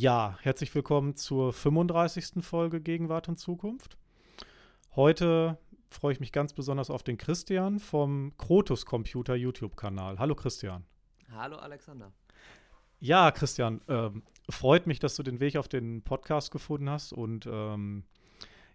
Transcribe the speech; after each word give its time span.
Ja, 0.00 0.38
herzlich 0.42 0.72
willkommen 0.76 1.16
zur 1.16 1.52
35. 1.52 2.44
Folge 2.44 2.80
Gegenwart 2.80 3.28
und 3.28 3.36
Zukunft. 3.36 3.98
Heute 4.94 5.58
freue 5.90 6.12
ich 6.12 6.20
mich 6.20 6.30
ganz 6.30 6.52
besonders 6.52 6.88
auf 6.88 7.02
den 7.02 7.18
Christian 7.18 7.80
vom 7.80 8.32
Krotus 8.38 8.86
Computer 8.86 9.34
YouTube-Kanal. 9.34 10.20
Hallo 10.20 10.36
Christian. 10.36 10.84
Hallo 11.32 11.56
Alexander. 11.56 12.12
Ja, 13.00 13.32
Christian, 13.32 13.80
ähm, 13.88 14.22
freut 14.48 14.86
mich, 14.86 15.00
dass 15.00 15.16
du 15.16 15.24
den 15.24 15.40
Weg 15.40 15.56
auf 15.56 15.66
den 15.66 16.02
Podcast 16.02 16.52
gefunden 16.52 16.88
hast. 16.88 17.12
Und 17.12 17.48
ähm, 17.50 18.04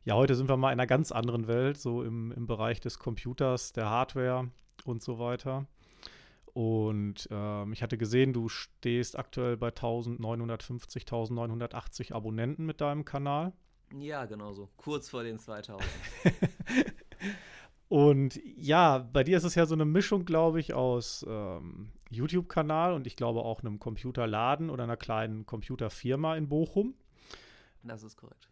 ja, 0.04 0.16
heute 0.16 0.36
sind 0.36 0.50
wir 0.50 0.58
mal 0.58 0.74
in 0.74 0.80
einer 0.82 0.88
ganz 0.88 1.14
anderen 1.14 1.48
Welt, 1.48 1.78
so 1.78 2.04
im, 2.04 2.34
im 2.34 2.48
Bereich 2.48 2.82
des 2.82 3.00
Computers, 3.00 3.72
der 3.72 3.90
Hardware 3.90 4.52
und 4.84 5.02
so 5.02 5.20
weiter. 5.20 5.68
Und 6.54 7.28
ähm, 7.32 7.74
ich 7.74 7.82
hatte 7.82 7.98
gesehen, 7.98 8.32
du 8.32 8.48
stehst 8.48 9.18
aktuell 9.18 9.58
bei 9.58 9.70
1950, 9.70 11.04
1980 11.04 12.14
Abonnenten 12.14 12.66
mit 12.66 12.80
deinem 12.80 13.06
Kanal. 13.06 13.54
Ja, 13.98 14.26
genau 14.26 14.54
so. 14.54 14.70
Kurz 14.78 15.10
vor 15.10 15.24
den 15.24 15.40
2000. 15.40 15.84
und 17.90 18.40
ja, 18.56 19.00
bei 19.00 19.24
dir 19.24 19.38
ist 19.38 19.44
es 19.44 19.56
ja 19.56 19.66
so 19.66 19.74
eine 19.74 19.86
Mischung, 19.86 20.26
glaube 20.26 20.60
ich, 20.60 20.74
aus 20.74 21.26
ähm, 21.28 21.92
YouTube-Kanal 22.12 22.94
und 22.94 23.08
ich 23.08 23.16
glaube 23.16 23.42
auch 23.42 23.62
einem 23.62 23.80
Computerladen 23.80 24.70
oder 24.70 24.84
einer 24.84 24.98
kleinen 24.98 25.48
Computerfirma 25.48 26.36
in 26.36 26.50
Bochum. 26.50 26.94
Das 27.82 28.04
ist 28.04 28.16
korrekt. 28.16 28.50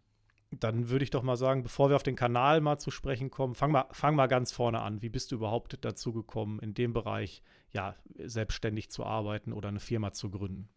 Dann 0.50 0.90
würde 0.90 1.04
ich 1.04 1.10
doch 1.10 1.22
mal 1.22 1.36
sagen, 1.36 1.62
bevor 1.62 1.88
wir 1.88 1.96
auf 1.96 2.02
den 2.02 2.16
Kanal 2.16 2.60
mal 2.60 2.78
zu 2.78 2.90
sprechen 2.90 3.30
kommen, 3.30 3.54
fang 3.54 3.70
mal, 3.70 3.86
fang 3.92 4.14
mal 4.14 4.26
ganz 4.26 4.52
vorne 4.52 4.82
an. 4.82 5.00
Wie 5.00 5.08
bist 5.08 5.32
du 5.32 5.36
überhaupt 5.36 5.78
dazu 5.82 6.12
gekommen, 6.12 6.58
in 6.58 6.74
dem 6.74 6.92
Bereich 6.92 7.42
ja, 7.72 7.96
selbstständig 8.18 8.90
zu 8.90 9.04
arbeiten 9.04 9.52
oder 9.52 9.68
eine 9.68 9.80
Firma 9.80 10.12
zu 10.12 10.30
gründen? 10.30 10.68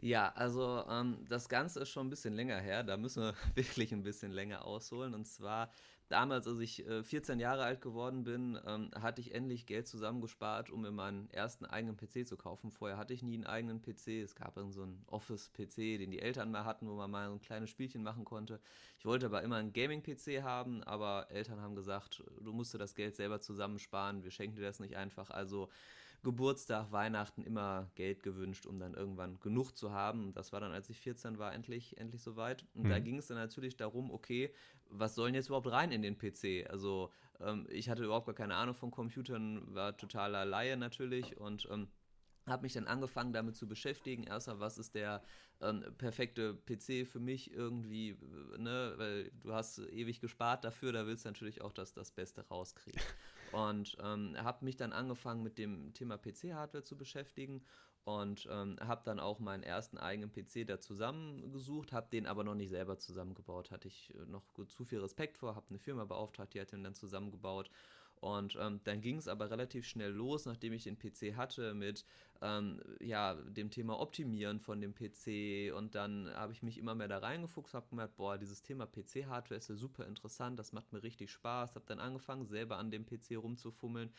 Ja, 0.00 0.32
also 0.34 0.84
ähm, 0.88 1.24
das 1.28 1.48
Ganze 1.48 1.80
ist 1.80 1.88
schon 1.88 2.06
ein 2.06 2.10
bisschen 2.10 2.34
länger 2.34 2.58
her. 2.60 2.84
Da 2.84 2.96
müssen 2.96 3.22
wir 3.22 3.34
wirklich 3.54 3.92
ein 3.92 4.04
bisschen 4.04 4.30
länger 4.30 4.64
ausholen. 4.64 5.14
Und 5.14 5.26
zwar 5.26 5.70
damals, 6.08 6.46
als 6.46 6.58
ich 6.58 6.86
äh, 6.86 7.02
14 7.02 7.38
Jahre 7.40 7.64
alt 7.64 7.80
geworden 7.80 8.24
bin, 8.24 8.58
ähm, 8.66 8.90
hatte 9.00 9.20
ich 9.20 9.34
endlich 9.34 9.66
Geld 9.66 9.86
zusammengespart, 9.86 10.70
um 10.70 10.82
mir 10.82 10.90
meinen 10.90 11.30
ersten 11.30 11.66
eigenen 11.66 11.96
PC 11.96 12.26
zu 12.26 12.36
kaufen. 12.36 12.70
Vorher 12.70 12.96
hatte 12.96 13.14
ich 13.14 13.22
nie 13.22 13.34
einen 13.34 13.46
eigenen 13.46 13.82
PC. 13.82 14.22
Es 14.22 14.34
gab 14.34 14.54
dann 14.54 14.72
so 14.72 14.82
einen 14.82 15.02
Office-PC, 15.06 15.98
den 15.98 16.10
die 16.10 16.20
Eltern 16.20 16.50
mal 16.50 16.64
hatten, 16.64 16.88
wo 16.88 16.94
man 16.94 17.10
mal 17.10 17.28
so 17.28 17.34
ein 17.34 17.40
kleines 17.40 17.70
Spielchen 17.70 18.02
machen 18.02 18.24
konnte. 18.24 18.60
Ich 18.98 19.04
wollte 19.04 19.26
aber 19.26 19.42
immer 19.42 19.56
einen 19.56 19.72
Gaming-PC 19.72 20.42
haben, 20.42 20.82
aber 20.82 21.30
Eltern 21.30 21.60
haben 21.60 21.76
gesagt, 21.76 22.22
du 22.40 22.52
musst 22.52 22.74
dir 22.74 22.78
das 22.78 22.94
Geld 22.94 23.16
selber 23.16 23.40
zusammensparen, 23.40 24.24
wir 24.24 24.30
schenken 24.30 24.56
dir 24.56 24.62
das 24.62 24.80
nicht 24.80 24.96
einfach. 24.96 25.30
Also 25.30 25.68
Geburtstag, 26.24 26.90
Weihnachten 26.90 27.44
immer 27.44 27.90
Geld 27.94 28.22
gewünscht, 28.22 28.66
um 28.66 28.80
dann 28.80 28.94
irgendwann 28.94 29.38
genug 29.38 29.76
zu 29.76 29.92
haben. 29.92 30.32
Das 30.32 30.52
war 30.52 30.60
dann, 30.60 30.72
als 30.72 30.90
ich 30.90 31.00
14 31.00 31.38
war, 31.38 31.54
endlich, 31.54 31.96
endlich 31.96 32.22
soweit. 32.22 32.64
Und 32.74 32.84
mhm. 32.84 32.88
da 32.88 32.98
ging 32.98 33.18
es 33.18 33.28
dann 33.28 33.36
natürlich 33.36 33.76
darum, 33.76 34.10
okay, 34.10 34.52
was 34.90 35.14
sollen 35.14 35.34
jetzt 35.34 35.48
überhaupt 35.48 35.70
rein 35.70 35.92
in 35.92 36.02
den 36.02 36.18
PC? 36.18 36.68
Also 36.70 37.10
ähm, 37.40 37.66
ich 37.70 37.88
hatte 37.88 38.04
überhaupt 38.04 38.26
gar 38.26 38.34
keine 38.34 38.54
Ahnung 38.54 38.74
von 38.74 38.90
Computern, 38.90 39.74
war 39.74 39.96
totaler 39.96 40.44
Laie 40.44 40.76
natürlich 40.76 41.36
und 41.36 41.68
ähm, 41.70 41.88
habe 42.46 42.62
mich 42.62 42.72
dann 42.72 42.86
angefangen 42.86 43.32
damit 43.32 43.56
zu 43.56 43.68
beschäftigen. 43.68 44.24
Erstmal, 44.24 44.60
was 44.60 44.78
ist 44.78 44.94
der 44.94 45.22
ähm, 45.60 45.84
perfekte 45.98 46.54
PC 46.54 47.06
für 47.06 47.20
mich 47.20 47.52
irgendwie, 47.52 48.16
ne? 48.56 48.94
weil 48.96 49.30
du 49.40 49.52
hast 49.52 49.78
ewig 49.78 50.20
gespart 50.20 50.64
dafür, 50.64 50.92
da 50.92 51.06
willst 51.06 51.24
du 51.24 51.28
natürlich 51.28 51.60
auch 51.60 51.72
das, 51.72 51.92
das 51.92 52.10
Beste 52.10 52.46
rauskriegen. 52.48 53.00
Und 53.52 53.96
ähm, 54.02 54.36
habe 54.38 54.64
mich 54.64 54.76
dann 54.76 54.92
angefangen 54.92 55.42
mit 55.42 55.58
dem 55.58 55.94
Thema 55.94 56.18
PC-Hardware 56.18 56.84
zu 56.84 56.96
beschäftigen 56.96 57.62
und 58.08 58.48
ähm, 58.50 58.76
habe 58.80 59.02
dann 59.04 59.20
auch 59.20 59.38
meinen 59.38 59.62
ersten 59.62 59.98
eigenen 59.98 60.32
PC 60.32 60.66
da 60.66 60.80
zusammengesucht, 60.80 61.92
habe 61.92 62.08
den 62.10 62.26
aber 62.26 62.42
noch 62.42 62.54
nicht 62.54 62.70
selber 62.70 62.98
zusammengebaut, 62.98 63.70
hatte 63.70 63.88
ich 63.88 64.14
äh, 64.14 64.24
noch 64.30 64.44
zu 64.68 64.86
viel 64.86 65.00
Respekt 65.00 65.36
vor, 65.36 65.54
habe 65.54 65.66
eine 65.68 65.78
Firma 65.78 66.06
beauftragt, 66.06 66.54
die 66.54 66.60
hat 66.60 66.72
den 66.72 66.82
dann 66.82 66.94
zusammengebaut 66.94 67.70
und 68.20 68.56
ähm, 68.58 68.80
dann 68.84 69.02
ging 69.02 69.18
es 69.18 69.28
aber 69.28 69.50
relativ 69.50 69.86
schnell 69.86 70.10
los, 70.10 70.46
nachdem 70.46 70.72
ich 70.72 70.84
den 70.84 70.98
PC 70.98 71.36
hatte, 71.36 71.74
mit 71.74 72.06
ähm, 72.40 72.80
ja, 72.98 73.34
dem 73.34 73.70
Thema 73.70 74.00
Optimieren 74.00 74.58
von 74.58 74.80
dem 74.80 74.94
PC. 74.94 75.72
Und 75.76 75.94
dann 75.94 76.28
habe 76.34 76.52
ich 76.52 76.62
mich 76.62 76.78
immer 76.78 76.94
mehr 76.94 77.08
da 77.08 77.18
reingefuchst, 77.18 77.74
habe 77.74 77.88
gemerkt, 77.90 78.16
boah, 78.16 78.38
dieses 78.38 78.62
Thema 78.62 78.86
PC-Hardware 78.86 79.58
ist 79.58 79.68
ja 79.68 79.76
super 79.76 80.06
interessant, 80.06 80.58
das 80.58 80.72
macht 80.72 80.92
mir 80.92 81.02
richtig 81.02 81.30
Spaß. 81.30 81.76
Habe 81.76 81.86
dann 81.86 82.00
angefangen, 82.00 82.44
selber 82.44 82.78
an 82.78 82.90
dem 82.90 83.06
PC 83.06 83.36
rumzufummeln 83.36 84.10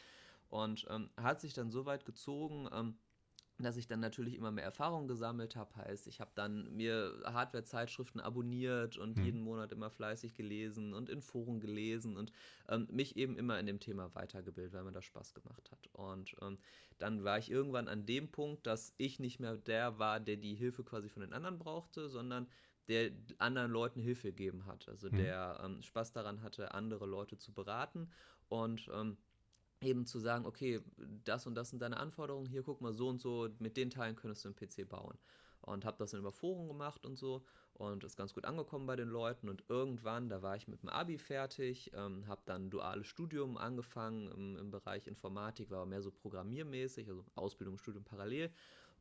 und 0.49 0.87
ähm, 0.89 1.09
hat 1.17 1.41
sich 1.41 1.53
dann 1.53 1.69
so 1.69 1.85
weit 1.85 2.05
gezogen, 2.05 2.69
ähm, 2.71 2.95
dass 3.63 3.77
ich 3.77 3.87
dann 3.87 3.99
natürlich 3.99 4.35
immer 4.35 4.51
mehr 4.51 4.63
Erfahrung 4.63 5.07
gesammelt 5.07 5.55
habe. 5.55 5.75
Heißt, 5.75 6.07
ich 6.07 6.19
habe 6.19 6.31
dann 6.35 6.75
mir 6.75 7.21
Hardware-Zeitschriften 7.25 8.19
abonniert 8.19 8.97
und 8.97 9.17
mhm. 9.17 9.25
jeden 9.25 9.41
Monat 9.41 9.71
immer 9.71 9.89
fleißig 9.89 10.33
gelesen 10.33 10.93
und 10.93 11.09
in 11.09 11.21
Foren 11.21 11.59
gelesen 11.59 12.17
und 12.17 12.31
ähm, 12.69 12.87
mich 12.91 13.17
eben 13.17 13.37
immer 13.37 13.59
in 13.59 13.65
dem 13.65 13.79
Thema 13.79 14.13
weitergebildet, 14.15 14.73
weil 14.73 14.83
mir 14.83 14.91
das 14.91 15.05
Spaß 15.05 15.33
gemacht 15.33 15.71
hat. 15.71 15.87
Und 15.93 16.35
ähm, 16.41 16.57
dann 16.97 17.23
war 17.23 17.37
ich 17.37 17.51
irgendwann 17.51 17.87
an 17.87 18.05
dem 18.05 18.29
Punkt, 18.29 18.65
dass 18.65 18.93
ich 18.97 19.19
nicht 19.19 19.39
mehr 19.39 19.57
der 19.57 19.99
war, 19.99 20.19
der 20.19 20.37
die 20.37 20.55
Hilfe 20.55 20.83
quasi 20.83 21.09
von 21.09 21.21
den 21.21 21.33
anderen 21.33 21.59
brauchte, 21.59 22.09
sondern 22.09 22.47
der 22.87 23.11
anderen 23.37 23.71
Leuten 23.71 23.99
Hilfe 23.99 24.29
gegeben 24.29 24.65
hat. 24.65 24.87
Also 24.89 25.09
mhm. 25.09 25.17
der 25.17 25.61
ähm, 25.63 25.81
Spaß 25.81 26.11
daran 26.11 26.41
hatte, 26.41 26.73
andere 26.73 27.05
Leute 27.05 27.37
zu 27.37 27.53
beraten 27.53 28.09
und 28.49 28.89
ähm, 28.93 29.17
eben 29.81 30.05
zu 30.05 30.19
sagen, 30.19 30.45
okay, 30.45 30.81
das 31.23 31.47
und 31.47 31.55
das 31.55 31.69
sind 31.69 31.81
deine 31.81 31.97
Anforderungen, 31.97 32.47
hier 32.47 32.63
guck 32.63 32.81
mal 32.81 32.93
so 32.93 33.07
und 33.07 33.21
so, 33.21 33.49
mit 33.59 33.77
den 33.77 33.89
Teilen 33.89 34.15
könntest 34.15 34.45
du 34.45 34.49
einen 34.49 34.55
PC 34.55 34.87
bauen. 34.87 35.17
Und 35.61 35.85
habe 35.85 35.97
das 35.97 36.11
dann 36.11 36.21
über 36.21 36.31
Foren 36.31 36.67
gemacht 36.67 37.05
und 37.05 37.17
so 37.17 37.43
und 37.73 38.03
ist 38.03 38.17
ganz 38.17 38.33
gut 38.33 38.45
angekommen 38.45 38.87
bei 38.87 38.95
den 38.95 39.09
Leuten 39.09 39.49
und 39.49 39.63
irgendwann, 39.69 40.29
da 40.29 40.41
war 40.41 40.55
ich 40.55 40.67
mit 40.67 40.81
dem 40.81 40.89
Abi 40.89 41.17
fertig, 41.17 41.91
ähm, 41.93 42.27
habe 42.27 42.41
dann 42.45 42.65
ein 42.65 42.69
duales 42.69 43.07
Studium 43.07 43.57
angefangen 43.57 44.29
im, 44.31 44.57
im, 44.57 44.71
Bereich 44.71 45.05
Informatik, 45.05 45.69
war 45.69 45.79
aber 45.79 45.89
mehr 45.89 46.01
so 46.01 46.11
programmiermäßig, 46.11 47.09
also 47.09 47.25
Ausbildung, 47.35 47.77
Studium 47.77 48.03
parallel 48.03 48.51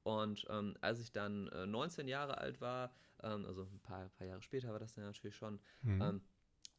und 0.02 0.46
ähm, 0.48 0.76
als 0.80 1.00
ich 1.00 1.12
dann 1.12 1.48
äh, 1.48 1.66
19 1.66 2.08
Jahre 2.08 2.38
alt 2.38 2.60
war, 2.60 2.92
ähm, 3.22 3.44
also 3.46 3.62
ein 3.62 3.80
paar, 3.80 4.08
paar, 4.10 4.26
Jahre 4.26 4.42
später 4.42 4.72
war 4.72 4.78
das 4.78 4.94
dann 4.94 5.04
natürlich 5.04 5.36
schon, 5.36 5.58
mhm. 5.82 6.00
Ähm, 6.00 6.20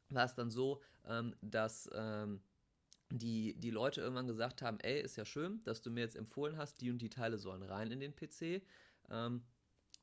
war 0.09 0.25
es 0.25 0.35
dann 0.35 0.49
so, 0.49 0.81
ähm, 1.05 1.35
dass 1.41 1.89
ähm, 1.93 2.41
die, 3.11 3.55
die 3.55 3.71
Leute 3.71 4.01
irgendwann 4.01 4.27
gesagt 4.27 4.61
haben, 4.61 4.79
ey, 4.81 5.01
ist 5.01 5.17
ja 5.17 5.25
schön, 5.25 5.63
dass 5.63 5.81
du 5.81 5.89
mir 5.89 6.01
jetzt 6.01 6.15
empfohlen 6.15 6.57
hast, 6.57 6.81
die 6.81 6.91
und 6.91 6.99
die 6.99 7.09
Teile 7.09 7.37
sollen 7.37 7.63
rein 7.63 7.91
in 7.91 7.99
den 7.99 8.15
PC. 8.15 8.61
Ähm, 9.09 9.43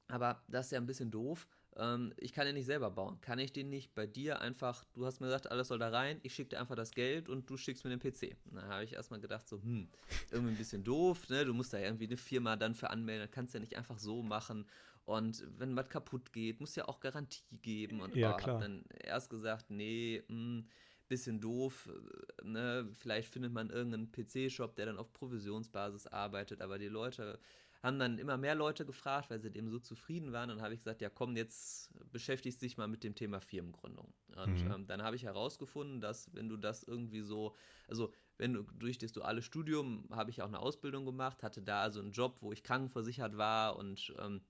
aber 0.09 0.43
das 0.49 0.67
ist 0.67 0.73
ja 0.73 0.79
ein 0.79 0.87
bisschen 0.87 1.11
doof. 1.11 1.49
Ähm, 1.77 2.13
ich 2.17 2.33
kann 2.33 2.47
den 2.47 2.55
nicht 2.55 2.67
selber 2.67 2.91
bauen. 2.91 3.21
Kann 3.21 3.39
ich 3.39 3.53
den 3.53 3.69
nicht 3.69 3.95
bei 3.95 4.07
dir 4.07 4.41
einfach, 4.41 4.85
du 4.95 5.05
hast 5.05 5.21
mir 5.21 5.27
gesagt, 5.27 5.51
alles 5.51 5.69
soll 5.69 5.79
da 5.79 5.89
rein, 5.89 6.21
ich 6.23 6.35
schicke 6.35 6.51
dir 6.51 6.61
einfach 6.61 6.77
das 6.77 6.93
Geld 6.93 7.29
und 7.29 7.49
du 7.49 7.57
schickst 7.57 7.85
mir 7.85 7.97
den 7.97 8.01
PC. 8.01 8.37
Da 8.47 8.63
habe 8.63 8.85
ich 8.85 8.95
erstmal 8.95 9.21
gedacht, 9.21 9.47
so, 9.49 9.61
hm, 9.61 9.89
irgendwie 10.31 10.53
ein 10.53 10.59
bisschen 10.59 10.85
doof, 10.85 11.29
ne? 11.29 11.45
Du 11.45 11.55
musst 11.55 11.73
da 11.73 11.79
irgendwie 11.79 12.07
eine 12.07 12.17
Firma 12.17 12.57
dann 12.57 12.75
für 12.75 12.91
anmelden, 12.91 13.31
kannst 13.31 13.55
ja 13.55 13.61
nicht 13.61 13.77
einfach 13.77 13.99
so 13.99 14.23
machen. 14.23 14.67
Und 15.05 15.45
wenn 15.59 15.77
was 15.77 15.89
kaputt 15.89 16.33
geht, 16.33 16.59
muss 16.61 16.75
ja 16.75 16.89
auch 16.89 16.99
Garantie 16.99 17.45
geben. 17.63 18.01
Und 18.01 18.17
ja, 18.17 18.35
oh, 18.35 18.37
klar. 18.37 18.59
dann 18.59 18.85
erst 19.05 19.31
gesagt, 19.31 19.71
nee, 19.71 20.23
mh, 20.29 20.35
hm, 20.35 20.69
bisschen 21.09 21.41
doof. 21.41 21.89
Äh, 21.89 22.47
ne? 22.47 22.89
Vielleicht 22.95 23.29
findet 23.29 23.53
man 23.53 23.71
irgendeinen 23.71 24.11
PC-Shop, 24.11 24.77
der 24.77 24.87
dann 24.87 24.99
auf 24.99 25.13
Provisionsbasis 25.13 26.07
arbeitet, 26.07 26.61
aber 26.61 26.79
die 26.79 26.89
Leute 26.89 27.39
haben 27.83 27.99
dann 27.99 28.19
immer 28.19 28.37
mehr 28.37 28.55
Leute 28.55 28.85
gefragt, 28.85 29.31
weil 29.31 29.41
sie 29.41 29.51
dem 29.51 29.69
so 29.69 29.79
zufrieden 29.79 30.33
waren. 30.33 30.49
Dann 30.49 30.63
habe 30.63 30.75
ich 30.75 30.81
gesagt, 30.81 31.01
ja 31.01 31.11
komm, 31.11 31.37
jetzt 31.37 31.91
beschäftigst 32.11 32.61
dich 32.63 32.77
mal 32.77 32.89
mit 32.89 33.05
dem 33.05 33.15
Thema 33.15 33.41
Firmengründung. 33.41 34.13
Und 34.35 34.65
mhm. 34.65 34.73
ähm, 34.73 34.87
dann 34.87 35.03
habe 35.03 35.17
ich 35.17 35.25
herausgefunden, 35.25 36.01
dass 36.01 36.35
wenn 36.35 36.49
du 36.49 36.57
das 36.57 36.83
irgendwie 36.83 37.21
so, 37.21 37.55
also 37.87 38.13
wenn 38.39 38.55
du 38.55 38.63
durch 38.63 38.99
das 38.99 39.13
duale 39.13 39.43
Studium 39.43 40.09
habe 40.11 40.31
ich 40.31 40.43
auch 40.43 40.49
eine 40.49 40.59
Ausbildung 40.59 41.05
gemacht, 41.05 41.43
hatte 41.43 41.63
da 41.63 41.83
also 41.83 42.01
einen 42.01 42.13
Job, 42.13 42.39
wo 42.41 42.53
ich 42.53 42.63
krankenversichert 42.63 43.37
war 43.37 43.77
und 43.77 44.13
ähm, 44.19 44.41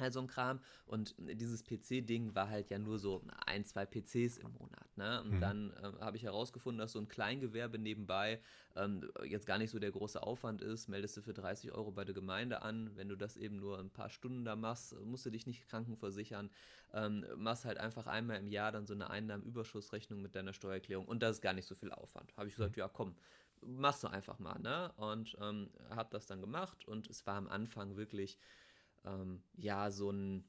halt 0.00 0.12
so 0.12 0.20
ein 0.20 0.26
Kram. 0.26 0.60
Und 0.86 1.14
dieses 1.18 1.64
PC-Ding 1.64 2.34
war 2.34 2.48
halt 2.48 2.70
ja 2.70 2.78
nur 2.78 2.98
so 2.98 3.22
ein, 3.46 3.64
zwei 3.64 3.86
PCs 3.86 4.38
im 4.38 4.52
Monat. 4.52 4.96
Ne? 4.96 5.22
Und 5.22 5.32
mhm. 5.32 5.40
dann 5.40 5.70
äh, 5.72 6.00
habe 6.00 6.16
ich 6.16 6.22
herausgefunden, 6.22 6.78
dass 6.78 6.92
so 6.92 6.98
ein 6.98 7.08
Kleingewerbe 7.08 7.78
nebenbei 7.78 8.40
ähm, 8.76 9.10
jetzt 9.24 9.46
gar 9.46 9.58
nicht 9.58 9.70
so 9.70 9.78
der 9.78 9.90
große 9.90 10.22
Aufwand 10.22 10.62
ist. 10.62 10.88
Meldest 10.88 11.16
du 11.16 11.22
für 11.22 11.34
30 11.34 11.72
Euro 11.72 11.90
bei 11.90 12.04
der 12.04 12.14
Gemeinde 12.14 12.62
an. 12.62 12.90
Wenn 12.94 13.08
du 13.08 13.16
das 13.16 13.36
eben 13.36 13.56
nur 13.56 13.78
ein 13.78 13.90
paar 13.90 14.10
Stunden 14.10 14.44
da 14.44 14.56
machst, 14.56 14.94
musst 15.04 15.26
du 15.26 15.30
dich 15.30 15.46
nicht 15.46 15.66
krankenversichern. 15.68 16.50
Ähm, 16.92 17.24
machst 17.36 17.64
halt 17.64 17.78
einfach 17.78 18.06
einmal 18.06 18.38
im 18.38 18.48
Jahr 18.48 18.72
dann 18.72 18.86
so 18.86 18.94
eine 18.94 19.10
Einnahmenüberschussrechnung 19.10 20.22
mit 20.22 20.34
deiner 20.34 20.52
Steuererklärung. 20.52 21.06
Und 21.06 21.22
das 21.22 21.36
ist 21.36 21.42
gar 21.42 21.52
nicht 21.52 21.66
so 21.66 21.74
viel 21.74 21.92
Aufwand. 21.92 22.36
Habe 22.36 22.48
ich 22.48 22.54
gesagt, 22.54 22.76
mhm. 22.76 22.80
ja 22.80 22.88
komm, 22.88 23.14
machst 23.66 24.02
du 24.02 24.08
einfach 24.08 24.38
mal. 24.38 24.58
Ne? 24.60 24.92
Und 24.96 25.36
ähm, 25.40 25.70
habe 25.90 26.08
das 26.10 26.26
dann 26.26 26.40
gemacht. 26.40 26.86
Und 26.86 27.08
es 27.08 27.26
war 27.26 27.36
am 27.36 27.48
Anfang 27.48 27.96
wirklich 27.96 28.38
ähm, 29.04 29.42
ja, 29.56 29.90
so 29.90 30.10
ein 30.10 30.44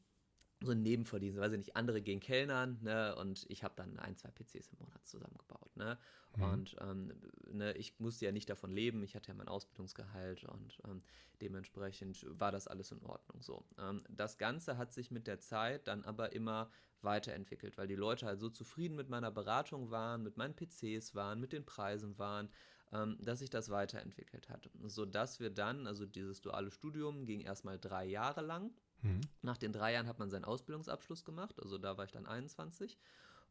so 0.62 0.72
ein 0.72 0.82
Nebenverdienst, 0.82 1.40
weiß 1.40 1.52
ich 1.52 1.58
nicht, 1.58 1.76
andere 1.76 2.02
gehen 2.02 2.20
Kellnern, 2.20 2.80
ne, 2.82 3.16
und 3.18 3.46
ich 3.50 3.64
habe 3.64 3.76
dann 3.76 4.00
ein, 4.00 4.16
zwei 4.16 4.30
PCs 4.32 4.70
im 4.70 4.80
Monat 4.80 5.06
zusammengebaut, 5.06 5.76
ne, 5.76 5.98
mhm. 6.38 6.44
und 6.44 6.76
ähm, 6.82 7.14
ne, 7.52 7.74
ich 7.74 8.00
musste 8.00 8.26
ja 8.26 8.32
nicht 8.32 8.50
davon 8.50 8.72
leben, 8.72 9.04
ich 9.04 9.16
hatte 9.16 9.30
ja 9.30 9.34
mein 9.34 9.48
Ausbildungsgehalt 9.48 10.46
und 10.46 10.80
ähm, 10.86 11.04
dementsprechend 11.42 12.26
war 12.30 12.52
das 12.52 12.68
alles 12.68 12.92
in 12.92 13.02
Ordnung, 13.04 13.42
so. 13.42 13.66
Ähm, 13.78 14.04
das 14.10 14.38
Ganze 14.38 14.78
hat 14.78 14.94
sich 14.94 15.12
mit 15.12 15.28
der 15.28 15.40
Zeit 15.40 15.88
dann 15.88 16.04
aber 16.04 16.34
immer 16.34 16.72
weiterentwickelt, 17.02 17.78
weil 17.78 17.88
die 17.88 17.96
Leute 17.96 18.26
halt 18.26 18.40
so 18.40 18.50
zufrieden 18.50 18.96
mit 18.96 19.10
meiner 19.10 19.32
Beratung 19.32 19.92
waren, 19.92 20.24
mit 20.24 20.38
meinen 20.38 20.56
PCs 20.56 21.16
waren, 21.16 21.40
mit 21.40 21.54
den 21.54 21.66
Preisen 21.66 22.18
waren, 22.18 22.50
ähm, 22.92 23.18
dass 23.22 23.40
sich 23.40 23.50
das 23.50 23.70
weiterentwickelt 23.70 24.50
hat, 24.50 24.70
sodass 24.84 25.40
wir 25.40 25.50
dann, 25.50 25.88
also 25.88 26.06
dieses 26.06 26.42
duale 26.42 26.72
Studium 26.72 27.26
ging 27.26 27.42
erstmal 27.42 27.80
drei 27.80 28.06
Jahre 28.06 28.42
lang, 28.42 28.72
Mhm. 29.06 29.22
Nach 29.42 29.58
den 29.58 29.72
drei 29.72 29.94
Jahren 29.94 30.08
hat 30.08 30.20
man 30.20 30.30
seinen 30.30 30.46
Ausbildungsabschluss 30.46 31.24
gemacht, 31.24 31.62
also 31.62 31.78
da 31.78 31.98
war 31.98 32.06
ich 32.06 32.12
dann 32.12 32.26
21. 32.26 32.98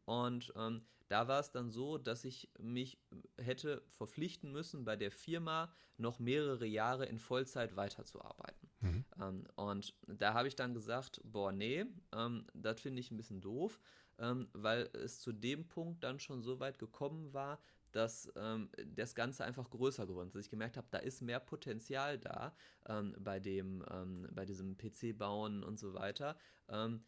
Und 0.05 0.53
ähm, 0.57 0.83
da 1.09 1.29
war 1.29 1.41
es 1.41 1.51
dann 1.51 1.71
so, 1.71 1.97
dass 1.97 2.25
ich 2.25 2.51
mich 2.59 2.99
hätte 3.39 3.83
verpflichten 3.89 4.53
müssen, 4.53 4.85
bei 4.85 4.97
der 4.97 5.11
Firma 5.11 5.73
noch 5.97 6.19
mehrere 6.19 6.67
Jahre 6.67 7.07
in 7.07 7.19
Vollzeit 7.19 7.77
weiterzuarbeiten. 7.77 8.69
Mhm. 8.81 9.05
Ähm, 9.21 9.45
und 9.55 9.95
da 10.07 10.35
habe 10.35 10.49
ich 10.49 10.57
dann 10.57 10.75
gesagt, 10.75 11.21
boah, 11.25 11.53
nee, 11.53 11.87
ähm, 12.13 12.47
das 12.53 12.81
finde 12.81 13.01
ich 13.01 13.11
ein 13.11 13.17
bisschen 13.17 13.41
doof, 13.41 13.79
ähm, 14.19 14.49
weil 14.53 14.91
es 14.93 15.21
zu 15.21 15.33
dem 15.33 15.67
Punkt 15.69 16.05
dann 16.05 16.21
schon 16.21 16.43
so 16.43 16.61
weit 16.61 16.79
gekommen 16.79 17.33
war, 17.33 17.61
dass 17.95 18.33
ähm, 18.37 18.69
das 18.95 19.15
Ganze 19.15 19.45
einfach 19.45 19.71
größer 19.71 20.07
geworden 20.07 20.29
ist. 20.29 20.35
Dass 20.35 20.45
ich 20.45 20.51
gemerkt 20.51 20.77
habe, 20.77 20.87
da 20.91 20.99
ist 20.99 21.23
mehr 21.23 21.41
Potenzial 21.41 22.19
da 22.19 22.55
ähm, 22.89 23.15
bei 23.21 23.41
dem, 23.41 23.85
ähm, 23.91 24.29
bei 24.33 24.45
diesem 24.45 24.77
PC-Bauen 24.77 25.63
und 25.63 25.79
so 25.79 25.95
weiter. 25.95 26.37
Ähm, 26.69 27.05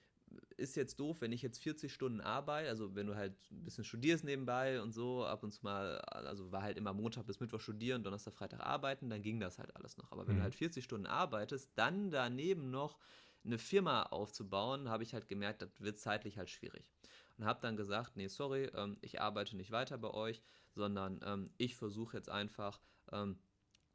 ist 0.57 0.77
jetzt 0.77 0.99
doof, 0.99 1.21
wenn 1.21 1.33
ich 1.33 1.43
jetzt 1.43 1.59
40 1.59 1.93
Stunden 1.93 2.21
arbeite, 2.21 2.69
also 2.69 2.95
wenn 2.95 3.07
du 3.07 3.15
halt 3.15 3.35
ein 3.51 3.65
bisschen 3.65 3.85
studierst 3.85 4.25
nebenbei 4.25 4.81
und 4.81 4.93
so, 4.93 5.25
ab 5.25 5.43
und 5.43 5.53
zu 5.53 5.61
mal, 5.63 5.99
also 5.99 6.51
war 6.51 6.63
halt 6.63 6.77
immer 6.77 6.93
Montag 6.93 7.27
bis 7.27 7.41
Mittwoch 7.41 7.61
studieren, 7.61 8.03
Donnerstag, 8.03 8.35
Freitag 8.35 8.61
arbeiten, 8.61 9.09
dann 9.09 9.23
ging 9.23 9.39
das 9.39 9.59
halt 9.59 9.75
alles 9.77 9.97
noch. 9.97 10.11
Aber 10.11 10.27
wenn 10.27 10.35
mhm. 10.35 10.39
du 10.39 10.45
halt 10.45 10.55
40 10.55 10.85
Stunden 10.85 11.07
arbeitest, 11.07 11.71
dann 11.77 12.11
daneben 12.11 12.71
noch 12.71 12.99
eine 13.45 13.59
Firma 13.59 14.05
aufzubauen, 14.05 14.89
habe 14.89 15.05
ich 15.05 15.15
halt 15.15 15.29
gemerkt, 15.29 15.63
das 15.63 15.71
wird 15.79 15.99
zeitlich 15.99 16.39
halt 16.39 16.51
schwierig. 16.51 16.85
Und 17.39 17.45
habe 17.45 17.61
dann 17.61 17.77
gesagt, 17.77 18.17
nee, 18.17 18.29
sorry, 18.29 18.71
ähm, 18.75 18.97
ich 19.03 19.21
arbeite 19.21 19.57
nicht 19.57 19.71
weiter 19.71 19.99
bei 19.99 20.11
euch, 20.11 20.43
sondern 20.77 21.21
ähm, 21.25 21.51
ich 21.57 21.75
versuche 21.75 22.17
jetzt 22.17 22.31
einfach, 22.31 22.81
ähm, 23.11 23.39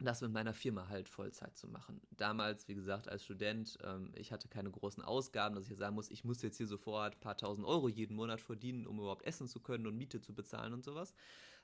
das 0.05 0.21
mit 0.21 0.31
meiner 0.31 0.53
Firma 0.53 0.87
halt 0.87 1.09
Vollzeit 1.09 1.57
zu 1.57 1.67
machen. 1.67 2.01
Damals, 2.11 2.67
wie 2.67 2.75
gesagt, 2.75 3.07
als 3.07 3.23
Student, 3.23 3.77
ähm, 3.83 4.11
ich 4.15 4.31
hatte 4.31 4.47
keine 4.47 4.71
großen 4.71 5.03
Ausgaben, 5.03 5.55
dass 5.55 5.69
ich 5.69 5.77
sagen 5.77 5.95
muss, 5.95 6.09
ich 6.09 6.23
muss 6.23 6.41
jetzt 6.41 6.57
hier 6.57 6.67
sofort 6.67 7.15
ein 7.15 7.19
paar 7.19 7.37
tausend 7.37 7.65
Euro 7.67 7.87
jeden 7.89 8.15
Monat 8.15 8.41
verdienen, 8.41 8.87
um 8.87 8.99
überhaupt 8.99 9.25
essen 9.25 9.47
zu 9.47 9.59
können 9.59 9.87
und 9.87 9.97
Miete 9.97 10.21
zu 10.21 10.33
bezahlen 10.33 10.73
und 10.73 10.83
sowas. 10.83 11.13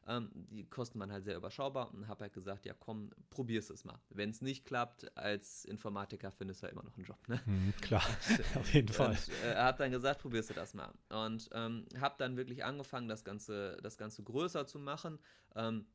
Ähm, 0.08 0.30
die 0.34 0.64
kosten 0.66 1.00
man 1.00 1.12
halt 1.12 1.26
sehr 1.26 1.36
überschaubar 1.36 1.94
und 1.94 2.08
habe 2.08 2.22
halt 2.22 2.34
gesagt, 2.34 2.66
ja 2.66 2.74
komm, 2.74 3.10
probier's 3.30 3.70
es 3.70 3.84
mal. 3.84 4.00
Wenn 4.10 4.30
es 4.30 4.42
nicht 4.42 4.64
klappt, 4.64 5.18
als 5.18 5.66
Informatiker 5.66 6.32
findest 6.32 6.62
du 6.62 6.68
ja 6.68 6.72
immer 6.72 6.84
noch 6.84 6.96
einen 6.96 7.06
Job. 7.06 7.28
Ne? 7.28 7.42
Mhm, 7.46 7.74
klar, 7.82 8.04
auf 8.56 8.74
jeden 8.74 8.88
Fall. 8.88 9.10
Und, 9.10 9.30
äh, 9.44 9.56
habe 9.56 9.78
dann 9.80 9.92
gesagt, 9.92 10.22
probierst 10.22 10.52
du 10.52 10.54
das 10.54 10.74
mal. 10.74 10.94
Und 11.10 11.50
ähm, 11.52 11.86
habe 12.00 12.16
dann 12.20 12.38
wirklich 12.38 12.64
angefangen, 12.64 13.10
das 13.10 13.26
Ganze, 13.26 13.78
das 13.84 13.98
Ganze 13.98 14.24
größer 14.24 14.66
zu 14.66 14.80
machen. 14.80 15.20
Ähm, 15.56 15.86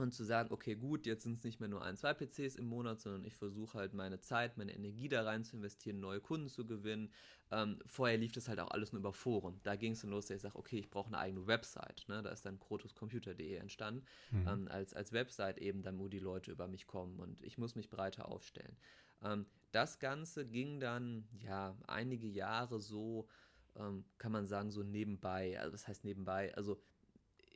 und 0.00 0.12
zu 0.12 0.24
sagen, 0.24 0.52
okay, 0.52 0.74
gut, 0.74 1.06
jetzt 1.06 1.22
sind 1.22 1.38
es 1.38 1.44
nicht 1.44 1.60
mehr 1.60 1.68
nur 1.68 1.82
ein, 1.82 1.96
zwei 1.96 2.12
PCs 2.12 2.56
im 2.56 2.66
Monat, 2.66 3.00
sondern 3.00 3.24
ich 3.24 3.34
versuche 3.34 3.78
halt 3.78 3.94
meine 3.94 4.20
Zeit, 4.20 4.56
meine 4.56 4.74
Energie 4.74 5.08
da 5.08 5.22
rein 5.22 5.44
zu 5.44 5.56
investieren, 5.56 6.00
neue 6.00 6.20
Kunden 6.20 6.48
zu 6.48 6.66
gewinnen. 6.66 7.10
Ähm, 7.50 7.78
vorher 7.86 8.18
lief 8.18 8.32
das 8.32 8.48
halt 8.48 8.60
auch 8.60 8.70
alles 8.70 8.92
nur 8.92 9.00
über 9.00 9.12
Foren. 9.12 9.60
Da 9.62 9.76
ging 9.76 9.92
es 9.92 10.00
dann 10.00 10.10
los, 10.10 10.26
dass 10.26 10.36
ich 10.36 10.42
sage, 10.42 10.56
okay, 10.56 10.78
ich 10.78 10.90
brauche 10.90 11.08
eine 11.08 11.18
eigene 11.18 11.46
Website. 11.46 12.04
Ne? 12.08 12.22
Da 12.22 12.30
ist 12.30 12.44
dann 12.44 12.58
krotuscomputer.de 12.58 13.54
entstanden, 13.56 14.04
mhm. 14.30 14.48
ähm, 14.48 14.68
als, 14.68 14.92
als 14.94 15.12
Website 15.12 15.58
eben, 15.58 15.82
dann 15.82 15.98
wo 15.98 16.08
die 16.08 16.18
Leute 16.18 16.50
über 16.50 16.68
mich 16.68 16.86
kommen 16.86 17.18
und 17.18 17.42
ich 17.42 17.56
muss 17.58 17.74
mich 17.74 17.88
breiter 17.88 18.28
aufstellen. 18.28 18.76
Ähm, 19.22 19.46
das 19.72 19.98
Ganze 19.98 20.46
ging 20.46 20.80
dann, 20.80 21.28
ja, 21.40 21.76
einige 21.86 22.26
Jahre 22.26 22.80
so, 22.80 23.28
ähm, 23.76 24.04
kann 24.18 24.32
man 24.32 24.46
sagen, 24.46 24.70
so 24.70 24.82
nebenbei. 24.82 25.58
Also, 25.58 25.72
das 25.72 25.88
heißt 25.88 26.04
nebenbei, 26.04 26.54
also 26.54 26.80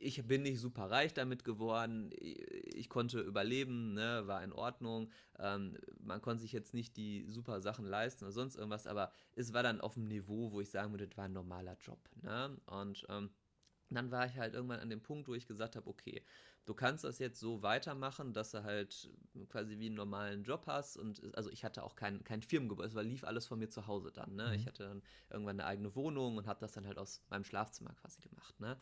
ich 0.01 0.25
bin 0.25 0.41
nicht 0.41 0.59
super 0.59 0.89
reich 0.89 1.13
damit 1.13 1.43
geworden. 1.43 2.09
Ich 2.19 2.89
konnte 2.89 3.21
überleben, 3.21 3.93
ne, 3.93 4.23
war 4.25 4.43
in 4.43 4.51
Ordnung. 4.51 5.11
Ähm, 5.39 5.77
man 5.99 6.21
konnte 6.21 6.41
sich 6.41 6.51
jetzt 6.51 6.73
nicht 6.73 6.97
die 6.97 7.25
super 7.27 7.61
Sachen 7.61 7.85
leisten 7.85 8.25
oder 8.25 8.31
sonst 8.31 8.55
irgendwas, 8.55 8.87
aber 8.87 9.11
es 9.35 9.53
war 9.53 9.63
dann 9.63 9.79
auf 9.79 9.95
einem 9.95 10.07
Niveau, 10.07 10.51
wo 10.51 10.61
ich 10.61 10.69
sagen 10.69 10.91
würde, 10.91 11.07
das 11.07 11.17
war 11.17 11.25
ein 11.25 11.33
normaler 11.33 11.77
Job. 11.79 11.99
Ne? 12.21 12.57
Und 12.65 13.05
ähm, 13.09 13.29
dann 13.89 14.09
war 14.09 14.25
ich 14.25 14.37
halt 14.37 14.53
irgendwann 14.53 14.79
an 14.79 14.89
dem 14.89 15.01
Punkt, 15.01 15.27
wo 15.27 15.35
ich 15.35 15.47
gesagt 15.47 15.75
habe, 15.75 15.87
okay, 15.87 16.23
du 16.65 16.73
kannst 16.73 17.03
das 17.03 17.19
jetzt 17.19 17.39
so 17.39 17.61
weitermachen, 17.61 18.33
dass 18.33 18.51
du 18.51 18.63
halt 18.63 19.09
quasi 19.49 19.79
wie 19.79 19.87
einen 19.87 19.95
normalen 19.95 20.43
Job 20.43 20.65
hast. 20.67 20.97
Und 20.97 21.21
also 21.35 21.49
ich 21.51 21.63
hatte 21.63 21.83
auch 21.83 21.95
kein, 21.95 22.23
kein 22.23 22.41
Firmengebäude, 22.41 22.87
es 22.87 22.95
war, 22.95 23.03
lief 23.03 23.23
alles 23.23 23.45
von 23.45 23.59
mir 23.59 23.69
zu 23.69 23.87
Hause 23.87 24.11
dann. 24.11 24.35
Ne? 24.35 24.47
Mhm. 24.47 24.53
Ich 24.53 24.65
hatte 24.65 24.83
dann 24.83 25.01
irgendwann 25.29 25.59
eine 25.59 25.67
eigene 25.67 25.95
Wohnung 25.95 26.37
und 26.37 26.47
habe 26.47 26.59
das 26.59 26.71
dann 26.71 26.87
halt 26.87 26.97
aus 26.97 27.21
meinem 27.29 27.43
Schlafzimmer 27.43 27.93
quasi 27.93 28.21
gemacht. 28.21 28.59
Ne? 28.59 28.77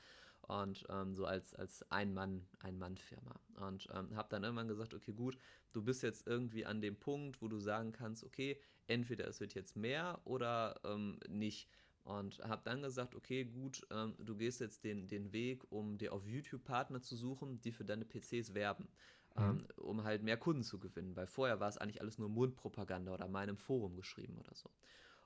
Und 0.50 0.84
ähm, 0.90 1.14
so 1.14 1.26
als, 1.26 1.54
als 1.54 1.86
Ein-Mann, 1.92 2.44
Ein-Mann-Firma. 2.58 3.40
Und 3.68 3.88
ähm, 3.94 4.16
habe 4.16 4.30
dann 4.30 4.44
irgendwann 4.44 4.68
gesagt, 4.68 4.96
okay, 4.96 5.14
gut, 5.14 5.38
du 5.74 5.84
bist 5.84 6.02
jetzt 6.02 6.26
irgendwie 6.26 6.66
an 6.66 6.82
dem 6.82 6.96
Punkt, 6.96 7.40
wo 7.44 7.48
du 7.48 7.60
sagen 7.60 7.92
kannst, 7.92 8.24
okay, 8.24 8.60
entweder 8.88 9.28
es 9.28 9.40
wird 9.40 9.54
jetzt 9.54 9.76
mehr 9.76 10.20
oder 10.26 10.80
ähm, 10.84 11.20
nicht. 11.28 11.70
Und 12.04 12.40
habe 12.40 12.64
dann 12.66 12.82
gesagt, 12.82 13.14
okay, 13.14 13.46
gut, 13.46 13.86
ähm, 13.92 14.16
du 14.18 14.36
gehst 14.36 14.60
jetzt 14.60 14.84
den, 14.84 15.08
den 15.08 15.32
Weg, 15.34 15.72
um 15.72 16.00
dir 16.00 16.14
auf 16.14 16.26
YouTube 16.26 16.64
Partner 16.64 17.00
zu 17.00 17.16
suchen, 17.16 17.62
die 17.62 17.72
für 17.72 17.86
deine 17.86 18.06
PCs 18.06 18.56
werben. 18.56 18.90
Mhm. 19.36 19.44
Ähm, 19.44 19.68
um 19.78 20.04
halt 20.04 20.24
mehr 20.24 20.38
Kunden 20.38 20.64
zu 20.64 20.80
gewinnen, 20.80 21.16
weil 21.16 21.28
vorher 21.28 21.60
war 21.60 21.70
es 21.70 21.78
eigentlich 21.78 22.02
alles 22.02 22.18
nur 22.18 22.28
Mundpropaganda 22.30 23.14
oder 23.14 23.28
meinem 23.28 23.56
Forum 23.56 23.96
geschrieben 23.96 24.40
oder 24.40 24.56
so. 24.56 24.72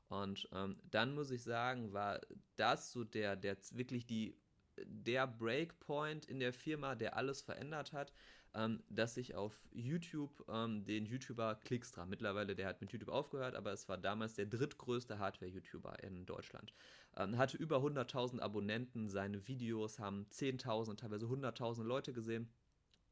Und 0.09 0.49
ähm, 0.51 0.75
dann 0.91 1.15
muss 1.15 1.31
ich 1.31 1.43
sagen, 1.43 1.93
war 1.93 2.19
das 2.57 2.91
so 2.91 3.05
der, 3.05 3.37
der 3.37 3.55
wirklich 3.71 4.05
die 4.05 4.35
der 4.85 5.27
Breakpoint 5.27 6.25
in 6.25 6.39
der 6.39 6.53
Firma, 6.53 6.95
der 6.95 7.17
alles 7.17 7.41
verändert 7.41 7.93
hat, 7.93 8.13
ähm, 8.55 8.83
dass 8.89 9.17
ich 9.17 9.35
auf 9.35 9.55
YouTube 9.71 10.45
ähm, 10.47 10.85
den 10.85 11.05
YouTuber 11.05 11.55
Clickstra, 11.55 12.05
mittlerweile 12.05 12.55
der 12.55 12.67
hat 12.67 12.81
mit 12.81 12.91
YouTube 12.91 13.09
aufgehört, 13.09 13.55
aber 13.55 13.71
es 13.71 13.89
war 13.89 13.97
damals 13.97 14.35
der 14.35 14.45
drittgrößte 14.45 15.17
Hardware-YouTuber 15.17 16.03
in 16.03 16.25
Deutschland, 16.25 16.73
ähm, 17.17 17.37
hatte 17.37 17.57
über 17.57 17.77
100.000 17.77 18.39
Abonnenten, 18.39 19.09
seine 19.09 19.47
Videos 19.47 19.99
haben 19.99 20.27
10.000, 20.29 20.97
teilweise 20.97 21.25
100.000 21.25 21.83
Leute 21.83 22.13
gesehen. 22.13 22.49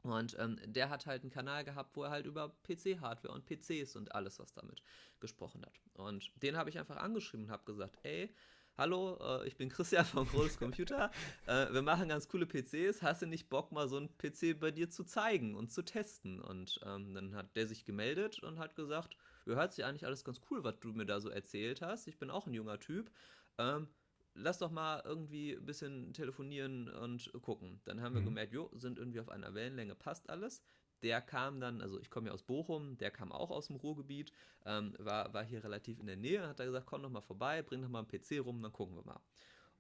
Und 0.04 0.36
ähm, 0.40 0.60
der 0.66 0.90
hat 0.90 1.06
halt 1.06 1.22
einen 1.22 1.32
Kanal 1.32 1.64
gehabt, 1.64 1.96
wo 1.96 2.04
er 2.04 2.10
halt 2.10 2.26
über 2.26 2.50
PC-Hardware 2.64 3.34
und 3.34 3.46
PCs 3.46 3.96
und 3.96 4.16
alles, 4.16 4.40
was 4.40 4.52
damit 4.54 4.82
gesprochen 5.20 5.64
hat. 5.64 5.80
Und 5.94 6.32
den 6.42 6.58
habe 6.58 6.72
ich 6.72 6.80
einfach 6.80 6.98
angeschrieben 6.98 7.46
und 7.46 7.52
habe 7.52 7.66
gesagt, 7.66 8.00
ey, 8.02 8.34
hallo, 8.78 9.18
äh, 9.22 9.48
ich 9.48 9.58
bin 9.58 9.70
Christian 9.70 10.06
von 10.06 10.28
Groß 10.28 10.58
Computer, 10.58 11.12
äh, 11.48 11.72
wir 11.72 11.82
machen 11.82 12.10
ganz 12.10 12.28
coole 12.28 12.46
PCs, 12.46 13.02
hast 13.02 13.22
du 13.22 13.28
nicht 13.28 13.50
Bock, 13.50 13.72
mal 13.72 13.88
so 13.88 13.98
einen 13.98 14.10
PC 14.18 14.60
bei 14.60 14.72
dir 14.72 14.90
zu 14.90 15.04
zeigen 15.04 15.56
und 15.56 15.72
zu 15.72 15.84
testen? 15.84 16.42
Und 16.42 16.80
ähm, 16.86 17.14
dann 17.14 17.36
hat 17.36 17.56
der 17.56 17.68
sich 17.68 17.86
gemeldet 17.86 18.42
und 18.44 18.60
hat 18.60 18.76
gesagt, 18.76 19.16
hört 19.46 19.74
sich 19.74 19.86
eigentlich 19.86 20.06
alles 20.06 20.24
ganz 20.24 20.42
cool, 20.50 20.64
was 20.64 20.80
du 20.80 20.90
mir 20.94 21.06
da 21.06 21.20
so 21.20 21.30
erzählt 21.30 21.82
hast, 21.82 22.08
ich 22.08 22.18
bin 22.18 22.30
auch 22.30 22.48
ein 22.48 22.54
junger 22.54 22.80
Typ, 22.80 23.12
ähm, 23.58 23.88
lass 24.34 24.60
doch 24.60 24.72
mal 24.72 25.02
irgendwie 25.06 25.54
ein 25.54 25.66
bisschen 25.66 26.14
telefonieren 26.14 26.90
und 26.90 27.32
gucken. 27.42 27.82
Dann 27.86 28.02
haben 28.02 28.14
wir 28.14 28.22
mhm. 28.22 28.26
gemerkt, 28.26 28.54
jo, 28.54 28.70
sind 28.74 28.98
irgendwie 28.98 29.20
auf 29.20 29.30
einer 29.30 29.54
Wellenlänge, 29.54 29.96
passt 29.96 30.30
alles 30.30 30.62
der 31.04 31.22
kam 31.22 31.60
dann, 31.60 31.82
also 31.82 32.00
ich 32.00 32.10
komme 32.10 32.28
ja 32.28 32.34
aus 32.34 32.44
Bochum, 32.44 32.98
der 32.98 33.12
kam 33.12 33.32
auch 33.32 33.50
aus 33.50 33.68
dem 33.68 33.76
Ruhrgebiet, 33.78 34.32
ähm, 34.66 34.94
war, 35.00 35.34
war 35.34 35.44
hier 35.44 35.64
relativ 35.64 36.00
in 36.00 36.06
der 36.06 36.16
Nähe, 36.16 36.48
hat 36.48 36.60
er 36.60 36.68
gesagt, 36.68 36.86
komm 36.86 37.04
doch 37.04 37.10
mal 37.10 37.22
vorbei, 37.22 37.62
bring 37.62 37.82
doch 37.82 37.90
mal 37.90 38.00
einen 38.00 38.08
PC 38.08 38.46
rum, 38.46 38.62
dann 38.62 38.72
gucken 38.72 38.96
wir 38.96 39.04
mal. 39.04 39.22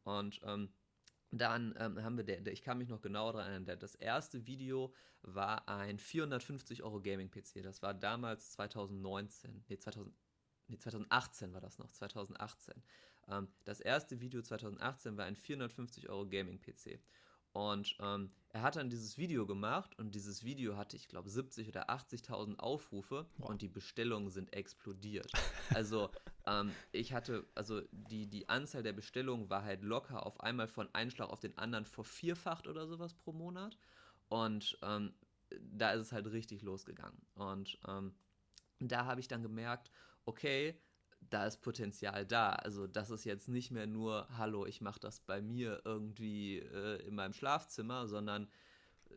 Und 0.04 0.42
ähm, 0.44 0.70
dann 1.32 1.74
ähm, 1.80 2.04
haben 2.04 2.18
wir, 2.18 2.26
der, 2.26 2.42
der, 2.42 2.54
ich 2.54 2.62
kann 2.62 2.78
mich 2.78 2.90
noch 2.90 3.02
genau 3.02 3.32
daran 3.32 3.52
erinnern, 3.52 3.80
das 3.80 3.96
erste 3.96 4.46
Video 4.46 4.94
war 5.22 5.68
ein 5.70 5.98
450 5.98 6.84
Euro 6.84 7.00
Gaming-PC. 7.00 7.64
Das 7.64 7.82
war 7.82 7.94
damals 7.94 8.52
2019, 8.52 9.64
nee, 9.70 9.78
2000, 9.78 10.14
nee, 10.68 10.78
2018 10.78 11.54
war 11.54 11.62
das 11.62 11.80
noch, 11.80 11.92
2018. 11.92 12.84
Ähm, 13.30 13.48
das 13.64 13.80
erste 13.80 14.20
Video 14.20 14.42
2018 14.42 15.18
war 15.18 15.26
ein 15.26 15.36
450 15.36 16.10
Euro 16.10 16.28
Gaming-PC. 16.28 17.00
Und 17.54 17.98
ähm, 18.00 18.32
er 18.50 18.62
hat 18.62 18.76
dann 18.76 18.90
dieses 18.90 19.18
Video 19.18 19.46
gemacht 19.46 19.98
und 19.98 20.16
dieses 20.16 20.44
Video 20.44 20.78
hatte, 20.78 20.96
ich 20.96 21.08
glaube, 21.08 21.30
70 21.30 21.68
oder 21.68 21.90
80.000 21.90 22.60
Aufrufe 22.60 23.26
wow. 23.38 23.50
und 23.50 23.62
die 23.62 23.68
Bestellungen 23.68 24.30
sind 24.30 24.54
explodiert. 24.54 25.32
Also 25.74 26.10
ähm, 26.46 26.72
ich 26.92 27.14
hatte, 27.14 27.46
also 27.56 27.82
die, 27.92 28.28
die 28.28 28.50
Anzahl 28.50 28.84
der 28.84 28.94
Bestellungen 28.94 29.50
war 29.50 29.64
halt 29.64 29.84
locker 29.84 30.26
auf 30.26 30.42
einmal 30.42 30.68
von 30.68 30.94
einem 30.94 31.12
Schlag 31.12 31.30
auf 31.30 31.40
den 31.40 31.58
anderen 31.58 31.86
vervierfacht 31.86 32.68
oder 32.68 32.88
sowas 32.88 33.14
pro 33.14 33.32
Monat. 33.32 33.78
Und 34.28 34.78
ähm, 34.82 35.14
da 35.60 35.92
ist 35.92 36.02
es 36.02 36.12
halt 36.12 36.28
richtig 36.28 36.62
losgegangen. 36.62 37.22
Und 37.36 37.80
ähm, 37.88 38.14
da 38.80 39.06
habe 39.06 39.20
ich 39.20 39.28
dann 39.28 39.44
gemerkt, 39.44 39.92
okay, 40.26 40.76
da 41.30 41.46
ist 41.46 41.62
Potenzial 41.62 42.26
da. 42.26 42.52
Also 42.52 42.88
das 42.88 43.10
ist 43.10 43.24
jetzt 43.26 43.48
nicht 43.48 43.72
mehr 43.72 43.88
nur, 43.88 44.28
hallo, 44.38 44.66
ich 44.66 44.82
mache 44.82 45.00
das 45.00 45.20
bei 45.20 45.42
mir 45.42 45.82
irgendwie 45.86 46.60
äh, 46.60 47.06
in 47.08 47.16
meinem 47.16 47.34
Schlafzimmer, 47.34 48.08
sondern 48.08 48.50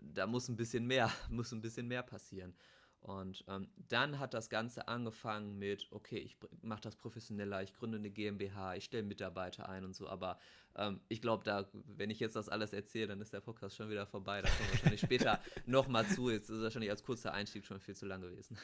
da 0.02 0.26
muss 0.26 0.49
ein 0.49 0.56
bisschen 0.56 0.87
mehr, 0.87 1.11
muss 1.30 1.52
ein 1.52 1.61
bisschen 1.61 1.88
mehr 1.88 2.02
passieren. 2.02 2.54
Und 3.00 3.44
ähm, 3.49 3.68
dann 3.76 4.18
hat 4.18 4.32
das 4.32 4.49
Ganze 4.49 4.88
angefangen 4.88 5.58
mit, 5.58 5.88
okay, 5.90 6.16
ich 6.16 6.38
mache 6.62 6.80
das 6.80 6.96
professioneller, 6.96 7.62
ich 7.62 7.75
gründe 7.75 7.99
eine 7.99 8.11
GmbH, 8.11 8.76
ich 8.76 8.84
stelle 8.84 9.02
Mitarbeiter 9.02 9.68
ein 9.68 9.84
und 9.84 9.94
so. 9.94 10.08
Aber 10.08 10.38
ähm, 10.76 11.00
ich 11.09 11.21
glaube, 11.21 11.45
da, 11.45 11.66
wenn 11.73 12.11
ich 12.11 12.21
jetzt 12.21 12.37
das 12.37 12.49
alles 12.49 12.73
erzähle, 12.73 13.09
dann 13.09 13.21
ist 13.21 13.33
der 13.33 13.40
Podcast 13.40 13.76
schon 13.76 13.90
wieder 13.90 14.07
vorbei. 14.07 14.43
Da 14.43 14.49
kommen 14.49 14.69
wir 14.69 14.73
wahrscheinlich 14.73 15.00
später 15.00 15.40
nochmal 15.66 16.07
zu. 16.07 16.31
Jetzt 16.31 16.50
ist 16.50 16.62
wahrscheinlich 16.62 16.90
als 16.90 17.04
kurzer 17.04 17.33
Einstieg 17.33 17.64
schon 17.64 17.81
viel 17.81 17.95
zu 17.95 18.07
lang 18.07 18.21
gewesen. 18.23 18.59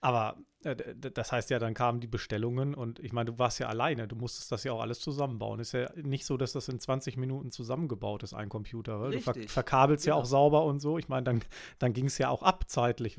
Aber 0.00 0.38
äh, 0.64 0.76
das 0.96 1.32
heißt 1.32 1.50
ja, 1.50 1.58
dann 1.58 1.74
kamen 1.74 2.00
die 2.00 2.06
Bestellungen 2.06 2.74
und 2.74 2.98
ich 3.00 3.12
meine, 3.12 3.32
du 3.32 3.38
warst 3.38 3.58
ja 3.58 3.68
alleine, 3.68 4.08
du 4.08 4.16
musstest 4.16 4.50
das 4.50 4.64
ja 4.64 4.72
auch 4.72 4.80
alles 4.80 5.00
zusammenbauen. 5.00 5.60
Ist 5.60 5.72
ja 5.72 5.90
nicht 5.96 6.24
so, 6.24 6.36
dass 6.36 6.52
das 6.52 6.68
in 6.68 6.80
20 6.80 7.16
Minuten 7.16 7.50
zusammengebaut 7.50 8.22
ist, 8.22 8.32
ein 8.34 8.48
Computer. 8.48 9.08
Richtig. 9.10 9.24
Du 9.24 9.32
ver 9.32 9.48
verkabelst 9.48 10.04
genau. 10.04 10.16
ja 10.16 10.22
auch 10.22 10.26
sauber 10.26 10.64
und 10.64 10.80
so. 10.80 10.98
Ich 10.98 11.08
meine, 11.08 11.24
dann, 11.24 11.42
dann 11.78 11.92
ging 11.92 12.06
es 12.06 12.18
ja 12.18 12.30
auch 12.30 12.42
ab 12.42 12.64
zeitlich. 12.68 13.16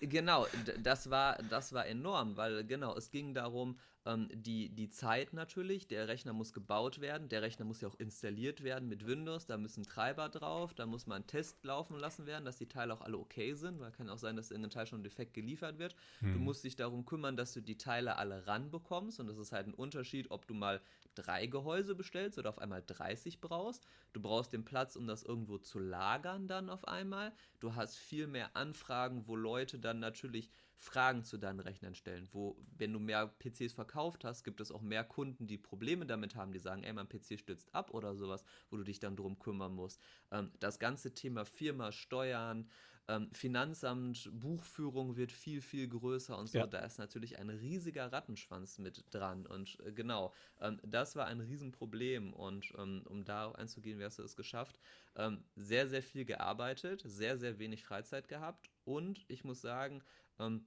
Genau, 0.00 0.46
das 0.82 1.10
war, 1.10 1.38
das 1.50 1.72
war 1.72 1.86
enorm, 1.86 2.36
weil 2.36 2.64
genau, 2.64 2.96
es 2.96 3.10
ging 3.10 3.34
darum, 3.34 3.78
ähm, 4.04 4.28
die, 4.32 4.68
die 4.68 4.88
Zeit 4.88 5.32
natürlich, 5.32 5.86
der 5.86 6.08
Rechner 6.08 6.32
muss 6.32 6.52
gebaut 6.52 7.00
werden, 7.00 7.28
der 7.28 7.42
Rechner 7.42 7.64
muss 7.64 7.80
ja 7.80 7.88
auch 7.88 7.98
installiert 7.98 8.62
werden 8.64 8.88
mit 8.88 9.06
Windows, 9.06 9.46
da 9.46 9.56
müssen 9.56 9.84
Treiber 9.84 10.28
drauf, 10.28 10.74
da 10.74 10.86
muss 10.86 11.06
man 11.06 11.16
einen 11.16 11.26
Test 11.26 11.64
laufen 11.64 11.98
lassen 11.98 12.26
werden, 12.26 12.44
dass 12.44 12.58
die 12.58 12.66
Teile 12.66 12.94
auch 12.94 13.00
alle 13.00 13.18
okay 13.18 13.54
sind, 13.54 13.80
weil 13.80 13.92
kann 13.92 14.08
auch 14.08 14.18
sein, 14.18 14.36
dass 14.36 14.50
irgendein 14.50 14.70
Teil 14.70 14.86
schon 14.86 15.04
defekt 15.04 15.34
geliefert 15.34 15.78
wird. 15.78 15.94
Hm. 16.20 16.34
Du 16.34 16.38
musst 16.40 16.64
dich 16.64 16.76
darum 16.76 17.04
kümmern, 17.04 17.36
dass 17.36 17.52
du 17.52 17.60
die 17.60 17.78
Teile 17.78 18.16
alle 18.16 18.46
ranbekommst 18.46 19.20
und 19.20 19.28
das 19.28 19.38
ist 19.38 19.52
halt 19.52 19.68
ein 19.68 19.74
Unterschied, 19.74 20.30
ob 20.30 20.46
du 20.46 20.54
mal 20.54 20.80
drei 21.14 21.46
Gehäuse 21.46 21.94
bestellst 21.94 22.38
oder 22.38 22.50
auf 22.50 22.58
einmal 22.58 22.82
30 22.86 23.40
brauchst. 23.40 23.86
Du 24.12 24.20
brauchst 24.20 24.52
den 24.52 24.64
Platz, 24.64 24.96
um 24.96 25.06
das 25.06 25.22
irgendwo 25.22 25.58
zu 25.58 25.78
lagern 25.78 26.48
dann 26.48 26.70
auf 26.70 26.86
einmal. 26.86 27.32
Du 27.60 27.74
hast 27.74 27.96
viel 27.96 28.26
mehr 28.26 28.56
Anfragen, 28.56 29.26
wo 29.26 29.36
Leute 29.36 29.78
dann 29.78 30.00
natürlich 30.00 30.50
Fragen 30.82 31.22
zu 31.22 31.38
deinen 31.38 31.60
Rechnern 31.60 31.94
stellen, 31.94 32.28
wo, 32.32 32.56
wenn 32.76 32.92
du 32.92 32.98
mehr 32.98 33.28
PCs 33.38 33.72
verkauft 33.72 34.24
hast, 34.24 34.42
gibt 34.42 34.60
es 34.60 34.72
auch 34.72 34.82
mehr 34.82 35.04
Kunden, 35.04 35.46
die 35.46 35.56
Probleme 35.56 36.06
damit 36.06 36.34
haben, 36.34 36.52
die 36.52 36.58
sagen, 36.58 36.82
ey, 36.82 36.92
mein 36.92 37.08
PC 37.08 37.38
stürzt 37.38 37.72
ab 37.72 37.94
oder 37.94 38.16
sowas, 38.16 38.44
wo 38.68 38.76
du 38.76 38.82
dich 38.82 38.98
dann 38.98 39.14
drum 39.14 39.38
kümmern 39.38 39.72
musst. 39.72 40.00
Ähm, 40.32 40.50
das 40.58 40.80
ganze 40.80 41.14
Thema 41.14 41.44
Firma, 41.44 41.92
Steuern, 41.92 42.68
ähm, 43.08 43.28
Finanzamt, 43.32 44.30
Buchführung 44.32 45.16
wird 45.16 45.32
viel, 45.32 45.60
viel 45.60 45.88
größer 45.88 46.38
und 46.38 46.46
so. 46.46 46.58
Ja. 46.58 46.66
Da 46.66 46.80
ist 46.80 46.98
natürlich 46.98 47.38
ein 47.38 47.50
riesiger 47.50 48.12
Rattenschwanz 48.12 48.78
mit 48.78 49.04
dran. 49.10 49.46
Und 49.46 49.78
äh, 49.84 49.92
genau, 49.92 50.32
ähm, 50.60 50.80
das 50.84 51.16
war 51.16 51.26
ein 51.26 51.40
Riesenproblem. 51.40 52.32
Und 52.32 52.72
ähm, 52.78 53.02
um 53.08 53.24
darauf 53.24 53.56
einzugehen, 53.56 53.98
wie 53.98 54.04
hast 54.04 54.18
du 54.18 54.22
es 54.22 54.36
geschafft? 54.36 54.78
Ähm, 55.16 55.44
sehr, 55.56 55.88
sehr 55.88 56.02
viel 56.02 56.24
gearbeitet, 56.24 57.02
sehr, 57.04 57.36
sehr 57.36 57.58
wenig 57.58 57.84
Freizeit 57.84 58.28
gehabt. 58.28 58.70
Und 58.84 59.24
ich 59.28 59.44
muss 59.44 59.60
sagen, 59.60 60.02
ähm, 60.38 60.64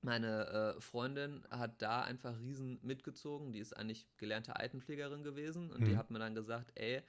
meine 0.00 0.46
äh, 0.76 0.80
Freundin 0.80 1.44
hat 1.50 1.80
da 1.80 2.02
einfach 2.02 2.38
riesen 2.38 2.78
mitgezogen. 2.82 3.52
Die 3.52 3.58
ist 3.58 3.74
eigentlich 3.74 4.06
gelernte 4.18 4.56
Altenpflegerin 4.56 5.22
gewesen 5.22 5.70
und 5.70 5.80
mhm. 5.80 5.84
die 5.86 5.96
hat 5.96 6.10
mir 6.10 6.18
dann 6.18 6.34
gesagt, 6.34 6.72
ey, 6.74 7.02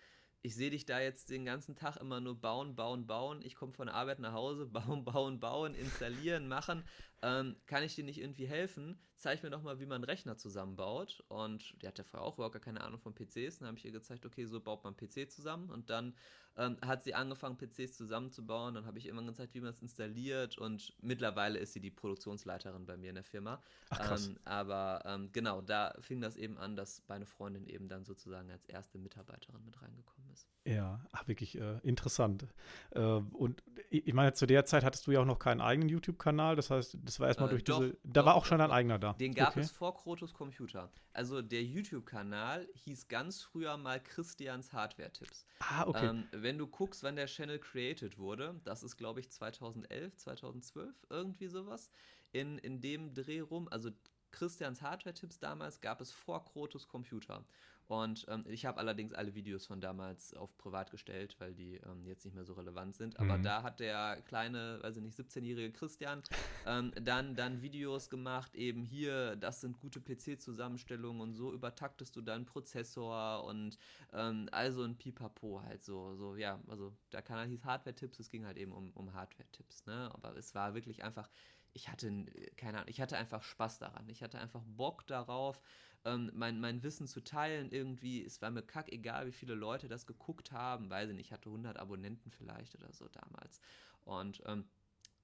ich 0.46 0.54
sehe 0.54 0.70
dich 0.70 0.86
da 0.86 1.00
jetzt 1.00 1.32
den 1.32 1.44
ganzen 1.44 1.76
Tag 1.76 1.98
immer 1.98 2.22
nur 2.22 2.40
bauen, 2.40 2.76
bauen, 2.76 3.08
bauen. 3.08 3.42
Ich 3.44 3.56
komme 3.56 3.74
von 3.74 3.88
der 3.88 3.96
Arbeit 3.96 4.20
nach 4.20 4.34
Hause, 4.34 4.66
bauen, 4.72 5.04
bauen, 5.04 5.40
bauen, 5.40 5.74
installieren, 5.74 6.48
machen. 6.48 6.84
Ähm, 7.22 7.56
kann 7.66 7.84
ich 7.84 7.96
dir 7.96 8.04
nicht 8.04 8.20
irgendwie 8.20 8.46
helfen? 8.46 9.00
Zeig 9.18 9.42
mir 9.42 9.50
doch 9.50 9.64
mal, 9.64 9.80
wie 9.80 9.86
man 9.86 9.96
einen 9.96 10.04
Rechner 10.04 10.38
zusammenbaut. 10.38 11.24
Und 11.30 11.82
die 11.82 11.88
hat 11.88 11.98
ja 11.98 12.04
vorher 12.04 12.28
auch 12.28 12.36
überhaupt 12.36 12.54
gar 12.54 12.62
keine 12.62 12.82
Ahnung 12.82 13.00
von 13.00 13.16
PCs. 13.16 13.60
Dann 13.60 13.70
habe 13.70 13.78
ich 13.78 13.86
ihr 13.86 13.92
gezeigt, 13.92 14.26
okay, 14.26 14.46
so 14.46 14.60
baut 14.60 14.84
man 14.84 14.96
PC 14.96 15.32
zusammen. 15.32 15.70
Und 15.70 15.90
dann 15.90 16.14
ähm, 16.58 16.78
hat 16.86 17.04
sie 17.04 17.16
angefangen, 17.16 17.58
PCs 17.58 17.96
zusammenzubauen. 17.98 18.76
Dann 18.76 18.86
habe 18.86 19.00
ich 19.00 19.08
immer 19.08 19.24
gezeigt, 19.24 19.54
wie 19.54 19.62
man 19.62 19.72
es 19.72 19.82
installiert. 19.82 20.58
Und 20.58 20.94
mittlerweile 21.02 21.60
ist 21.60 21.74
sie 21.74 21.80
die 21.80 21.92
Produktionsleiterin 21.92 22.86
bei 22.86 22.98
mir 22.98 23.10
in 23.10 23.16
der 23.16 23.24
Firma. 23.24 23.62
Ach, 23.90 24.00
krass. 24.00 24.28
Ähm, 24.28 24.40
aber 24.44 25.02
ähm, 25.06 25.32
genau, 25.32 25.62
da 25.62 25.96
fing 26.02 26.22
das 26.22 26.36
eben 26.36 26.58
an, 26.58 26.76
dass 26.76 27.02
meine 27.08 27.26
Freundin 27.26 27.66
eben 27.68 27.88
dann 27.88 28.04
sozusagen 28.04 28.52
als 28.52 28.66
erste 28.66 28.98
Mitarbeiterin 28.98 29.64
mit 29.64 29.82
reingekommen 29.82 30.30
ist. 30.32 30.48
Ja, 30.66 31.00
ach, 31.12 31.28
wirklich 31.28 31.60
äh, 31.60 31.78
interessant. 31.84 32.48
Äh, 32.90 33.00
und 33.00 33.62
ich 33.92 34.14
meine, 34.14 34.34
zu 34.34 34.48
der 34.48 34.66
Zeit 34.66 34.84
hattest 34.84 35.06
du 35.06 35.12
ja 35.12 35.22
auch 35.22 35.26
noch 35.26 35.38
keinen 35.38 35.62
eigenen 35.62 35.90
YouTube-Kanal. 35.90 36.56
Das 36.56 36.72
heißt, 36.72 36.98
das 37.04 37.20
war 37.20 37.28
erstmal 37.28 37.50
äh, 37.50 37.52
durch 37.52 37.64
doch, 37.64 37.82
diese. 37.82 37.98
Da 38.04 38.22
doch, 38.22 38.26
war 38.26 38.36
auch 38.36 38.46
schon 38.46 38.58
dein 38.58 38.72
eigener 38.72 38.98
da. 38.98 39.14
Den 39.14 39.36
gab 39.36 39.50
okay. 39.50 39.60
es 39.60 39.70
vor 39.70 39.96
Krotos 39.96 40.34
Computer. 40.34 40.92
Also 41.14 41.44
der 41.44 41.64
YouTube-Kanal 41.64 42.68
hieß 42.74 43.08
ganz 43.08 43.44
früher 43.44 43.78
mal 43.78 44.02
Christians 44.02 44.74
Hardware-Tipps. 44.74 45.46
Ah, 45.60 45.86
okay. 45.86 46.08
Ähm, 46.08 46.28
wenn 46.32 46.58
du 46.58 46.66
guckst, 46.66 47.04
wann 47.04 47.16
der 47.16 47.28
Channel 47.28 47.60
created 47.60 48.18
wurde, 48.18 48.60
das 48.64 48.82
ist, 48.82 48.98
glaube 48.98 49.20
ich, 49.20 49.30
2011, 49.30 50.16
2012, 50.18 50.96
irgendwie 51.12 51.48
sowas. 51.48 51.92
In, 52.32 52.58
in 52.58 52.82
dem 52.82 53.14
Dreh 53.14 53.40
rum, 53.40 53.68
also 53.70 53.92
Christians 54.32 54.82
Hardware-Tipps 54.82 55.40
damals 55.40 55.80
gab 55.80 56.02
es 56.02 56.12
vor 56.12 56.44
Krotos 56.44 56.88
Computer. 56.88 57.46
Und 57.88 58.26
ähm, 58.30 58.44
ich 58.48 58.66
habe 58.66 58.80
allerdings 58.80 59.14
alle 59.14 59.36
Videos 59.36 59.66
von 59.66 59.82
damals 59.82 60.34
auf 60.34 60.58
privat 60.58 60.92
gestellt, 60.92 61.36
weil 61.40 61.54
die 61.54 61.76
ähm, 61.76 62.04
jetzt 62.04 62.26
nicht 62.26 62.34
mehr 62.34 62.46
so 62.46 62.54
relevant 62.54 62.96
sind. 62.96 63.20
Aber 63.20 63.38
mhm. 63.38 63.44
da 63.44 63.64
hat 63.64 63.80
der 63.80 64.22
kleine, 64.24 64.80
weiß 64.82 64.98
ich 64.98 65.04
nicht, 65.04 65.18
17-jährige 65.18 65.72
Christian 65.72 66.24
ähm, 66.66 66.92
dann, 67.02 67.36
dann 67.36 67.62
Videos 67.62 68.10
gemacht, 68.10 68.56
eben 68.56 68.84
hier, 68.84 69.36
das 69.36 69.62
sind 69.62 69.80
gute 69.80 70.02
PC-Zusammenstellungen 70.02 71.22
und 71.22 71.34
so 71.34 71.54
übertaktest 71.54 72.16
du 72.16 72.22
deinen 72.22 72.46
Prozessor 72.46 73.44
und 73.44 73.78
also 74.12 74.84
ein 74.84 74.98
Pipapo 74.98 75.62
halt 75.62 75.84
so, 75.84 76.16
so, 76.16 76.36
ja, 76.36 76.60
also 76.68 76.94
der 77.12 77.22
Kanal 77.22 77.48
hieß 77.48 77.66
Hardware-Tipps, 77.66 78.20
es 78.20 78.30
ging 78.30 78.46
halt 78.46 78.58
eben 78.58 78.72
um, 78.72 78.92
um 78.92 79.14
Hardware-Tipps, 79.14 79.86
ne? 79.86 80.10
Aber 80.14 80.36
es 80.38 80.56
war 80.56 80.74
wirklich 80.74 81.04
einfach, 81.04 81.30
ich 81.74 81.90
hatte, 81.90 82.26
keine 82.56 82.78
Ahnung, 82.78 82.90
ich 82.90 83.02
hatte 83.02 83.18
einfach 83.18 83.44
Spaß 83.44 83.80
daran. 83.80 84.08
Ich 84.10 84.24
hatte 84.24 84.40
einfach 84.40 84.64
Bock 84.66 85.06
darauf, 85.08 85.62
ähm, 86.06 86.32
mein, 86.34 86.60
mein 86.60 86.84
Wissen 86.84 87.08
zu 87.08 87.22
teilen 87.24 87.72
irgendwie. 87.72 88.24
Es 88.24 88.42
war 88.42 88.52
mir 88.52 88.62
kack 88.62 88.92
egal, 88.92 89.28
wie 89.28 89.32
viele 89.32 89.56
Leute 89.56 89.88
das 89.88 90.06
geguckt 90.06 90.52
haben. 90.52 90.90
Weiß 90.90 91.10
ich 91.10 91.16
nicht, 91.16 91.28
ich 91.28 91.34
hatte 91.34 91.50
100 91.50 91.78
Abonnenten 91.78 92.32
vielleicht 92.32 92.76
oder 92.76 92.94
so 92.94 93.08
damals. 93.10 93.60
Und 94.06 94.42
ähm, 94.46 94.66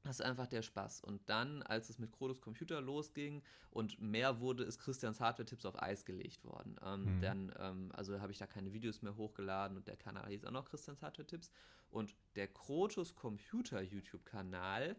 das 0.04 0.20
ist 0.20 0.26
einfach 0.26 0.48
der 0.48 0.64
Spaß. 0.64 1.02
Und 1.02 1.30
dann, 1.30 1.62
als 1.62 1.90
es 1.90 2.00
mit 2.00 2.12
Kronos 2.12 2.42
Computer 2.42 2.82
losging 2.82 3.44
und 3.70 4.02
mehr 4.02 4.40
wurde, 4.40 4.64
ist 4.64 4.80
Christians 4.80 5.20
Hardware-Tipps 5.20 5.66
auf 5.66 5.82
Eis 5.82 6.06
gelegt 6.06 6.44
worden. 6.44 6.76
Ähm, 6.84 7.18
mhm. 7.18 7.22
Dann, 7.22 7.54
ähm, 7.60 7.92
also 7.94 8.20
habe 8.20 8.32
ich 8.32 8.40
da 8.40 8.48
keine 8.48 8.74
Videos 8.74 9.04
mehr 9.04 9.16
hochgeladen 9.16 9.78
und 9.78 9.88
der 9.88 9.98
Kanal 9.98 10.28
hieß 10.30 10.46
auch 10.46 10.52
noch 10.52 10.66
Christians 10.66 11.04
Hardware-Tipps. 11.04 11.52
Und 11.92 12.16
der 12.36 12.48
Krotos 12.48 13.14
Computer 13.14 13.82
YouTube-Kanal, 13.82 14.96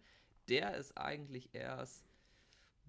der 0.49 0.77
ist 0.77 0.97
eigentlich 0.97 1.53
erst 1.55 2.12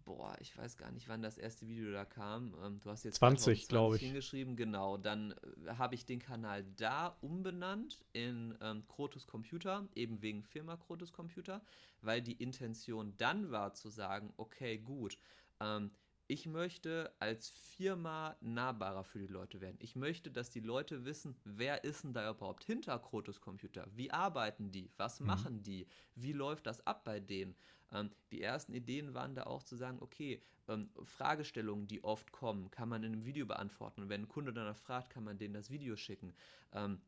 boah, 0.06 0.36
ich 0.40 0.58
weiß 0.58 0.78
gar 0.78 0.92
nicht, 0.92 1.08
wann 1.08 1.22
das 1.22 1.38
erste 1.38 1.68
Video 1.68 1.92
da 1.92 2.06
kam. 2.06 2.56
Ähm, 2.64 2.80
du 2.82 2.90
hast 2.90 3.04
jetzt 3.04 3.18
20, 3.18 3.68
glaube 3.68 3.96
ich. 3.96 4.02
hingeschrieben, 4.02 4.56
genau. 4.56 4.98
Dann 4.98 5.32
äh, 5.66 5.76
habe 5.78 5.96
ich 5.96 6.06
den 6.06 6.20
Kanal 6.20 6.64
da 6.76 7.18
umbenannt 7.22 8.00
in 8.14 8.58
ähm, 8.62 8.88
Krotus 8.88 9.28
Computer, 9.28 9.88
eben 9.96 10.22
wegen 10.22 10.44
Firma 10.44 10.78
Krotus 10.78 11.14
Computer, 11.14 11.62
weil 12.02 12.22
die 12.22 12.34
Intention 12.34 13.14
dann 13.18 13.52
war 13.52 13.74
zu 13.74 13.90
sagen, 13.90 14.34
okay, 14.38 14.78
gut, 14.78 15.18
ähm, 15.60 15.92
ich 16.34 16.48
möchte 16.48 17.14
als 17.20 17.52
Firma 17.52 18.36
nahbarer 18.42 19.04
für 19.04 19.20
die 19.20 19.28
Leute 19.28 19.62
werden. 19.62 19.78
Ich 19.80 19.96
möchte, 19.96 20.32
dass 20.32 20.50
die 20.50 20.62
Leute 20.62 21.06
wissen, 21.06 21.36
wer 21.44 21.84
ist 21.84 22.04
denn 22.04 22.14
da 22.14 22.28
überhaupt 22.28 22.64
hinter 22.64 22.98
Krotus 22.98 23.40
Computer? 23.40 23.86
Wie 23.94 24.10
arbeiten 24.10 24.72
die? 24.72 24.90
Was 24.98 25.20
mhm. 25.20 25.28
machen 25.28 25.62
die? 25.62 25.86
Wie 26.16 26.34
läuft 26.34 26.66
das 26.66 26.88
ab 26.88 27.04
bei 27.04 27.20
denen? 27.20 27.56
Ähm, 27.92 28.10
die 28.32 28.42
ersten 28.42 28.74
Ideen 28.74 29.14
waren 29.14 29.36
da 29.36 29.44
auch 29.44 29.62
zu 29.62 29.76
sagen, 29.76 30.00
okay, 30.02 30.42
ähm, 30.68 30.90
Fragestellungen, 31.04 31.86
die 31.86 32.04
oft 32.04 32.32
kommen, 32.32 32.72
kann 32.72 32.90
man 32.90 33.04
in 33.04 33.14
einem 33.14 33.26
Video 33.26 33.46
beantworten. 33.46 34.02
Und 34.02 34.10
wenn 34.10 34.22
ein 34.22 34.28
Kunde 34.28 34.54
danach 34.54 34.78
fragt, 34.78 35.12
kann 35.12 35.24
man 35.24 35.38
denen 35.38 35.54
das 35.54 35.70
Video 35.70 35.96
schicken. 35.96 36.34
Ähm, 36.72 37.00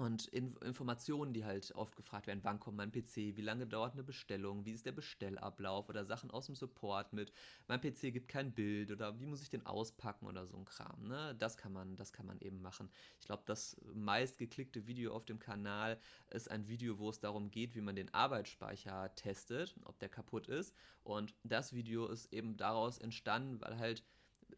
und 0.00 0.28
in 0.28 0.56
Informationen, 0.64 1.34
die 1.34 1.44
halt 1.44 1.74
oft 1.74 1.94
gefragt 1.94 2.26
werden, 2.26 2.40
wann 2.42 2.58
kommt 2.58 2.78
mein 2.78 2.90
PC, 2.90 3.36
wie 3.36 3.42
lange 3.42 3.66
dauert 3.66 3.92
eine 3.92 4.02
Bestellung, 4.02 4.64
wie 4.64 4.72
ist 4.72 4.86
der 4.86 4.92
Bestellablauf 4.92 5.90
oder 5.90 6.06
Sachen 6.06 6.30
aus 6.30 6.46
dem 6.46 6.54
Support 6.54 7.12
mit, 7.12 7.32
mein 7.68 7.82
PC 7.82 8.10
gibt 8.10 8.28
kein 8.28 8.52
Bild 8.52 8.90
oder 8.90 9.20
wie 9.20 9.26
muss 9.26 9.42
ich 9.42 9.50
den 9.50 9.66
auspacken 9.66 10.26
oder 10.26 10.46
so 10.46 10.56
ein 10.56 10.64
Kram. 10.64 11.06
Ne? 11.06 11.34
Das, 11.38 11.58
kann 11.58 11.74
man, 11.74 11.96
das 11.96 12.14
kann 12.14 12.24
man 12.24 12.40
eben 12.40 12.62
machen. 12.62 12.88
Ich 13.18 13.26
glaube, 13.26 13.42
das 13.44 13.76
meistgeklickte 13.92 14.86
Video 14.86 15.14
auf 15.14 15.26
dem 15.26 15.38
Kanal 15.38 16.00
ist 16.30 16.50
ein 16.50 16.66
Video, 16.66 16.98
wo 16.98 17.10
es 17.10 17.20
darum 17.20 17.50
geht, 17.50 17.74
wie 17.74 17.82
man 17.82 17.94
den 17.94 18.12
Arbeitsspeicher 18.14 19.14
testet, 19.16 19.74
ob 19.84 19.98
der 19.98 20.08
kaputt 20.08 20.46
ist. 20.46 20.74
Und 21.02 21.34
das 21.42 21.74
Video 21.74 22.06
ist 22.06 22.32
eben 22.32 22.56
daraus 22.56 22.96
entstanden, 22.96 23.60
weil 23.60 23.78
halt 23.78 24.02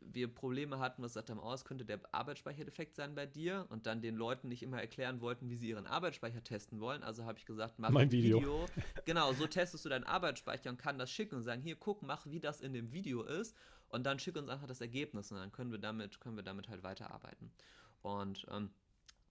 wir 0.00 0.32
Probleme 0.32 0.78
hatten, 0.78 1.02
was 1.02 1.12
sagt 1.14 1.30
haben, 1.30 1.40
oh, 1.40 1.52
es 1.52 1.64
könnte 1.64 1.84
der 1.84 2.00
Arbeitsspeicher 2.12 2.64
defekt 2.64 2.94
sein 2.94 3.14
bei 3.14 3.26
dir 3.26 3.66
und 3.70 3.86
dann 3.86 4.02
den 4.02 4.16
Leuten 4.16 4.48
nicht 4.48 4.62
immer 4.62 4.80
erklären 4.80 5.20
wollten, 5.20 5.48
wie 5.50 5.56
sie 5.56 5.68
ihren 5.68 5.86
Arbeitsspeicher 5.86 6.42
testen 6.42 6.80
wollen. 6.80 7.02
Also 7.02 7.24
habe 7.24 7.38
ich 7.38 7.46
gesagt, 7.46 7.78
mach 7.78 7.90
mein 7.90 8.08
ein 8.08 8.12
Video. 8.12 8.38
Video. 8.38 8.66
Genau, 9.04 9.32
so 9.32 9.46
testest 9.46 9.84
du 9.84 9.88
deinen 9.88 10.04
Arbeitsspeicher 10.04 10.70
und 10.70 10.78
kann 10.78 10.98
das 10.98 11.10
schicken 11.10 11.36
und 11.36 11.44
sagen, 11.44 11.62
hier, 11.62 11.76
guck, 11.76 12.02
mach, 12.02 12.26
wie 12.26 12.40
das 12.40 12.60
in 12.60 12.72
dem 12.72 12.92
Video 12.92 13.22
ist. 13.22 13.56
und 13.92 14.04
dann 14.04 14.18
schick 14.18 14.36
uns 14.36 14.48
einfach 14.48 14.66
das 14.66 14.80
Ergebnis 14.80 15.30
und 15.30 15.38
dann 15.38 15.52
können 15.52 15.70
wir 15.70 15.78
damit, 15.78 16.18
können 16.18 16.36
wir 16.36 16.42
damit 16.42 16.68
halt 16.68 16.82
weiterarbeiten. 16.82 17.52
Und 18.00 18.46
ähm, 18.50 18.70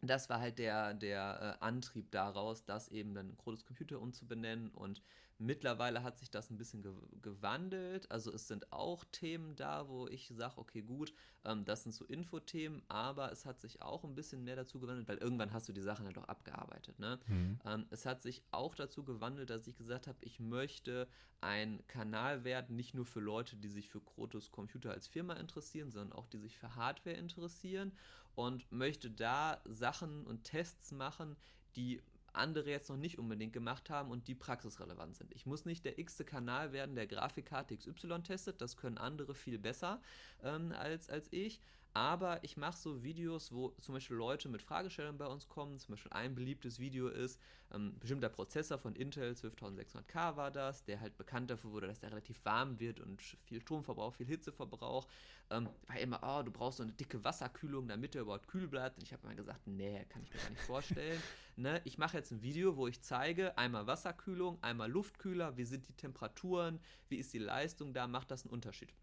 das 0.01 0.29
war 0.29 0.39
halt 0.39 0.59
der, 0.59 0.93
der 0.93 1.57
äh, 1.59 1.65
Antrieb 1.65 2.11
daraus, 2.11 2.63
das 2.65 2.87
eben 2.89 3.13
dann 3.13 3.35
Crotus 3.37 3.65
Computer 3.65 3.99
umzubenennen 3.99 4.69
und 4.69 5.01
Mittlerweile 5.41 6.03
hat 6.03 6.19
sich 6.19 6.29
das 6.29 6.51
ein 6.51 6.57
bisschen 6.57 6.83
ge 6.83 6.93
gewandelt. 7.23 8.11
Also 8.11 8.31
es 8.31 8.47
sind 8.47 8.71
auch 8.71 9.03
Themen 9.11 9.55
da, 9.55 9.87
wo 9.89 10.07
ich 10.07 10.31
sage, 10.35 10.57
okay, 10.57 10.83
gut, 10.83 11.13
ähm, 11.45 11.65
das 11.65 11.81
sind 11.81 11.93
so 11.93 12.05
Infothemen, 12.05 12.83
aber 12.89 13.31
es 13.31 13.45
hat 13.47 13.59
sich 13.59 13.81
auch 13.81 14.03
ein 14.03 14.13
bisschen 14.13 14.43
mehr 14.43 14.55
dazu 14.55 14.79
gewandelt, 14.79 15.07
weil 15.07 15.17
irgendwann 15.17 15.51
hast 15.51 15.67
du 15.67 15.73
die 15.73 15.81
Sachen 15.81 16.05
halt 16.05 16.17
auch 16.19 16.27
abgearbeitet. 16.27 16.99
Ne? 16.99 17.19
Mhm. 17.27 17.59
Ähm, 17.65 17.85
es 17.89 18.05
hat 18.05 18.21
sich 18.21 18.43
auch 18.51 18.75
dazu 18.75 19.03
gewandelt, 19.03 19.49
dass 19.49 19.65
ich 19.65 19.75
gesagt 19.75 20.05
habe, 20.05 20.19
ich 20.21 20.39
möchte 20.39 21.07
ein 21.41 21.81
Kanal 21.87 22.43
werden, 22.43 22.75
nicht 22.75 22.93
nur 22.93 23.05
für 23.05 23.19
Leute, 23.19 23.55
die 23.55 23.69
sich 23.69 23.89
für 23.89 23.99
Krotos 23.99 24.51
Computer 24.51 24.91
als 24.91 25.07
Firma 25.07 25.33
interessieren, 25.33 25.89
sondern 25.89 26.17
auch 26.17 26.27
die 26.27 26.37
sich 26.37 26.55
für 26.55 26.75
Hardware 26.75 27.15
interessieren 27.15 27.93
und 28.35 28.71
möchte 28.71 29.09
da 29.09 29.59
Sachen 29.65 30.27
und 30.27 30.43
Tests 30.43 30.91
machen, 30.91 31.35
die 31.75 31.99
andere 32.33 32.69
jetzt 32.69 32.89
noch 32.89 32.97
nicht 32.97 33.19
unbedingt 33.19 33.53
gemacht 33.53 33.89
haben 33.89 34.11
und 34.11 34.27
die 34.27 34.35
praxisrelevant 34.35 35.15
sind. 35.15 35.33
Ich 35.33 35.45
muss 35.45 35.65
nicht 35.65 35.85
der 35.85 35.99
x-te 35.99 36.23
Kanal 36.23 36.71
werden, 36.71 36.95
der 36.95 37.07
Grafikkarte 37.07 37.77
XY 37.77 38.23
testet, 38.23 38.61
das 38.61 38.77
können 38.77 38.97
andere 38.97 39.35
viel 39.35 39.57
besser 39.57 40.01
ähm, 40.43 40.71
als, 40.71 41.09
als 41.09 41.27
ich. 41.31 41.59
Aber 41.93 42.41
ich 42.43 42.55
mache 42.55 42.77
so 42.77 43.03
Videos, 43.03 43.51
wo 43.51 43.71
zum 43.81 43.93
Beispiel 43.95 44.15
Leute 44.15 44.47
mit 44.47 44.61
Fragestellungen 44.61 45.17
bei 45.17 45.25
uns 45.27 45.49
kommen. 45.49 45.77
Zum 45.77 45.93
Beispiel 45.93 46.13
ein 46.13 46.35
beliebtes 46.35 46.79
Video 46.79 47.09
ist, 47.09 47.37
ähm, 47.73 47.97
bestimmter 47.99 48.29
Prozessor 48.29 48.77
von 48.77 48.95
Intel 48.95 49.33
12600K 49.33 50.37
war 50.37 50.51
das, 50.51 50.85
der 50.85 51.01
halt 51.01 51.17
bekannt 51.17 51.51
dafür 51.51 51.71
wurde, 51.71 51.87
dass 51.87 51.99
der 51.99 52.11
relativ 52.11 52.43
warm 52.45 52.79
wird 52.79 53.01
und 53.01 53.21
viel 53.21 53.61
Stromverbrauch, 53.61 54.13
viel 54.13 54.27
Hitzeverbrauch. 54.27 55.05
Ähm, 55.49 55.69
war 55.87 55.99
immer, 55.99 56.21
oh, 56.23 56.43
du 56.43 56.51
brauchst 56.51 56.77
so 56.77 56.83
eine 56.83 56.93
dicke 56.93 57.21
Wasserkühlung, 57.25 57.89
damit 57.89 58.13
der 58.13 58.21
überhaupt 58.21 58.47
kühl 58.47 58.69
bleibt. 58.69 58.97
Und 58.97 59.03
ich 59.03 59.11
habe 59.11 59.27
immer 59.27 59.35
gesagt, 59.35 59.67
nee, 59.67 60.05
kann 60.07 60.23
ich 60.23 60.33
mir 60.33 60.39
gar 60.39 60.49
nicht 60.49 60.63
vorstellen. 60.63 61.21
ne? 61.57 61.81
Ich 61.83 61.97
mache 61.97 62.15
jetzt 62.15 62.31
ein 62.31 62.41
Video, 62.41 62.77
wo 62.77 62.87
ich 62.87 63.01
zeige, 63.01 63.57
einmal 63.57 63.85
Wasserkühlung, 63.85 64.63
einmal 64.63 64.89
Luftkühler, 64.89 65.57
wie 65.57 65.65
sind 65.65 65.89
die 65.89 65.93
Temperaturen, 65.93 66.79
wie 67.09 67.17
ist 67.17 67.33
die 67.33 67.39
Leistung, 67.39 67.93
da 67.93 68.07
macht 68.07 68.31
das 68.31 68.45
einen 68.45 68.53
Unterschied. 68.53 68.93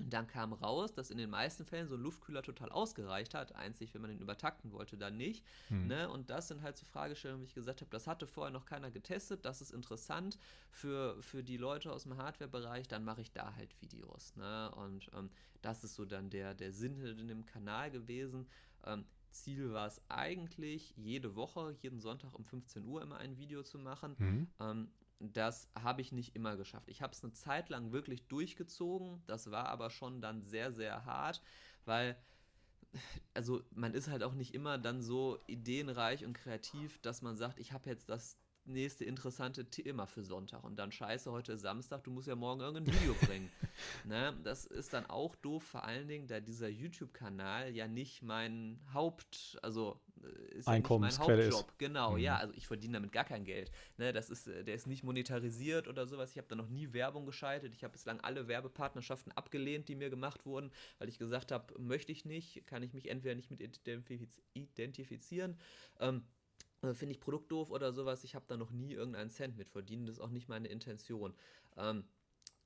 Und 0.00 0.12
dann 0.12 0.26
kam 0.26 0.52
raus, 0.52 0.92
dass 0.94 1.10
in 1.10 1.18
den 1.18 1.30
meisten 1.30 1.64
Fällen 1.64 1.88
so 1.88 1.94
ein 1.94 2.00
Luftkühler 2.02 2.42
total 2.42 2.70
ausgereicht 2.70 3.34
hat. 3.34 3.54
Einzig, 3.54 3.94
wenn 3.94 4.00
man 4.00 4.10
den 4.10 4.20
übertakten 4.20 4.72
wollte, 4.72 4.96
dann 4.96 5.16
nicht. 5.16 5.44
Hm. 5.68 5.86
Ne? 5.86 6.08
Und 6.08 6.30
das 6.30 6.48
sind 6.48 6.62
halt 6.62 6.76
so 6.76 6.84
Fragestellungen, 6.86 7.42
wie 7.42 7.46
ich 7.46 7.54
gesagt 7.54 7.80
habe, 7.80 7.90
das 7.90 8.06
hatte 8.06 8.26
vorher 8.26 8.52
noch 8.52 8.64
keiner 8.64 8.90
getestet. 8.90 9.44
Das 9.44 9.60
ist 9.60 9.72
interessant 9.72 10.38
für, 10.70 11.20
für 11.22 11.42
die 11.42 11.56
Leute 11.56 11.92
aus 11.92 12.04
dem 12.04 12.16
Hardware-Bereich. 12.16 12.88
Dann 12.88 13.04
mache 13.04 13.20
ich 13.20 13.32
da 13.32 13.54
halt 13.54 13.80
Videos. 13.80 14.34
Ne? 14.36 14.70
Und 14.72 15.10
ähm, 15.14 15.30
das 15.62 15.84
ist 15.84 15.94
so 15.94 16.04
dann 16.04 16.30
der, 16.30 16.54
der 16.54 16.72
Sinn 16.72 16.96
in 16.96 17.28
dem 17.28 17.44
Kanal 17.46 17.90
gewesen. 17.90 18.46
Ähm, 18.84 19.04
Ziel 19.30 19.72
war 19.72 19.86
es 19.86 20.00
eigentlich, 20.08 20.94
jede 20.96 21.36
Woche, 21.36 21.76
jeden 21.82 22.00
Sonntag 22.00 22.34
um 22.34 22.44
15 22.44 22.84
Uhr 22.84 23.02
immer 23.02 23.18
ein 23.18 23.36
Video 23.36 23.62
zu 23.62 23.78
machen. 23.78 24.16
Mhm. 24.18 24.48
Ähm, 24.58 24.88
das 25.20 25.68
habe 25.78 26.00
ich 26.00 26.12
nicht 26.12 26.34
immer 26.34 26.56
geschafft. 26.56 26.88
Ich 26.88 27.02
habe 27.02 27.12
es 27.12 27.22
eine 27.22 27.32
Zeit 27.32 27.68
lang 27.68 27.92
wirklich 27.92 28.26
durchgezogen. 28.26 29.22
Das 29.26 29.50
war 29.50 29.68
aber 29.68 29.90
schon 29.90 30.20
dann 30.20 30.42
sehr, 30.42 30.72
sehr 30.72 31.04
hart, 31.04 31.42
weil 31.84 32.16
also 33.34 33.62
man 33.70 33.94
ist 33.94 34.08
halt 34.08 34.22
auch 34.22 34.34
nicht 34.34 34.54
immer 34.54 34.78
dann 34.78 35.00
so 35.00 35.38
ideenreich 35.46 36.24
und 36.24 36.32
kreativ, 36.32 36.98
dass 37.02 37.22
man 37.22 37.36
sagt, 37.36 37.58
ich 37.60 37.72
habe 37.72 37.88
jetzt 37.88 38.08
das 38.08 38.36
nächste 38.64 39.04
interessante 39.04 39.70
Thema 39.70 40.06
für 40.06 40.22
Sonntag 40.22 40.64
und 40.64 40.76
dann 40.76 40.92
scheiße, 40.92 41.30
heute 41.30 41.52
ist 41.52 41.62
Samstag, 41.62 42.04
du 42.04 42.10
musst 42.10 42.28
ja 42.28 42.36
morgen 42.36 42.60
irgendein 42.60 42.94
Video 42.94 43.14
bringen. 43.26 43.50
ne? 44.04 44.36
Das 44.44 44.66
ist 44.66 44.92
dann 44.92 45.06
auch 45.06 45.34
doof, 45.36 45.62
vor 45.62 45.84
allen 45.84 46.08
Dingen, 46.08 46.26
da 46.26 46.40
dieser 46.40 46.68
YouTube-Kanal 46.68 47.74
ja 47.74 47.88
nicht 47.88 48.22
mein 48.22 48.80
Haupt, 48.92 49.58
also 49.62 50.00
ist 50.50 50.68
Einkommensquelle 50.68 51.44
ja 51.44 51.50
mein 51.50 51.52
Hauptjob. 51.52 51.70
Ist. 51.70 51.78
Genau, 51.78 52.12
mhm. 52.12 52.18
ja, 52.18 52.36
also 52.36 52.54
ich 52.54 52.66
verdiene 52.66 52.94
damit 52.94 53.12
gar 53.12 53.24
kein 53.24 53.44
Geld. 53.44 53.70
Ne? 53.96 54.12
Das 54.12 54.30
ist, 54.30 54.46
äh, 54.48 54.64
der 54.64 54.74
ist 54.74 54.86
nicht 54.86 55.02
monetarisiert 55.02 55.88
oder 55.88 56.06
sowas. 56.06 56.30
Ich 56.32 56.38
habe 56.38 56.48
da 56.48 56.56
noch 56.56 56.68
nie 56.68 56.92
Werbung 56.92 57.26
geschaltet. 57.26 57.74
Ich 57.74 57.84
habe 57.84 57.92
bislang 57.92 58.20
alle 58.20 58.48
Werbepartnerschaften 58.48 59.32
abgelehnt, 59.32 59.88
die 59.88 59.94
mir 59.94 60.10
gemacht 60.10 60.46
wurden, 60.46 60.70
weil 60.98 61.08
ich 61.08 61.18
gesagt 61.18 61.52
habe, 61.52 61.78
möchte 61.78 62.12
ich 62.12 62.24
nicht, 62.24 62.66
kann 62.66 62.82
ich 62.82 62.92
mich 62.92 63.08
entweder 63.08 63.34
nicht 63.34 63.50
mit 63.50 63.60
identifizieren. 64.54 65.58
Ähm, 65.98 66.24
äh, 66.82 66.94
finde 66.94 67.12
ich 67.12 67.20
Produkt 67.20 67.50
doof 67.52 67.70
oder 67.70 67.92
sowas, 67.92 68.24
ich 68.24 68.34
habe 68.34 68.44
da 68.48 68.56
noch 68.56 68.70
nie 68.70 68.92
irgendeinen 68.92 69.30
Cent 69.30 69.56
mit 69.56 69.68
verdient, 69.70 70.08
das 70.08 70.16
ist 70.16 70.20
auch 70.20 70.30
nicht 70.30 70.48
meine 70.48 70.68
Intention. 70.68 71.34
Ähm, 71.76 72.04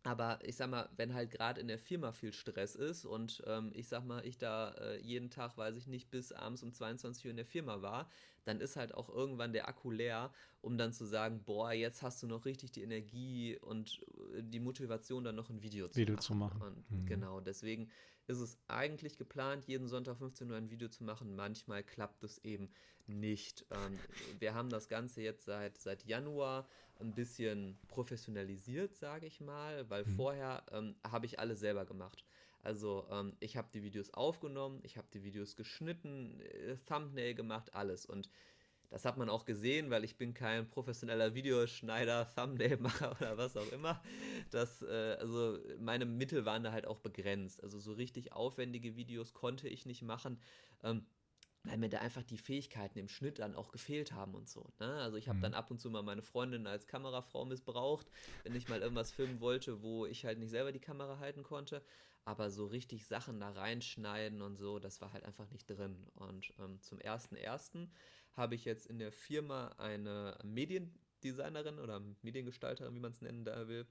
aber 0.04 0.38
ich 0.42 0.56
sag 0.56 0.68
mal, 0.68 0.88
wenn 0.96 1.14
halt 1.14 1.30
gerade 1.30 1.60
in 1.60 1.66
der 1.66 1.78
Firma 1.78 2.12
viel 2.12 2.32
Stress 2.32 2.76
ist 2.76 3.06
und 3.06 3.42
ähm, 3.46 3.72
ich 3.74 3.88
sag 3.88 4.04
mal, 4.04 4.24
ich 4.24 4.36
da 4.36 4.72
äh, 4.72 5.00
jeden 5.00 5.30
Tag, 5.30 5.56
weiß 5.56 5.76
ich 5.76 5.86
nicht, 5.86 6.10
bis 6.10 6.30
abends 6.30 6.62
um 6.62 6.72
22 6.72 7.24
Uhr 7.24 7.30
in 7.30 7.38
der 7.38 7.46
Firma 7.46 7.80
war, 7.80 8.10
dann 8.44 8.60
ist 8.60 8.76
halt 8.76 8.94
auch 8.94 9.08
irgendwann 9.08 9.52
der 9.52 9.68
Akku 9.68 9.90
leer, 9.90 10.32
um 10.60 10.78
dann 10.78 10.92
zu 10.92 11.04
sagen, 11.04 11.42
boah, 11.44 11.72
jetzt 11.72 12.02
hast 12.02 12.22
du 12.22 12.26
noch 12.26 12.44
richtig 12.44 12.72
die 12.72 12.82
Energie 12.82 13.58
und 13.60 14.00
äh, 14.36 14.42
die 14.42 14.60
Motivation, 14.60 15.24
dann 15.24 15.36
noch 15.36 15.50
ein 15.50 15.62
Video 15.62 15.88
zu 15.88 15.96
Video 15.96 16.14
machen. 16.14 16.22
Zu 16.22 16.34
machen. 16.34 16.60
Und 16.62 16.90
mhm. 16.90 17.06
genau, 17.06 17.40
deswegen 17.40 17.90
ist 18.26 18.38
es 18.38 18.58
eigentlich 18.68 19.18
geplant, 19.18 19.66
jeden 19.66 19.88
Sonntag 19.88 20.16
15 20.18 20.50
Uhr 20.50 20.56
ein 20.56 20.70
Video 20.70 20.88
zu 20.88 21.04
machen. 21.04 21.36
Manchmal 21.36 21.82
klappt 21.82 22.24
es 22.24 22.38
eben 22.38 22.70
nicht. 23.06 23.66
Ähm, 23.70 23.98
wir 24.38 24.54
haben 24.54 24.70
das 24.70 24.88
Ganze 24.88 25.20
jetzt 25.20 25.44
seit, 25.44 25.76
seit 25.78 26.04
Januar 26.04 26.66
ein 27.00 27.14
bisschen 27.14 27.78
professionalisiert, 27.88 28.94
sage 28.94 29.26
ich 29.26 29.40
mal, 29.40 29.88
weil 29.90 30.04
mhm. 30.04 30.16
vorher 30.16 30.62
ähm, 30.70 30.94
habe 31.06 31.26
ich 31.26 31.38
alles 31.38 31.60
selber 31.60 31.84
gemacht. 31.84 32.24
Also 32.64 33.06
ähm, 33.10 33.36
ich 33.40 33.56
habe 33.56 33.68
die 33.72 33.82
Videos 33.82 34.12
aufgenommen, 34.14 34.80
ich 34.82 34.96
habe 34.96 35.06
die 35.12 35.22
Videos 35.22 35.56
geschnitten, 35.56 36.40
äh, 36.40 36.76
Thumbnail 36.86 37.34
gemacht, 37.34 37.74
alles. 37.74 38.06
Und 38.06 38.30
das 38.90 39.04
hat 39.04 39.16
man 39.16 39.28
auch 39.28 39.44
gesehen, 39.44 39.90
weil 39.90 40.04
ich 40.04 40.16
bin 40.16 40.34
kein 40.34 40.68
professioneller 40.68 41.34
Videoschneider, 41.34 42.26
Thumbnailmacher 42.36 43.12
oder 43.20 43.36
was 43.36 43.56
auch 43.56 43.70
immer. 43.72 44.02
Das, 44.50 44.82
äh, 44.82 45.16
also 45.20 45.58
meine 45.78 46.06
Mittel 46.06 46.44
waren 46.44 46.64
da 46.64 46.72
halt 46.72 46.86
auch 46.86 46.98
begrenzt. 46.98 47.62
Also 47.62 47.78
so 47.78 47.92
richtig 47.92 48.32
aufwendige 48.32 48.96
Videos 48.96 49.34
konnte 49.34 49.68
ich 49.68 49.84
nicht 49.84 50.02
machen. 50.02 50.40
Ähm, 50.82 51.04
weil 51.64 51.78
mir 51.78 51.88
da 51.88 51.98
einfach 51.98 52.22
die 52.22 52.36
Fähigkeiten 52.36 52.98
im 52.98 53.08
Schnitt 53.08 53.38
dann 53.38 53.54
auch 53.54 53.72
gefehlt 53.72 54.12
haben 54.12 54.34
und 54.34 54.48
so. 54.48 54.70
Ne? 54.80 54.86
Also 55.00 55.16
ich 55.16 55.28
habe 55.28 55.38
mhm. 55.38 55.42
dann 55.42 55.54
ab 55.54 55.70
und 55.70 55.80
zu 55.80 55.90
mal 55.90 56.02
meine 56.02 56.22
Freundin 56.22 56.66
als 56.66 56.86
Kamerafrau 56.86 57.46
missbraucht, 57.46 58.10
wenn 58.42 58.54
ich 58.54 58.68
mal 58.68 58.82
irgendwas 58.82 59.10
filmen 59.10 59.40
wollte, 59.40 59.82
wo 59.82 60.04
ich 60.04 60.26
halt 60.26 60.38
nicht 60.38 60.50
selber 60.50 60.72
die 60.72 60.78
Kamera 60.78 61.18
halten 61.18 61.42
konnte. 61.42 61.82
Aber 62.24 62.50
so 62.50 62.66
richtig 62.66 63.06
Sachen 63.06 63.40
da 63.40 63.50
reinschneiden 63.50 64.40
und 64.40 64.56
so, 64.56 64.78
das 64.78 65.00
war 65.00 65.12
halt 65.12 65.24
einfach 65.24 65.50
nicht 65.50 65.66
drin. 65.66 66.06
Und 66.14 66.52
ähm, 66.58 66.80
zum 66.80 66.98
ersten 66.98 67.36
ersten 67.36 67.90
habe 68.32 68.54
ich 68.54 68.64
jetzt 68.64 68.86
in 68.86 68.98
der 68.98 69.12
Firma 69.12 69.68
eine 69.78 70.38
Mediendesignerin 70.42 71.78
oder 71.78 72.00
Mediengestalterin, 72.22 72.94
wie 72.94 73.00
man 73.00 73.12
es 73.12 73.20
nennen 73.20 73.44
da 73.44 73.68
will, 73.68 73.86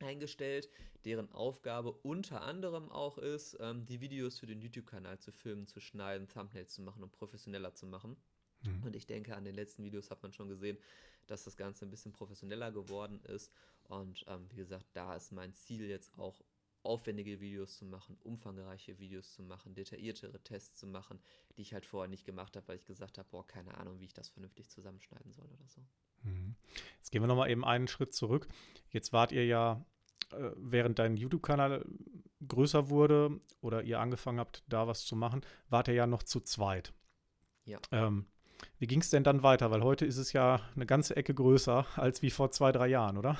eingestellt, 0.00 0.68
deren 1.04 1.30
Aufgabe 1.32 1.92
unter 1.92 2.42
anderem 2.42 2.90
auch 2.90 3.18
ist, 3.18 3.56
ähm, 3.60 3.86
die 3.86 4.00
Videos 4.00 4.38
für 4.38 4.46
den 4.46 4.60
YouTube-Kanal 4.60 5.18
zu 5.18 5.32
filmen, 5.32 5.66
zu 5.66 5.80
schneiden, 5.80 6.28
Thumbnails 6.28 6.72
zu 6.74 6.82
machen 6.82 7.02
und 7.02 7.12
professioneller 7.12 7.74
zu 7.74 7.86
machen. 7.86 8.16
Mhm. 8.62 8.82
Und 8.84 8.96
ich 8.96 9.06
denke, 9.06 9.36
an 9.36 9.44
den 9.44 9.54
letzten 9.54 9.84
Videos 9.84 10.10
hat 10.10 10.22
man 10.22 10.32
schon 10.32 10.48
gesehen, 10.48 10.78
dass 11.26 11.44
das 11.44 11.56
Ganze 11.56 11.86
ein 11.86 11.90
bisschen 11.90 12.12
professioneller 12.12 12.72
geworden 12.72 13.20
ist. 13.24 13.52
Und 13.84 14.24
ähm, 14.28 14.46
wie 14.50 14.56
gesagt, 14.56 14.86
da 14.92 15.14
ist 15.14 15.32
mein 15.32 15.54
Ziel 15.54 15.86
jetzt 15.86 16.18
auch 16.18 16.42
aufwendige 16.82 17.40
Videos 17.40 17.76
zu 17.76 17.84
machen, 17.84 18.16
umfangreiche 18.22 18.98
Videos 18.98 19.34
zu 19.34 19.42
machen, 19.42 19.74
detailliertere 19.74 20.42
Tests 20.42 20.76
zu 20.76 20.86
machen, 20.86 21.20
die 21.56 21.62
ich 21.62 21.74
halt 21.74 21.86
vorher 21.86 22.08
nicht 22.08 22.24
gemacht 22.24 22.56
habe, 22.56 22.68
weil 22.68 22.76
ich 22.76 22.86
gesagt 22.86 23.18
habe, 23.18 23.28
boah, 23.30 23.46
keine 23.46 23.76
Ahnung, 23.76 24.00
wie 24.00 24.06
ich 24.06 24.14
das 24.14 24.28
vernünftig 24.28 24.68
zusammenschneiden 24.70 25.32
soll 25.32 25.46
oder 25.46 25.68
so. 25.68 25.82
Mhm. 26.22 26.54
Jetzt 26.96 27.10
gehen 27.10 27.22
wir 27.22 27.26
nochmal 27.26 27.50
eben 27.50 27.64
einen 27.64 27.88
Schritt 27.88 28.14
zurück. 28.14 28.48
Jetzt 28.90 29.12
wart 29.12 29.32
ihr 29.32 29.44
ja, 29.46 29.84
äh, 30.32 30.50
während 30.56 30.98
dein 30.98 31.16
YouTube-Kanal 31.16 31.84
größer 32.46 32.88
wurde 32.88 33.40
oder 33.60 33.82
ihr 33.82 34.00
angefangen 34.00 34.38
habt, 34.38 34.64
da 34.68 34.86
was 34.86 35.04
zu 35.04 35.16
machen, 35.16 35.44
wart 35.68 35.88
ihr 35.88 35.94
ja 35.94 36.06
noch 36.06 36.22
zu 36.22 36.40
zweit. 36.40 36.94
Ja. 37.64 37.78
Ähm, 37.92 38.26
wie 38.78 38.86
ging 38.86 39.00
es 39.00 39.10
denn 39.10 39.24
dann 39.24 39.42
weiter? 39.42 39.70
Weil 39.70 39.82
heute 39.82 40.06
ist 40.06 40.16
es 40.16 40.32
ja 40.32 40.60
eine 40.74 40.86
ganze 40.86 41.16
Ecke 41.16 41.34
größer 41.34 41.86
als 41.96 42.22
wie 42.22 42.30
vor 42.30 42.50
zwei, 42.50 42.72
drei 42.72 42.88
Jahren, 42.88 43.18
oder? 43.18 43.38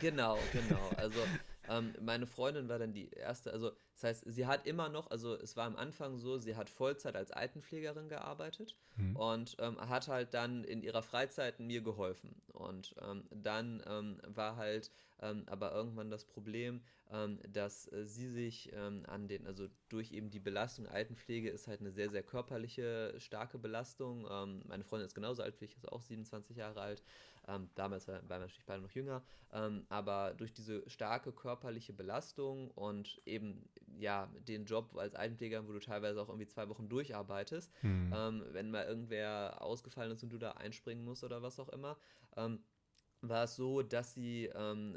Genau, 0.00 0.38
genau. 0.52 0.90
Also 0.96 1.20
ähm, 1.68 1.94
meine 2.00 2.26
Freundin 2.26 2.68
war 2.68 2.78
dann 2.78 2.92
die 2.92 3.10
erste, 3.10 3.52
also 3.52 3.72
das 3.94 4.04
heißt, 4.04 4.24
sie 4.26 4.46
hat 4.46 4.66
immer 4.66 4.90
noch, 4.90 5.10
also 5.10 5.34
es 5.34 5.56
war 5.56 5.66
am 5.66 5.76
Anfang 5.76 6.18
so, 6.18 6.36
sie 6.36 6.54
hat 6.54 6.68
Vollzeit 6.68 7.16
als 7.16 7.30
Altenpflegerin 7.30 8.10
gearbeitet 8.10 8.76
mhm. 8.96 9.16
und 9.16 9.56
ähm, 9.58 9.78
hat 9.80 10.08
halt 10.08 10.34
dann 10.34 10.64
in 10.64 10.82
ihrer 10.82 11.02
Freizeit 11.02 11.60
mir 11.60 11.80
geholfen. 11.80 12.42
Und 12.52 12.94
ähm, 13.00 13.24
dann 13.30 13.82
ähm, 13.86 14.20
war 14.26 14.56
halt 14.56 14.90
ähm, 15.20 15.44
aber 15.46 15.72
irgendwann 15.72 16.10
das 16.10 16.26
Problem, 16.26 16.82
ähm, 17.10 17.40
dass 17.50 17.90
äh, 17.90 18.04
sie 18.04 18.28
sich 18.28 18.74
an 18.76 19.28
den, 19.28 19.46
also 19.46 19.68
durch 19.88 20.12
eben 20.12 20.30
die 20.30 20.40
Belastung, 20.40 20.86
Altenpflege 20.86 21.48
ist 21.48 21.66
halt 21.66 21.80
eine 21.80 21.90
sehr, 21.90 22.10
sehr 22.10 22.22
körperliche, 22.22 23.14
starke 23.18 23.58
Belastung. 23.58 24.22
Meine 24.66 24.84
Freundin 24.84 25.06
ist 25.06 25.14
genauso 25.14 25.42
alt 25.42 25.60
wie 25.60 25.66
ich, 25.66 25.76
ist 25.76 25.90
auch 25.90 26.02
27 26.02 26.56
Jahre 26.56 26.80
alt. 26.80 27.02
Ähm, 27.48 27.68
damals 27.74 28.08
waren 28.08 28.28
wir 28.28 28.38
natürlich 28.38 28.66
beide 28.66 28.82
noch 28.82 28.90
jünger. 28.90 29.22
Ähm, 29.52 29.86
aber 29.88 30.34
durch 30.36 30.52
diese 30.52 30.88
starke 30.88 31.32
körperliche 31.32 31.92
Belastung 31.92 32.70
und 32.72 33.20
eben 33.24 33.68
ja 33.98 34.28
den 34.48 34.64
Job 34.64 34.96
als 34.96 35.14
Altenpfleger, 35.14 35.66
wo 35.66 35.72
du 35.72 35.80
teilweise 35.80 36.20
auch 36.20 36.28
irgendwie 36.28 36.46
zwei 36.46 36.68
Wochen 36.68 36.88
durcharbeitest, 36.88 37.72
mhm. 37.82 38.12
ähm, 38.14 38.44
wenn 38.50 38.70
mal 38.70 38.84
irgendwer 38.84 39.62
ausgefallen 39.62 40.12
ist 40.12 40.22
und 40.22 40.32
du 40.32 40.38
da 40.38 40.52
einspringen 40.52 41.04
musst 41.04 41.24
oder 41.24 41.42
was 41.42 41.58
auch 41.60 41.68
immer, 41.68 41.96
ähm, 42.36 42.60
war 43.28 43.44
es 43.44 43.56
so, 43.56 43.82
dass 43.82 44.14
sie 44.14 44.46
ähm, 44.54 44.96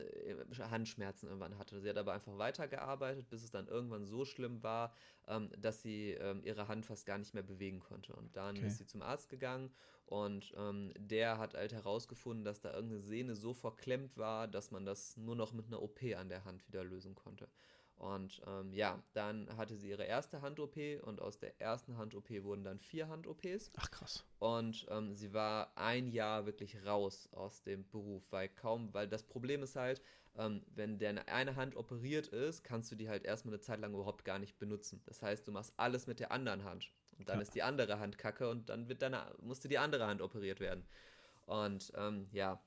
Handschmerzen 0.71 1.27
irgendwann 1.27 1.57
hatte. 1.57 1.79
Sie 1.79 1.89
hat 1.89 1.97
aber 1.97 2.13
einfach 2.13 2.37
weitergearbeitet, 2.37 3.29
bis 3.29 3.43
es 3.43 3.51
dann 3.51 3.67
irgendwann 3.67 4.05
so 4.05 4.25
schlimm 4.25 4.63
war, 4.63 4.93
ähm, 5.27 5.49
dass 5.57 5.81
sie 5.81 6.11
ähm, 6.11 6.41
ihre 6.43 6.67
Hand 6.67 6.85
fast 6.85 7.05
gar 7.05 7.17
nicht 7.17 7.33
mehr 7.33 7.43
bewegen 7.43 7.79
konnte. 7.79 8.13
Und 8.13 8.35
dann 8.35 8.57
okay. 8.57 8.67
ist 8.67 8.77
sie 8.77 8.85
zum 8.85 9.01
Arzt 9.01 9.29
gegangen 9.29 9.71
und 10.09 10.53
ähm, 10.57 10.91
der 10.97 11.37
hat 11.37 11.53
halt 11.53 11.71
herausgefunden, 11.71 12.43
dass 12.43 12.61
da 12.61 12.73
irgendeine 12.73 13.01
Sehne 13.01 13.35
so 13.35 13.53
verklemmt 13.53 14.17
war, 14.17 14.47
dass 14.47 14.71
man 14.71 14.83
das 14.83 15.17
nur 15.17 15.35
noch 15.35 15.53
mit 15.53 15.67
einer 15.67 15.81
OP 15.83 16.01
an 16.17 16.29
der 16.29 16.45
Hand 16.45 16.67
wieder 16.67 16.83
lösen 16.83 17.13
konnte. 17.13 17.47
Und 17.99 18.41
ähm, 18.47 18.71
ja, 18.71 18.97
dann 19.11 19.49
hatte 19.57 19.75
sie 19.75 19.89
ihre 19.89 20.05
erste 20.05 20.41
Hand-OP 20.41 20.77
und 21.03 21.21
aus 21.21 21.37
der 21.37 21.59
ersten 21.59 21.97
Hand-OP 21.97 22.29
wurden 22.43 22.63
dann 22.63 22.79
vier 22.79 23.09
Hand-OPs. 23.09 23.71
Ach 23.75 23.91
krass. 23.91 24.25
Und 24.39 24.87
ähm, 24.89 25.13
sie 25.13 25.33
war 25.33 25.73
ein 25.75 26.07
Jahr 26.07 26.45
wirklich 26.45 26.85
raus 26.85 27.27
aus 27.33 27.61
dem 27.61 27.85
Beruf, 27.89 28.23
weil 28.31 28.47
kaum, 28.47 28.93
weil 28.93 29.09
das 29.09 29.23
Problem 29.23 29.63
ist 29.63 29.75
halt, 29.75 30.01
ähm, 30.37 30.63
wenn 30.73 30.97
deine 30.97 31.27
eine 31.27 31.57
Hand 31.57 31.75
operiert 31.75 32.29
ist, 32.29 32.63
kannst 32.63 32.89
du 32.89 32.95
die 32.95 33.09
halt 33.09 33.25
erstmal 33.25 33.53
eine 33.53 33.61
Zeit 33.61 33.81
lang 33.81 33.93
überhaupt 33.93 34.23
gar 34.23 34.39
nicht 34.39 34.57
benutzen. 34.59 35.01
Das 35.05 35.21
heißt, 35.21 35.45
du 35.45 35.51
machst 35.51 35.73
alles 35.75 36.07
mit 36.07 36.21
der 36.21 36.31
anderen 36.31 36.63
Hand. 36.63 36.93
Und 37.17 37.27
dann 37.27 37.39
ja. 37.39 37.41
ist 37.41 37.53
die 37.53 37.63
andere 37.63 37.99
Hand 37.99 38.17
kacke 38.17 38.49
und 38.49 38.69
dann 38.69 38.87
wird 38.87 39.01
deine, 39.01 39.35
musste 39.41 39.67
die 39.67 39.77
andere 39.77 40.07
Hand 40.07 40.21
operiert 40.21 40.61
werden. 40.61 40.85
Und 41.47 41.91
ähm, 41.97 42.29
ja, 42.31 42.61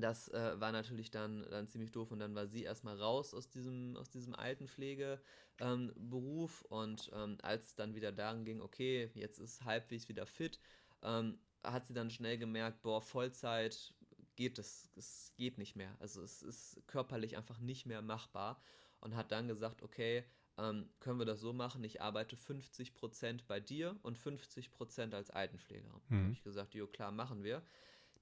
das 0.00 0.28
äh, 0.28 0.60
war 0.60 0.72
natürlich 0.72 1.10
dann, 1.10 1.46
dann 1.50 1.68
ziemlich 1.68 1.92
doof 1.92 2.10
und 2.10 2.18
dann 2.18 2.34
war 2.34 2.46
sie 2.46 2.62
erstmal 2.62 3.00
raus 3.00 3.34
aus 3.34 3.48
diesem, 3.48 3.96
aus 3.96 4.10
diesem 4.10 4.34
Altenpflegeberuf 4.34 5.20
ähm, 5.60 6.76
und 6.76 7.10
ähm, 7.14 7.38
als 7.42 7.66
es 7.68 7.74
dann 7.74 7.94
wieder 7.94 8.12
daran 8.12 8.44
ging, 8.44 8.60
okay, 8.60 9.10
jetzt 9.14 9.38
ist 9.38 9.64
halbwegs 9.64 10.08
wieder 10.08 10.26
fit, 10.26 10.60
ähm, 11.02 11.38
hat 11.62 11.86
sie 11.86 11.94
dann 11.94 12.10
schnell 12.10 12.38
gemerkt, 12.38 12.82
boah, 12.82 13.00
Vollzeit 13.02 13.94
geht 14.36 14.58
es, 14.58 14.90
es 14.94 15.32
geht 15.36 15.58
nicht 15.58 15.74
mehr. 15.74 15.96
Also 15.98 16.22
es 16.22 16.42
ist 16.42 16.80
körperlich 16.86 17.36
einfach 17.36 17.58
nicht 17.58 17.86
mehr 17.86 18.02
machbar 18.02 18.60
und 19.00 19.16
hat 19.16 19.32
dann 19.32 19.48
gesagt, 19.48 19.82
okay, 19.82 20.24
ähm, 20.58 20.88
können 21.00 21.18
wir 21.18 21.26
das 21.26 21.40
so 21.40 21.52
machen, 21.52 21.82
ich 21.84 22.02
arbeite 22.02 22.36
50% 22.36 23.46
bei 23.46 23.60
dir 23.60 23.96
und 24.02 24.18
50% 24.18 25.14
als 25.14 25.30
Altenpflegerin. 25.30 26.00
Mhm. 26.08 26.22
habe 26.22 26.32
ich 26.32 26.42
gesagt, 26.42 26.74
jo 26.74 26.86
klar, 26.86 27.12
machen 27.12 27.42
wir. 27.42 27.62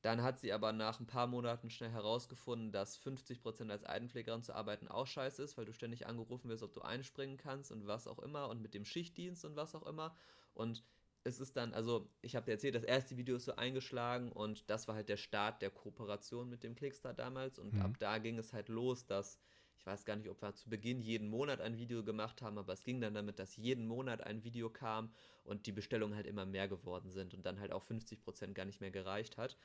Dann 0.02 0.22
hat 0.22 0.38
sie 0.38 0.52
aber 0.52 0.72
nach 0.72 1.00
ein 1.00 1.06
paar 1.06 1.26
Monaten 1.26 1.70
schnell 1.70 1.90
herausgefunden, 1.90 2.70
dass 2.70 2.98
50% 3.00 3.70
als 3.70 3.84
Altenpflegerin 3.84 4.42
zu 4.42 4.54
arbeiten 4.54 4.88
auch 4.88 5.06
scheiße 5.06 5.42
ist, 5.42 5.56
weil 5.56 5.64
du 5.64 5.72
ständig 5.72 6.06
angerufen 6.06 6.48
wirst, 6.48 6.62
ob 6.62 6.72
du 6.72 6.82
einspringen 6.82 7.36
kannst 7.38 7.72
und 7.72 7.86
was 7.86 8.06
auch 8.06 8.18
immer 8.18 8.48
und 8.48 8.62
mit 8.62 8.74
dem 8.74 8.84
Schichtdienst 8.84 9.44
und 9.44 9.56
was 9.56 9.74
auch 9.74 9.86
immer. 9.86 10.14
Und 10.54 10.84
es 11.24 11.40
ist 11.40 11.56
dann, 11.56 11.74
also 11.74 12.08
ich 12.22 12.36
habe 12.36 12.46
dir 12.46 12.52
erzählt, 12.52 12.76
das 12.76 12.84
erste 12.84 13.16
Video 13.16 13.36
ist 13.36 13.46
so 13.46 13.56
eingeschlagen 13.56 14.30
und 14.30 14.70
das 14.70 14.86
war 14.86 14.94
halt 14.94 15.08
der 15.08 15.16
Start 15.16 15.60
der 15.60 15.70
Kooperation 15.70 16.48
mit 16.48 16.62
dem 16.62 16.76
Clickstar 16.76 17.14
damals 17.14 17.58
und 17.58 17.74
mhm. 17.74 17.82
ab 17.82 17.98
da 17.98 18.18
ging 18.18 18.38
es 18.38 18.52
halt 18.52 18.68
los, 18.68 19.06
dass 19.06 19.40
ich 19.78 19.86
weiß 19.86 20.04
gar 20.04 20.16
nicht, 20.16 20.28
ob 20.28 20.40
wir 20.42 20.54
zu 20.54 20.68
Beginn 20.68 21.00
jeden 21.00 21.28
Monat 21.28 21.60
ein 21.60 21.76
Video 21.76 22.02
gemacht 22.02 22.42
haben, 22.42 22.58
aber 22.58 22.72
es 22.72 22.82
ging 22.82 23.00
dann 23.00 23.14
damit, 23.14 23.38
dass 23.38 23.56
jeden 23.56 23.86
Monat 23.86 24.20
ein 24.22 24.42
Video 24.42 24.70
kam 24.70 25.12
und 25.44 25.66
die 25.66 25.72
Bestellungen 25.72 26.16
halt 26.16 26.26
immer 26.26 26.46
mehr 26.46 26.66
geworden 26.66 27.10
sind 27.10 27.34
und 27.34 27.44
dann 27.44 27.60
halt 27.60 27.72
auch 27.72 27.84
50% 27.84 28.52
gar 28.52 28.64
nicht 28.64 28.80
mehr 28.80 28.90
gereicht 28.90 29.36
hat. 29.36 29.56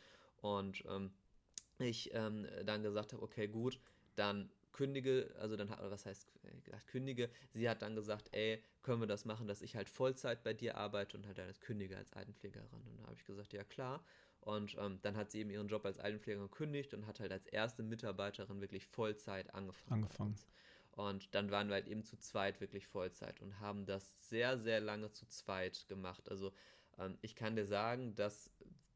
Und 0.41 0.84
ähm, 0.88 1.12
ich 1.80 2.13
ähm, 2.13 2.47
dann 2.65 2.84
gesagt 2.84 3.13
habe, 3.13 3.23
okay, 3.23 3.47
gut, 3.47 3.80
dann 4.15 4.51
kündige, 4.71 5.34
also 5.39 5.56
dann, 5.56 5.69
was 5.69 6.06
heißt 6.06 6.27
gesagt, 6.63 6.88
kündige, 6.88 7.30
sie 7.54 7.69
hat 7.69 7.82
dann 7.82 7.95
gesagt, 7.95 8.30
ey, 8.32 8.63
können 8.82 9.01
wir 9.01 9.08
das 9.08 9.25
machen, 9.25 9.47
dass 9.47 9.62
ich 9.62 9.75
halt 9.75 9.89
Vollzeit 9.89 10.43
bei 10.43 10.54
dir 10.54 10.77
arbeite 10.77 11.17
und 11.17 11.27
halt 11.27 11.38
dann 11.38 11.54
kündige 11.60 11.97
als 11.97 12.13
Altenpflegerin. 12.13 12.67
Und 12.71 12.99
da 12.99 13.04
habe 13.04 13.15
ich 13.15 13.25
gesagt, 13.25 13.54
ja 13.54 13.63
klar. 13.63 14.04
Und 14.41 14.75
ähm, 14.80 14.99
dann 15.04 15.15
hat 15.15 15.30
sie 15.32 15.39
eben 15.39 15.51
ihren 15.51 15.67
Job 15.67 15.86
als 15.86 15.99
Altenpflegerin 15.99 16.49
gekündigt 16.49 16.93
und 16.93 17.06
hat 17.06 17.19
halt 17.19 17.32
als 17.32 17.45
erste 17.47 17.84
Mitarbeiterin 17.84 18.60
wirklich 18.60 18.86
Vollzeit 18.88 19.54
angefangen. 19.54 20.04
Angefangen. 20.04 20.36
Und 20.93 21.34
dann 21.36 21.51
waren 21.51 21.67
wir 21.67 21.75
halt 21.75 21.88
eben 21.88 22.04
zu 22.04 22.17
zweit 22.17 22.60
wirklich 22.60 22.88
Vollzeit 22.88 23.39
und 23.41 23.60
haben 23.60 23.86
das 23.86 24.30
sehr, 24.30 24.58
sehr 24.58 24.82
lange 24.82 25.12
zu 25.12 25.27
zweit 25.27 25.88
gemacht. 25.88 26.27
Also 26.30 26.51
ähm, 26.97 27.17
ich 27.21 27.36
kann 27.36 27.56
dir 27.56 27.65
sagen, 27.65 28.15
dass 28.15 28.51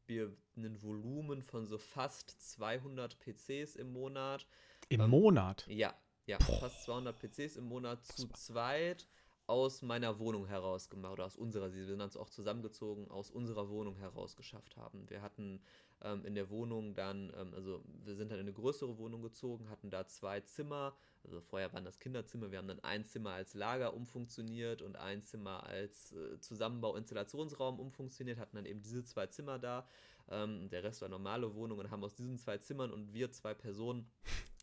wir 0.08 0.36
ein 0.56 0.82
Volumen 0.82 1.42
von 1.42 1.66
so 1.66 1.78
fast 1.78 2.30
200 2.52 3.18
PCs 3.18 3.76
im 3.76 3.92
Monat. 3.92 4.46
Im 4.88 5.00
ähm, 5.00 5.10
Monat? 5.10 5.66
Ja, 5.68 5.94
ja, 6.26 6.38
Boah. 6.38 6.60
fast 6.60 6.82
200 6.84 7.18
PCs 7.18 7.56
im 7.56 7.64
Monat 7.64 8.04
zu 8.04 8.28
zweit 8.28 9.06
aus 9.46 9.82
meiner 9.82 10.18
Wohnung 10.18 10.46
heraus 10.46 10.90
gemacht 10.90 11.12
oder 11.12 11.24
aus 11.24 11.36
unserer, 11.36 11.70
sie 11.70 11.84
sind 11.84 12.00
uns 12.00 12.16
auch 12.16 12.28
zusammengezogen, 12.28 13.08
aus 13.10 13.30
unserer 13.30 13.68
Wohnung 13.68 13.96
heraus 13.96 14.34
geschafft 14.34 14.76
haben. 14.76 15.08
Wir 15.08 15.22
hatten 15.22 15.62
ähm, 16.02 16.24
in 16.24 16.34
der 16.34 16.50
Wohnung 16.50 16.94
dann, 16.94 17.32
ähm, 17.36 17.54
also 17.54 17.82
wir 18.04 18.14
sind 18.16 18.30
dann 18.30 18.38
in 18.38 18.46
eine 18.46 18.52
größere 18.52 18.98
Wohnung 18.98 19.22
gezogen, 19.22 19.68
hatten 19.68 19.90
da 19.90 20.06
zwei 20.06 20.40
Zimmer, 20.40 20.96
also 21.24 21.40
vorher 21.40 21.72
waren 21.72 21.84
das 21.84 21.98
Kinderzimmer, 21.98 22.50
wir 22.50 22.58
haben 22.58 22.68
dann 22.68 22.80
ein 22.80 23.04
Zimmer 23.04 23.30
als 23.30 23.54
Lager 23.54 23.94
umfunktioniert 23.94 24.82
und 24.82 24.96
ein 24.96 25.22
Zimmer 25.22 25.64
als 25.64 26.12
äh, 26.12 26.38
Zusammenbau-Installationsraum 26.40 27.80
umfunktioniert, 27.80 28.38
hatten 28.38 28.56
dann 28.56 28.66
eben 28.66 28.82
diese 28.82 29.04
zwei 29.04 29.26
Zimmer 29.26 29.58
da, 29.58 29.86
ähm, 30.28 30.68
der 30.70 30.82
Rest 30.82 31.02
war 31.02 31.08
normale 31.08 31.54
Wohnung 31.54 31.78
und 31.78 31.90
haben 31.90 32.04
aus 32.04 32.14
diesen 32.14 32.38
zwei 32.38 32.58
Zimmern 32.58 32.92
und 32.92 33.12
wir 33.12 33.30
zwei 33.30 33.54
Personen 33.54 34.10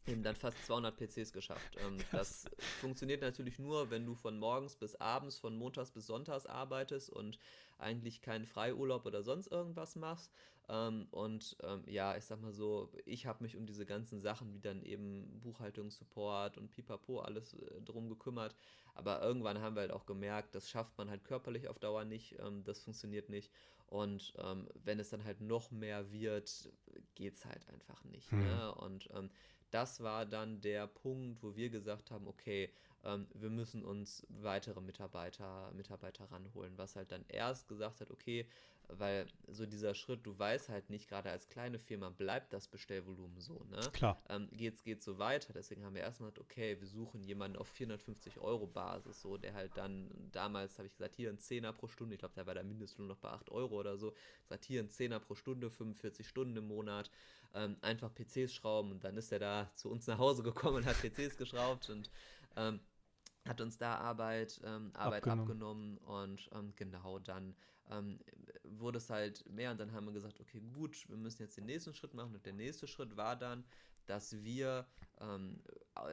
eben 0.07 0.23
dann 0.23 0.35
fast 0.35 0.63
200 0.65 0.95
PCs 0.97 1.31
geschafft. 1.31 1.77
Ähm, 1.85 1.97
das 2.11 2.45
funktioniert 2.81 3.21
natürlich 3.21 3.59
nur, 3.59 3.89
wenn 3.89 4.05
du 4.05 4.15
von 4.15 4.37
morgens 4.37 4.75
bis 4.75 4.95
abends, 4.95 5.39
von 5.39 5.55
montags 5.57 5.91
bis 5.91 6.07
sonntags 6.07 6.45
arbeitest 6.45 7.09
und 7.09 7.39
eigentlich 7.77 8.21
keinen 8.21 8.45
Freiurlaub 8.45 9.05
oder 9.05 9.23
sonst 9.23 9.47
irgendwas 9.47 9.95
machst. 9.95 10.31
Ähm, 10.69 11.07
und 11.11 11.57
ähm, 11.63 11.83
ja, 11.87 12.15
ich 12.15 12.25
sag 12.25 12.41
mal 12.41 12.53
so, 12.53 12.89
ich 13.05 13.25
habe 13.25 13.43
mich 13.43 13.57
um 13.57 13.65
diese 13.65 13.85
ganzen 13.85 14.19
Sachen 14.19 14.53
wie 14.53 14.61
dann 14.61 14.81
eben 14.81 15.39
Buchhaltungssupport 15.41 16.57
und 16.57 16.69
Pipapo 16.69 17.19
alles 17.19 17.53
äh, 17.53 17.81
drum 17.81 18.09
gekümmert. 18.09 18.55
Aber 18.95 19.21
irgendwann 19.21 19.59
haben 19.59 19.75
wir 19.75 19.81
halt 19.81 19.91
auch 19.91 20.05
gemerkt, 20.05 20.55
das 20.55 20.69
schafft 20.69 20.97
man 20.97 21.09
halt 21.09 21.25
körperlich 21.25 21.67
auf 21.67 21.79
Dauer 21.79 22.05
nicht, 22.05 22.37
ähm, 22.39 22.63
das 22.63 22.81
funktioniert 22.81 23.29
nicht. 23.29 23.51
Und 23.87 24.33
ähm, 24.37 24.67
wenn 24.83 24.99
es 24.99 25.09
dann 25.09 25.23
halt 25.23 25.41
noch 25.41 25.69
mehr 25.71 26.11
wird, 26.11 26.71
geht 27.15 27.35
es 27.35 27.45
halt 27.45 27.67
einfach 27.69 28.03
nicht. 28.05 28.31
Hm. 28.31 28.43
Ne? 28.43 28.75
Und 28.75 29.09
ähm, 29.13 29.29
das 29.73 30.01
war 30.01 30.25
dann 30.25 30.61
der 30.61 30.87
Punkt, 30.87 31.41
wo 31.41 31.55
wir 31.55 31.69
gesagt 31.69 32.11
haben, 32.11 32.27
okay, 32.27 32.69
ähm, 33.03 33.27
wir 33.33 33.49
müssen 33.49 33.83
uns 33.83 34.25
weitere 34.29 34.81
Mitarbeiter, 34.81 35.71
Mitarbeiter 35.73 36.29
ranholen, 36.31 36.77
was 36.77 36.95
halt 36.95 37.11
dann 37.11 37.25
erst 37.27 37.67
gesagt 37.67 38.01
hat, 38.01 38.11
okay, 38.11 38.47
weil 38.89 39.27
so 39.47 39.65
dieser 39.65 39.93
Schritt, 39.95 40.25
du 40.25 40.37
weißt 40.37 40.69
halt 40.69 40.89
nicht, 40.89 41.09
gerade 41.09 41.29
als 41.31 41.47
kleine 41.47 41.79
Firma 41.79 42.09
bleibt 42.09 42.53
das 42.53 42.67
Bestellvolumen 42.67 43.39
so, 43.39 43.63
ne? 43.69 43.79
Klar. 43.93 44.21
Ähm, 44.29 44.49
geht's, 44.51 44.83
geht's 44.83 45.05
so 45.05 45.17
weiter, 45.17 45.53
deswegen 45.53 45.83
haben 45.85 45.95
wir 45.95 46.01
erstmal 46.01 46.29
gesagt, 46.29 46.51
okay, 46.51 46.79
wir 46.79 46.87
suchen 46.87 47.23
jemanden 47.23 47.57
auf 47.57 47.67
450 47.67 48.39
Euro 48.39 48.67
Basis, 48.67 49.21
so, 49.21 49.37
der 49.37 49.53
halt 49.53 49.71
dann, 49.75 50.09
damals 50.31 50.77
habe 50.77 50.87
ich 50.87 50.93
gesagt, 50.93 51.15
hier 51.15 51.29
ein 51.29 51.39
Zehner 51.39 51.73
pro 51.73 51.87
Stunde, 51.87 52.15
ich 52.15 52.19
glaube, 52.19 52.35
da 52.35 52.45
war 52.45 52.53
der 52.53 52.63
Mindestlohn 52.63 53.07
noch 53.07 53.17
bei 53.17 53.29
8 53.29 53.49
Euro 53.51 53.79
oder 53.79 53.97
so, 53.97 54.13
gesagt, 54.43 54.65
hier 54.65 54.81
ein 54.81 54.89
Zehner 54.89 55.19
pro 55.19 55.35
Stunde, 55.35 55.69
45 55.69 56.27
Stunden 56.27 56.57
im 56.57 56.67
Monat, 56.67 57.09
ähm, 57.53 57.77
einfach 57.81 58.13
PCs 58.13 58.53
schrauben 58.53 58.91
und 58.91 59.03
dann 59.03 59.17
ist 59.17 59.31
er 59.31 59.39
da 59.39 59.71
zu 59.75 59.89
uns 59.89 60.07
nach 60.07 60.17
Hause 60.17 60.43
gekommen 60.43 60.77
und 60.77 60.85
hat 60.85 60.97
PCs 61.01 61.37
geschraubt 61.37 61.89
und 61.89 62.11
ähm, 62.55 62.79
hat 63.47 63.61
uns 63.61 63.77
da 63.77 63.95
Arbeit, 63.95 64.61
ähm, 64.63 64.91
Arbeit 64.93 65.27
abgenommen. 65.27 65.97
abgenommen 65.97 65.97
und 65.97 66.49
ähm, 66.53 66.73
genau 66.75 67.19
dann 67.19 67.55
ähm, 67.89 68.19
wurde 68.63 68.97
es 68.97 69.09
halt 69.09 69.47
mehr 69.49 69.71
und 69.71 69.79
dann 69.79 69.91
haben 69.91 70.05
wir 70.05 70.13
gesagt, 70.13 70.39
okay, 70.39 70.61
gut, 70.73 71.07
wir 71.09 71.17
müssen 71.17 71.41
jetzt 71.41 71.57
den 71.57 71.65
nächsten 71.65 71.93
Schritt 71.93 72.13
machen 72.13 72.33
und 72.33 72.45
der 72.45 72.53
nächste 72.53 72.87
Schritt 72.87 73.15
war 73.17 73.35
dann, 73.35 73.63
dass 74.05 74.43
wir 74.43 74.85
ähm, 75.19 75.61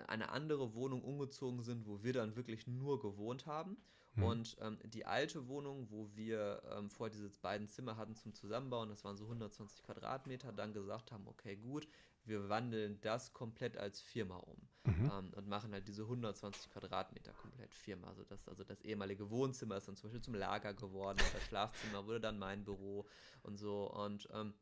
eine 0.06 0.30
andere 0.30 0.74
Wohnung 0.74 1.02
umgezogen 1.02 1.62
sind, 1.62 1.86
wo 1.86 2.02
wir 2.02 2.12
dann 2.12 2.36
wirklich 2.36 2.66
nur 2.66 3.00
gewohnt 3.00 3.46
haben. 3.46 3.76
Mhm. 4.14 4.22
Und 4.22 4.56
ähm, 4.60 4.78
die 4.84 5.06
alte 5.06 5.48
Wohnung, 5.48 5.88
wo 5.90 6.10
wir 6.14 6.62
ähm, 6.76 6.90
vorher 6.90 7.12
diese 7.12 7.30
beiden 7.40 7.68
Zimmer 7.68 7.96
hatten 7.96 8.16
zum 8.16 8.34
Zusammenbauen, 8.34 8.88
das 8.88 9.04
waren 9.04 9.16
so 9.16 9.24
120 9.24 9.82
Quadratmeter, 9.82 10.52
dann 10.52 10.72
gesagt 10.72 11.12
haben, 11.12 11.26
okay, 11.28 11.56
gut, 11.56 11.88
wir 12.24 12.48
wandeln 12.48 13.00
das 13.00 13.32
komplett 13.32 13.76
als 13.76 14.00
Firma 14.00 14.36
um 14.36 14.68
mhm. 14.84 15.10
ähm, 15.12 15.32
und 15.34 15.48
machen 15.48 15.72
halt 15.72 15.86
diese 15.88 16.02
120 16.02 16.70
Quadratmeter 16.70 17.32
komplett 17.32 17.74
Firma. 17.74 18.08
Also 18.08 18.24
das, 18.24 18.46
also 18.48 18.64
das 18.64 18.80
ehemalige 18.82 19.30
Wohnzimmer 19.30 19.76
ist 19.76 19.88
dann 19.88 19.96
zum 19.96 20.08
Beispiel 20.08 20.22
zum 20.22 20.34
Lager 20.34 20.74
geworden, 20.74 21.18
das 21.32 21.42
Schlafzimmer 21.44 22.06
wurde 22.06 22.20
dann 22.20 22.38
mein 22.38 22.64
Büro 22.64 23.06
und 23.42 23.56
so. 23.56 23.90
Und 23.90 24.28
ähm, 24.32 24.54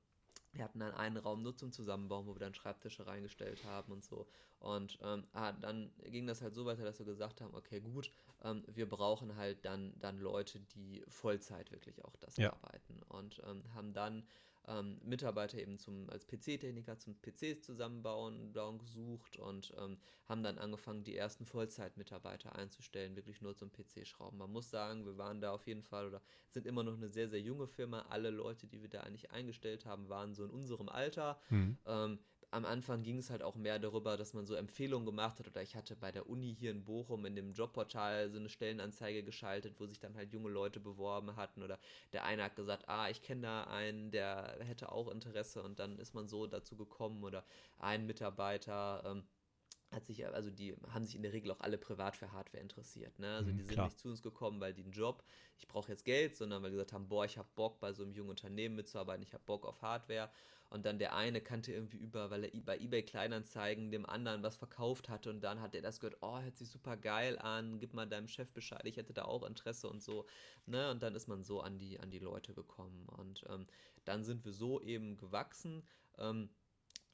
wir 0.52 0.64
hatten 0.64 0.80
dann 0.80 0.94
einen 0.94 1.18
Raum 1.18 1.42
nur 1.42 1.56
zum 1.56 1.72
Zusammenbauen, 1.72 2.26
wo 2.26 2.34
wir 2.34 2.40
dann 2.40 2.54
Schreibtische 2.54 3.06
reingestellt 3.06 3.64
haben 3.64 3.92
und 3.92 4.04
so. 4.04 4.26
Und 4.60 4.98
ähm, 5.02 5.26
ah, 5.32 5.52
dann 5.52 5.92
ging 6.04 6.26
das 6.26 6.42
halt 6.42 6.54
so 6.54 6.64
weiter, 6.64 6.84
dass 6.84 6.98
wir 6.98 7.06
gesagt 7.06 7.40
haben, 7.40 7.54
okay, 7.54 7.80
gut, 7.80 8.10
ähm, 8.42 8.64
wir 8.66 8.88
brauchen 8.88 9.36
halt 9.36 9.64
dann, 9.64 9.92
dann 10.00 10.18
Leute, 10.18 10.60
die 10.74 11.04
Vollzeit 11.06 11.70
wirklich 11.70 12.04
auch 12.04 12.16
das 12.16 12.36
ja. 12.38 12.52
arbeiten. 12.52 13.02
Und 13.08 13.40
ähm, 13.46 13.62
haben 13.74 13.92
dann 13.92 14.26
ähm, 14.68 15.00
Mitarbeiter 15.02 15.58
eben 15.58 15.78
zum, 15.78 16.08
als 16.10 16.26
PC-Techniker 16.26 16.98
zum 16.98 17.16
PCs 17.20 17.62
zusammenbauen 17.62 18.52
gesucht 18.78 19.36
und 19.38 19.72
ähm, 19.78 19.98
haben 20.26 20.42
dann 20.42 20.58
angefangen, 20.58 21.04
die 21.04 21.16
ersten 21.16 21.46
Vollzeit-Mitarbeiter 21.46 22.54
einzustellen, 22.54 23.16
wirklich 23.16 23.40
nur 23.40 23.56
zum 23.56 23.72
PC-Schrauben. 23.72 24.38
Man 24.38 24.52
muss 24.52 24.70
sagen, 24.70 25.06
wir 25.06 25.16
waren 25.16 25.40
da 25.40 25.52
auf 25.52 25.66
jeden 25.66 25.82
Fall 25.82 26.06
oder 26.06 26.20
sind 26.50 26.66
immer 26.66 26.82
noch 26.82 26.94
eine 26.94 27.08
sehr, 27.08 27.28
sehr 27.28 27.40
junge 27.40 27.66
Firma. 27.66 28.02
Alle 28.10 28.30
Leute, 28.30 28.66
die 28.66 28.82
wir 28.82 28.90
da 28.90 29.00
eigentlich 29.00 29.30
eingestellt 29.30 29.86
haben, 29.86 30.08
waren 30.08 30.34
so 30.34 30.44
in 30.44 30.50
unserem 30.50 30.88
Alter. 30.88 31.40
Mhm. 31.48 31.78
Ähm, 31.86 32.18
am 32.50 32.64
Anfang 32.64 33.02
ging 33.02 33.18
es 33.18 33.30
halt 33.30 33.42
auch 33.42 33.56
mehr 33.56 33.78
darüber, 33.78 34.16
dass 34.16 34.32
man 34.32 34.46
so 34.46 34.54
Empfehlungen 34.54 35.04
gemacht 35.04 35.38
hat. 35.38 35.48
Oder 35.48 35.62
ich 35.62 35.76
hatte 35.76 35.96
bei 35.96 36.10
der 36.12 36.28
Uni 36.28 36.54
hier 36.58 36.70
in 36.70 36.84
Bochum 36.84 37.26
in 37.26 37.36
dem 37.36 37.52
Jobportal 37.52 38.30
so 38.30 38.38
eine 38.38 38.48
Stellenanzeige 38.48 39.22
geschaltet, 39.22 39.78
wo 39.78 39.86
sich 39.86 40.00
dann 40.00 40.14
halt 40.14 40.32
junge 40.32 40.48
Leute 40.50 40.80
beworben 40.80 41.36
hatten. 41.36 41.62
Oder 41.62 41.78
der 42.12 42.24
eine 42.24 42.44
hat 42.44 42.56
gesagt, 42.56 42.88
ah, 42.88 43.08
ich 43.10 43.22
kenne 43.22 43.42
da 43.42 43.64
einen, 43.64 44.10
der 44.10 44.56
hätte 44.60 44.90
auch 44.92 45.08
Interesse. 45.08 45.62
Und 45.62 45.78
dann 45.78 45.98
ist 45.98 46.14
man 46.14 46.28
so 46.28 46.46
dazu 46.46 46.76
gekommen. 46.76 47.22
Oder 47.24 47.44
ein 47.78 48.06
Mitarbeiter. 48.06 49.02
Ähm, 49.04 49.24
hat 49.90 50.04
sich, 50.04 50.26
also 50.26 50.50
die 50.50 50.74
haben 50.90 51.04
sich 51.04 51.16
in 51.16 51.22
der 51.22 51.32
Regel 51.32 51.50
auch 51.50 51.60
alle 51.60 51.78
privat 51.78 52.16
für 52.16 52.32
Hardware 52.32 52.62
interessiert. 52.62 53.18
Ne? 53.18 53.34
Also 53.36 53.50
mhm, 53.50 53.56
die 53.56 53.62
sind 53.62 53.72
klar. 53.72 53.86
nicht 53.86 53.98
zu 53.98 54.08
uns 54.08 54.22
gekommen, 54.22 54.60
weil 54.60 54.74
die 54.74 54.82
einen 54.82 54.92
Job, 54.92 55.24
ich 55.56 55.66
brauche 55.66 55.90
jetzt 55.90 56.04
Geld, 56.04 56.36
sondern 56.36 56.62
weil 56.62 56.70
die 56.70 56.76
gesagt 56.76 56.92
haben, 56.92 57.08
boah, 57.08 57.24
ich 57.24 57.38
habe 57.38 57.48
Bock 57.54 57.80
bei 57.80 57.92
so 57.92 58.02
einem 58.02 58.12
jungen 58.12 58.30
Unternehmen 58.30 58.76
mitzuarbeiten, 58.76 59.22
ich 59.22 59.32
habe 59.32 59.44
Bock 59.46 59.64
auf 59.66 59.80
Hardware. 59.82 60.30
Und 60.70 60.84
dann 60.84 60.98
der 60.98 61.14
eine 61.14 61.40
kannte 61.40 61.72
irgendwie 61.72 61.96
über, 61.96 62.30
weil 62.30 62.44
er 62.44 62.60
bei 62.60 62.78
eBay 62.78 63.02
Kleinanzeigen 63.02 63.90
dem 63.90 64.04
anderen 64.04 64.42
was 64.42 64.56
verkauft 64.56 65.08
hatte 65.08 65.30
und 65.30 65.40
dann 65.40 65.62
hat 65.62 65.74
er 65.74 65.80
das 65.80 65.98
gehört, 65.98 66.18
oh, 66.20 66.38
hört 66.40 66.58
sich 66.58 66.68
super 66.68 66.98
geil 66.98 67.38
an, 67.38 67.78
gib 67.78 67.94
mal 67.94 68.06
deinem 68.06 68.28
Chef 68.28 68.50
Bescheid, 68.52 68.84
ich 68.84 68.98
hätte 68.98 69.14
da 69.14 69.24
auch 69.24 69.44
Interesse 69.44 69.88
und 69.88 70.02
so. 70.02 70.26
Ne? 70.66 70.90
Und 70.90 71.02
dann 71.02 71.14
ist 71.14 71.26
man 71.26 71.42
so 71.42 71.62
an 71.62 71.78
die, 71.78 71.98
an 71.98 72.10
die 72.10 72.18
Leute 72.18 72.52
gekommen. 72.52 73.06
Und 73.08 73.46
ähm, 73.48 73.66
dann 74.04 74.24
sind 74.24 74.44
wir 74.44 74.52
so 74.52 74.78
eben 74.82 75.16
gewachsen. 75.16 75.82
Ähm, 76.18 76.50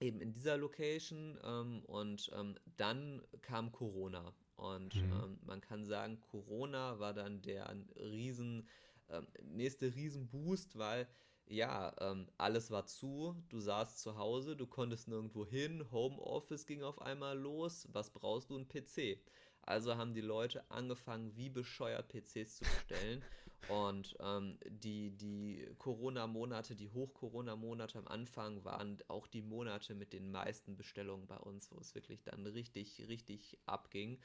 eben 0.01 0.21
in 0.21 0.33
dieser 0.33 0.57
Location 0.57 1.39
ähm, 1.43 1.85
und 1.87 2.31
ähm, 2.35 2.57
dann 2.77 3.23
kam 3.43 3.73
Corona 3.73 4.35
und 4.57 4.95
mhm. 4.95 5.13
ähm, 5.13 5.39
man 5.43 5.61
kann 5.61 5.85
sagen, 5.85 6.21
Corona 6.21 6.99
war 6.99 7.15
dann 7.15 7.43
der 7.43 7.75
riesen 7.97 8.69
ähm, 9.09 9.27
nächste 9.43 9.95
Riesenboost, 9.95 10.79
weil 10.79 11.09
ja, 11.47 11.95
ähm, 12.01 12.27
alles 12.39 12.71
war 12.71 12.87
zu, 12.87 13.37
du 13.51 13.61
saßt 13.61 14.01
zu 14.01 14.17
Hause, 14.17 14.57
du 14.57 14.67
konntest 14.67 15.09
nirgendwo 15.09 15.47
hin, 15.47 15.91
Homeoffice 15.91 16.67
ging 16.67 16.83
auf 16.83 17.03
einmal 17.03 17.39
los, 17.39 17.87
was 17.93 18.11
brauchst 18.11 18.51
du? 18.51 18.57
Ein 18.57 18.67
PC. 18.67 19.21
Also 19.61 19.97
haben 19.97 20.15
die 20.15 20.21
Leute 20.21 20.71
angefangen, 20.71 21.37
wie 21.37 21.51
bescheuert 21.51 22.09
PCs 22.09 22.57
zu 22.57 22.65
bestellen. 22.65 23.23
Und 23.69 24.17
ähm, 24.21 24.59
die, 24.69 25.11
die 25.11 25.67
Corona-Monate, 25.79 26.77
die 26.77 26.91
Hoch-Corona-Monate 26.91 27.99
am 27.99 28.09
Anfang 28.09 28.65
waren 28.65 28.99
auch 29.09 29.27
die 29.27 29.43
Monate 29.43 29.95
mit 29.95 30.13
den 30.13 30.31
meisten 30.31 30.77
Bestellungen 30.77 31.27
bei 31.27 31.39
uns, 31.39 31.71
wo 31.71 31.79
es 31.79 31.95
wirklich 31.95 32.23
dann 32.23 32.47
richtig, 32.47 33.05
richtig 33.09 33.59
abging. 33.67 34.19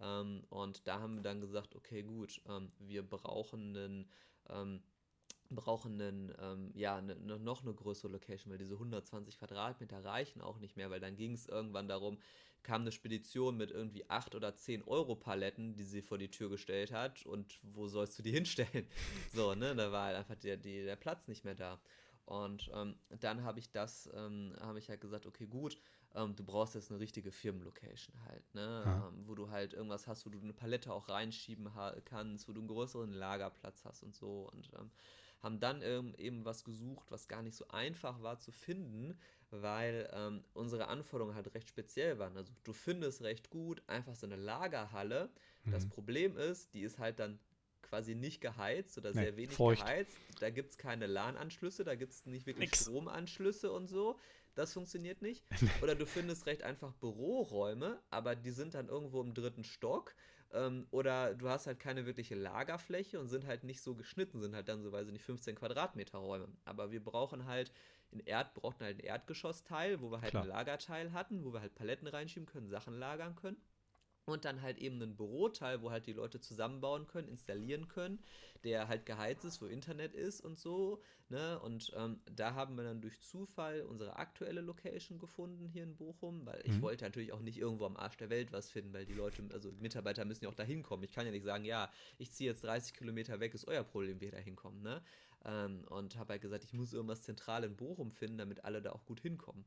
Ähm, 0.00 0.44
und 0.48 0.86
da 0.86 1.00
haben 1.00 1.16
wir 1.16 1.22
dann 1.22 1.40
gesagt, 1.40 1.74
okay, 1.74 2.02
gut, 2.02 2.40
ähm, 2.48 2.72
wir 2.78 3.02
brauchen 3.02 3.76
einen 3.76 4.10
ähm, 4.48 4.82
brauchen 5.50 6.00
einen, 6.00 6.34
ähm, 6.40 6.70
ja, 6.74 6.96
eine, 6.96 7.14
noch 7.16 7.62
eine 7.62 7.74
größere 7.74 8.10
Location, 8.10 8.50
weil 8.50 8.58
diese 8.58 8.74
120 8.74 9.38
Quadratmeter 9.38 10.04
reichen 10.04 10.40
auch 10.40 10.58
nicht 10.58 10.76
mehr, 10.76 10.90
weil 10.90 11.00
dann 11.00 11.16
ging 11.16 11.34
es 11.34 11.46
irgendwann 11.46 11.88
darum, 11.88 12.18
kam 12.66 12.80
eine 12.82 12.90
Spedition 12.90 13.56
mit 13.56 13.70
irgendwie 13.70 14.10
8 14.10 14.34
oder 14.34 14.56
10 14.56 14.82
Euro 14.82 15.14
Paletten, 15.14 15.76
die 15.76 15.84
sie 15.84 16.02
vor 16.02 16.18
die 16.18 16.32
Tür 16.32 16.50
gestellt 16.50 16.90
hat 16.90 17.24
und 17.24 17.60
wo 17.62 17.86
sollst 17.86 18.18
du 18.18 18.24
die 18.24 18.32
hinstellen? 18.32 18.88
So, 19.32 19.54
ne, 19.54 19.74
da 19.76 19.92
war 19.92 20.06
halt 20.06 20.16
einfach 20.16 20.34
der, 20.34 20.56
der 20.56 20.96
Platz 20.96 21.28
nicht 21.28 21.44
mehr 21.44 21.54
da. 21.54 21.80
Und 22.24 22.68
ähm, 22.74 22.96
dann 23.20 23.44
habe 23.44 23.60
ich 23.60 23.70
das, 23.70 24.10
ähm, 24.12 24.52
habe 24.60 24.80
ich 24.80 24.88
halt 24.88 25.00
gesagt, 25.00 25.26
okay, 25.26 25.46
gut, 25.46 25.78
ähm, 26.16 26.34
du 26.34 26.42
brauchst 26.42 26.74
jetzt 26.74 26.90
eine 26.90 26.98
richtige 26.98 27.30
Firmenlocation 27.30 28.20
halt, 28.24 28.52
ne? 28.52 28.82
Ja. 28.84 29.08
Ähm, 29.08 29.28
wo 29.28 29.36
du 29.36 29.50
halt 29.50 29.74
irgendwas 29.74 30.08
hast, 30.08 30.26
wo 30.26 30.30
du 30.30 30.40
eine 30.40 30.52
Palette 30.52 30.92
auch 30.92 31.08
reinschieben 31.08 31.70
kannst, 32.04 32.48
wo 32.48 32.52
du 32.52 32.60
einen 32.60 32.68
größeren 32.68 33.12
Lagerplatz 33.12 33.84
hast 33.84 34.02
und 34.02 34.12
so. 34.16 34.50
Und 34.52 34.70
ähm, 34.76 34.90
haben 35.46 35.60
dann 35.60 35.80
ähm, 35.82 36.14
eben 36.18 36.44
was 36.44 36.64
gesucht, 36.64 37.10
was 37.10 37.28
gar 37.28 37.42
nicht 37.42 37.56
so 37.56 37.68
einfach 37.68 38.20
war 38.22 38.38
zu 38.38 38.50
finden, 38.50 39.16
weil 39.50 40.10
ähm, 40.12 40.44
unsere 40.54 40.88
Anforderungen 40.88 41.36
halt 41.36 41.54
recht 41.54 41.68
speziell 41.68 42.18
waren. 42.18 42.36
Also 42.36 42.52
du 42.64 42.72
findest 42.72 43.22
recht 43.22 43.48
gut 43.48 43.80
einfach 43.86 44.16
so 44.16 44.26
eine 44.26 44.36
Lagerhalle. 44.36 45.30
Mhm. 45.64 45.70
Das 45.70 45.88
Problem 45.88 46.36
ist, 46.36 46.74
die 46.74 46.82
ist 46.82 46.98
halt 46.98 47.20
dann 47.20 47.38
quasi 47.82 48.16
nicht 48.16 48.40
geheizt 48.40 48.98
oder 48.98 49.10
nee, 49.14 49.20
sehr 49.20 49.36
wenig 49.36 49.54
feucht. 49.54 49.86
geheizt. 49.86 50.16
Da 50.40 50.50
gibt 50.50 50.72
es 50.72 50.78
keine 50.78 51.06
LAN-Anschlüsse, 51.06 51.84
da 51.84 51.94
gibt 51.94 52.12
es 52.12 52.26
nicht 52.26 52.46
wirklich 52.46 52.70
Nix. 52.70 52.82
Stromanschlüsse 52.82 53.70
und 53.70 53.86
so. 53.86 54.18
Das 54.56 54.72
funktioniert 54.72 55.22
nicht. 55.22 55.44
Oder 55.82 55.94
du 55.94 56.06
findest 56.06 56.46
recht 56.46 56.62
einfach 56.62 56.92
Büroräume, 56.94 58.00
aber 58.10 58.34
die 58.34 58.50
sind 58.50 58.74
dann 58.74 58.88
irgendwo 58.88 59.20
im 59.20 59.34
dritten 59.34 59.64
Stock. 59.64 60.14
Ähm, 60.52 60.86
oder 60.90 61.34
du 61.34 61.48
hast 61.48 61.66
halt 61.66 61.80
keine 61.80 62.06
wirkliche 62.06 62.34
Lagerfläche 62.34 63.18
und 63.18 63.28
sind 63.28 63.46
halt 63.46 63.64
nicht 63.64 63.80
so 63.82 63.94
geschnitten, 63.94 64.40
sind 64.40 64.54
halt 64.54 64.68
dann 64.68 64.82
so, 64.82 64.92
weiß 64.92 65.06
ich 65.06 65.12
nicht, 65.12 65.24
15 65.24 65.56
Quadratmeter 65.56 66.18
Räume. 66.18 66.48
Aber 66.64 66.90
wir 66.90 67.02
brauchen 67.02 67.46
halt, 67.46 67.72
in 68.10 68.20
Erd 68.20 68.54
brauchten 68.54 68.84
halt 68.84 68.98
ein 68.98 69.04
Erdgeschossteil, 69.04 70.00
wo 70.00 70.10
wir 70.10 70.20
halt 70.20 70.30
Klar. 70.30 70.44
ein 70.44 70.48
Lagerteil 70.48 71.12
hatten, 71.12 71.44
wo 71.44 71.52
wir 71.52 71.60
halt 71.60 71.74
Paletten 71.74 72.06
reinschieben 72.06 72.46
können, 72.46 72.68
Sachen 72.68 72.94
lagern 72.98 73.34
können 73.34 73.60
und 74.26 74.44
dann 74.44 74.60
halt 74.60 74.78
eben 74.78 75.00
einen 75.00 75.16
Büroteil, 75.16 75.82
wo 75.82 75.90
halt 75.90 76.06
die 76.06 76.12
Leute 76.12 76.40
zusammenbauen 76.40 77.06
können, 77.06 77.28
installieren 77.28 77.86
können, 77.86 78.18
der 78.64 78.88
halt 78.88 79.06
geheizt 79.06 79.44
ist, 79.44 79.62
wo 79.62 79.66
Internet 79.66 80.14
ist 80.14 80.40
und 80.40 80.58
so. 80.58 81.00
Ne? 81.28 81.60
Und 81.60 81.92
ähm, 81.96 82.18
da 82.34 82.54
haben 82.54 82.76
wir 82.76 82.82
dann 82.82 83.00
durch 83.00 83.20
Zufall 83.20 83.82
unsere 83.82 84.16
aktuelle 84.16 84.62
Location 84.62 85.18
gefunden 85.20 85.66
hier 85.66 85.84
in 85.84 85.96
Bochum, 85.96 86.44
weil 86.44 86.60
ich 86.64 86.72
mhm. 86.72 86.82
wollte 86.82 87.04
natürlich 87.04 87.32
auch 87.32 87.40
nicht 87.40 87.58
irgendwo 87.58 87.86
am 87.86 87.96
Arsch 87.96 88.16
der 88.16 88.28
Welt 88.28 88.52
was 88.52 88.68
finden, 88.68 88.92
weil 88.92 89.06
die 89.06 89.14
Leute, 89.14 89.44
also 89.52 89.70
Mitarbeiter 89.80 90.24
müssen 90.24 90.44
ja 90.44 90.50
auch 90.50 90.54
da 90.54 90.64
hinkommen. 90.64 91.04
Ich 91.04 91.12
kann 91.12 91.24
ja 91.24 91.32
nicht 91.32 91.44
sagen, 91.44 91.64
ja, 91.64 91.90
ich 92.18 92.32
ziehe 92.32 92.50
jetzt 92.50 92.64
30 92.64 92.94
Kilometer 92.94 93.38
weg, 93.38 93.54
ist 93.54 93.68
euer 93.68 93.84
Problem, 93.84 94.20
wie 94.20 94.26
ihr 94.26 94.32
da 94.32 94.38
hinkommen. 94.38 94.82
Ne? 94.82 95.02
Ähm, 95.44 95.84
und 95.88 96.16
habe 96.16 96.32
halt 96.32 96.42
gesagt, 96.42 96.64
ich 96.64 96.72
muss 96.72 96.92
irgendwas 96.92 97.22
zentral 97.22 97.62
in 97.62 97.76
Bochum 97.76 98.10
finden, 98.10 98.38
damit 98.38 98.64
alle 98.64 98.82
da 98.82 98.90
auch 98.90 99.04
gut 99.04 99.20
hinkommen 99.20 99.64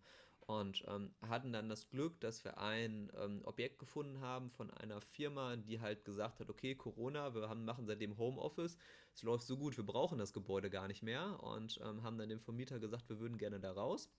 und 0.49 0.83
ähm, 0.87 1.13
hatten 1.21 1.53
dann 1.53 1.69
das 1.69 1.91
Glück, 1.91 2.19
dass 2.21 2.43
wir 2.43 2.57
ein 2.57 3.11
ähm, 3.15 3.41
Objekt 3.43 3.77
gefunden 3.77 4.19
haben 4.19 4.49
von 4.49 4.71
einer 4.71 4.99
Firma, 4.99 5.55
die 5.55 5.79
halt 5.79 6.05
gesagt 6.05 6.39
hat, 6.39 6.49
okay, 6.49 6.73
Corona, 6.73 7.35
wir 7.35 7.47
haben, 7.47 7.65
machen 7.65 7.85
seitdem 7.85 8.17
Homeoffice, 8.17 8.75
es 9.13 9.21
läuft 9.21 9.45
so 9.45 9.57
gut, 9.57 9.77
wir 9.77 9.85
brauchen 9.85 10.17
das 10.17 10.33
Gebäude 10.33 10.71
gar 10.71 10.87
nicht 10.87 11.03
mehr 11.03 11.39
und 11.43 11.79
ähm, 11.83 12.01
haben 12.01 12.17
dann 12.17 12.29
dem 12.29 12.39
Vermieter 12.39 12.79
gesagt, 12.79 13.09
wir 13.09 13.19
würden 13.19 13.37
gerne 13.37 13.59
da 13.59 13.71
raus. 13.71 14.09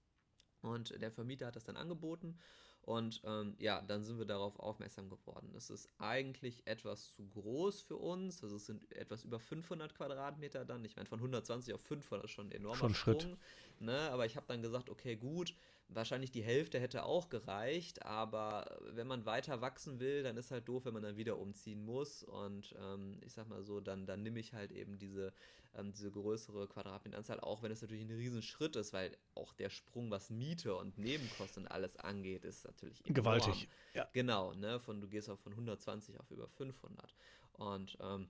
Und 0.62 1.02
der 1.02 1.10
Vermieter 1.10 1.46
hat 1.46 1.56
das 1.56 1.64
dann 1.64 1.76
angeboten 1.76 2.38
und 2.82 3.20
ähm, 3.24 3.56
ja, 3.58 3.82
dann 3.82 4.02
sind 4.04 4.18
wir 4.18 4.24
darauf 4.24 4.58
aufmerksam 4.58 5.10
geworden. 5.10 5.52
Es 5.56 5.68
ist 5.68 5.88
eigentlich 5.98 6.66
etwas 6.66 7.12
zu 7.12 7.26
groß 7.28 7.82
für 7.82 7.96
uns. 7.96 8.42
Also 8.42 8.56
es 8.56 8.66
sind 8.66 8.90
etwas 8.92 9.24
über 9.24 9.38
500 9.38 9.94
Quadratmeter 9.94 10.64
dann. 10.64 10.84
Ich 10.84 10.96
meine, 10.96 11.08
von 11.08 11.18
120 11.18 11.74
auf 11.74 11.80
500 11.82 12.24
ist 12.24 12.30
schon 12.30 12.48
ein 12.48 12.52
enormer 12.52 12.76
schon 12.76 12.94
Sprung. 12.94 13.20
Schritt. 13.20 13.38
Ne? 13.80 13.98
Aber 14.10 14.26
ich 14.26 14.36
habe 14.36 14.46
dann 14.46 14.62
gesagt, 14.62 14.88
okay, 14.88 15.16
gut, 15.16 15.54
Wahrscheinlich 15.92 16.30
die 16.30 16.42
Hälfte 16.42 16.78
hätte 16.78 17.04
auch 17.04 17.28
gereicht, 17.28 18.04
aber 18.04 18.78
wenn 18.92 19.06
man 19.06 19.26
weiter 19.26 19.60
wachsen 19.60 19.98
will, 19.98 20.22
dann 20.22 20.36
ist 20.36 20.50
halt 20.50 20.68
doof, 20.68 20.84
wenn 20.84 20.94
man 20.94 21.02
dann 21.02 21.16
wieder 21.16 21.38
umziehen 21.38 21.84
muss. 21.84 22.22
Und 22.22 22.74
ähm, 22.80 23.18
ich 23.24 23.32
sag 23.32 23.48
mal 23.48 23.62
so, 23.64 23.80
dann, 23.80 24.06
dann 24.06 24.22
nehme 24.22 24.38
ich 24.38 24.54
halt 24.54 24.70
eben 24.70 24.98
diese, 24.98 25.32
ähm, 25.74 25.92
diese 25.92 26.10
größere 26.10 26.68
Quadratmeteranzahl, 26.68 27.40
auch 27.40 27.62
wenn 27.62 27.72
es 27.72 27.82
natürlich 27.82 28.04
ein 28.04 28.10
Riesenschritt 28.10 28.76
ist, 28.76 28.92
weil 28.92 29.16
auch 29.34 29.52
der 29.52 29.70
Sprung, 29.70 30.10
was 30.10 30.30
Miete 30.30 30.76
und 30.76 30.96
Nebenkosten 30.98 31.64
und 31.64 31.72
alles 31.72 31.96
angeht, 31.96 32.44
ist 32.44 32.64
natürlich 32.64 33.00
enorm. 33.00 33.14
gewaltig. 33.14 33.68
Ja. 33.94 34.08
Genau, 34.12 34.54
ne? 34.54 34.78
Von, 34.78 35.00
du 35.00 35.08
gehst 35.08 35.28
auch 35.28 35.38
von 35.38 35.52
120 35.52 36.20
auf 36.20 36.30
über 36.30 36.48
500. 36.48 37.14
Und 37.54 37.98
ähm, 38.00 38.28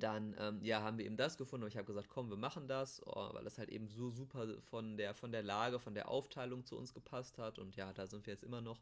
dann 0.00 0.34
ähm, 0.38 0.60
ja, 0.62 0.82
haben 0.82 0.98
wir 0.98 1.04
eben 1.04 1.16
das 1.16 1.36
gefunden 1.36 1.64
und 1.64 1.68
ich 1.68 1.76
habe 1.76 1.86
gesagt, 1.86 2.08
komm, 2.08 2.30
wir 2.30 2.36
machen 2.36 2.66
das, 2.66 3.02
oh, 3.06 3.34
weil 3.34 3.44
das 3.44 3.58
halt 3.58 3.68
eben 3.68 3.88
so 3.88 4.10
super 4.10 4.46
von 4.70 4.96
der, 4.96 5.14
von 5.14 5.32
der 5.32 5.42
Lage, 5.42 5.78
von 5.78 5.94
der 5.94 6.08
Aufteilung 6.08 6.64
zu 6.64 6.78
uns 6.78 6.94
gepasst 6.94 7.38
hat 7.38 7.58
und 7.58 7.76
ja, 7.76 7.92
da 7.92 8.06
sind 8.06 8.26
wir 8.26 8.32
jetzt 8.32 8.42
immer 8.42 8.60
noch 8.60 8.80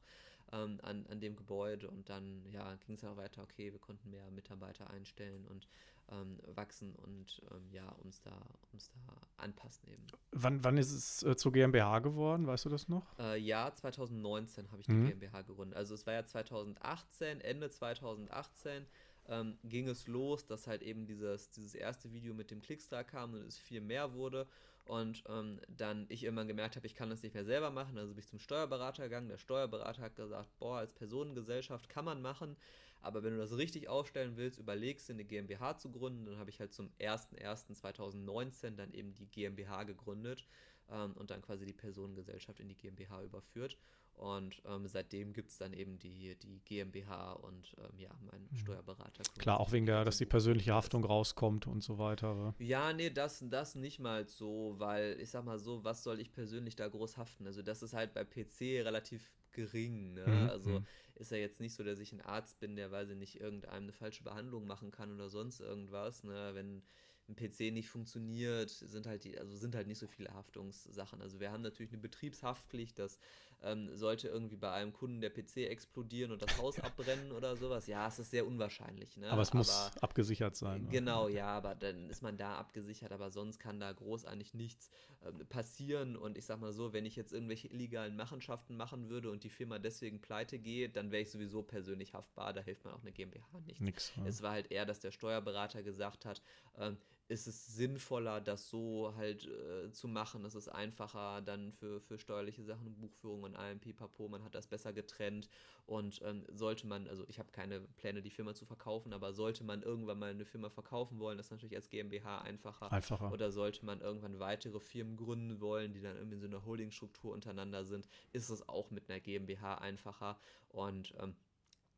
ähm, 0.52 0.78
an, 0.82 1.06
an 1.08 1.20
dem 1.20 1.36
Gebäude 1.36 1.88
und 1.88 2.08
dann 2.08 2.44
ja, 2.52 2.76
ging 2.86 2.94
es 2.94 3.04
auch 3.04 3.16
weiter, 3.16 3.42
okay, 3.42 3.72
wir 3.72 3.80
konnten 3.80 4.10
mehr 4.10 4.30
Mitarbeiter 4.30 4.88
einstellen 4.90 5.46
und 5.46 5.66
ähm, 6.12 6.38
wachsen 6.54 6.94
und 6.96 7.40
ähm, 7.50 7.72
ja, 7.72 7.88
uns 8.04 8.20
da, 8.22 8.32
uns 8.72 8.90
da 8.90 9.42
anpassen 9.42 9.88
eben. 9.88 10.06
Wann, 10.32 10.62
wann 10.64 10.76
ist 10.76 10.92
es 10.92 11.22
äh, 11.22 11.36
zur 11.36 11.52
GmbH 11.52 12.00
geworden, 12.00 12.46
weißt 12.46 12.64
du 12.64 12.68
das 12.68 12.88
noch? 12.88 13.18
Äh, 13.18 13.38
ja, 13.38 13.72
2019 13.72 14.70
habe 14.70 14.80
ich 14.80 14.86
die 14.86 14.92
mhm. 14.92 15.06
GmbH 15.06 15.42
gegründet. 15.42 15.76
Also 15.76 15.94
es 15.94 16.06
war 16.06 16.14
ja 16.14 16.24
2018, 16.24 17.40
Ende 17.40 17.70
2018 17.70 18.86
ähm, 19.30 19.56
ging 19.64 19.88
es 19.88 20.06
los, 20.06 20.44
dass 20.46 20.66
halt 20.66 20.82
eben 20.82 21.06
dieses, 21.06 21.50
dieses 21.50 21.74
erste 21.74 22.12
Video 22.12 22.34
mit 22.34 22.50
dem 22.50 22.60
Clickstar 22.60 23.04
kam 23.04 23.32
und 23.32 23.46
es 23.46 23.56
viel 23.56 23.80
mehr 23.80 24.12
wurde. 24.12 24.46
Und 24.84 25.22
ähm, 25.28 25.60
dann 25.68 26.06
ich 26.08 26.24
irgendwann 26.24 26.48
gemerkt 26.48 26.74
habe, 26.74 26.86
ich 26.86 26.96
kann 26.96 27.10
das 27.10 27.22
nicht 27.22 27.34
mehr 27.34 27.44
selber 27.44 27.70
machen, 27.70 27.96
also 27.96 28.12
bin 28.12 28.18
ich 28.18 28.28
zum 28.28 28.40
Steuerberater 28.40 29.04
gegangen. 29.04 29.28
Der 29.28 29.38
Steuerberater 29.38 30.02
hat 30.02 30.16
gesagt, 30.16 30.50
boah, 30.58 30.78
als 30.78 30.92
Personengesellschaft 30.92 31.88
kann 31.88 32.04
man 32.04 32.20
machen, 32.20 32.56
aber 33.00 33.22
wenn 33.22 33.34
du 33.34 33.38
das 33.38 33.56
richtig 33.56 33.88
aufstellen 33.88 34.36
willst, 34.36 34.58
überlegst 34.58 35.08
du 35.08 35.12
eine 35.12 35.24
GmbH 35.24 35.78
zu 35.78 35.90
gründen. 35.90 36.26
Dann 36.26 36.38
habe 36.38 36.50
ich 36.50 36.58
halt 36.58 36.74
zum 36.74 36.90
01.01.2019 36.98 38.76
dann 38.76 38.92
eben 38.92 39.14
die 39.14 39.26
GmbH 39.26 39.84
gegründet 39.84 40.46
ähm, 40.90 41.12
und 41.12 41.30
dann 41.30 41.40
quasi 41.40 41.64
die 41.64 41.72
Personengesellschaft 41.72 42.58
in 42.58 42.68
die 42.68 42.76
GmbH 42.76 43.22
überführt. 43.22 43.78
Und 44.20 44.60
ähm, 44.66 44.86
seitdem 44.86 45.32
gibt 45.32 45.50
es 45.50 45.56
dann 45.56 45.72
eben 45.72 45.98
die, 45.98 46.36
die 46.42 46.60
GmbH 46.66 47.32
und 47.32 47.74
ähm, 47.78 47.98
ja, 47.98 48.10
mein 48.30 48.42
mhm. 48.50 48.56
Steuerberater. 48.56 49.22
Klar, 49.38 49.58
auch 49.58 49.72
wegen 49.72 49.86
der, 49.86 50.04
dass 50.04 50.18
die 50.18 50.26
persönliche 50.26 50.74
Haftung 50.74 51.04
rauskommt 51.04 51.66
und 51.66 51.82
so 51.82 51.96
weiter. 51.96 52.54
Ja, 52.58 52.92
nee, 52.92 53.08
das, 53.08 53.42
das 53.48 53.76
nicht 53.76 53.98
mal 53.98 54.28
so, 54.28 54.74
weil 54.76 55.18
ich 55.20 55.30
sag 55.30 55.46
mal 55.46 55.58
so, 55.58 55.84
was 55.84 56.02
soll 56.02 56.20
ich 56.20 56.32
persönlich 56.32 56.76
da 56.76 56.86
groß 56.86 57.16
haften? 57.16 57.46
Also 57.46 57.62
das 57.62 57.82
ist 57.82 57.94
halt 57.94 58.12
bei 58.12 58.24
PC 58.24 58.84
relativ 58.84 59.32
gering. 59.52 60.12
Ne? 60.12 60.26
Mhm. 60.26 60.50
Also 60.50 60.70
mhm. 60.80 60.86
ist 61.14 61.30
ja 61.30 61.38
jetzt 61.38 61.60
nicht 61.60 61.74
so, 61.74 61.82
dass 61.82 61.98
ich 61.98 62.12
ein 62.12 62.20
Arzt 62.20 62.60
bin, 62.60 62.76
der, 62.76 62.90
weiß 62.90 63.08
ich 63.08 63.16
nicht, 63.16 63.40
irgendeinem 63.40 63.84
eine 63.84 63.92
falsche 63.92 64.22
Behandlung 64.22 64.66
machen 64.66 64.90
kann 64.90 65.14
oder 65.14 65.30
sonst 65.30 65.60
irgendwas. 65.60 66.24
Ne? 66.24 66.50
Wenn 66.52 66.82
ein 67.30 67.36
PC 67.36 67.72
nicht 67.72 67.88
funktioniert, 67.88 68.70
sind 68.70 69.06
halt 69.06 69.24
die, 69.24 69.38
also 69.38 69.56
sind 69.56 69.74
halt 69.74 69.86
nicht 69.86 69.98
so 69.98 70.06
viele 70.06 70.32
Haftungssachen. 70.34 71.20
Also 71.22 71.40
wir 71.40 71.52
haben 71.52 71.62
natürlich 71.62 71.92
eine 71.92 72.02
Betriebshaftpflicht, 72.02 72.98
dass 72.98 73.18
ähm, 73.62 73.94
sollte 73.96 74.28
irgendwie 74.28 74.56
bei 74.56 74.72
einem 74.72 74.92
Kunden 74.92 75.20
der 75.20 75.30
PC 75.30 75.58
explodieren 75.68 76.32
und 76.32 76.42
das 76.42 76.56
Haus 76.58 76.78
abbrennen 76.80 77.32
oder 77.32 77.56
sowas. 77.56 77.86
Ja, 77.86 78.08
es 78.08 78.18
ist 78.18 78.30
sehr 78.30 78.46
unwahrscheinlich. 78.46 79.16
Ne? 79.16 79.30
Aber 79.30 79.42
es 79.42 79.50
aber, 79.50 79.58
muss 79.58 79.90
abgesichert 80.00 80.56
sein. 80.56 80.88
Genau, 80.90 81.28
ja, 81.28 81.48
aber 81.48 81.74
dann 81.74 82.08
ist 82.08 82.22
man 82.22 82.36
da 82.36 82.56
abgesichert, 82.56 83.12
aber 83.12 83.30
sonst 83.30 83.58
kann 83.58 83.80
da 83.80 83.92
groß 83.92 84.24
eigentlich 84.24 84.54
nichts 84.54 84.90
ähm, 85.24 85.46
passieren. 85.48 86.16
Und 86.16 86.38
ich 86.38 86.46
sag 86.46 86.60
mal 86.60 86.72
so, 86.72 86.92
wenn 86.92 87.04
ich 87.04 87.16
jetzt 87.16 87.32
irgendwelche 87.32 87.68
illegalen 87.68 88.16
Machenschaften 88.16 88.76
machen 88.76 89.08
würde 89.10 89.30
und 89.30 89.44
die 89.44 89.50
Firma 89.50 89.78
deswegen 89.78 90.20
pleite 90.20 90.58
geht, 90.58 90.96
dann 90.96 91.10
wäre 91.10 91.22
ich 91.22 91.30
sowieso 91.30 91.62
persönlich 91.62 92.14
haftbar. 92.14 92.52
Da 92.52 92.62
hilft 92.62 92.84
man 92.84 92.94
auch 92.94 93.02
eine 93.02 93.12
GmbH 93.12 93.60
nicht. 93.66 93.80
Nix, 93.80 94.12
ja. 94.16 94.24
Es 94.26 94.42
war 94.42 94.52
halt 94.52 94.70
eher, 94.70 94.86
dass 94.86 95.00
der 95.00 95.10
Steuerberater 95.10 95.82
gesagt 95.82 96.24
hat, 96.24 96.42
ähm, 96.78 96.96
ist 97.30 97.46
es 97.46 97.76
sinnvoller, 97.76 98.40
das 98.40 98.68
so 98.68 99.14
halt 99.16 99.46
äh, 99.46 99.92
zu 99.92 100.08
machen. 100.08 100.44
Es 100.44 100.56
ist 100.56 100.68
einfacher 100.68 101.40
dann 101.40 101.72
für, 101.72 102.00
für 102.00 102.18
steuerliche 102.18 102.64
Sachen, 102.64 102.96
Buchführung 102.96 103.44
und 103.44 103.54
allem 103.54 103.78
Pipapo. 103.78 104.28
Man 104.28 104.42
hat 104.42 104.56
das 104.56 104.66
besser 104.66 104.92
getrennt 104.92 105.48
und 105.86 106.20
ähm, 106.24 106.44
sollte 106.52 106.88
man, 106.88 107.06
also 107.06 107.24
ich 107.28 107.38
habe 107.38 107.52
keine 107.52 107.80
Pläne, 107.80 108.20
die 108.20 108.30
Firma 108.30 108.52
zu 108.54 108.66
verkaufen, 108.66 109.12
aber 109.12 109.32
sollte 109.32 109.62
man 109.62 109.82
irgendwann 109.82 110.18
mal 110.18 110.30
eine 110.30 110.44
Firma 110.44 110.70
verkaufen 110.70 111.20
wollen, 111.20 111.38
das 111.38 111.46
ist 111.46 111.52
natürlich 111.52 111.76
als 111.76 111.88
GmbH 111.88 112.40
einfacher. 112.40 112.90
Einfacher. 112.90 113.32
Oder 113.32 113.52
sollte 113.52 113.86
man 113.86 114.00
irgendwann 114.00 114.40
weitere 114.40 114.80
Firmen 114.80 115.16
gründen 115.16 115.60
wollen, 115.60 115.92
die 115.92 116.00
dann 116.00 116.16
irgendwie 116.16 116.34
in 116.34 116.40
so 116.40 116.48
einer 116.48 116.64
Holdingstruktur 116.64 117.32
untereinander 117.32 117.84
sind, 117.84 118.08
ist 118.32 118.50
es 118.50 118.68
auch 118.68 118.90
mit 118.90 119.08
einer 119.08 119.20
GmbH 119.20 119.76
einfacher 119.76 120.36
und 120.68 121.14
ähm, 121.20 121.36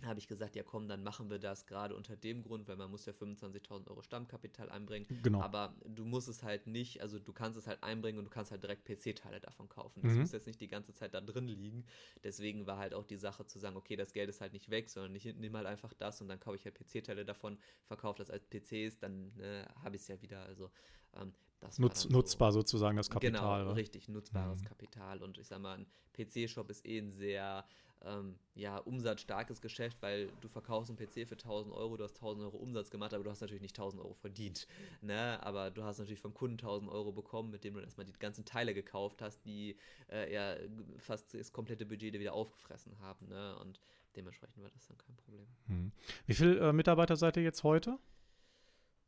habe 0.07 0.19
ich 0.19 0.27
gesagt, 0.27 0.57
ja 0.57 0.63
komm, 0.63 0.89
dann 0.89 1.03
machen 1.03 1.31
wir 1.31 1.39
das 1.39 1.67
gerade 1.67 1.95
unter 1.95 2.17
dem 2.17 2.43
Grund, 2.43 2.69
weil 2.69 2.77
man 2.77 2.91
muss 2.91 3.07
ja 3.07 3.13
25.000 3.13 3.89
Euro 3.89 4.03
Stammkapital 4.03 4.71
einbringen. 4.71 5.07
Genau. 5.23 5.41
Aber 5.41 5.75
du 5.85 6.05
musst 6.05 6.29
es 6.29 6.43
halt 6.43 6.67
nicht, 6.67 7.01
also 7.01 7.19
du 7.19 7.33
kannst 7.33 7.59
es 7.59 7.67
halt 7.67 7.83
einbringen 7.83 8.19
und 8.19 8.25
du 8.25 8.31
kannst 8.31 8.51
halt 8.51 8.63
direkt 8.63 8.85
PC-Teile 8.85 9.41
davon 9.41 9.69
kaufen. 9.69 10.01
Das 10.03 10.13
mhm. 10.13 10.21
muss 10.21 10.33
jetzt 10.33 10.47
nicht 10.47 10.61
die 10.61 10.69
ganze 10.69 10.93
Zeit 10.93 11.15
da 11.15 11.21
drin 11.21 11.49
liegen. 11.49 11.85
Deswegen 12.25 12.67
war 12.67 12.79
halt 12.79 12.95
auch 12.95 13.05
die 13.05 13.17
Sache 13.17 13.47
zu 13.47 13.59
sagen, 13.59 13.77
okay, 13.77 13.97
das 13.97 14.13
Geld 14.13 14.29
ist 14.29 14.41
halt 14.41 14.53
nicht 14.53 14.71
weg, 14.71 14.91
sondern 14.91 15.15
ich 15.15 15.25
nehme 15.25 15.59
halt 15.59 15.67
einfach 15.67 15.93
das 15.95 16.21
und 16.21 16.29
dann 16.29 16.41
kaufe 16.41 16.57
ich 16.57 16.65
halt 16.65 16.75
PC-Teile 16.75 17.25
davon, 17.25 17.59
verkaufe 17.85 18.19
das 18.19 18.31
als 18.31 18.47
PCs, 18.47 18.99
dann 18.99 19.33
ne, 19.37 19.67
habe 19.83 19.97
ich 19.97 20.03
es 20.03 20.09
ja 20.09 20.21
wieder. 20.21 20.43
Also 20.45 20.71
ähm, 21.15 21.33
Nutz, 21.79 22.03
so, 22.03 22.09
nutzbar 22.09 22.53
sozusagen 22.53 22.97
das 22.97 23.09
Kapital. 23.09 23.61
Genau, 23.61 23.73
richtig, 23.75 24.09
nutzbares 24.09 24.61
mhm. 24.61 24.65
Kapital. 24.65 25.23
Und 25.23 25.39
ich 25.39 25.47
sag 25.47 25.61
mal, 25.61 25.79
ein 25.79 25.87
PC-Shop 26.13 26.69
ist 26.71 26.85
eh 26.85 26.99
ein 26.99 27.11
sehr 27.11 27.65
ähm, 28.05 28.37
ja, 28.55 28.79
umsatzstarkes 28.79 29.61
Geschäft, 29.61 29.99
weil 30.01 30.29
du 30.41 30.49
verkaufst 30.49 30.91
einen 30.91 30.99
PC 30.99 31.27
für 31.29 31.35
1000 31.35 31.75
Euro, 31.75 31.97
du 31.97 32.05
hast 32.05 32.17
1000 32.17 32.45
Euro 32.45 32.57
Umsatz 32.57 32.91
gemacht, 32.91 33.15
aber 33.15 33.25
du 33.25 33.31
hast 33.31 33.41
natürlich 33.41 33.63
nicht 33.63 33.77
1000 33.77 34.03
Euro 34.03 34.15
verdient. 34.15 34.67
Ne? 35.01 35.39
Aber 35.43 35.71
du 35.71 35.83
hast 35.85 35.99
natürlich 35.99 36.21
vom 36.21 36.35
Kunden 36.35 36.59
1000 36.59 36.91
Euro 36.91 37.13
bekommen, 37.13 37.51
mit 37.51 37.65
dem 37.65 37.75
du 37.75 37.81
erstmal 37.81 38.07
die 38.07 38.13
ganzen 38.13 38.45
Teile 38.45 38.75
gekauft 38.75 39.23
hast, 39.23 39.45
die 39.45 39.77
äh, 40.11 40.33
ja 40.33 40.57
fast 40.99 41.35
das 41.35 41.53
komplette 41.53 41.87
Budget 41.87 42.15
wieder 42.15 42.35
aufgefressen 42.35 42.99
haben. 43.01 43.29
Ne? 43.29 43.57
Und 43.61 43.81
dementsprechend 44.17 44.63
war 44.63 44.71
das 44.71 44.87
dann 44.87 44.99
kein 44.99 45.17
Problem. 45.17 45.47
Hm. 45.67 45.93
Wie 46.27 46.35
viele 46.35 46.59
äh, 46.59 46.73
Mitarbeiter 46.73 47.17
seid 47.17 47.37
ihr 47.37 47.43
jetzt 47.43 47.63
heute? 47.63 47.99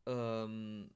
Ähm, 0.07 0.90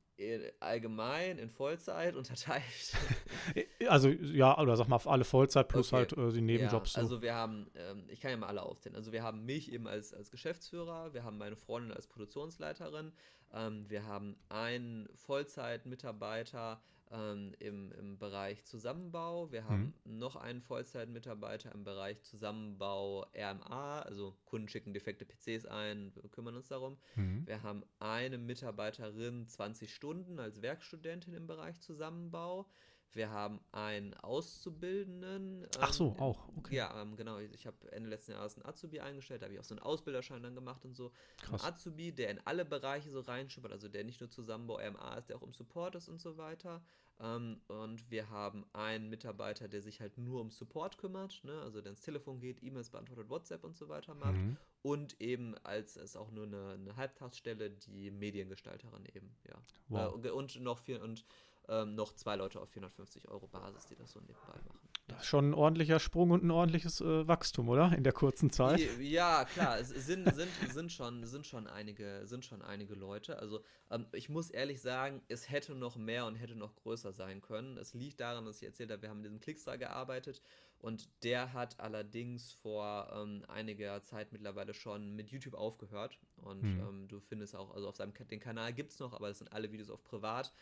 allgemein 0.61 1.39
in 1.39 1.49
Vollzeit 1.49 2.17
unterteilt. 2.17 2.63
Also 3.89 4.11
ja, 4.11 4.59
oder 4.59 4.77
sag 4.77 4.89
mal 4.89 5.01
alle 5.07 5.25
Vollzeit 5.25 5.69
plus 5.69 5.93
okay. 5.93 5.97
halt 5.97 6.13
äh, 6.13 6.33
die 6.33 6.43
Nebenjobs. 6.43 6.95
Ja, 6.95 7.03
also 7.03 7.23
wir 7.23 7.35
haben, 7.35 7.71
ähm, 7.75 8.05
ich 8.09 8.21
kann 8.21 8.33
ja 8.33 8.37
mal 8.37 8.49
alle 8.49 8.63
aufzählen. 8.63 8.97
Also 8.97 9.13
wir 9.13 9.23
haben 9.23 9.47
mich 9.47 9.73
eben 9.73 9.87
als, 9.87 10.13
als 10.13 10.31
Geschäftsführer, 10.31 11.15
wir 11.15 11.25
haben 11.25 11.39
meine 11.39 11.57
Freundin 11.57 11.93
als 11.93 12.07
Produktionsleiterin, 12.07 13.13
ähm, 13.55 13.87
wir 13.89 14.05
haben 14.05 14.37
einen 14.51 15.09
Vollzeitmitarbeiter, 15.15 16.83
ähm, 17.13 17.55
im, 17.59 17.93
im 17.93 18.19
Bereich 18.19 18.65
Zusammenbau. 18.65 19.51
Wir 19.53 19.65
haben 19.65 19.95
mhm. 20.05 20.19
noch 20.19 20.37
einen 20.37 20.61
Vollzeitmitarbeiter 20.61 21.73
im 21.73 21.85
Bereich 21.85 22.23
Zusammenbau 22.23 23.27
RMA, 23.35 24.03
also 24.03 24.37
Kunden 24.45 24.69
schicken 24.69 24.93
defekte 24.93 25.25
PCs 25.25 25.67
ein, 25.67 26.15
wir 26.15 26.29
kümmern 26.31 26.57
uns 26.57 26.69
darum. 26.69 26.97
Mhm. 27.17 27.47
Wir 27.47 27.63
haben 27.63 27.85
eine 27.99 28.39
Mitarbeiterin 28.39 29.47
20 29.47 29.95
Stunden 29.95 30.39
als 30.39 30.63
Werkstudentin 30.63 31.35
im 31.35 31.47
Bereich 31.47 31.81
Zusammenbau. 31.81 32.67
Wir 33.13 33.31
haben 33.31 33.61
einen 33.73 34.15
Auszubildenden. 34.15 35.63
Ähm, 35.63 35.69
Ach 35.81 35.93
so, 35.93 36.15
auch. 36.19 36.49
Okay. 36.57 36.77
Ja, 36.77 37.01
ähm, 37.01 37.17
genau. 37.17 37.39
Ich 37.39 37.67
habe 37.67 37.91
Ende 37.93 38.11
letzten 38.11 38.33
Jahres 38.33 38.57
einen 38.57 38.67
Azubi 38.67 39.01
eingestellt, 39.01 39.43
da 39.43 39.47
habe 39.47 39.55
ich 39.55 39.61
auch 39.61 39.65
so 39.65 39.75
einen 39.75 39.83
Ausbilderschein 39.83 40.43
dann 40.43 40.55
gemacht 40.55 40.85
und 40.85 40.95
so. 40.95 41.11
Krass. 41.43 41.65
Ein 41.65 41.73
Azubi, 41.73 42.13
der 42.13 42.31
in 42.31 42.41
alle 42.45 42.65
Bereiche 42.65 43.11
so 43.11 43.21
reinschuppert, 43.21 43.73
also 43.73 43.89
der 43.89 44.05
nicht 44.05 44.21
nur 44.21 44.31
Zusammenbau 44.31 44.77
RMA 44.77 45.17
ist, 45.19 45.31
der 45.31 45.37
auch 45.37 45.43
im 45.43 45.53
Support 45.53 45.95
ist 45.95 46.09
und 46.09 46.21
so 46.21 46.37
weiter. 46.37 46.83
Ähm, 47.21 47.61
und 47.67 48.11
wir 48.11 48.31
haben 48.31 48.65
einen 48.73 49.09
Mitarbeiter, 49.09 49.69
der 49.69 49.83
sich 49.83 50.01
halt 50.01 50.19
nur 50.19 50.41
um 50.41 50.51
Support 50.51 50.99
kümmert, 50.99 51.43
ne? 51.43 51.61
also 51.63 51.81
der 51.81 51.91
ins 51.91 52.01
Telefon 52.01 52.39
geht, 52.39 52.63
E-Mails 52.63 52.91
beantwortet, 52.91 53.29
WhatsApp 53.29 53.65
und 53.65 53.77
so 53.77 53.89
weiter 53.89 54.15
macht. 54.15 54.35
Mhm. 54.35 54.57
Und 54.83 55.21
eben 55.21 55.57
als 55.65 55.97
es 55.97 56.15
auch 56.15 56.31
nur 56.31 56.47
eine, 56.47 56.75
eine 56.75 56.97
Halbtagsstelle, 56.97 57.71
die 57.71 58.11
Mediengestalterin 58.11 59.05
eben, 59.13 59.35
ja. 59.49 59.61
Wow. 59.89 60.25
Äh, 60.25 60.31
und 60.31 60.61
noch 60.61 60.79
vier 60.79 61.03
und 61.03 61.25
ähm, 61.69 61.95
noch 61.95 62.15
zwei 62.15 62.37
Leute 62.37 62.61
auf 62.61 62.71
450 62.71 63.29
Euro 63.29 63.47
Basis, 63.47 63.87
die 63.87 63.97
das 63.97 64.13
so 64.13 64.21
nebenbei 64.21 64.61
machen. 64.67 64.89
Das 65.09 65.23
ist 65.23 65.27
schon 65.27 65.51
ein 65.51 65.55
ordentlicher 65.55 66.01
Sprung 66.01 66.31
und 66.31 66.45
ein 66.45 66.51
ordentliches 66.51 67.01
äh, 67.01 67.27
Wachstum, 67.27 67.69
oder? 67.69 67.93
In 67.97 68.05
der 68.05 68.13
kurzen 68.13 68.51
Zeit. 68.51 68.81
Ja, 69.01 69.45
klar, 69.47 69.79
es 69.79 69.89
sind, 69.89 70.33
sind, 70.35 70.51
sind, 70.71 70.93
schon, 70.93 71.25
sind, 71.25 71.47
schon, 71.47 71.67
einige, 71.67 72.27
sind 72.27 72.45
schon 72.45 72.61
einige 72.61 72.95
Leute. 72.95 73.39
Also 73.39 73.61
ähm, 73.91 74.07
ich 74.13 74.29
muss 74.29 74.51
ehrlich 74.51 74.81
sagen, 74.81 75.23
es 75.29 75.49
hätte 75.51 75.75
noch 75.75 75.97
mehr 75.97 76.27
und 76.27 76.35
hätte 76.35 76.57
noch 76.57 76.77
größer 76.77 77.13
sein 77.13 77.41
können. 77.41 77.79
Es 77.79 77.95
liegt 77.95 78.21
daran, 78.21 78.45
dass 78.45 78.61
ich 78.61 78.69
erzählt 78.69 78.91
habe, 78.91 79.03
wir 79.03 79.09
haben 79.09 79.19
mit 79.19 79.27
diesem 79.27 79.41
Clickstar 79.41 79.79
gearbeitet 79.79 80.43
und 80.81 81.09
der 81.25 81.53
hat 81.53 81.81
allerdings 81.81 82.53
vor 82.53 83.11
ähm, 83.13 83.45
einiger 83.49 84.03
Zeit 84.03 84.33
mittlerweile 84.33 84.75
schon 84.75 85.17
mit 85.17 85.31
YouTube 85.31 85.55
aufgehört. 85.55 86.19
Und 86.37 86.63
mhm. 86.63 86.81
ähm, 86.81 87.09
du 87.09 87.19
findest 87.19 87.57
auch, 87.57 87.75
also 87.75 87.89
auf 87.89 87.97
seinem 87.97 88.13
den 88.15 88.41
Kanal 88.41 88.73
gibt 88.73 88.93
es 88.93 89.01
noch, 89.01 89.13
aber 89.13 89.29
das 89.29 89.39
sind 89.39 89.53
alle 89.53 89.73
Videos 89.73 89.91
auf 89.91 90.05
privat. 90.05 90.53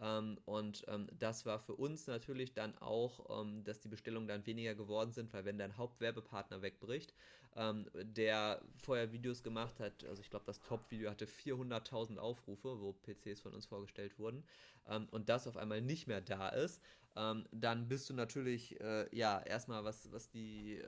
Ähm, 0.00 0.38
und 0.44 0.84
ähm, 0.88 1.08
das 1.18 1.46
war 1.46 1.58
für 1.58 1.74
uns 1.74 2.06
natürlich 2.06 2.52
dann 2.52 2.76
auch, 2.78 3.40
ähm, 3.40 3.64
dass 3.64 3.80
die 3.80 3.88
Bestellungen 3.88 4.28
dann 4.28 4.46
weniger 4.46 4.74
geworden 4.74 5.12
sind, 5.12 5.32
weil 5.32 5.44
wenn 5.44 5.58
dein 5.58 5.76
Hauptwerbepartner 5.76 6.62
wegbricht, 6.62 7.14
ähm, 7.56 7.86
der 7.94 8.60
vorher 8.76 9.12
Videos 9.12 9.42
gemacht 9.42 9.80
hat, 9.80 10.04
also 10.04 10.20
ich 10.20 10.28
glaube, 10.28 10.44
das 10.44 10.60
Top-Video 10.60 11.10
hatte 11.10 11.26
400.000 11.26 12.18
Aufrufe, 12.18 12.80
wo 12.80 12.92
PCs 12.92 13.40
von 13.40 13.54
uns 13.54 13.64
vorgestellt 13.66 14.18
wurden, 14.18 14.44
ähm, 14.88 15.08
und 15.10 15.28
das 15.30 15.46
auf 15.46 15.56
einmal 15.56 15.80
nicht 15.80 16.06
mehr 16.06 16.20
da 16.20 16.50
ist, 16.50 16.82
ähm, 17.16 17.46
dann 17.50 17.88
bist 17.88 18.10
du 18.10 18.14
natürlich, 18.14 18.78
äh, 18.80 19.08
ja, 19.16 19.40
erstmal 19.40 19.84
was, 19.84 20.12
was 20.12 20.28
die 20.28 20.78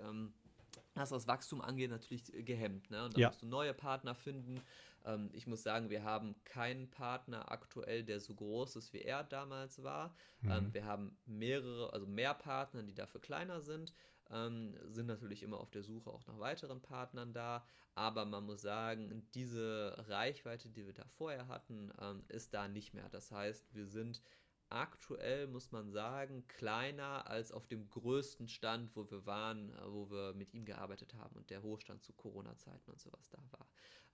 was 0.99 1.11
das 1.11 1.27
Wachstum 1.27 1.61
angeht, 1.61 1.91
natürlich 1.91 2.25
gehemmt. 2.45 2.91
Ne? 2.91 3.05
Und 3.05 3.15
dann 3.15 3.21
ja. 3.21 3.29
musst 3.29 3.43
du 3.43 3.47
neue 3.47 3.75
Partner 3.75 4.15
finden. 4.15 4.61
Ähm, 5.05 5.31
ich 5.33 5.47
muss 5.47 5.63
sagen, 5.63 5.91
wir 5.91 6.05
haben 6.05 6.35
keinen 6.45 6.91
Partner 6.91 7.51
aktuell, 7.51 8.05
der 8.05 8.21
so 8.21 8.35
groß 8.35 8.77
ist, 8.77 8.93
wie 8.93 9.03
er 9.03 9.25
damals 9.25 9.83
war. 9.83 10.15
Mhm. 10.41 10.51
Ähm, 10.51 10.75
wir 10.75 10.85
haben 10.85 11.17
mehrere, 11.27 11.93
also 11.93 12.07
mehr 12.07 12.35
Partner, 12.35 12.83
die 12.83 12.95
dafür 12.95 13.21
kleiner 13.21 13.61
sind. 13.61 13.93
Ähm, 14.31 14.77
sind 14.85 15.07
natürlich 15.07 15.43
immer 15.43 15.59
auf 15.59 15.71
der 15.71 15.83
Suche 15.83 16.11
auch 16.11 16.27
nach 16.27 16.39
weiteren 16.39 16.83
Partnern 16.83 17.33
da. 17.33 17.65
Aber 17.95 18.25
man 18.25 18.45
muss 18.45 18.63
sagen, 18.63 19.27
diese 19.35 19.95
Reichweite, 20.09 20.69
die 20.69 20.87
wir 20.87 20.93
da 20.93 21.05
vorher 21.17 21.49
hatten, 21.49 21.91
ähm, 22.01 22.23
ist 22.29 22.55
da 22.55 22.69
nicht 22.69 22.95
mehr. 22.95 23.09
Das 23.09 23.33
heißt, 23.33 23.75
wir 23.75 23.87
sind 23.87 24.23
aktuell, 24.71 25.47
muss 25.47 25.73
man 25.73 25.91
sagen, 25.91 26.47
kleiner 26.49 27.29
als 27.29 27.53
auf 27.53 27.67
dem 27.67 27.89
größten 27.89 28.49
Stand, 28.49 28.95
wo 28.95 29.11
wir 29.11 29.27
waren, 29.27 29.71
äh, 29.75 29.93
wo 29.93 30.11
wir 30.11 30.35
mit 30.35 30.53
ihm 30.55 30.65
gearbeitet 30.65 31.15
haben 31.15 31.37
und 31.37 31.51
der 31.51 31.63
Hochstand 31.63 32.03
zu 32.03 32.13
Corona-Zeiten 32.13 32.91
und 32.91 33.01
sowas 33.01 33.29
da 33.31 33.39
war. 33.51 33.67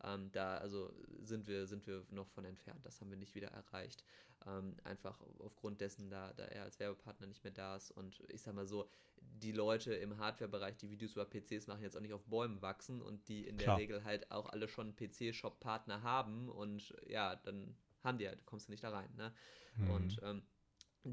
Ähm, 0.05 0.31
da 0.33 0.59
also 0.59 0.93
sind 1.23 1.47
wir, 1.47 1.67
sind 1.67 1.87
wir 1.87 2.05
noch 2.11 2.29
von 2.29 2.45
entfernt. 2.45 2.85
Das 2.85 3.01
haben 3.01 3.11
wir 3.11 3.17
nicht 3.17 3.35
wieder 3.35 3.49
erreicht. 3.49 4.05
Ähm, 4.47 4.77
einfach 4.85 5.21
aufgrund 5.39 5.81
dessen, 5.81 6.11
da, 6.11 6.33
da 6.35 6.45
er 6.45 6.65
als 6.65 6.79
Werbepartner 6.79 7.27
nicht 7.27 7.43
mehr 7.45 7.53
da 7.53 7.77
ist. 7.77 7.91
Und 7.91 8.23
ich 8.29 8.43
sag 8.43 8.55
mal 8.55 8.67
so, 8.67 8.89
die 9.21 9.53
Leute 9.53 9.95
im 9.95 10.19
Hardware-Bereich, 10.19 10.77
die 10.77 10.91
Videos 10.91 11.15
über 11.15 11.25
PCs 11.25 11.67
machen, 11.67 11.83
jetzt 11.83 11.97
auch 11.97 12.01
nicht 12.01 12.13
auf 12.13 12.25
Bäumen 12.27 12.61
wachsen 12.61 13.01
und 13.01 13.29
die 13.29 13.47
in 13.47 13.57
der 13.57 13.67
Klar. 13.67 13.79
Regel 13.79 14.05
halt 14.05 14.31
auch 14.31 14.51
alle 14.51 14.69
schon 14.69 14.95
PC-Shop-Partner 14.95 16.03
haben 16.03 16.49
und 16.49 16.95
ja, 17.07 17.37
dann 17.37 17.75
haben 18.03 18.19
die 18.19 18.29
halt, 18.29 18.45
kommst 18.45 18.69
du 18.69 18.73
nicht 18.73 18.85
da 18.85 18.91
rein. 18.91 19.09
Ne? 19.17 19.33
Mhm. 19.77 19.91
Und 19.91 20.21
ähm, 20.23 20.43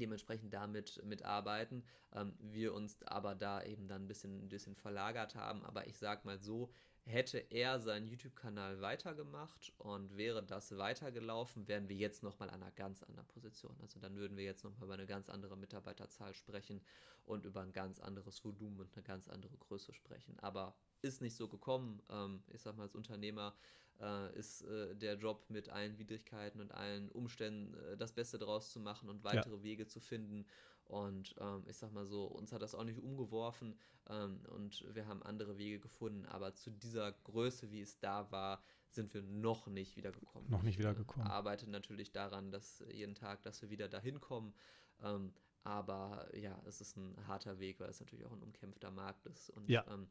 dementsprechend 0.00 0.52
damit 0.52 1.02
mitarbeiten. 1.04 1.84
Ähm, 2.14 2.34
wir 2.38 2.74
uns 2.74 3.02
aber 3.04 3.34
da 3.34 3.62
eben 3.62 3.88
dann 3.88 4.04
ein 4.04 4.08
bisschen, 4.08 4.44
ein 4.44 4.48
bisschen 4.48 4.74
verlagert 4.74 5.34
haben. 5.34 5.64
Aber 5.64 5.86
ich 5.86 5.98
sag 5.98 6.24
mal 6.24 6.38
so, 6.38 6.70
hätte 7.04 7.38
er 7.38 7.80
seinen 7.80 8.06
YouTube-Kanal 8.06 8.80
weitergemacht 8.80 9.72
und 9.78 10.16
wäre 10.16 10.42
das 10.42 10.76
weitergelaufen, 10.76 11.66
wären 11.66 11.88
wir 11.88 11.96
jetzt 11.96 12.22
nochmal 12.22 12.50
an 12.50 12.62
einer 12.62 12.70
ganz 12.72 13.02
anderen 13.02 13.26
Position. 13.26 13.76
Also 13.80 13.98
dann 13.98 14.16
würden 14.16 14.36
wir 14.36 14.44
jetzt 14.44 14.64
nochmal 14.64 14.84
über 14.84 14.94
eine 14.94 15.06
ganz 15.06 15.28
andere 15.28 15.56
Mitarbeiterzahl 15.56 16.34
sprechen 16.34 16.80
und 17.24 17.44
über 17.44 17.60
ein 17.62 17.72
ganz 17.72 17.98
anderes 17.98 18.44
Volumen 18.44 18.80
und 18.80 18.94
eine 18.94 19.02
ganz 19.02 19.28
andere 19.28 19.56
Größe 19.56 19.92
sprechen. 19.92 20.38
Aber 20.40 20.76
ist 21.02 21.20
nicht 21.20 21.36
so 21.36 21.48
gekommen. 21.48 22.00
Ähm, 22.08 22.42
ich 22.52 22.62
sag 22.62 22.76
mal, 22.76 22.84
als 22.84 22.94
Unternehmer 22.94 23.54
äh, 24.00 24.38
ist 24.38 24.62
äh, 24.62 24.94
der 24.94 25.14
Job 25.14 25.44
mit 25.48 25.68
allen 25.68 25.98
Widrigkeiten 25.98 26.60
und 26.60 26.72
allen 26.72 27.10
Umständen 27.10 27.74
äh, 27.74 27.96
das 27.96 28.12
Beste 28.12 28.38
draus 28.38 28.70
zu 28.70 28.80
machen 28.80 29.08
und 29.08 29.24
weitere 29.24 29.56
ja. 29.56 29.62
Wege 29.62 29.86
zu 29.86 30.00
finden. 30.00 30.46
Und 30.86 31.34
ähm, 31.38 31.64
ich 31.66 31.76
sag 31.76 31.92
mal 31.92 32.04
so, 32.04 32.26
uns 32.26 32.52
hat 32.52 32.60
das 32.62 32.74
auch 32.74 32.84
nicht 32.84 33.00
umgeworfen 33.00 33.78
ähm, 34.10 34.40
und 34.50 34.84
wir 34.94 35.06
haben 35.06 35.22
andere 35.22 35.56
Wege 35.56 35.78
gefunden. 35.78 36.26
Aber 36.26 36.54
zu 36.54 36.70
dieser 36.70 37.12
Größe, 37.12 37.70
wie 37.70 37.80
es 37.80 37.98
da 37.98 38.30
war, 38.30 38.62
sind 38.88 39.14
wir 39.14 39.22
noch 39.22 39.66
nicht 39.68 39.96
wiedergekommen. 39.96 40.50
Noch 40.50 40.62
nicht 40.62 40.78
wiedergekommen. 40.78 41.26
Ich 41.26 41.32
arbeite 41.32 41.70
natürlich 41.70 42.12
daran, 42.12 42.50
dass 42.50 42.84
jeden 42.90 43.14
Tag, 43.14 43.42
dass 43.42 43.62
wir 43.62 43.70
wieder 43.70 43.88
dahin 43.88 44.20
kommen. 44.20 44.52
Ähm, 45.02 45.32
aber 45.64 46.28
ja, 46.36 46.60
es 46.66 46.80
ist 46.80 46.96
ein 46.96 47.16
harter 47.26 47.58
Weg, 47.58 47.80
weil 47.80 47.88
es 47.88 48.00
natürlich 48.00 48.26
auch 48.26 48.32
ein 48.32 48.42
umkämpfter 48.42 48.90
Markt 48.90 49.26
ist. 49.26 49.50
Und 49.50 49.68
ja. 49.68 49.84
ähm, 49.88 50.08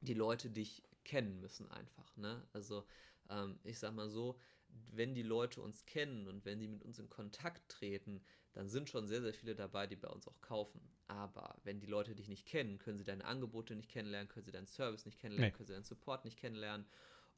die 0.00 0.14
Leute 0.14 0.50
dich 0.50 0.82
kennen 1.04 1.40
müssen 1.40 1.70
einfach. 1.70 2.16
Ne? 2.16 2.46
Also 2.52 2.84
ähm, 3.30 3.58
ich 3.64 3.78
sag 3.78 3.94
mal 3.94 4.08
so, 4.08 4.38
wenn 4.90 5.14
die 5.14 5.22
Leute 5.22 5.60
uns 5.60 5.86
kennen 5.86 6.28
und 6.28 6.44
wenn 6.44 6.60
die 6.60 6.68
mit 6.68 6.82
uns 6.82 6.98
in 6.98 7.08
Kontakt 7.08 7.68
treten, 7.68 8.22
dann 8.52 8.68
sind 8.68 8.88
schon 8.88 9.06
sehr, 9.06 9.22
sehr 9.22 9.32
viele 9.32 9.54
dabei, 9.54 9.86
die 9.86 9.96
bei 9.96 10.08
uns 10.08 10.28
auch 10.28 10.40
kaufen. 10.40 10.80
Aber 11.08 11.56
wenn 11.64 11.80
die 11.80 11.86
Leute 11.86 12.14
dich 12.14 12.28
nicht 12.28 12.46
kennen, 12.46 12.78
können 12.78 12.98
sie 12.98 13.04
deine 13.04 13.24
Angebote 13.24 13.74
nicht 13.74 13.88
kennenlernen, 13.88 14.28
können 14.28 14.44
sie 14.44 14.52
deinen 14.52 14.66
Service 14.66 15.06
nicht 15.06 15.18
kennenlernen, 15.18 15.52
nee. 15.52 15.56
können 15.56 15.66
sie 15.66 15.72
deinen 15.72 15.84
Support 15.84 16.24
nicht 16.24 16.38
kennenlernen. 16.38 16.86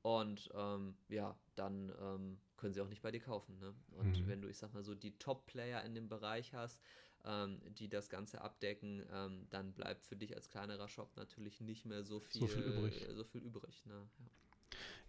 Und 0.03 0.51
ähm, 0.55 0.97
ja, 1.09 1.39
dann 1.55 1.91
ähm, 2.01 2.39
können 2.57 2.75
sie 2.75 2.81
auch 2.83 2.89
nicht 2.89 3.03
bei 3.03 3.11
dir 3.11 3.21
kaufen. 3.21 3.59
Ne? 3.59 3.75
Und 3.93 4.21
mhm. 4.21 4.29
wenn 4.29 4.43
du, 4.43 4.49
ich 4.49 4.59
sag 4.59 4.75
mal 4.75 4.83
so, 4.83 4.95
die 4.95 5.17
Top-Player 5.19 5.83
in 5.85 5.95
dem 5.95 6.09
Bereich 6.09 6.53
hast, 6.53 6.83
ähm, 7.25 7.61
die 7.75 7.89
das 7.89 8.11
Ganze 8.11 8.43
abdecken, 8.43 9.07
ähm, 9.11 9.47
dann 9.51 9.73
bleibt 9.73 10.05
für 10.05 10.17
dich 10.17 10.35
als 10.37 10.51
kleinerer 10.51 10.89
Shop 10.89 11.17
natürlich 11.17 11.61
nicht 11.61 11.87
mehr 11.87 12.05
so 12.05 12.21
viel, 12.21 12.43
so 12.43 12.47
viel 12.47 12.63
übrig. 12.65 13.07
So 13.15 13.25
viel 13.25 13.41
übrig 13.43 13.87
ne? 13.87 13.95
ja. 14.19 14.27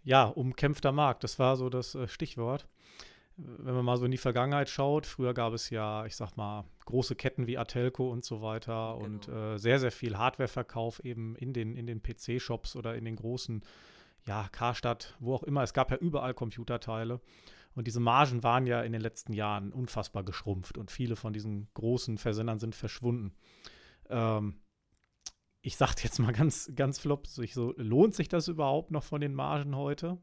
Ja, 0.06 0.24
umkämpfter 0.24 0.92
Markt, 0.92 1.24
das 1.24 1.38
war 1.40 1.56
so 1.56 1.68
das 1.68 1.94
äh, 1.96 2.06
Stichwort. 2.06 2.66
Wenn 3.36 3.74
man 3.74 3.84
mal 3.84 3.98
so 3.98 4.06
in 4.06 4.12
die 4.12 4.16
Vergangenheit 4.16 4.70
schaut, 4.70 5.04
früher 5.04 5.34
gab 5.34 5.52
es 5.52 5.68
ja, 5.68 6.06
ich 6.06 6.16
sag 6.16 6.36
mal, 6.36 6.64
große 6.86 7.16
Ketten 7.16 7.46
wie 7.46 7.58
Atelco 7.58 8.10
und 8.10 8.24
so 8.24 8.40
weiter 8.40 8.96
genau. 8.96 9.04
und 9.04 9.28
äh, 9.28 9.58
sehr, 9.58 9.78
sehr 9.78 9.90
viel 9.90 10.16
Hardwareverkauf 10.16 11.04
eben 11.04 11.34
in 11.36 11.52
den, 11.52 11.76
in 11.76 11.86
den 11.86 12.02
PC-Shops 12.02 12.76
oder 12.76 12.94
in 12.94 13.04
den 13.04 13.16
großen, 13.16 13.62
ja, 14.26 14.48
Karstadt, 14.52 15.16
wo 15.18 15.34
auch 15.34 15.42
immer. 15.42 15.64
Es 15.64 15.74
gab 15.74 15.90
ja 15.90 15.98
überall 15.98 16.34
Computerteile. 16.34 17.20
Und 17.74 17.86
diese 17.86 18.00
Margen 18.00 18.42
waren 18.42 18.66
ja 18.66 18.82
in 18.82 18.92
den 18.92 19.02
letzten 19.02 19.34
Jahren 19.34 19.72
unfassbar 19.72 20.24
geschrumpft 20.24 20.78
und 20.78 20.90
viele 20.90 21.14
von 21.14 21.34
diesen 21.34 21.68
großen 21.74 22.16
Versendern 22.16 22.58
sind 22.58 22.74
verschwunden. 22.74 23.34
Ähm, 24.08 24.54
ich 25.66 25.76
sage 25.76 25.94
jetzt 26.04 26.20
mal 26.20 26.32
ganz, 26.32 26.70
ganz 26.76 27.00
flopsig 27.00 27.52
so, 27.52 27.74
lohnt 27.76 28.14
sich 28.14 28.28
das 28.28 28.46
überhaupt 28.46 28.92
noch 28.92 29.02
von 29.02 29.20
den 29.20 29.34
Margen 29.34 29.74
heute? 29.74 30.16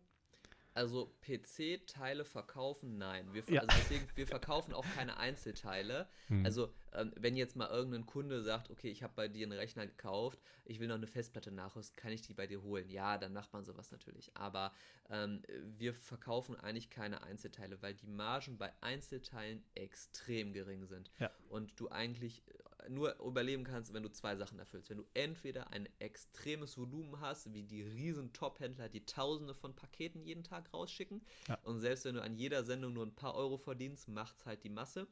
Also 0.74 1.14
PC-Teile 1.22 2.24
verkaufen, 2.24 2.98
nein. 2.98 3.28
Wir, 3.34 3.44
ja. 3.48 3.62
also 3.62 3.76
deswegen, 3.78 4.08
wir 4.16 4.26
verkaufen 4.26 4.74
auch 4.74 4.86
keine 4.96 5.18
Einzelteile. 5.18 6.08
Hm. 6.30 6.46
Also 6.46 6.74
ähm, 6.94 7.12
wenn 7.18 7.36
jetzt 7.36 7.58
mal 7.58 7.70
irgendein 7.70 8.06
Kunde 8.06 8.42
sagt, 8.42 8.72
okay, 8.72 8.90
ich 8.90 9.04
habe 9.04 9.14
bei 9.16 9.28
dir 9.28 9.46
einen 9.46 9.60
Rechner 9.60 9.86
gekauft, 9.86 10.40
ich 10.64 10.80
will 10.80 10.88
noch 10.88 10.96
eine 10.96 11.08
Festplatte 11.08 11.52
nachrüsten, 11.52 11.98
kann 11.98 12.14
ich 12.14 12.22
die 12.22 12.34
bei 12.34 12.48
dir 12.48 12.64
holen? 12.64 12.90
Ja, 12.90 13.18
dann 13.18 13.34
macht 13.34 13.52
man 13.52 13.66
sowas 13.66 13.92
natürlich. 13.92 14.32
Aber 14.36 14.72
ähm, 15.10 15.44
wir 15.78 15.94
verkaufen 15.94 16.56
eigentlich 16.56 16.90
keine 16.90 17.22
Einzelteile, 17.22 17.82
weil 17.82 17.96
die 17.96 18.08
Margen 18.08 18.58
bei 18.58 18.72
Einzelteilen 18.82 19.62
extrem 19.76 20.54
gering 20.54 20.86
sind. 20.86 21.12
Ja. 21.20 21.30
Und 21.50 21.80
du 21.80 21.90
eigentlich 21.90 22.44
nur 22.90 23.20
überleben 23.20 23.64
kannst, 23.64 23.94
wenn 23.94 24.04
du 24.04 24.12
zwei 24.12 24.36
Sachen 24.36 24.60
erfüllst. 24.60 24.90
Wenn 24.90 24.98
du 24.98 25.06
entweder 25.14 25.72
ein 25.72 25.88
extremes 26.00 26.78
Volumen 26.78 27.20
hast, 27.20 27.54
wie 27.54 27.64
die 27.64 27.84
riesen 27.84 28.34
Top-Händler, 28.34 28.90
die 28.90 29.06
tausende 29.06 29.54
von 29.54 29.76
Paketen 29.76 30.22
jeden 30.22 30.44
Tag 30.44 30.74
rausschicken. 30.74 31.22
Ja. 31.48 31.58
Und 31.64 31.80
selbst 31.80 32.06
wenn 32.06 32.16
du 32.16 32.22
an 32.22 32.36
jeder 32.36 32.64
Sendung 32.64 32.94
nur 32.94 33.06
ein 33.06 33.16
paar 33.16 33.36
Euro 33.36 33.58
verdienst, 33.58 34.08
macht 34.08 34.38
es 34.38 34.46
halt 34.46 34.64
die 34.64 34.70
Masse. 34.70 35.08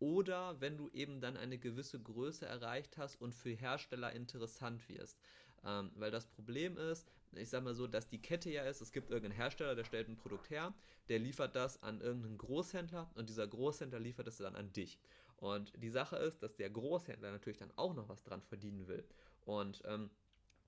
Oder 0.00 0.60
wenn 0.60 0.76
du 0.76 0.90
eben 0.90 1.20
dann 1.20 1.36
eine 1.36 1.58
gewisse 1.58 2.00
Größe 2.00 2.46
erreicht 2.46 2.98
hast 2.98 3.20
und 3.20 3.34
für 3.34 3.50
Hersteller 3.50 4.12
interessant 4.12 4.88
wirst. 4.88 5.18
Ähm, 5.64 5.92
weil 5.94 6.10
das 6.10 6.26
Problem 6.26 6.76
ist, 6.76 7.06
ich 7.32 7.48
sag 7.48 7.64
mal 7.64 7.74
so, 7.74 7.86
dass 7.86 8.08
die 8.08 8.20
Kette 8.20 8.50
ja 8.50 8.64
ist, 8.64 8.80
es 8.80 8.92
gibt 8.92 9.10
irgendeinen 9.10 9.36
Hersteller, 9.36 9.74
der 9.74 9.84
stellt 9.84 10.08
ein 10.08 10.16
Produkt 10.16 10.50
her, 10.50 10.74
der 11.08 11.18
liefert 11.18 11.56
das 11.56 11.82
an 11.82 12.00
irgendeinen 12.00 12.38
Großhändler 12.38 13.10
und 13.14 13.28
dieser 13.28 13.46
Großhändler 13.46 13.98
liefert 13.98 14.28
es 14.28 14.38
dann 14.38 14.56
an 14.56 14.72
dich. 14.72 14.98
Und 15.36 15.72
die 15.76 15.90
Sache 15.90 16.16
ist, 16.16 16.42
dass 16.42 16.56
der 16.56 16.70
Großhändler 16.70 17.30
natürlich 17.30 17.58
dann 17.58 17.72
auch 17.76 17.94
noch 17.94 18.08
was 18.08 18.22
dran 18.22 18.42
verdienen 18.42 18.86
will. 18.86 19.04
Und 19.44 19.82
ähm, 19.84 20.10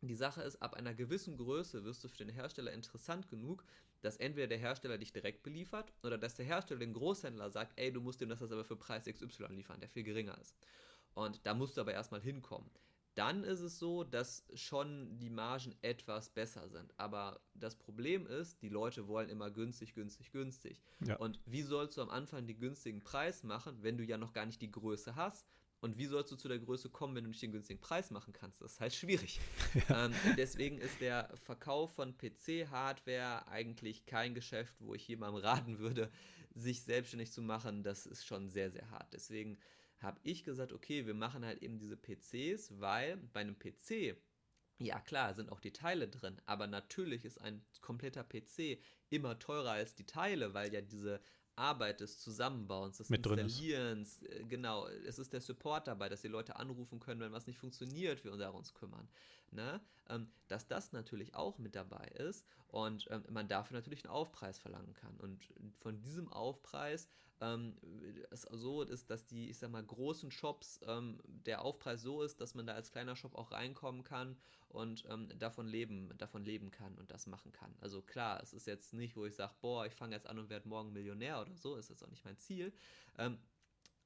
die 0.03 0.15
Sache 0.15 0.43
ist, 0.43 0.61
ab 0.63 0.75
einer 0.75 0.95
gewissen 0.95 1.37
Größe 1.37 1.85
wirst 1.85 2.05
du 2.05 2.09
für 2.09 2.19
den 2.19 2.29
Hersteller 2.29 2.73
interessant 2.73 3.29
genug, 3.29 3.65
dass 4.03 4.19
entweder 4.19 4.47
der 4.47 4.59
Hersteller 4.59 4.99
dich 4.99 5.13
direkt 5.13 5.43
beliefert 5.43 5.93
oder 6.03 6.19
dass 6.19 6.35
der 6.35 6.45
Hersteller 6.45 6.81
den 6.81 6.93
Großhändler 6.93 7.51
sagt, 7.51 7.79
ey, 7.79 7.93
du 7.93 8.01
musst 8.01 8.21
ihm 8.21 8.29
das 8.29 8.43
aber 8.43 8.65
für 8.65 8.77
Preis 8.77 9.07
XY 9.07 9.47
liefern, 9.49 9.81
der 9.81 9.89
viel 9.89 10.05
geringer 10.05 10.39
ist. 10.39 10.57
Und 11.15 11.45
da 11.47 11.55
musst 11.55 11.77
du 11.77 11.81
aber 11.81 11.95
erstmal 11.95 12.21
hinkommen 12.21 12.71
dann 13.17 13.45
ist 13.45 13.61
es 13.61 13.79
so, 13.79 14.05
dass 14.05 14.45
schon 14.55 15.19
die 15.19 15.31
Margen 15.31 15.75
etwas 15.81 16.29
besser 16.29 16.69
sind. 16.69 16.93
Aber 16.99 17.41
das 17.55 17.75
Problem 17.75 18.27
ist, 18.27 18.61
die 18.61 18.69
Leute 18.69 19.09
wollen 19.09 19.31
immer 19.31 19.51
günstig, 19.51 19.95
günstig, 19.95 20.33
günstig. 20.33 20.83
Ja. 21.05 21.17
Und 21.17 21.41
wie 21.47 21.63
sollst 21.63 21.97
du 21.97 22.03
am 22.03 22.11
Anfang 22.11 22.47
den 22.47 22.59
günstigen 22.59 23.01
Preis 23.01 23.43
machen, 23.43 23.79
wenn 23.83 23.97
du 23.97 24.05
ja 24.05 24.19
noch 24.19 24.35
gar 24.35 24.45
nicht 24.45 24.61
die 24.61 24.71
Größe 24.71 25.17
hast? 25.17 25.47
Und 25.81 25.97
wie 25.97 26.07
sollst 26.07 26.33
du 26.33 26.37
zu 26.37 26.49
der 26.49 26.59
Größe 26.59 26.91
kommen, 26.91 27.15
wenn 27.15 27.25
du 27.25 27.31
nicht 27.31 27.43
den 27.43 27.53
günstigen 27.53 27.81
Preis 27.81 28.11
machen 28.11 28.35
kannst? 28.35 28.61
Das 28.61 28.73
ist 28.73 28.81
halt 28.81 28.95
schwierig. 28.95 29.41
Ja. 29.89 30.07
Ähm, 30.07 30.15
deswegen 30.37 30.79
ist 30.79 31.01
der 31.01 31.31
Verkauf 31.45 31.95
von 31.95 32.17
PC-Hardware 32.17 33.47
eigentlich 33.49 34.07
kein 34.07 34.35
Geschäft, 34.35 34.75
wo 34.81 34.95
ich 34.95 35.07
jemandem 35.07 35.43
raten 35.43 35.79
würde, 35.79 36.11
sich 36.55 36.83
selbstständig 36.83 37.31
zu 37.31 37.43
machen. 37.43 37.83
Das 37.83 38.07
ist 38.07 38.27
schon 38.27 38.49
sehr, 38.49 38.71
sehr 38.71 38.91
hart. 38.91 39.13
Deswegen 39.13 39.59
habe 40.07 40.21
ich 40.23 40.45
gesagt, 40.45 40.73
okay, 40.73 41.07
wir 41.07 41.15
machen 41.15 41.45
halt 41.45 41.63
eben 41.63 41.79
diese 41.79 41.97
PCs, 41.97 42.81
weil 42.81 43.17
bei 43.33 43.41
einem 43.41 43.59
PC, 43.59 44.17
ja 44.79 45.01
klar, 45.01 45.35
sind 45.35 45.51
auch 45.51 45.61
die 45.61 45.73
Teile 45.73 46.09
drin, 46.09 46.41
aber 46.47 46.67
natürlich 46.67 47.25
ist 47.25 47.39
ein 47.39 47.65
kompletter 47.81 48.25
PC 48.25 48.79
immer 49.11 49.39
teurer 49.39 49.73
als 49.73 49.95
die 49.95 50.07
Teile, 50.07 50.55
weil 50.55 50.73
ja 50.73 50.81
diese 50.81 51.21
Arbeit 51.57 52.01
des 52.01 52.21
Zusammenbauens, 52.21 52.99
des 52.99 53.11
Installierens, 53.11 54.23
äh, 54.23 54.45
genau, 54.45 54.87
es 54.87 55.19
ist 55.19 55.33
der 55.33 55.41
Support 55.41 55.89
dabei, 55.89 56.09
dass 56.09 56.21
die 56.21 56.29
Leute 56.29 56.57
anrufen 56.57 57.01
können, 57.01 57.21
wenn 57.21 57.33
was 57.33 57.47
nicht 57.47 57.59
funktioniert, 57.59 58.25
wir 58.25 58.33
uns 58.33 58.41
darum 58.41 58.63
kümmern. 58.75 59.09
Ne? 59.53 59.81
Ähm, 60.09 60.29
dass 60.49 60.67
das 60.67 60.93
natürlich 60.93 61.35
auch 61.35 61.59
mit 61.59 61.75
dabei 61.75 62.07
ist 62.19 62.47
und 62.69 63.09
ähm, 63.11 63.25
man 63.31 63.49
dafür 63.49 63.77
natürlich 63.77 64.05
einen 64.05 64.13
Aufpreis 64.13 64.59
verlangen 64.59 64.95
kann. 64.95 65.17
Und 65.19 65.49
von 65.81 66.01
diesem 66.01 66.33
Aufpreis 66.33 67.09
ähm, 67.41 67.77
es 68.31 68.43
so 68.43 68.83
ist, 68.83 69.11
dass 69.11 69.27
die, 69.27 69.51
ich 69.51 69.59
sag 69.59 69.71
mal, 69.71 69.85
großen 69.85 70.31
Shops 70.31 70.81
ähm, 70.87 71.19
der 71.27 71.63
Aufpreis 71.63 72.03
so 72.03 72.23
ist, 72.23 72.41
dass 72.41 72.55
man 72.55 72.67
da 72.67 72.75
als 72.75 72.91
kleiner 72.91 73.17
Shop 73.17 73.35
auch 73.35 73.53
reinkommen 73.53 74.05
kann 74.05 74.37
und 74.69 75.05
ähm, 75.09 75.29
davon 75.39 75.67
leben, 75.67 76.11
davon 76.19 76.45
leben 76.45 76.71
kann 76.71 76.97
und 76.97 77.11
das 77.11 77.27
machen 77.27 77.53
kann. 77.53 77.75
Also 77.81 78.01
klar, 78.03 78.41
es 78.43 78.53
ist 78.53 78.67
jetzt 78.67 78.95
nicht, 78.95 79.17
wo 79.17 79.27
ich 79.27 79.35
sage, 79.35 79.55
boah, 79.61 79.87
ich 79.87 79.95
fange 79.95 80.15
jetzt 80.15 80.27
an 80.27 80.39
und 80.39 80.49
werde 80.49 80.69
morgen 80.69 80.93
Millionär 80.93 81.41
oder 81.41 81.57
so, 81.57 81.77
ist 81.77 81.91
jetzt 81.91 82.03
auch 82.03 82.11
nicht 82.11 82.25
mein 82.25 82.39
Ziel. 82.39 82.73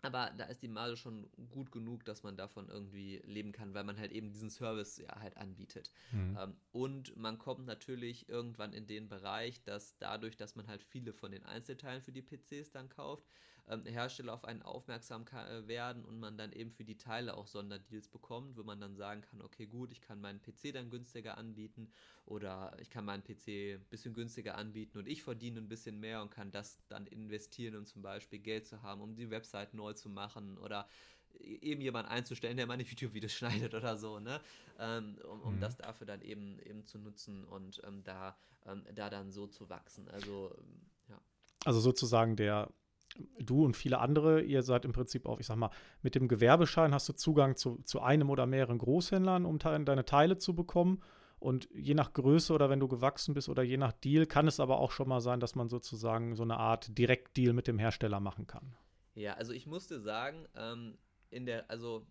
Aber 0.03 0.33
da 0.37 0.45
ist 0.45 0.63
die 0.63 0.69
Marge 0.69 0.97
schon 0.97 1.29
gut 1.51 1.71
genug, 1.73 2.05
dass 2.05 2.23
man 2.23 2.37
davon 2.37 2.69
irgendwie 2.69 3.21
leben 3.25 3.53
kann, 3.53 3.75
weil 3.75 3.85
man 3.85 3.99
halt 3.99 4.13
eben 4.13 4.31
diesen 4.33 4.49
Service 4.49 4.97
ja 4.97 5.21
halt 5.21 5.37
anbietet. 5.37 5.93
Mhm. 6.13 6.39
Ähm, 6.41 6.57
und 6.73 7.17
man 7.17 7.39
kommt 7.39 7.67
natürlich 7.67 8.29
irgendwann 8.29 8.73
in 8.73 8.87
den 8.87 9.09
Bereich, 9.09 9.63
dass 9.63 9.99
dadurch, 9.99 10.37
dass 10.37 10.57
man 10.57 10.69
halt 10.69 10.83
viele 10.83 11.13
von 11.13 11.33
den 11.33 11.45
Einzelteilen 11.45 12.01
für 12.01 12.13
die 12.13 12.23
PCs 12.23 12.71
dann 12.71 12.89
kauft, 12.89 13.29
ähm, 13.69 13.85
Hersteller 13.85 14.33
auf 14.33 14.45
einen 14.45 14.63
aufmerksam 14.63 15.25
äh, 15.27 15.67
werden 15.67 16.05
und 16.05 16.19
man 16.19 16.37
dann 16.37 16.53
eben 16.53 16.71
für 16.71 16.85
die 16.85 16.97
Teile 16.97 17.37
auch 17.37 17.47
Sonderdeals 17.47 18.09
bekommt, 18.09 18.57
wo 18.57 18.63
man 18.63 18.81
dann 18.81 18.97
sagen 18.97 19.23
kann, 19.23 19.41
okay 19.43 19.67
gut, 19.67 19.91
ich 19.93 20.01
kann 20.01 20.21
meinen 20.21 20.41
PC 20.41 20.73
dann 20.73 20.91
günstiger 20.91 21.39
anbieten 21.39 21.91
oder 22.27 22.77
ich 22.81 22.91
kann 22.91 23.05
meinen 23.05 23.23
PC 23.23 23.77
ein 23.77 23.87
bisschen 23.91 24.15
günstiger 24.15 24.57
anbieten 24.57 24.99
und 24.99 25.09
ich 25.09 25.23
verdiene 25.23 25.61
ein 25.61 25.69
bisschen 25.69 26.01
mehr 26.01 26.23
und 26.23 26.31
kann 26.31 26.51
das 26.51 26.79
dann 26.89 27.07
investieren, 27.07 27.77
um 27.77 27.85
zum 27.85 28.03
Beispiel 28.03 28.39
Geld 28.39 28.67
zu 28.67 28.83
haben, 28.83 29.01
um 29.01 29.15
die 29.15 29.31
Website 29.31 29.75
neu 29.75 29.93
zu 29.93 30.09
machen 30.09 30.59
oder 30.59 30.89
eben 31.39 31.81
jemanden 31.81 32.11
einzustellen, 32.11 32.57
der 32.57 32.67
meine 32.67 32.83
YouTube-Videos 32.85 33.33
schneidet 33.33 33.75
oder 33.75 33.97
so, 33.97 34.19
ne? 34.21 34.41
Ähm, 34.79 35.19
um, 35.31 35.43
um 35.43 35.57
mhm. 35.57 35.61
das 35.61 35.77
dafür 35.77 36.07
dann 36.07 36.23
eben 36.23 36.59
eben 36.61 36.87
zu 36.87 36.99
nutzen 36.99 37.45
und 37.45 37.81
ähm, 37.85 38.03
da, 38.03 38.37
ähm, 38.67 38.85
da 38.95 39.11
dann 39.11 39.31
so 39.31 39.47
zu 39.47 39.69
wachsen. 39.69 40.09
Also 40.09 40.55
ja. 41.09 41.21
Also 41.65 41.81
sozusagen 41.81 42.37
der 42.37 42.71
du 43.39 43.65
und 43.65 43.77
viele 43.77 43.99
andere, 43.99 44.43
ihr 44.43 44.63
seid 44.63 44.85
im 44.85 44.93
Prinzip 44.93 45.27
auch, 45.27 45.41
ich 45.41 45.47
sag 45.47 45.57
mal, 45.57 45.71
mit 46.03 46.15
dem 46.15 46.29
Gewerbeschein 46.29 46.95
hast 46.95 47.09
du 47.09 47.13
Zugang 47.13 47.57
zu, 47.57 47.81
zu 47.85 48.01
einem 48.01 48.31
oder 48.31 48.47
mehreren 48.47 48.79
Großhändlern, 48.79 49.45
um 49.45 49.59
te 49.59 49.81
deine 49.85 50.05
Teile 50.05 50.39
zu 50.39 50.55
bekommen. 50.55 51.03
Und 51.39 51.71
je 51.73 51.95
nach 51.95 52.13
Größe 52.13 52.53
oder 52.53 52.69
wenn 52.69 52.81
du 52.81 52.89
gewachsen 52.89 53.33
bist 53.33 53.49
oder 53.49 53.63
je 53.63 53.79
nach 53.79 53.93
Deal, 53.93 54.27
kann 54.27 54.47
es 54.47 54.61
aber 54.61 54.79
auch 54.79 54.91
schon 54.91 55.09
mal 55.09 55.21
sein, 55.21 55.41
dass 55.41 55.55
man 55.55 55.71
sozusagen 55.71 56.37
so 56.37 56.43
eine 56.43 56.59
Art 56.59 56.99
Direktdeal 56.99 57.55
mit 57.55 57.67
dem 57.67 57.79
Hersteller 57.79 58.21
machen 58.21 58.47
kann. 58.47 58.77
Ja, 59.15 59.35
also 59.35 59.55
ich 59.55 59.67
musste 59.67 60.01
sagen, 60.01 60.47
ähm, 60.55 60.99
in 61.31 61.47
der, 61.47 61.71
also 61.71 62.07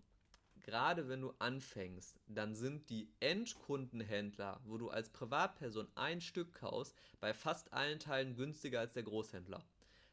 gerade 0.61 1.07
wenn 1.07 1.21
du 1.21 1.33
anfängst, 1.39 2.19
dann 2.27 2.55
sind 2.55 2.89
die 2.89 3.11
Endkundenhändler, 3.19 4.61
wo 4.65 4.77
du 4.77 4.89
als 4.89 5.09
Privatperson 5.09 5.87
ein 5.95 6.21
Stück 6.21 6.53
kaufst, 6.53 6.95
bei 7.19 7.33
fast 7.33 7.73
allen 7.73 7.99
Teilen 7.99 8.35
günstiger 8.35 8.79
als 8.79 8.93
der 8.93 9.03
Großhändler. 9.03 9.63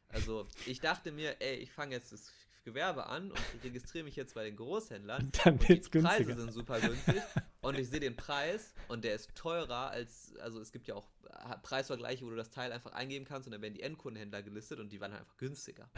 Also 0.09 0.47
ich 0.65 0.79
dachte 0.79 1.11
mir, 1.11 1.35
ey, 1.41 1.55
ich 1.55 1.71
fange 1.71 1.95
jetzt 1.95 2.11
das 2.11 2.31
Gewerbe 2.67 3.05
an 3.05 3.31
und 3.31 3.63
registriere 3.63 4.03
mich 4.03 4.17
jetzt 4.17 4.33
bei 4.33 4.43
den 4.43 4.57
Großhändlern. 4.57 5.31
Dann 5.43 5.53
und 5.53 5.69
die 5.69 5.79
Preise 5.79 6.35
sind 6.35 6.51
super 6.51 6.79
günstig 6.81 7.21
und 7.61 7.79
ich 7.79 7.89
sehe 7.89 8.01
den 8.01 8.17
Preis 8.17 8.73
und 8.89 9.05
der 9.05 9.15
ist 9.15 9.33
teurer 9.35 9.89
als, 9.89 10.35
also 10.41 10.59
es 10.59 10.73
gibt 10.73 10.87
ja 10.87 10.95
auch 10.95 11.07
Preisvergleiche, 11.63 12.25
wo 12.25 12.29
du 12.29 12.35
das 12.35 12.49
Teil 12.49 12.73
einfach 12.73 12.91
eingeben 12.91 13.25
kannst 13.25 13.47
und 13.47 13.53
dann 13.53 13.61
werden 13.61 13.73
die 13.73 13.83
Endkundenhändler 13.83 14.43
gelistet 14.43 14.79
und 14.79 14.91
die 14.91 14.99
waren 14.99 15.11
halt 15.11 15.21
einfach 15.21 15.37
günstiger. 15.37 15.89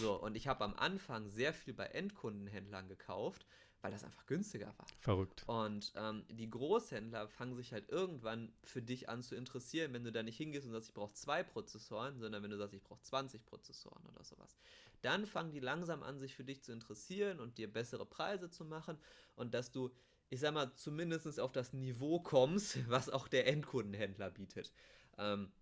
So, 0.00 0.20
und 0.20 0.36
ich 0.36 0.48
habe 0.48 0.64
am 0.64 0.74
Anfang 0.74 1.28
sehr 1.28 1.54
viel 1.54 1.72
bei 1.72 1.86
Endkundenhändlern 1.86 2.88
gekauft 2.88 3.46
weil 3.82 3.90
das 3.90 4.04
einfach 4.04 4.24
günstiger 4.26 4.66
war. 4.78 4.86
Verrückt. 5.00 5.44
Und 5.46 5.92
ähm, 5.96 6.24
die 6.30 6.48
Großhändler 6.48 7.28
fangen 7.28 7.56
sich 7.56 7.72
halt 7.72 7.88
irgendwann 7.90 8.52
für 8.62 8.80
dich 8.80 9.08
an 9.08 9.22
zu 9.22 9.34
interessieren, 9.34 9.92
wenn 9.92 10.04
du 10.04 10.12
da 10.12 10.22
nicht 10.22 10.36
hingehst 10.36 10.66
und 10.66 10.72
sagst, 10.72 10.88
ich 10.88 10.94
brauche 10.94 11.12
zwei 11.12 11.42
Prozessoren, 11.42 12.18
sondern 12.20 12.42
wenn 12.42 12.50
du 12.50 12.56
sagst, 12.56 12.74
ich 12.74 12.82
brauche 12.82 13.02
20 13.02 13.44
Prozessoren 13.44 14.06
oder 14.06 14.24
sowas. 14.24 14.56
Dann 15.02 15.26
fangen 15.26 15.50
die 15.50 15.60
langsam 15.60 16.04
an, 16.04 16.20
sich 16.20 16.34
für 16.34 16.44
dich 16.44 16.62
zu 16.62 16.72
interessieren 16.72 17.40
und 17.40 17.58
dir 17.58 17.70
bessere 17.70 18.06
Preise 18.06 18.50
zu 18.50 18.64
machen 18.64 18.98
und 19.34 19.52
dass 19.52 19.72
du, 19.72 19.90
ich 20.30 20.38
sag 20.38 20.54
mal, 20.54 20.72
zumindest 20.76 21.40
auf 21.40 21.50
das 21.50 21.72
Niveau 21.72 22.20
kommst, 22.20 22.78
was 22.88 23.10
auch 23.10 23.26
der 23.26 23.48
Endkundenhändler 23.48 24.30
bietet. 24.30 24.72
Ähm, 25.18 25.52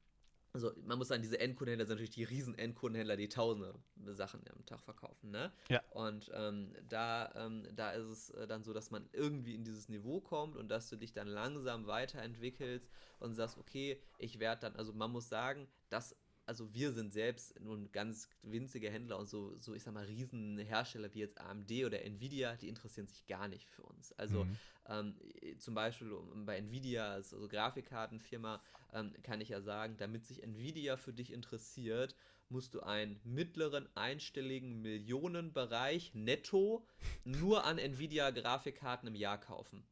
also 0.53 0.73
man 0.85 0.99
muss 0.99 1.09
sagen, 1.09 1.23
diese 1.23 1.39
Endkundenhändler 1.39 1.87
sind 1.87 1.97
natürlich 1.97 2.15
die 2.15 2.25
riesen 2.25 2.59
Endkundenhändler, 2.59 3.17
die 3.17 3.29
tausende 3.29 3.75
Sachen 4.07 4.43
am 4.53 4.65
Tag 4.67 4.81
verkaufen, 4.83 5.31
ne? 5.31 5.53
Ja. 5.69 5.83
Und 5.91 6.31
ähm, 6.35 6.75
da, 6.89 7.33
ähm, 7.35 7.67
da 7.75 7.93
ist 7.93 8.07
es 8.07 8.31
äh, 8.31 8.47
dann 8.47 8.65
so, 8.65 8.73
dass 8.73 8.91
man 8.91 9.09
irgendwie 9.13 9.55
in 9.55 9.65
dieses 9.65 9.89
Niveau 9.89 10.21
kommt 10.21 10.57
und 10.57 10.69
dass 10.69 10.89
du 10.89 10.97
dich 10.97 11.13
dann 11.13 11.29
langsam 11.29 11.87
weiterentwickelst 11.87 12.91
und 13.21 13.35
sagst, 13.35 13.59
okay, 13.59 14.01
ich 14.19 14.41
werde 14.41 14.63
dann, 14.63 14.77
also 14.77 14.93
man 14.93 15.11
muss 15.11 15.29
sagen, 15.29 15.69
dass 15.89 16.17
also 16.51 16.75
wir 16.75 16.91
sind 16.91 17.13
selbst 17.13 17.61
nun 17.61 17.93
ganz 17.93 18.29
winzige 18.43 18.91
Händler 18.91 19.21
und 19.21 19.29
so, 19.29 19.57
so 19.61 19.73
ich 19.73 19.85
sag 19.85 19.95
mal, 19.95 20.05
Riesenhersteller 20.05 21.15
wie 21.15 21.21
jetzt 21.21 21.41
AMD 21.41 21.71
oder 21.87 22.05
Nvidia, 22.05 22.57
die 22.57 22.67
interessieren 22.67 23.07
sich 23.07 23.25
gar 23.29 23.47
nicht 23.47 23.71
für 23.71 23.85
uns. 23.85 24.11
Also 24.15 24.43
mhm. 24.43 24.57
ähm, 24.89 25.15
zum 25.61 25.77
Beispiel 25.77 26.13
bei 26.45 26.57
Nvidia, 26.57 27.13
also 27.13 27.47
Grafikkartenfirma, 27.47 28.61
ähm, 28.93 29.13
kann 29.23 29.41
ich 29.41 29.51
ja 29.51 29.61
sagen, 29.61 29.95
damit 29.97 30.27
sich 30.27 30.43
Nvidia 30.43 30.97
für 30.97 31.13
dich 31.13 31.33
interessiert, 31.33 32.17
musst 32.49 32.75
du 32.75 32.81
einen 32.81 33.21
mittleren 33.23 33.89
einstelligen 33.95 34.83
Millionenbereich 34.83 36.15
netto 36.15 36.85
nur 37.23 37.65
an 37.65 37.79
Nvidia 37.79 38.31
Grafikkarten 38.33 39.07
im 39.07 39.15
Jahr 39.15 39.39
kaufen. 39.39 39.87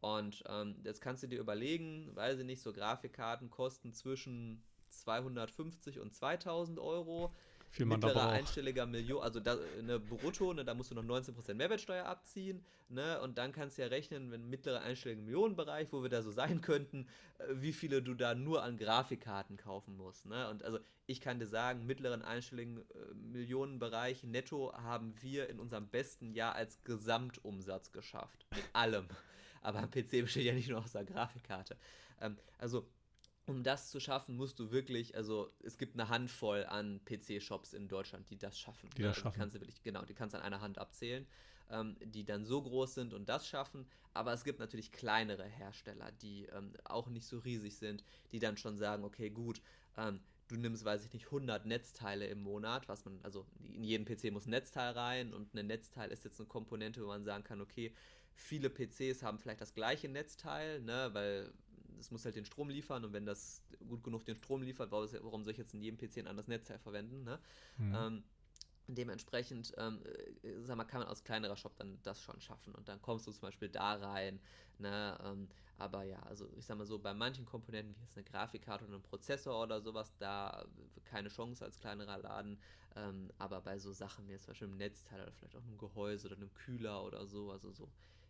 Und 0.00 0.42
ähm, 0.48 0.76
jetzt 0.84 1.02
kannst 1.02 1.22
du 1.22 1.26
dir 1.26 1.38
überlegen, 1.38 2.16
weiß 2.16 2.38
ich 2.38 2.46
nicht, 2.46 2.62
so 2.62 2.72
Grafikkarten 2.72 3.50
kosten 3.50 3.92
zwischen 3.92 4.64
250 4.98 6.00
und 6.00 6.14
2000 6.14 6.78
Euro. 6.78 7.32
Viel 7.70 7.84
man 7.84 8.00
mittlerer 8.00 8.30
einstelliger 8.30 8.86
Million, 8.86 9.22
also 9.22 9.40
da, 9.40 9.56
eine 9.78 10.00
Brutto, 10.00 10.54
ne, 10.54 10.64
da 10.64 10.74
musst 10.74 10.90
du 10.90 10.94
noch 10.94 11.04
19% 11.04 11.52
Mehrwertsteuer 11.54 12.06
abziehen, 12.06 12.64
ne, 12.88 13.20
und 13.20 13.36
dann 13.36 13.52
kannst 13.52 13.76
du 13.76 13.82
ja 13.82 13.88
rechnen, 13.88 14.30
wenn 14.30 14.48
mittlerer 14.48 14.80
einstelliger 14.80 15.20
Millionenbereich, 15.20 15.88
wo 15.92 16.02
wir 16.02 16.08
da 16.08 16.22
so 16.22 16.30
sein 16.30 16.62
könnten, 16.62 17.06
äh, 17.38 17.44
wie 17.56 17.74
viele 17.74 18.02
du 18.02 18.14
da 18.14 18.34
nur 18.34 18.62
an 18.62 18.78
Grafikkarten 18.78 19.58
kaufen 19.58 19.96
musst, 19.96 20.24
ne, 20.24 20.48
und 20.48 20.62
also 20.62 20.78
ich 21.06 21.20
kann 21.20 21.38
dir 21.38 21.46
sagen, 21.46 21.84
mittleren 21.84 22.22
einstelligen 22.22 22.78
äh, 22.78 23.14
Millionenbereich 23.14 24.24
netto 24.24 24.72
haben 24.72 25.14
wir 25.20 25.50
in 25.50 25.60
unserem 25.60 25.88
besten 25.88 26.32
Jahr 26.32 26.54
als 26.54 26.82
Gesamtumsatz 26.84 27.92
geschafft, 27.92 28.46
mit 28.50 28.64
allem, 28.72 29.08
aber 29.60 29.80
am 29.80 29.90
PC 29.90 30.22
besteht 30.22 30.46
ja 30.46 30.54
nicht 30.54 30.70
nur 30.70 30.78
aus 30.78 30.92
der 30.92 31.04
Grafikkarte, 31.04 31.76
ähm, 32.22 32.38
also 32.56 32.88
um 33.48 33.62
das 33.62 33.90
zu 33.90 34.00
schaffen, 34.00 34.36
musst 34.36 34.58
du 34.58 34.70
wirklich, 34.70 35.16
also 35.16 35.50
es 35.62 35.78
gibt 35.78 35.94
eine 35.94 36.08
Handvoll 36.08 36.64
an 36.66 37.00
PC-Shops 37.04 37.72
in 37.72 37.88
Deutschland, 37.88 38.28
die 38.30 38.38
das 38.38 38.58
schaffen. 38.58 38.90
Die 38.96 39.02
das 39.02 39.10
also 39.10 39.22
schaffen. 39.22 39.38
Kannst 39.38 39.56
du 39.56 39.60
wirklich, 39.60 39.82
genau, 39.82 40.04
die 40.04 40.14
kannst 40.14 40.34
du 40.34 40.38
an 40.38 40.44
einer 40.44 40.60
Hand 40.60 40.78
abzählen, 40.78 41.26
ähm, 41.70 41.96
die 42.00 42.24
dann 42.24 42.44
so 42.44 42.62
groß 42.62 42.94
sind 42.94 43.14
und 43.14 43.28
das 43.28 43.46
schaffen. 43.48 43.86
Aber 44.14 44.32
es 44.32 44.44
gibt 44.44 44.58
natürlich 44.58 44.92
kleinere 44.92 45.44
Hersteller, 45.44 46.12
die 46.12 46.46
ähm, 46.46 46.72
auch 46.84 47.08
nicht 47.08 47.26
so 47.26 47.38
riesig 47.38 47.76
sind, 47.76 48.04
die 48.32 48.38
dann 48.38 48.56
schon 48.56 48.76
sagen, 48.76 49.04
okay, 49.04 49.30
gut, 49.30 49.60
ähm, 49.96 50.20
du 50.48 50.56
nimmst, 50.56 50.84
weiß 50.84 51.04
ich 51.04 51.12
nicht, 51.12 51.26
100 51.26 51.66
Netzteile 51.66 52.26
im 52.26 52.42
Monat, 52.42 52.88
was 52.88 53.04
man, 53.04 53.20
also 53.22 53.46
in 53.60 53.84
jeden 53.84 54.04
PC 54.04 54.32
muss 54.32 54.46
ein 54.46 54.50
Netzteil 54.50 54.92
rein 54.92 55.32
und 55.32 55.54
ein 55.54 55.66
Netzteil 55.66 56.10
ist 56.10 56.24
jetzt 56.24 56.40
eine 56.40 56.48
Komponente, 56.48 57.02
wo 57.02 57.08
man 57.08 57.24
sagen 57.24 57.44
kann, 57.44 57.60
okay, 57.60 57.92
viele 58.34 58.70
PCs 58.70 59.22
haben 59.22 59.38
vielleicht 59.38 59.60
das 59.60 59.74
gleiche 59.74 60.08
Netzteil, 60.08 60.80
ne, 60.80 61.10
weil 61.12 61.52
es 61.98 62.10
muss 62.10 62.24
halt 62.24 62.36
den 62.36 62.44
Strom 62.44 62.68
liefern 62.68 63.04
und 63.04 63.12
wenn 63.12 63.26
das 63.26 63.62
gut 63.86 64.02
genug 64.02 64.24
den 64.24 64.36
Strom 64.36 64.62
liefert, 64.62 64.90
warum 64.90 65.44
soll 65.44 65.52
ich 65.52 65.58
jetzt 65.58 65.74
in 65.74 65.82
jedem 65.82 65.98
PC 65.98 66.18
ein 66.18 66.26
anderes 66.26 66.48
Netzteil 66.48 66.78
verwenden? 66.78 67.24
Ne? 67.24 67.38
Mhm. 67.78 67.94
Ähm, 67.94 68.24
dementsprechend 68.88 69.74
ähm, 69.76 70.00
äh, 70.42 70.60
sag 70.62 70.76
mal, 70.76 70.84
kann 70.84 71.00
man 71.00 71.08
als 71.08 71.24
kleinerer 71.24 71.56
Shop 71.56 71.76
dann 71.76 71.98
das 72.02 72.22
schon 72.22 72.40
schaffen 72.40 72.74
und 72.74 72.88
dann 72.88 73.00
kommst 73.02 73.26
du 73.26 73.32
zum 73.32 73.42
Beispiel 73.42 73.68
da 73.68 73.94
rein. 73.94 74.40
Ne? 74.78 75.18
Ähm, 75.24 75.48
aber 75.76 76.02
ja, 76.02 76.20
also 76.24 76.48
ich 76.56 76.66
sag 76.66 76.76
mal 76.76 76.86
so, 76.86 76.98
bei 76.98 77.14
manchen 77.14 77.44
Komponenten, 77.44 77.94
wie 77.96 78.00
jetzt 78.00 78.16
eine 78.16 78.24
Grafikkarte 78.24 78.84
oder 78.86 78.96
ein 78.96 79.02
Prozessor 79.02 79.62
oder 79.62 79.80
sowas, 79.80 80.12
da 80.18 80.64
keine 81.04 81.28
Chance 81.28 81.64
als 81.64 81.78
kleinerer 81.78 82.18
Laden. 82.18 82.58
Ähm, 82.96 83.30
aber 83.38 83.60
bei 83.60 83.78
so 83.78 83.92
Sachen 83.92 84.26
wie 84.26 84.32
jetzt 84.32 84.44
zum 84.44 84.52
Beispiel 84.52 84.68
ein 84.68 84.76
Netzteil 84.76 85.22
oder 85.22 85.32
vielleicht 85.32 85.54
auch 85.54 85.62
einem 85.62 85.78
Gehäuse 85.78 86.26
oder 86.26 86.36
einem 86.36 86.52
Kühler 86.54 87.04
oder 87.04 87.26
so, 87.26 87.52
also 87.52 87.70
so 87.70 87.88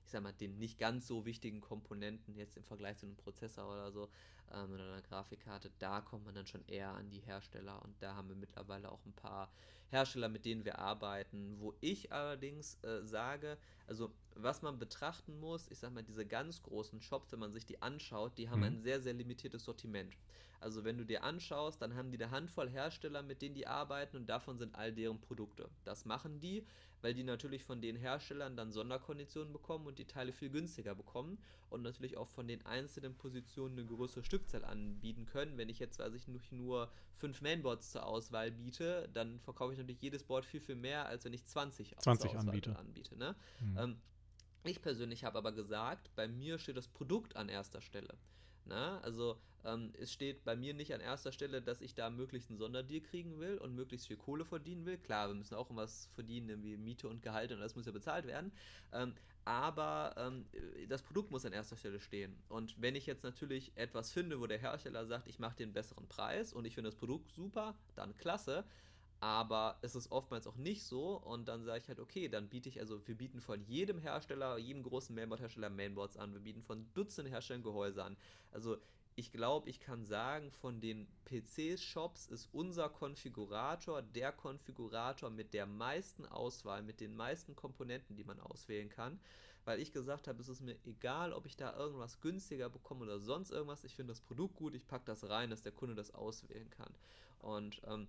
ich 0.09 0.13
sag 0.13 0.23
mal, 0.23 0.33
den 0.33 0.57
nicht 0.57 0.79
ganz 0.79 1.07
so 1.07 1.27
wichtigen 1.27 1.61
Komponenten 1.61 2.35
jetzt 2.35 2.57
im 2.57 2.65
Vergleich 2.65 2.97
zu 2.97 3.05
einem 3.05 3.17
Prozessor 3.17 3.71
oder 3.71 3.93
so 3.93 4.09
ähm, 4.55 4.73
oder 4.73 4.85
einer 4.85 5.03
Grafikkarte, 5.03 5.71
da 5.79 6.01
kommt 6.01 6.25
man 6.25 6.35
dann 6.35 6.47
schon 6.47 6.67
eher 6.67 6.95
an 6.95 7.11
die 7.11 7.21
Hersteller. 7.21 7.83
Und 7.83 8.03
da 8.03 8.15
haben 8.15 8.31
wir 8.31 8.35
mittlerweile 8.35 8.91
auch 8.91 9.05
ein 9.05 9.13
paar 9.13 9.53
Hersteller, 9.91 10.31
mit 10.31 10.47
denen 10.47 10.65
wir 10.65 10.79
arbeiten, 10.79 11.61
wo 11.61 11.75
ich 11.83 12.11
allerdings 12.11 12.83
äh, 12.85 13.05
sage, 13.05 13.59
also 13.87 14.11
was 14.43 14.63
man 14.63 14.79
betrachten 14.79 15.39
muss, 15.41 15.69
ich 15.71 15.79
sag 15.79 15.93
mal, 15.93 16.03
diese 16.03 16.27
ganz 16.27 16.63
großen 16.63 17.01
Shops, 17.01 17.33
wenn 17.33 17.41
man 17.41 17.53
sich 17.53 17.67
die 17.67 17.83
anschaut, 17.83 18.39
die 18.39 18.49
haben 18.49 18.61
mhm. 18.61 18.67
ein 18.67 18.81
sehr, 18.81 19.01
sehr 19.01 19.15
limitiertes 19.15 19.65
Sortiment. 19.65 20.17
Also 20.61 20.85
wenn 20.85 20.99
du 20.99 21.05
dir 21.05 21.23
anschaust, 21.23 21.81
dann 21.81 21.95
haben 21.95 22.11
die 22.11 22.21
eine 22.21 22.33
Handvoll 22.33 22.69
Hersteller, 22.69 23.23
mit 23.23 23.43
denen 23.43 23.55
die 23.55 23.67
arbeiten 23.67 24.17
und 24.17 24.29
davon 24.29 24.59
sind 24.59 24.75
all 24.75 24.93
deren 24.93 25.21
Produkte. 25.21 25.69
Das 25.85 26.05
machen 26.05 26.41
die, 26.41 26.67
weil 27.01 27.15
die 27.15 27.23
natürlich 27.23 27.65
von 27.65 27.81
den 27.81 27.97
Herstellern 27.97 28.57
dann 28.57 28.73
Sonderkonditionen 28.73 29.53
bekommen 29.53 29.87
und 29.87 29.99
die 29.99 30.07
Teile 30.07 30.33
viel 30.33 30.51
günstiger 30.51 30.97
bekommen 30.97 31.39
und 31.71 31.83
natürlich 31.83 32.17
auch 32.17 32.29
von 32.29 32.49
den 32.49 32.65
einzelnen 32.67 33.15
Positionen 33.15 33.79
eine 33.79 33.87
größere 33.87 34.25
Stückzahl 34.25 34.65
anbieten 34.65 35.27
können. 35.27 35.57
Wenn 35.59 35.69
ich 35.69 35.79
jetzt, 35.79 36.01
weiß 36.01 36.15
ich, 36.15 36.27
nur, 36.27 36.41
nur 36.51 36.91
fünf 37.17 37.41
Mainboards 37.41 37.93
zur 37.93 38.05
Auswahl 38.05 38.51
biete, 38.51 39.09
dann 39.13 39.39
verkaufe 39.41 39.73
ich 39.73 39.79
natürlich 39.79 40.03
jedes 40.03 40.25
Board 40.25 40.45
viel, 40.45 40.61
viel 40.61 40.77
mehr, 40.77 41.07
als 41.07 41.25
wenn 41.25 41.35
ich 41.35 41.45
20, 41.45 41.97
20 41.99 42.37
anbiete. 42.37 42.77
anbiete 42.77 43.17
ne? 43.17 43.37
mhm. 43.61 43.79
ähm, 43.79 43.97
ich 44.69 44.83
persönlich 44.83 45.25
habe 45.25 45.39
aber 45.39 45.53
gesagt, 45.53 46.11
bei 46.15 46.29
mir 46.29 46.59
steht 46.59 46.77
das 46.77 46.89
Produkt 46.89 47.37
an 47.37 47.49
erster 47.49 47.81
Stelle. 47.81 48.15
Ne? 48.65 49.01
Also 49.03 49.39
ähm, 49.65 49.93
es 49.99 50.13
steht 50.13 50.45
bei 50.45 50.55
mir 50.55 50.75
nicht 50.75 50.95
an 50.95 51.01
erster 51.01 51.33
Stelle, 51.33 51.63
dass 51.63 51.81
ich 51.81 51.95
da 51.95 52.11
möglichst 52.11 52.51
einen 52.51 52.59
Sonderdeal 52.59 53.01
kriegen 53.01 53.39
will 53.41 53.59
und 53.59 53.75
möglichst 53.75 54.07
viel 54.07 54.17
Kohle 54.17 54.45
verdienen 54.45 54.87
will. 54.87 54.99
Klar, 54.99 55.29
wir 55.29 55.35
müssen 55.35 55.55
auch 55.55 55.69
was 55.71 56.09
verdienen, 56.15 56.49
irgendwie 56.51 56.77
Miete 56.77 57.09
und 57.09 57.23
Gehalt 57.23 57.53
und 57.53 57.61
das 57.61 57.75
muss 57.75 57.87
ja 57.87 57.93
bezahlt 57.93 58.27
werden. 58.27 58.53
Ähm, 58.93 59.15
aber 59.45 60.15
ähm, 60.19 60.45
das 60.89 61.03
Produkt 61.03 61.31
muss 61.31 61.47
an 61.47 61.55
erster 61.55 61.77
Stelle 61.77 62.01
stehen. 62.01 62.37
Und 62.51 62.81
wenn 62.81 62.95
ich 62.95 63.07
jetzt 63.07 63.25
natürlich 63.25 63.73
etwas 63.77 64.13
finde, 64.13 64.41
wo 64.41 64.47
der 64.47 64.59
Hersteller 64.59 65.07
sagt, 65.07 65.27
ich 65.27 65.39
mache 65.39 65.57
den 65.57 65.73
besseren 65.73 66.07
Preis 66.07 66.53
und 66.53 66.67
ich 66.67 66.75
finde 66.75 66.91
das 66.91 66.99
Produkt 66.99 67.33
super, 67.33 67.75
dann 67.95 68.15
klasse. 68.19 68.65
Aber 69.21 69.79
es 69.83 69.97
ist 69.97 70.13
oftmals 70.13 70.47
auch 70.47 70.57
nicht 70.57 70.85
so 70.85 71.17
und 71.17 71.49
dann 71.49 71.65
sage 71.65 71.81
ich 71.83 71.89
halt, 71.89 71.99
okay, 71.99 72.29
dann 72.29 72.49
biete 72.49 72.69
ich, 72.69 72.79
also 72.79 73.07
wir 73.07 73.17
bieten 73.17 73.41
von 73.41 73.65
jedem 73.65 73.99
Hersteller, 73.99 74.59
jedem 74.59 74.85
großen 74.85 75.15
Mainboard-Hersteller 75.15 75.71
Mainboards 75.71 76.17
an, 76.17 76.33
wir 76.35 76.41
bieten 76.41 76.63
von 76.63 76.87
Dutzenden 76.95 77.33
Herstellern 77.33 77.65
Gehäuse 77.65 78.05
an. 78.05 78.17
Also 78.53 78.77
ich 79.17 79.33
glaube, 79.33 79.69
ich 79.69 79.81
kann 79.81 80.05
sagen, 80.05 80.53
von 80.53 80.81
den 80.81 81.09
PC-Shops 81.25 82.27
ist 82.27 82.49
unser 82.53 82.89
Konfigurator 82.89 84.01
der 84.01 84.31
Konfigurator 84.31 85.29
mit 85.29 85.53
der 85.55 85.67
meisten 85.67 86.25
Auswahl, 86.25 86.85
mit 86.85 87.01
den 87.01 87.17
meisten 87.17 87.57
Komponenten, 87.57 88.15
die 88.15 88.23
man 88.23 88.39
auswählen 88.39 88.89
kann. 88.89 89.19
Weil 89.65 89.81
ich 89.81 89.91
gesagt 89.91 90.29
habe, 90.29 90.41
es 90.41 90.49
ist 90.49 90.61
mir 90.61 90.77
egal, 90.85 91.33
ob 91.33 91.47
ich 91.47 91.57
da 91.57 91.77
irgendwas 91.77 92.21
günstiger 92.21 92.71
bekomme 92.71 93.07
oder 93.07 93.19
sonst 93.19 93.51
irgendwas. 93.51 93.83
Ich 93.83 93.97
finde 93.97 94.13
das 94.13 94.21
Produkt 94.21 94.55
gut, 94.55 94.77
ich 94.77 94.87
packe 94.87 95.07
das 95.07 95.29
rein, 95.29 95.51
dass 95.51 95.63
der 95.63 95.73
Kunde 95.73 95.97
das 95.97 96.15
auswählen 96.15 96.71
kann. 96.71 96.95
Und 97.41 97.83
ähm, 97.89 98.07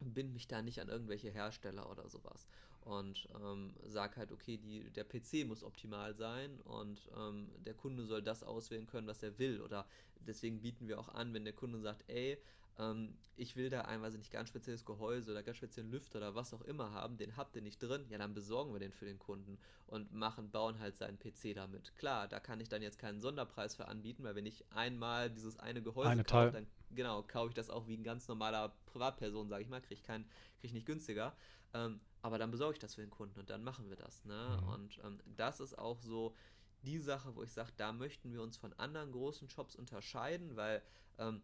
bin 0.00 0.32
mich 0.32 0.46
da 0.46 0.62
nicht 0.62 0.80
an 0.80 0.88
irgendwelche 0.88 1.30
Hersteller 1.30 1.90
oder 1.90 2.08
sowas 2.08 2.46
und 2.88 3.28
ähm, 3.42 3.74
sag 3.84 4.16
halt, 4.16 4.32
okay, 4.32 4.56
die, 4.56 4.90
der 4.90 5.04
PC 5.04 5.46
muss 5.46 5.62
optimal 5.62 6.14
sein 6.14 6.58
und 6.64 6.98
ähm, 7.16 7.50
der 7.66 7.74
Kunde 7.74 8.06
soll 8.06 8.22
das 8.22 8.42
auswählen 8.42 8.86
können, 8.86 9.06
was 9.06 9.22
er 9.22 9.38
will. 9.38 9.60
Oder 9.60 9.86
deswegen 10.20 10.62
bieten 10.62 10.88
wir 10.88 10.98
auch 10.98 11.10
an, 11.10 11.34
wenn 11.34 11.44
der 11.44 11.52
Kunde 11.52 11.80
sagt, 11.80 12.04
ey, 12.08 12.38
ähm, 12.78 13.14
ich 13.36 13.56
will 13.56 13.68
da 13.68 13.82
ein, 13.82 14.00
weiß 14.00 14.14
ich 14.14 14.20
nicht, 14.20 14.32
ganz 14.32 14.48
spezielles 14.48 14.86
Gehäuse 14.86 15.32
oder 15.32 15.42
ganz 15.42 15.58
speziellen 15.58 15.90
Lüfter 15.90 16.18
oder 16.18 16.34
was 16.34 16.54
auch 16.54 16.62
immer 16.62 16.92
haben, 16.92 17.18
den 17.18 17.36
habt 17.36 17.56
ihr 17.56 17.62
nicht 17.62 17.78
drin, 17.78 18.06
ja, 18.08 18.16
dann 18.16 18.32
besorgen 18.32 18.72
wir 18.72 18.80
den 18.80 18.92
für 18.92 19.04
den 19.04 19.18
Kunden 19.18 19.58
und 19.86 20.12
machen, 20.14 20.50
bauen 20.50 20.78
halt 20.78 20.96
seinen 20.96 21.18
PC 21.18 21.54
damit. 21.54 21.94
Klar, 21.96 22.26
da 22.26 22.40
kann 22.40 22.58
ich 22.58 22.70
dann 22.70 22.80
jetzt 22.80 22.98
keinen 22.98 23.20
Sonderpreis 23.20 23.76
für 23.76 23.86
anbieten, 23.86 24.24
weil 24.24 24.34
wenn 24.34 24.46
ich 24.46 24.64
einmal 24.70 25.28
dieses 25.28 25.58
eine 25.58 25.82
Gehäuse 25.82 26.08
eine 26.08 26.24
kaufe, 26.24 26.52
dann 26.52 26.66
genau, 26.90 27.22
kaufe 27.22 27.48
ich 27.48 27.54
das 27.54 27.70
auch 27.70 27.86
wie 27.86 27.96
ein 27.96 28.04
ganz 28.04 28.28
normaler 28.28 28.74
Privatperson, 28.86 29.48
sage 29.48 29.62
ich 29.62 29.68
mal, 29.68 29.80
kriege 29.80 29.94
ich, 29.94 30.02
kein, 30.02 30.24
krieg 30.58 30.64
ich 30.64 30.72
nicht 30.72 30.86
günstiger. 30.86 31.34
Ähm, 31.74 32.00
aber 32.22 32.38
dann 32.38 32.50
besorge 32.50 32.74
ich 32.74 32.78
das 32.78 32.94
für 32.94 33.02
den 33.02 33.10
Kunden 33.10 33.38
und 33.38 33.50
dann 33.50 33.62
machen 33.62 33.88
wir 33.88 33.96
das. 33.96 34.24
Ne? 34.24 34.58
Mhm. 34.60 34.68
Und 34.68 35.00
ähm, 35.04 35.20
das 35.36 35.60
ist 35.60 35.78
auch 35.78 36.00
so 36.00 36.34
die 36.82 36.98
Sache, 36.98 37.34
wo 37.34 37.42
ich 37.42 37.52
sage, 37.52 37.72
da 37.76 37.92
möchten 37.92 38.32
wir 38.32 38.42
uns 38.42 38.56
von 38.56 38.72
anderen 38.74 39.12
großen 39.12 39.48
Shops 39.48 39.76
unterscheiden, 39.76 40.56
weil 40.56 40.82
ähm, 41.18 41.42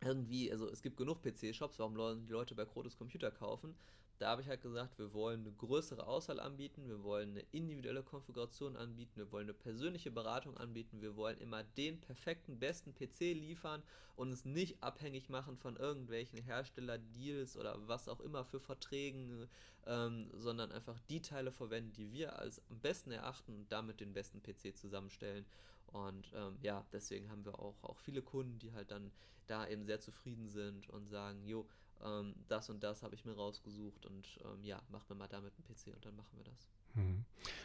irgendwie, 0.00 0.52
also 0.52 0.68
es 0.68 0.82
gibt 0.82 0.96
genug 0.96 1.22
PC-Shops, 1.22 1.78
warum 1.78 1.96
wollen 1.96 2.26
die 2.26 2.32
Leute 2.32 2.54
bei 2.54 2.64
Krotos 2.64 2.96
Computer 2.96 3.30
kaufen? 3.30 3.74
Da 4.18 4.30
habe 4.30 4.42
ich 4.42 4.48
halt 4.48 4.62
gesagt, 4.62 4.98
wir 4.98 5.12
wollen 5.12 5.40
eine 5.40 5.52
größere 5.52 6.06
Auswahl 6.06 6.40
anbieten, 6.40 6.88
wir 6.88 7.04
wollen 7.04 7.30
eine 7.30 7.44
individuelle 7.52 8.02
Konfiguration 8.02 8.76
anbieten, 8.76 9.12
wir 9.14 9.30
wollen 9.30 9.46
eine 9.46 9.54
persönliche 9.54 10.10
Beratung 10.10 10.56
anbieten, 10.56 11.00
wir 11.00 11.14
wollen 11.14 11.38
immer 11.38 11.62
den 11.62 12.00
perfekten, 12.00 12.58
besten 12.58 12.94
PC 12.94 13.32
liefern 13.34 13.82
und 14.16 14.32
es 14.32 14.44
nicht 14.44 14.82
abhängig 14.82 15.28
machen 15.28 15.56
von 15.56 15.76
irgendwelchen 15.76 16.42
Hersteller-Deals 16.42 17.56
oder 17.56 17.76
was 17.86 18.08
auch 18.08 18.18
immer 18.20 18.44
für 18.44 18.58
Verträgen, 18.58 19.48
ähm, 19.86 20.28
sondern 20.34 20.72
einfach 20.72 20.98
die 21.08 21.22
Teile 21.22 21.52
verwenden, 21.52 21.92
die 21.92 22.12
wir 22.12 22.38
als 22.40 22.60
am 22.70 22.80
besten 22.80 23.12
erachten 23.12 23.54
und 23.54 23.70
damit 23.70 24.00
den 24.00 24.12
besten 24.12 24.42
PC 24.42 24.76
zusammenstellen. 24.76 25.46
Und 25.92 26.32
ähm, 26.34 26.58
ja, 26.60 26.84
deswegen 26.92 27.30
haben 27.30 27.44
wir 27.44 27.58
auch, 27.60 27.82
auch 27.82 27.98
viele 27.98 28.20
Kunden, 28.20 28.58
die 28.58 28.72
halt 28.72 28.90
dann 28.90 29.12
da 29.46 29.66
eben 29.66 29.84
sehr 29.84 30.00
zufrieden 30.00 30.48
sind 30.48 30.88
und 30.90 31.06
sagen, 31.06 31.46
jo, 31.46 31.66
ähm, 32.02 32.34
das 32.48 32.70
und 32.70 32.82
das 32.82 33.02
habe 33.02 33.14
ich 33.14 33.24
mir 33.24 33.34
rausgesucht 33.34 34.06
und 34.06 34.38
ähm, 34.44 34.64
ja, 34.64 34.82
mach 34.88 35.08
mir 35.08 35.16
mal 35.16 35.28
damit 35.28 35.54
einen 35.56 35.64
PC 35.64 35.94
und 35.94 36.04
dann 36.04 36.16
machen 36.16 36.36
wir 36.36 36.44
das. 36.44 36.70
Hm. 36.94 37.24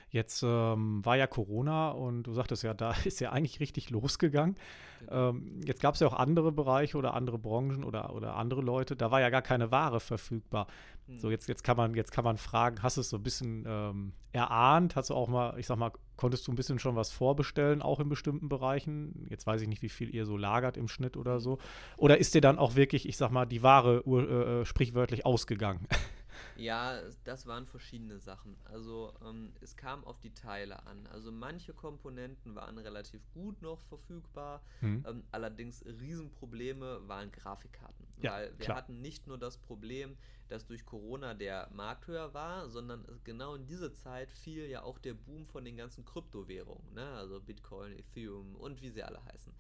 Jetzt 0.09 0.43
ähm, 0.43 1.03
war 1.03 1.17
ja 1.17 1.25
Corona 1.25 1.89
und 1.89 2.23
du 2.23 2.33
sagtest 2.33 2.61
ja, 2.61 2.75
da 2.75 2.93
ist 3.03 3.19
ja 3.19 3.31
eigentlich 3.31 3.59
richtig 3.59 3.89
losgegangen. 3.89 4.55
Genau. 4.99 5.29
Ähm, 5.29 5.61
jetzt 5.65 5.81
gab 5.81 5.95
es 5.95 6.01
ja 6.01 6.07
auch 6.07 6.13
andere 6.13 6.51
Bereiche 6.51 6.97
oder 6.97 7.15
andere 7.15 7.39
Branchen 7.39 7.83
oder, 7.83 8.15
oder 8.15 8.35
andere 8.35 8.61
Leute, 8.61 8.95
da 8.95 9.11
war 9.11 9.21
ja 9.21 9.29
gar 9.29 9.41
keine 9.41 9.71
Ware 9.71 9.99
verfügbar. 9.99 10.67
Hm. 11.07 11.17
So, 11.17 11.31
jetzt, 11.31 11.47
jetzt, 11.47 11.63
kann 11.63 11.77
man, 11.77 11.95
jetzt 11.95 12.11
kann 12.11 12.23
man 12.23 12.37
fragen, 12.37 12.83
hast 12.83 12.97
du 12.97 13.01
es 13.01 13.09
so 13.09 13.17
ein 13.17 13.23
bisschen 13.23 13.65
ähm, 13.67 14.13
erahnt? 14.31 14.95
Hast 14.95 15.09
du 15.09 15.15
auch 15.15 15.27
mal, 15.27 15.57
ich 15.57 15.65
sag 15.65 15.77
mal, 15.77 15.91
konntest 16.15 16.47
du 16.47 16.51
ein 16.51 16.55
bisschen 16.55 16.79
schon 16.79 16.95
was 16.95 17.11
vorbestellen, 17.11 17.81
auch 17.81 17.99
in 17.99 18.07
bestimmten 18.07 18.49
Bereichen? 18.49 19.25
Jetzt 19.29 19.47
weiß 19.47 19.61
ich 19.61 19.67
nicht, 19.67 19.81
wie 19.81 19.89
viel 19.89 20.13
ihr 20.13 20.25
so 20.25 20.37
lagert 20.37 20.77
im 20.77 20.87
Schnitt 20.87 21.17
oder 21.17 21.39
so. 21.39 21.57
Oder 21.97 22.19
ist 22.19 22.35
dir 22.35 22.41
dann 22.41 22.59
auch 22.59 22.75
wirklich, 22.75 23.07
ich 23.07 23.17
sag 23.17 23.31
mal, 23.31 23.45
die 23.45 23.63
Ware 23.63 24.03
äh, 24.05 24.61
äh 24.61 24.65
sprichwörtlich 24.65 25.25
ausgegangen? 25.25 25.87
Ja, 26.55 27.01
das 27.23 27.47
waren 27.47 27.65
verschiedene 27.65 28.19
Sachen. 28.19 28.55
Also 28.65 29.13
ähm, 29.25 29.53
es 29.61 29.75
kam 29.75 30.03
auf 30.03 30.19
die 30.19 30.33
Teile 30.33 30.85
an. 30.85 31.07
Also 31.07 31.31
manche 31.31 31.73
Komponenten 31.73 32.55
waren 32.55 32.77
relativ 32.77 33.21
gut 33.33 33.61
noch 33.61 33.81
verfügbar. 33.81 34.61
Mhm. 34.81 35.05
Ähm, 35.07 35.23
allerdings 35.31 35.83
Riesenprobleme 35.85 37.07
waren 37.07 37.31
Grafikkarten. 37.31 38.07
Ja, 38.21 38.33
weil 38.33 38.57
wir 38.57 38.65
klar. 38.65 38.77
hatten 38.77 39.01
nicht 39.01 39.27
nur 39.27 39.37
das 39.37 39.57
Problem, 39.57 40.17
dass 40.49 40.65
durch 40.65 40.85
Corona 40.85 41.33
der 41.33 41.69
Markt 41.73 42.07
höher 42.07 42.33
war, 42.33 42.69
sondern 42.69 43.05
genau 43.23 43.55
in 43.55 43.65
diese 43.65 43.93
Zeit 43.93 44.31
fiel 44.31 44.67
ja 44.67 44.83
auch 44.83 44.99
der 44.99 45.13
Boom 45.13 45.47
von 45.47 45.65
den 45.65 45.77
ganzen 45.77 46.05
Kryptowährungen. 46.05 46.93
Ne? 46.93 47.05
Also 47.13 47.39
Bitcoin, 47.39 47.93
Ethereum 47.93 48.55
und 48.55 48.81
wie 48.81 48.89
sie 48.89 49.03
alle 49.03 49.23
heißen. 49.25 49.53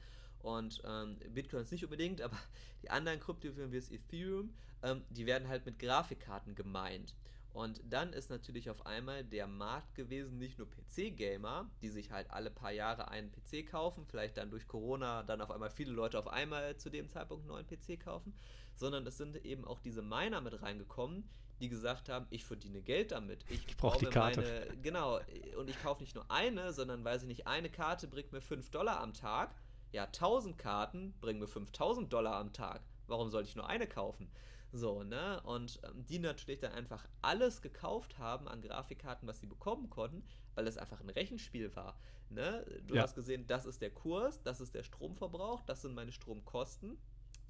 Und 0.43 0.81
ähm, 0.85 1.17
Bitcoin 1.29 1.63
ist 1.63 1.71
nicht 1.71 1.85
unbedingt, 1.85 2.21
aber 2.21 2.37
die 2.83 2.91
anderen 2.91 3.19
Kryptowährungen 3.19 3.71
wie 3.71 3.79
das 3.79 3.89
Ethereum, 3.89 4.53
ähm, 4.83 5.03
die 5.09 5.25
werden 5.25 5.47
halt 5.47 5.65
mit 5.65 5.79
Grafikkarten 5.79 6.53
gemeint. 6.53 7.15
Und 7.53 7.81
dann 7.87 8.13
ist 8.13 8.29
natürlich 8.31 8.69
auf 8.69 8.85
einmal 8.85 9.23
der 9.23 9.47
Markt 9.47 9.93
gewesen, 9.93 10.39
nicht 10.39 10.57
nur 10.57 10.67
PC-Gamer, 10.69 11.69
die 11.81 11.89
sich 11.89 12.11
halt 12.11 12.29
alle 12.31 12.49
paar 12.49 12.71
Jahre 12.71 13.09
einen 13.09 13.31
PC 13.31 13.67
kaufen, 13.69 14.05
vielleicht 14.07 14.37
dann 14.37 14.49
durch 14.49 14.67
Corona 14.67 15.21
dann 15.23 15.39
auf 15.39 15.51
einmal 15.51 15.69
viele 15.69 15.91
Leute 15.91 16.17
auf 16.17 16.27
einmal 16.27 16.75
zu 16.77 16.89
dem 16.89 17.09
Zeitpunkt 17.09 17.43
einen 17.43 17.49
neuen 17.49 17.67
PC 17.67 18.03
kaufen, 18.03 18.33
sondern 18.75 19.05
es 19.05 19.17
sind 19.17 19.45
eben 19.45 19.65
auch 19.65 19.79
diese 19.79 20.01
Miner 20.01 20.41
mit 20.41 20.63
reingekommen, 20.63 21.29
die 21.59 21.69
gesagt 21.69 22.09
haben, 22.09 22.25
ich 22.31 22.43
verdiene 22.43 22.81
Geld 22.81 23.11
damit. 23.11 23.45
Ich, 23.49 23.67
ich 23.67 23.77
brauche 23.77 23.99
die 23.99 24.07
Karte. 24.07 24.41
Meine, 24.41 24.81
genau, 24.81 25.19
und 25.57 25.69
ich 25.69 25.79
kaufe 25.81 26.01
nicht 26.01 26.15
nur 26.15 26.29
eine, 26.31 26.73
sondern 26.73 27.05
weiß 27.05 27.21
ich 27.21 27.27
nicht, 27.27 27.45
eine 27.45 27.69
Karte 27.69 28.07
bringt 28.07 28.31
mir 28.31 28.41
5 28.41 28.71
Dollar 28.71 28.99
am 28.99 29.13
Tag 29.13 29.53
ja, 29.93 30.05
1000 30.05 30.57
Karten 30.57 31.13
bringen 31.21 31.39
mir 31.39 31.47
5000 31.47 32.11
Dollar 32.11 32.35
am 32.35 32.51
Tag. 32.51 32.81
Warum 33.07 33.29
sollte 33.29 33.47
ich 33.47 33.55
nur 33.55 33.69
eine 33.69 33.87
kaufen? 33.87 34.29
So, 34.71 35.03
ne? 35.03 35.39
Und 35.43 35.79
ähm, 35.83 36.03
die 36.07 36.17
natürlich 36.17 36.59
dann 36.59 36.71
einfach 36.73 37.07
alles 37.21 37.61
gekauft 37.61 38.17
haben 38.17 38.47
an 38.47 38.61
Grafikkarten, 38.61 39.27
was 39.27 39.39
sie 39.39 39.45
bekommen 39.45 39.89
konnten, 39.91 40.23
weil 40.55 40.67
es 40.67 40.79
einfach 40.79 40.99
ein 40.99 41.11
Rechenspiel 41.11 41.75
war. 41.75 41.95
Ne? 42.29 42.65
Du 42.87 42.95
ja. 42.95 43.03
hast 43.03 43.13
gesehen, 43.13 43.45
das 43.45 43.67
ist 43.67 43.83
der 43.83 43.91
Kurs, 43.91 44.41
das 44.41 44.59
ist 44.59 44.73
der 44.73 44.83
Stromverbrauch, 44.83 45.61
das 45.61 45.83
sind 45.83 45.93
meine 45.93 46.11
Stromkosten. 46.11 46.97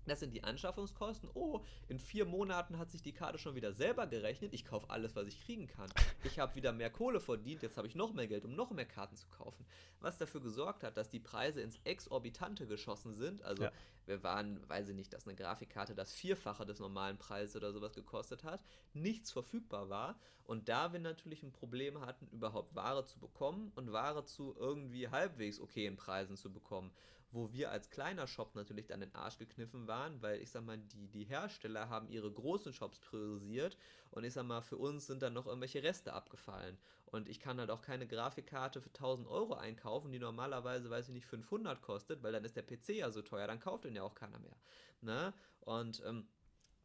Das 0.06 0.20
sind 0.20 0.34
die 0.34 0.44
Anschaffungskosten. 0.44 1.30
Oh, 1.34 1.62
in 1.88 2.00
vier 2.00 2.26
Monaten 2.26 2.78
hat 2.78 2.92
sich 2.92 3.02
die 3.02 3.14
Karte 3.14 3.38
schon 3.38 3.56
wieder 3.56 3.74
selber 3.74 4.08
gerechnet. 4.08 4.54
Ich 4.54 4.66
kaufe 4.66 4.90
alles, 4.90 5.16
was 5.16 5.28
ich 5.28 5.44
kriegen 5.44 5.68
kann. 5.68 5.90
Ich 6.24 6.40
habe 6.40 6.56
wieder 6.56 6.72
mehr 6.72 6.90
Kohle 6.90 7.20
verdient. 7.20 7.62
Jetzt 7.62 7.78
habe 7.78 7.88
ich 7.88 7.96
noch 7.96 8.14
mehr 8.14 8.28
Geld, 8.28 8.46
um 8.46 8.56
noch 8.56 8.72
mehr 8.72 8.86
Karten 8.86 9.16
zu 9.16 9.28
kaufen. 9.28 9.66
Was 10.00 10.18
dafür 10.18 10.42
gesorgt 10.42 10.84
hat, 10.84 10.98
dass 10.98 11.10
die 11.10 11.20
Preise 11.20 11.62
ins 11.62 11.80
Exorbitante 11.84 12.68
geschossen 12.68 13.14
sind. 13.14 13.44
Also, 13.44 13.64
ja. 13.64 13.72
wir 14.06 14.24
waren, 14.24 14.68
weiß 14.70 14.90
ich 14.90 14.96
nicht, 14.96 15.14
dass 15.14 15.26
eine 15.26 15.36
Grafikkarte 15.36 15.96
das 15.96 16.12
Vierfache 16.12 16.66
des 16.66 16.80
normalen 16.80 17.18
Preises 17.18 17.56
oder 17.56 17.72
sowas 17.72 17.94
gekostet 17.94 18.44
hat. 18.44 18.64
Nichts 18.94 19.32
verfügbar 19.32 19.90
war. 19.90 20.20
Und 20.46 20.68
da 20.68 20.92
wir 20.92 21.00
natürlich 21.00 21.44
ein 21.44 21.54
Problem 21.54 22.02
hatten, 22.02 22.28
überhaupt 22.28 22.76
Ware 22.76 23.06
zu 23.06 23.20
bekommen 23.20 23.72
und 23.76 23.94
Ware 23.94 24.26
zu 24.26 24.54
irgendwie 24.58 25.08
halbwegs 25.08 25.62
okayen 25.62 25.96
Preisen 25.96 26.36
zu 26.36 26.52
bekommen 26.52 26.92
wo 27.34 27.52
wir 27.52 27.72
als 27.72 27.90
kleiner 27.90 28.28
Shop 28.28 28.54
natürlich 28.56 28.86
dann 28.86 29.00
den 29.00 29.14
Arsch 29.16 29.38
gekniffen 29.38 29.88
waren, 29.88 30.22
weil 30.22 30.42
ich 30.42 30.52
sag 30.52 30.64
mal, 30.64 30.78
die, 30.78 31.08
die 31.08 31.24
Hersteller 31.24 31.90
haben 31.90 32.08
ihre 32.10 32.32
großen 32.32 32.74
Shops 32.74 33.00
priorisiert 33.00 33.76
und 34.12 34.24
ich 34.24 34.34
sag 34.34 34.46
mal, 34.46 34.62
für 34.62 34.78
uns 34.78 35.08
sind 35.08 35.24
dann 35.24 35.34
noch 35.34 35.48
irgendwelche 35.48 35.82
Reste 35.82 36.14
abgefallen. 36.14 36.78
Und 37.08 37.28
ich 37.28 37.40
kann 37.40 37.60
halt 37.60 37.72
auch 37.72 37.82
keine 37.82 38.08
Grafikkarte 38.08 38.82
für 38.82 38.90
1000 38.90 39.28
Euro 39.28 39.56
einkaufen, 39.56 40.12
die 40.12 40.20
normalerweise, 40.20 40.90
weiß 40.90 41.10
ich 41.10 41.14
nicht, 41.14 41.26
500 41.26 41.82
kostet, 41.82 42.24
weil 42.24 42.32
dann 42.32 42.46
ist 42.46 42.56
der 42.56 42.64
PC 42.64 42.90
ja 42.90 43.12
so 43.12 43.22
teuer, 43.22 43.48
dann 43.48 43.60
kauft 43.60 43.84
den 43.86 43.96
ja 43.96 44.04
auch 44.04 44.16
keiner 44.16 44.40
mehr. 44.40 44.58
Ne? 45.02 45.34
Und 45.62 46.02
ähm, 46.06 46.28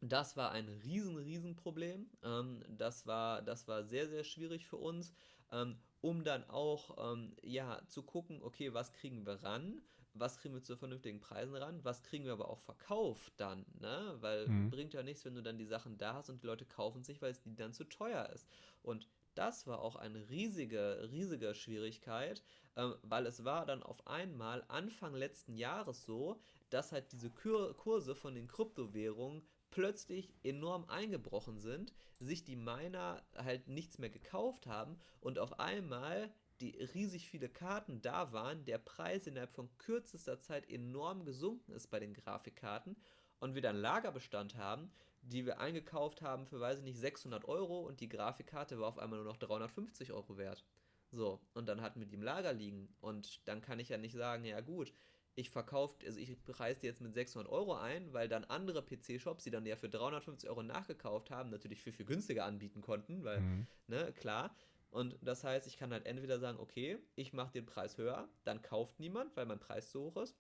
das 0.01 0.37
war 0.37 0.53
ein 0.53 0.69
riesen, 0.69 1.17
riesen 1.17 1.57
Problem. 1.57 2.09
Ähm, 2.23 2.63
das, 2.69 3.07
war, 3.07 3.43
das 3.43 3.69
war 3.69 3.85
sehr, 3.85 4.09
sehr 4.09 4.25
schwierig 4.25 4.67
für 4.67 4.77
uns, 4.77 5.13
ähm, 5.51 5.79
um 6.01 6.25
dann 6.25 6.49
auch 6.49 7.13
ähm, 7.13 7.35
ja, 7.43 7.81
zu 7.89 8.03
gucken, 8.03 8.43
okay, 8.43 8.73
was 8.73 8.93
kriegen 8.93 9.27
wir 9.27 9.43
ran? 9.43 9.83
Was 10.21 10.39
kriegen 10.39 10.55
wir 10.55 10.63
zu 10.63 10.77
vernünftigen 10.77 11.21
Preisen 11.21 11.55
ran, 11.55 11.85
was 11.85 12.03
kriegen 12.03 12.25
wir 12.25 12.33
aber 12.33 12.49
auch 12.49 12.61
verkauft 12.61 13.33
dann, 13.37 13.65
ne? 13.81 14.17
Weil 14.21 14.49
mhm. 14.49 14.71
bringt 14.71 14.95
ja 14.95 15.03
nichts, 15.03 15.25
wenn 15.25 15.35
du 15.35 15.43
dann 15.43 15.59
die 15.59 15.67
Sachen 15.67 15.99
da 15.99 16.15
hast 16.15 16.31
und 16.31 16.43
die 16.43 16.47
Leute 16.47 16.65
kaufen 16.65 17.03
sich, 17.03 17.21
weil 17.23 17.31
es 17.31 17.43
die 17.43 17.55
dann 17.55 17.73
zu 17.73 17.85
teuer 17.85 18.29
ist. 18.31 18.49
Und 18.83 19.09
das 19.35 19.67
war 19.67 19.81
auch 19.83 19.95
eine 19.97 20.29
riesige, 20.31 21.09
riesige 21.13 21.55
Schwierigkeit, 21.55 22.43
ähm, 22.77 22.97
weil 23.03 23.27
es 23.27 23.45
war 23.45 23.67
dann 23.67 23.83
auf 23.83 24.07
einmal 24.07 24.65
Anfang 24.69 25.15
letzten 25.15 25.57
Jahres 25.57 26.05
so, 26.05 26.41
dass 26.71 26.93
halt 26.93 27.13
diese 27.13 27.31
Kur 27.31 27.77
Kurse 27.77 28.15
von 28.15 28.35
den 28.35 28.49
Kryptowährungen 28.49 29.43
plötzlich 29.71 30.33
enorm 30.43 30.87
eingebrochen 30.87 31.59
sind, 31.59 31.93
sich 32.19 32.45
die 32.45 32.57
Miner 32.57 33.23
halt 33.37 33.69
nichts 33.69 33.99
mehr 33.99 34.11
gekauft 34.11 34.67
haben 34.67 34.99
und 35.21 35.39
auf 35.39 35.61
einmal 35.61 36.33
die 36.61 36.77
riesig 36.95 37.29
viele 37.29 37.49
Karten 37.49 38.01
da 38.03 38.33
waren, 38.33 38.65
der 38.65 38.79
Preis 38.79 39.27
innerhalb 39.27 39.53
von 39.53 39.69
kürzester 39.79 40.41
Zeit 40.41 40.69
enorm 40.71 41.25
gesunken 41.25 41.73
ist 41.73 41.89
bei 41.89 42.01
den 42.01 42.15
Grafikkarten 42.15 42.97
und 43.41 43.55
wir 43.55 43.63
dann 43.63 43.77
Lagerbestand 43.77 44.57
haben, 44.57 44.91
die 45.23 45.47
wir 45.47 45.61
eingekauft 45.61 46.23
haben 46.23 46.47
für, 46.47 46.61
weiß 46.61 46.79
ich 46.79 46.85
nicht, 46.85 46.99
600 46.99 47.47
Euro 47.47 47.81
und 47.81 48.01
die 48.01 48.09
Grafikkarte 48.09 48.79
war 48.79 48.89
auf 48.89 48.99
einmal 48.99 49.19
nur 49.19 49.29
noch 49.29 49.37
350 49.37 50.13
Euro 50.13 50.37
wert. 50.37 50.65
So, 51.11 51.41
und 51.55 51.67
dann 51.67 51.81
hatten 51.81 52.01
wir 52.01 52.07
die 52.07 52.17
im 52.17 52.23
Lager 52.23 52.53
liegen 52.53 52.89
und 53.01 53.47
dann 53.49 53.61
kann 53.61 53.79
ich 53.79 53.89
ja 53.89 53.99
nicht 53.99 54.15
sagen, 54.15 54.45
ja 54.45 54.61
gut, 54.61 54.93
ich 55.39 55.51
verkaufe, 55.51 55.95
also 56.05 56.19
ich 56.19 56.37
preise 56.45 56.81
die 56.81 56.87
jetzt 56.87 57.01
mit 57.01 57.15
600 57.15 57.51
Euro 57.51 57.75
ein, 57.77 58.13
weil 58.13 58.29
dann 58.29 58.45
andere 58.45 58.83
PC-Shops, 58.83 59.45
die 59.45 59.51
dann 59.51 59.65
ja 59.65 59.77
für 59.77 59.89
350 59.89 60.51
Euro 60.51 60.65
nachgekauft 60.65 61.31
haben, 61.31 61.51
natürlich 61.51 61.81
viel, 61.81 61.93
viel 61.93 62.07
günstiger 62.07 62.45
anbieten 62.45 62.81
konnten, 62.81 63.23
weil, 63.23 63.41
mhm. 63.41 63.67
ne, 63.87 64.13
klar. 64.19 64.55
Und 64.91 65.19
das 65.21 65.45
heißt, 65.45 65.67
ich 65.67 65.77
kann 65.77 65.93
halt 65.93 66.07
entweder 66.07 66.39
sagen, 66.39 66.59
okay, 66.59 66.99
ich 67.15 67.33
mache 67.33 67.53
den 67.53 67.67
Preis 67.67 67.99
höher, 67.99 68.29
dann 68.45 68.63
kauft 68.63 69.01
niemand, 69.01 69.37
weil 69.37 69.47
mein 69.47 69.61
Preis 69.61 69.91
zu 69.91 70.01
hoch 70.01 70.17
ist. 70.23 70.37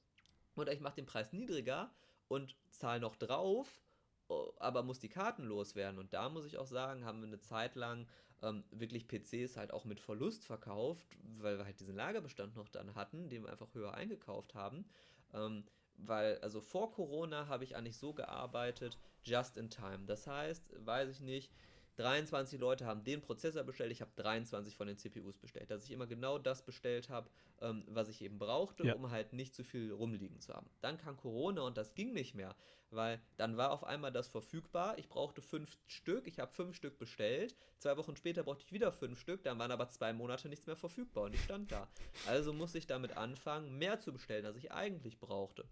Oder 0.56 0.72
ich 0.72 0.80
mache 0.80 0.96
den 0.96 1.06
Preis 1.06 1.32
niedriger 1.32 1.92
und 2.28 2.56
zahle 2.70 3.00
noch 3.00 3.16
drauf, 3.16 3.80
aber 4.58 4.82
muss 4.82 4.98
die 4.98 5.08
Karten 5.08 5.44
loswerden. 5.44 5.98
Und 5.98 6.12
da 6.14 6.28
muss 6.28 6.46
ich 6.46 6.58
auch 6.58 6.66
sagen, 6.66 7.04
haben 7.04 7.20
wir 7.20 7.28
eine 7.28 7.40
Zeit 7.40 7.76
lang 7.76 8.08
ähm, 8.42 8.64
wirklich 8.70 9.06
PCs 9.06 9.56
halt 9.56 9.72
auch 9.72 9.84
mit 9.84 10.00
Verlust 10.00 10.44
verkauft, 10.44 11.06
weil 11.38 11.58
wir 11.58 11.64
halt 11.64 11.80
diesen 11.80 11.96
Lagerbestand 11.96 12.56
noch 12.56 12.68
dann 12.68 12.94
hatten, 12.94 13.28
den 13.28 13.44
wir 13.44 13.50
einfach 13.50 13.74
höher 13.74 13.94
eingekauft 13.94 14.54
haben. 14.54 14.84
Ähm, 15.32 15.64
weil, 15.96 16.38
also 16.38 16.60
vor 16.60 16.92
Corona 16.92 17.48
habe 17.48 17.64
ich 17.64 17.76
eigentlich 17.76 17.96
so 17.96 18.12
gearbeitet, 18.12 18.98
just 19.24 19.56
in 19.56 19.68
time. 19.68 20.06
Das 20.06 20.26
heißt, 20.26 20.86
weiß 20.86 21.10
ich 21.10 21.20
nicht, 21.20 21.52
23 21.98 22.60
Leute 22.60 22.86
haben 22.86 23.02
den 23.02 23.20
Prozessor 23.20 23.64
bestellt, 23.64 23.90
ich 23.90 24.00
habe 24.00 24.12
23 24.16 24.76
von 24.76 24.86
den 24.86 24.96
CPUs 24.96 25.36
bestellt. 25.36 25.70
Dass 25.70 25.84
ich 25.84 25.90
immer 25.90 26.06
genau 26.06 26.38
das 26.38 26.64
bestellt 26.64 27.08
habe, 27.08 27.28
ähm, 27.60 27.84
was 27.88 28.08
ich 28.08 28.22
eben 28.22 28.38
brauchte, 28.38 28.86
ja. 28.86 28.94
um 28.94 29.10
halt 29.10 29.32
nicht 29.32 29.54
zu 29.54 29.64
viel 29.64 29.92
rumliegen 29.92 30.40
zu 30.40 30.54
haben. 30.54 30.70
Dann 30.80 30.96
kam 30.96 31.16
Corona 31.16 31.62
und 31.62 31.76
das 31.76 31.94
ging 31.94 32.12
nicht 32.12 32.36
mehr, 32.36 32.54
weil 32.90 33.20
dann 33.36 33.56
war 33.56 33.72
auf 33.72 33.82
einmal 33.82 34.12
das 34.12 34.28
verfügbar. 34.28 34.96
Ich 34.96 35.08
brauchte 35.08 35.42
fünf 35.42 35.76
Stück, 35.86 36.28
ich 36.28 36.38
habe 36.38 36.52
fünf 36.52 36.76
Stück 36.76 36.98
bestellt. 36.98 37.56
Zwei 37.78 37.96
Wochen 37.96 38.14
später 38.14 38.44
brauchte 38.44 38.62
ich 38.64 38.72
wieder 38.72 38.92
fünf 38.92 39.20
Stück, 39.20 39.42
dann 39.42 39.58
waren 39.58 39.72
aber 39.72 39.88
zwei 39.88 40.12
Monate 40.12 40.48
nichts 40.48 40.66
mehr 40.66 40.76
verfügbar 40.76 41.24
und 41.24 41.34
ich 41.34 41.42
stand 41.42 41.72
da. 41.72 41.88
Also 42.26 42.52
musste 42.52 42.78
ich 42.78 42.86
damit 42.86 43.16
anfangen, 43.16 43.76
mehr 43.76 43.98
zu 43.98 44.12
bestellen, 44.12 44.46
als 44.46 44.56
ich 44.56 44.70
eigentlich 44.70 45.18
brauchte. 45.18 45.64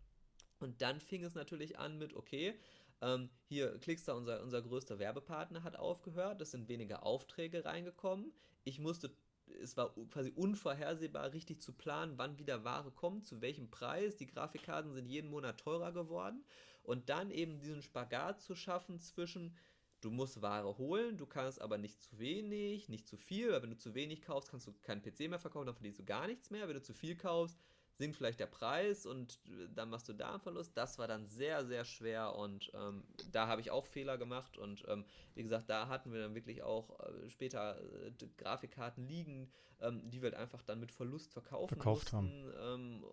Und 0.58 0.82
dann 0.82 1.00
fing 1.00 1.22
es 1.22 1.34
natürlich 1.34 1.78
an 1.78 1.98
mit, 1.98 2.14
okay, 2.14 2.58
ähm, 3.00 3.30
hier, 3.44 3.78
Clickstar, 3.78 4.16
unser, 4.16 4.42
unser 4.42 4.62
größter 4.62 4.98
Werbepartner, 4.98 5.62
hat 5.62 5.76
aufgehört. 5.76 6.40
Es 6.40 6.50
sind 6.50 6.68
weniger 6.68 7.04
Aufträge 7.04 7.64
reingekommen. 7.64 8.32
Ich 8.64 8.78
musste, 8.78 9.14
es 9.62 9.76
war 9.76 9.94
quasi 10.10 10.32
unvorhersehbar, 10.34 11.32
richtig 11.32 11.60
zu 11.60 11.72
planen, 11.72 12.18
wann 12.18 12.38
wieder 12.38 12.64
Ware 12.64 12.90
kommt, 12.90 13.26
zu 13.26 13.40
welchem 13.40 13.70
Preis. 13.70 14.16
Die 14.16 14.26
Grafikkarten 14.26 14.92
sind 14.92 15.06
jeden 15.06 15.30
Monat 15.30 15.58
teurer 15.58 15.92
geworden. 15.92 16.44
Und 16.82 17.08
dann 17.08 17.30
eben 17.30 17.60
diesen 17.60 17.82
Spagat 17.82 18.40
zu 18.40 18.54
schaffen 18.54 19.00
zwischen, 19.00 19.56
du 20.00 20.10
musst 20.10 20.40
Ware 20.40 20.78
holen, 20.78 21.16
du 21.16 21.26
kannst 21.26 21.60
aber 21.60 21.78
nicht 21.78 22.00
zu 22.00 22.18
wenig, 22.18 22.88
nicht 22.88 23.08
zu 23.08 23.16
viel, 23.16 23.50
weil 23.52 23.62
wenn 23.62 23.70
du 23.70 23.76
zu 23.76 23.94
wenig 23.94 24.22
kaufst, 24.22 24.50
kannst 24.50 24.68
du 24.68 24.72
keinen 24.82 25.02
PC 25.02 25.28
mehr 25.28 25.40
verkaufen, 25.40 25.66
dann 25.66 25.74
verdienst 25.74 25.98
du 25.98 26.04
gar 26.04 26.26
nichts 26.26 26.50
mehr. 26.50 26.68
Wenn 26.68 26.76
du 26.76 26.82
zu 26.82 26.94
viel 26.94 27.16
kaufst, 27.16 27.58
sinkt 27.98 28.16
vielleicht 28.16 28.40
der 28.40 28.46
Preis 28.46 29.06
und 29.06 29.40
äh, 29.46 29.68
dann 29.74 29.90
machst 29.90 30.08
du 30.08 30.12
da 30.12 30.32
einen 30.32 30.40
Verlust. 30.40 30.76
Das 30.76 30.98
war 30.98 31.08
dann 31.08 31.26
sehr, 31.26 31.64
sehr 31.64 31.84
schwer 31.84 32.34
und 32.36 32.70
ähm, 32.74 33.04
da 33.32 33.46
habe 33.46 33.60
ich 33.60 33.70
auch 33.70 33.86
Fehler 33.86 34.18
gemacht 34.18 34.58
und 34.58 34.84
ähm, 34.88 35.04
wie 35.34 35.42
gesagt, 35.42 35.70
da 35.70 35.88
hatten 35.88 36.12
wir 36.12 36.20
dann 36.20 36.34
wirklich 36.34 36.62
auch 36.62 36.98
äh, 37.00 37.28
später 37.28 37.80
äh, 37.80 38.12
Grafikkarten 38.36 39.06
liegen, 39.06 39.50
ähm, 39.80 40.08
die 40.10 40.22
wir 40.22 40.30
halt 40.30 40.40
einfach 40.40 40.62
dann 40.62 40.80
mit 40.80 40.92
Verlust 40.92 41.32
verkaufen 41.32 41.74
Verkauft 41.74 42.12
mussten 42.12 42.52
ähm, 42.60 43.04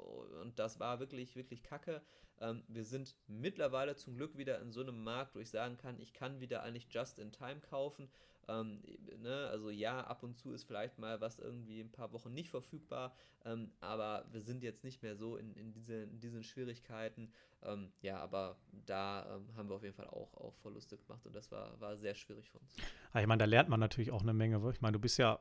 und 0.42 0.60
das 0.60 0.80
war 0.80 1.00
wirklich, 1.00 1.36
wirklich 1.36 1.64
kacke. 1.64 2.02
Ähm, 2.40 2.64
wir 2.68 2.84
sind 2.84 3.16
mittlerweile 3.28 3.96
zum 3.96 4.16
Glück 4.16 4.38
wieder 4.38 4.60
in 4.60 4.72
so 4.72 4.82
einem 4.82 5.04
Markt, 5.04 5.36
wo 5.36 5.40
ich 5.40 5.50
sagen 5.50 5.78
kann, 5.78 6.00
ich 6.00 6.14
kann 6.14 6.42
wieder 6.42 6.64
eigentlich 6.64 6.88
just 6.92 7.20
in 7.20 7.32
time 7.32 7.62
kaufen 7.62 8.10
ähm, 8.48 8.82
ne? 9.22 9.48
Also 9.50 9.70
ja, 9.70 10.02
ab 10.02 10.24
und 10.24 10.38
zu 10.38 10.52
ist 10.52 10.64
vielleicht 10.64 11.00
mal 11.00 11.22
was 11.22 11.40
irgendwie 11.40 11.82
ein 11.82 11.92
paar 11.92 12.12
Wochen 12.14 12.34
nicht 12.34 12.50
verfügbar, 12.50 13.16
ähm, 13.46 13.72
aber 13.80 14.26
wir 14.32 14.42
sind 14.42 14.64
jetzt 14.64 14.84
nicht 14.84 15.02
mehr 15.02 15.16
so 15.16 15.38
in, 15.38 15.54
in, 15.56 15.72
diese, 15.72 16.04
in 16.04 16.20
diesen 16.20 16.44
Schwierigkeiten. 16.44 17.32
Ähm, 17.64 17.92
ja, 18.02 18.20
aber 18.20 18.58
da 18.86 19.36
ähm, 19.36 19.56
haben 19.56 19.70
wir 19.70 19.76
auf 19.76 19.84
jeden 19.84 19.96
Fall 19.96 20.08
auch, 20.08 20.34
auch 20.36 20.56
Verluste 20.58 20.98
gemacht 20.98 21.26
und 21.26 21.36
das 21.36 21.52
war, 21.52 21.80
war 21.80 21.98
sehr 21.98 22.16
schwierig 22.16 22.50
für 22.50 22.60
uns. 22.60 22.76
Ah, 23.12 23.22
ich 23.22 23.28
meine, 23.28 23.40
da 23.40 23.46
lernt 23.46 23.70
man 23.70 23.80
natürlich 23.80 24.12
auch 24.12 24.22
eine 24.22 24.34
Menge. 24.34 24.62
Ich 24.72 24.82
meine, 24.82 24.94
du 24.94 25.00
bist 25.00 25.18
ja 25.18 25.40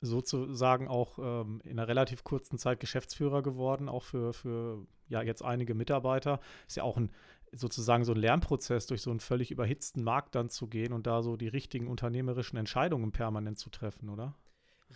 sozusagen 0.00 0.88
auch 0.88 1.18
ähm, 1.18 1.60
in 1.64 1.78
einer 1.78 1.88
relativ 1.88 2.24
kurzen 2.24 2.58
Zeit 2.58 2.80
Geschäftsführer 2.80 3.42
geworden, 3.42 3.88
auch 3.88 4.04
für, 4.04 4.32
für 4.32 4.86
ja 5.08 5.22
jetzt 5.22 5.42
einige 5.42 5.74
Mitarbeiter. 5.74 6.40
Ist 6.66 6.76
ja 6.76 6.82
auch 6.84 6.96
ein 6.96 7.10
sozusagen 7.52 8.04
so 8.04 8.12
ein 8.12 8.18
Lernprozess 8.18 8.86
durch 8.86 9.02
so 9.02 9.10
einen 9.10 9.20
völlig 9.20 9.50
überhitzten 9.50 10.02
Markt 10.02 10.34
dann 10.34 10.50
zu 10.50 10.66
gehen 10.68 10.92
und 10.92 11.06
da 11.06 11.22
so 11.22 11.36
die 11.36 11.48
richtigen 11.48 11.88
unternehmerischen 11.88 12.58
Entscheidungen 12.58 13.12
permanent 13.12 13.58
zu 13.58 13.70
treffen, 13.70 14.08
oder? 14.08 14.34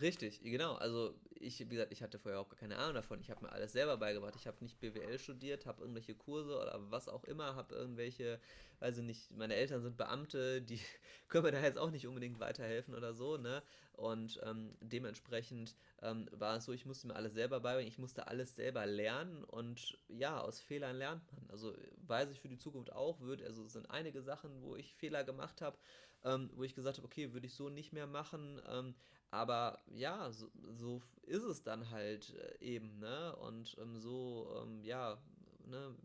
Richtig, 0.00 0.40
genau. 0.42 0.74
Also 0.76 1.14
ich, 1.34 1.60
wie 1.60 1.64
gesagt, 1.74 1.92
ich 1.92 2.02
hatte 2.02 2.18
vorher 2.18 2.40
auch 2.40 2.48
gar 2.48 2.58
keine 2.58 2.78
Ahnung 2.78 2.94
davon. 2.94 3.20
Ich 3.20 3.30
habe 3.30 3.44
mir 3.44 3.52
alles 3.52 3.72
selber 3.72 3.98
beigebracht. 3.98 4.34
Ich 4.36 4.46
habe 4.46 4.56
nicht 4.60 4.80
BWL 4.80 5.18
studiert, 5.18 5.66
habe 5.66 5.82
irgendwelche 5.82 6.14
Kurse 6.14 6.58
oder 6.58 6.78
was 6.90 7.08
auch 7.08 7.24
immer, 7.24 7.56
habe 7.56 7.74
irgendwelche, 7.74 8.40
ich 8.80 8.96
nicht, 9.02 9.30
meine 9.32 9.54
Eltern 9.54 9.82
sind 9.82 9.98
Beamte, 9.98 10.62
die 10.62 10.80
können 11.28 11.44
mir 11.44 11.52
da 11.52 11.60
jetzt 11.60 11.76
auch 11.78 11.90
nicht 11.90 12.06
unbedingt 12.06 12.40
weiterhelfen 12.40 12.94
oder 12.94 13.12
so, 13.12 13.36
ne? 13.36 13.62
Und 13.92 14.40
ähm, 14.44 14.74
dementsprechend 14.80 15.76
ähm, 16.00 16.26
war 16.32 16.56
es 16.56 16.64
so, 16.64 16.72
ich 16.72 16.86
musste 16.86 17.06
mir 17.08 17.14
alles 17.14 17.34
selber 17.34 17.60
beibringen, 17.60 17.88
ich 17.88 17.98
musste 17.98 18.26
alles 18.28 18.56
selber 18.56 18.86
lernen 18.86 19.44
und 19.44 19.98
ja, 20.08 20.40
aus 20.40 20.60
Fehlern 20.60 20.96
lernt 20.96 21.30
man. 21.32 21.44
Also 21.50 21.76
weiß 22.06 22.30
ich 22.30 22.40
für 22.40 22.48
die 22.48 22.56
Zukunft 22.56 22.90
auch, 22.92 23.20
wird, 23.20 23.42
also 23.42 23.64
es 23.66 23.74
sind 23.74 23.90
einige 23.90 24.22
Sachen, 24.22 24.62
wo 24.62 24.74
ich 24.74 24.94
Fehler 24.94 25.22
gemacht 25.22 25.60
habe, 25.60 25.76
ähm, 26.24 26.50
wo 26.54 26.62
ich 26.62 26.74
gesagt 26.74 26.96
habe, 26.96 27.06
okay, 27.06 27.32
würde 27.34 27.46
ich 27.46 27.54
so 27.54 27.68
nicht 27.68 27.92
mehr 27.92 28.06
machen. 28.06 28.60
Aber 29.32 29.78
ja, 29.94 30.30
so, 30.30 30.50
so, 30.76 31.02
ist 31.22 31.42
es 31.42 31.62
dann 31.62 31.90
halt 31.90 32.34
äh, 32.34 32.64
eben, 32.64 32.98
ne? 32.98 33.34
Und 33.36 33.74
ähm, 33.80 33.98
so, 33.98 34.62
ähm, 34.62 34.84
ja, 34.84 35.18
ne, 35.64 35.96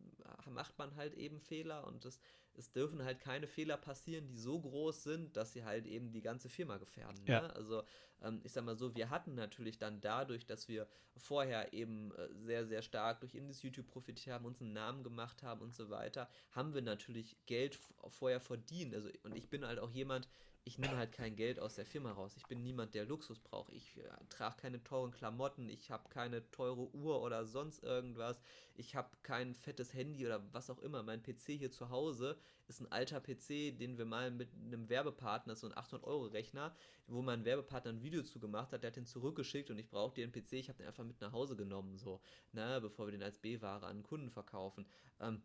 macht 0.49 0.77
man 0.77 0.95
halt 0.95 1.13
eben 1.13 1.41
Fehler 1.41 1.85
und 1.85 2.05
es, 2.05 2.21
es 2.53 2.71
dürfen 2.71 3.03
halt 3.03 3.19
keine 3.19 3.45
Fehler 3.45 3.75
passieren, 3.75 4.27
die 4.27 4.37
so 4.37 4.61
groß 4.61 5.03
sind, 5.03 5.35
dass 5.35 5.51
sie 5.51 5.65
halt 5.65 5.85
eben 5.85 6.13
die 6.13 6.21
ganze 6.21 6.47
Firma 6.47 6.77
gefährden. 6.77 7.21
Ne? 7.25 7.33
Ja. 7.33 7.47
Also 7.47 7.83
ähm, 8.21 8.39
ich 8.45 8.53
sag 8.53 8.63
mal 8.63 8.77
so, 8.77 8.95
wir 8.95 9.09
hatten 9.09 9.35
natürlich 9.35 9.77
dann 9.77 9.99
dadurch, 9.99 10.45
dass 10.45 10.69
wir 10.69 10.87
vorher 11.17 11.73
eben 11.73 12.13
äh, 12.13 12.29
sehr, 12.33 12.65
sehr 12.65 12.81
stark 12.81 13.19
durch 13.19 13.35
Indies 13.35 13.61
YouTube 13.61 13.87
profitiert 13.87 14.35
haben, 14.35 14.45
uns 14.45 14.61
einen 14.61 14.71
Namen 14.71 15.03
gemacht 15.03 15.43
haben 15.43 15.61
und 15.61 15.75
so 15.75 15.89
weiter, 15.89 16.29
haben 16.51 16.73
wir 16.73 16.81
natürlich 16.81 17.35
Geld 17.45 17.77
vorher 18.07 18.39
verdient. 18.39 18.95
Also 18.95 19.09
und 19.23 19.35
ich 19.35 19.49
bin 19.49 19.65
halt 19.65 19.79
auch 19.79 19.91
jemand, 19.91 20.29
ich 20.67 20.77
nehme 20.77 20.97
halt 20.97 21.13
kein 21.13 21.37
Geld 21.37 21.61
aus 21.61 21.75
der 21.75 21.85
Firma 21.85 22.11
raus. 22.11 22.33
Ich 22.35 22.45
bin 22.45 22.61
niemand, 22.61 22.93
der 22.93 23.05
Luxus 23.05 23.39
braucht. 23.39 23.71
Ich 23.71 23.97
äh, 23.97 24.01
trage 24.27 24.57
keine 24.57 24.83
teuren 24.83 25.11
Klamotten, 25.11 25.69
ich 25.69 25.91
habe 25.91 26.09
keine 26.09 26.51
teure 26.51 26.93
Uhr 26.93 27.21
oder 27.21 27.45
sonst 27.45 27.83
irgendwas. 27.83 28.41
Ich 28.75 28.93
habe 28.93 29.09
kein 29.23 29.55
fettes 29.55 29.93
Handy 29.93 30.25
oder 30.25 30.43
was 30.51 30.69
auch 30.69 30.79
immer. 30.79 31.03
Mein 31.03 31.23
PC 31.23 31.53
hier 31.57 31.71
zu 31.71 31.89
Hause 31.89 32.37
ist 32.67 32.81
ein 32.81 32.91
alter 32.91 33.21
PC, 33.21 33.79
den 33.79 33.97
wir 33.97 34.03
mal 34.03 34.29
mit 34.29 34.49
einem 34.53 34.89
Werbepartner, 34.89 35.55
so 35.55 35.67
ein 35.67 35.73
800-Euro-Rechner, 35.73 36.75
wo 37.07 37.21
mein 37.21 37.45
Werbepartner 37.45 37.93
ein 37.93 38.03
Video 38.03 38.21
zu 38.23 38.39
gemacht 38.39 38.73
hat, 38.73 38.83
der 38.83 38.89
hat 38.89 38.97
den 38.97 39.05
zurückgeschickt 39.05 39.71
und 39.71 39.79
ich 39.79 39.89
brauchte 39.89 40.19
den 40.19 40.33
PC, 40.33 40.53
ich 40.53 40.67
habe 40.67 40.79
den 40.79 40.87
einfach 40.87 41.05
mit 41.05 41.21
nach 41.21 41.31
Hause 41.31 41.55
genommen, 41.55 41.97
so, 41.97 42.19
ne, 42.51 42.79
bevor 42.81 43.07
wir 43.07 43.13
den 43.13 43.23
als 43.23 43.37
B-Ware 43.37 43.85
an 43.87 44.03
Kunden 44.03 44.29
verkaufen. 44.29 44.85
Ähm, 45.21 45.41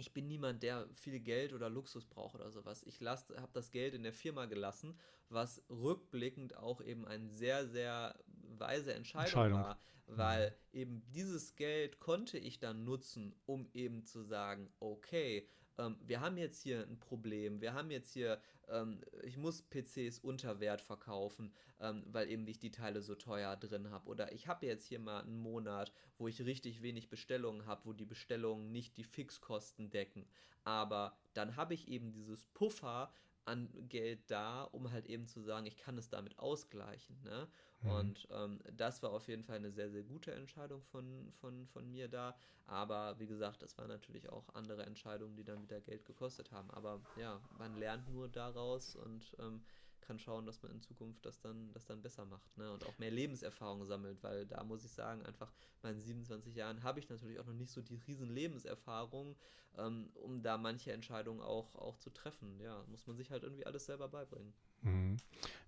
ich 0.00 0.12
bin 0.12 0.26
niemand, 0.26 0.62
der 0.62 0.88
viel 0.94 1.20
Geld 1.20 1.52
oder 1.52 1.68
Luxus 1.68 2.06
braucht 2.06 2.34
oder 2.34 2.50
sowas. 2.50 2.82
Ich 2.84 3.00
habe 3.00 3.50
das 3.52 3.70
Geld 3.70 3.94
in 3.94 4.02
der 4.02 4.12
Firma 4.12 4.46
gelassen, 4.46 4.98
was 5.28 5.62
rückblickend 5.68 6.56
auch 6.56 6.80
eben 6.80 7.06
eine 7.06 7.28
sehr, 7.28 7.68
sehr 7.68 8.18
weise 8.58 8.94
Entscheidung, 8.94 9.44
Entscheidung. 9.44 9.62
war, 9.62 9.78
weil 10.06 10.56
eben 10.72 11.02
dieses 11.12 11.54
Geld 11.54 12.00
konnte 12.00 12.38
ich 12.38 12.58
dann 12.58 12.84
nutzen, 12.84 13.34
um 13.46 13.68
eben 13.74 14.04
zu 14.04 14.22
sagen, 14.22 14.72
okay, 14.80 15.46
ähm, 15.80 15.96
wir 16.06 16.20
haben 16.20 16.36
jetzt 16.36 16.62
hier 16.62 16.82
ein 16.82 16.98
Problem, 16.98 17.60
wir 17.60 17.72
haben 17.72 17.90
jetzt 17.90 18.12
hier, 18.12 18.40
ähm, 18.68 19.00
ich 19.22 19.36
muss 19.36 19.62
PCs 19.62 20.18
unter 20.18 20.60
Wert 20.60 20.82
verkaufen, 20.82 21.52
ähm, 21.80 22.04
weil 22.06 22.30
eben 22.30 22.46
ich 22.46 22.58
die 22.58 22.70
Teile 22.70 23.00
so 23.00 23.14
teuer 23.14 23.56
drin 23.56 23.90
habe. 23.90 24.08
Oder 24.08 24.32
ich 24.32 24.46
habe 24.46 24.66
jetzt 24.66 24.86
hier 24.86 25.00
mal 25.00 25.22
einen 25.22 25.38
Monat, 25.38 25.92
wo 26.18 26.28
ich 26.28 26.44
richtig 26.44 26.82
wenig 26.82 27.08
Bestellungen 27.08 27.66
habe, 27.66 27.86
wo 27.86 27.92
die 27.92 28.04
Bestellungen 28.04 28.70
nicht 28.70 28.96
die 28.96 29.04
Fixkosten 29.04 29.90
decken. 29.90 30.26
Aber 30.64 31.16
dann 31.32 31.56
habe 31.56 31.74
ich 31.74 31.88
eben 31.88 32.12
dieses 32.12 32.44
Puffer, 32.46 33.10
an 33.44 33.68
Geld 33.88 34.30
da, 34.30 34.64
um 34.64 34.90
halt 34.90 35.06
eben 35.06 35.26
zu 35.26 35.40
sagen, 35.40 35.66
ich 35.66 35.76
kann 35.76 35.98
es 35.98 36.08
damit 36.08 36.38
ausgleichen. 36.38 37.20
Ne? 37.22 37.48
Mhm. 37.82 37.90
Und 37.90 38.28
ähm, 38.30 38.60
das 38.76 39.02
war 39.02 39.10
auf 39.10 39.28
jeden 39.28 39.42
Fall 39.42 39.56
eine 39.56 39.70
sehr, 39.70 39.90
sehr 39.90 40.02
gute 40.02 40.32
Entscheidung 40.32 40.82
von, 40.82 41.32
von, 41.40 41.66
von 41.68 41.90
mir 41.90 42.08
da. 42.08 42.36
Aber 42.66 43.18
wie 43.18 43.26
gesagt, 43.26 43.62
das 43.62 43.76
waren 43.78 43.88
natürlich 43.88 44.28
auch 44.28 44.48
andere 44.54 44.84
Entscheidungen, 44.84 45.36
die 45.36 45.44
dann 45.44 45.62
wieder 45.62 45.80
Geld 45.80 46.04
gekostet 46.04 46.52
haben. 46.52 46.70
Aber 46.70 47.00
ja, 47.16 47.40
man 47.58 47.76
lernt 47.76 48.08
nur 48.08 48.28
daraus 48.28 48.94
und 48.94 49.34
ähm, 49.38 49.62
kann 50.00 50.18
schauen, 50.18 50.46
dass 50.46 50.62
man 50.62 50.72
in 50.72 50.80
Zukunft 50.80 51.24
das 51.24 51.40
dann, 51.40 51.72
das 51.72 51.86
dann 51.86 52.02
besser 52.02 52.24
macht 52.24 52.56
ne? 52.56 52.72
und 52.72 52.84
auch 52.84 52.98
mehr 52.98 53.10
Lebenserfahrung 53.10 53.84
sammelt, 53.84 54.22
weil 54.22 54.46
da 54.46 54.62
muss 54.64 54.84
ich 54.84 54.92
sagen, 54.92 55.24
einfach 55.24 55.52
bei 55.82 55.92
27 55.94 56.54
Jahren 56.54 56.82
habe 56.82 57.00
ich 57.00 57.08
natürlich 57.08 57.38
auch 57.38 57.46
noch 57.46 57.54
nicht 57.54 57.72
so 57.72 57.82
die 57.82 57.96
riesen 57.96 58.28
Lebenserfahrung, 58.28 59.36
ähm, 59.76 60.10
um 60.14 60.42
da 60.42 60.58
manche 60.58 60.92
Entscheidungen 60.92 61.40
auch, 61.40 61.74
auch 61.74 61.96
zu 61.98 62.10
treffen. 62.10 62.60
Ja, 62.60 62.84
muss 62.88 63.06
man 63.06 63.16
sich 63.16 63.30
halt 63.30 63.42
irgendwie 63.42 63.66
alles 63.66 63.86
selber 63.86 64.08
beibringen. 64.08 64.52
Mhm. 64.82 65.16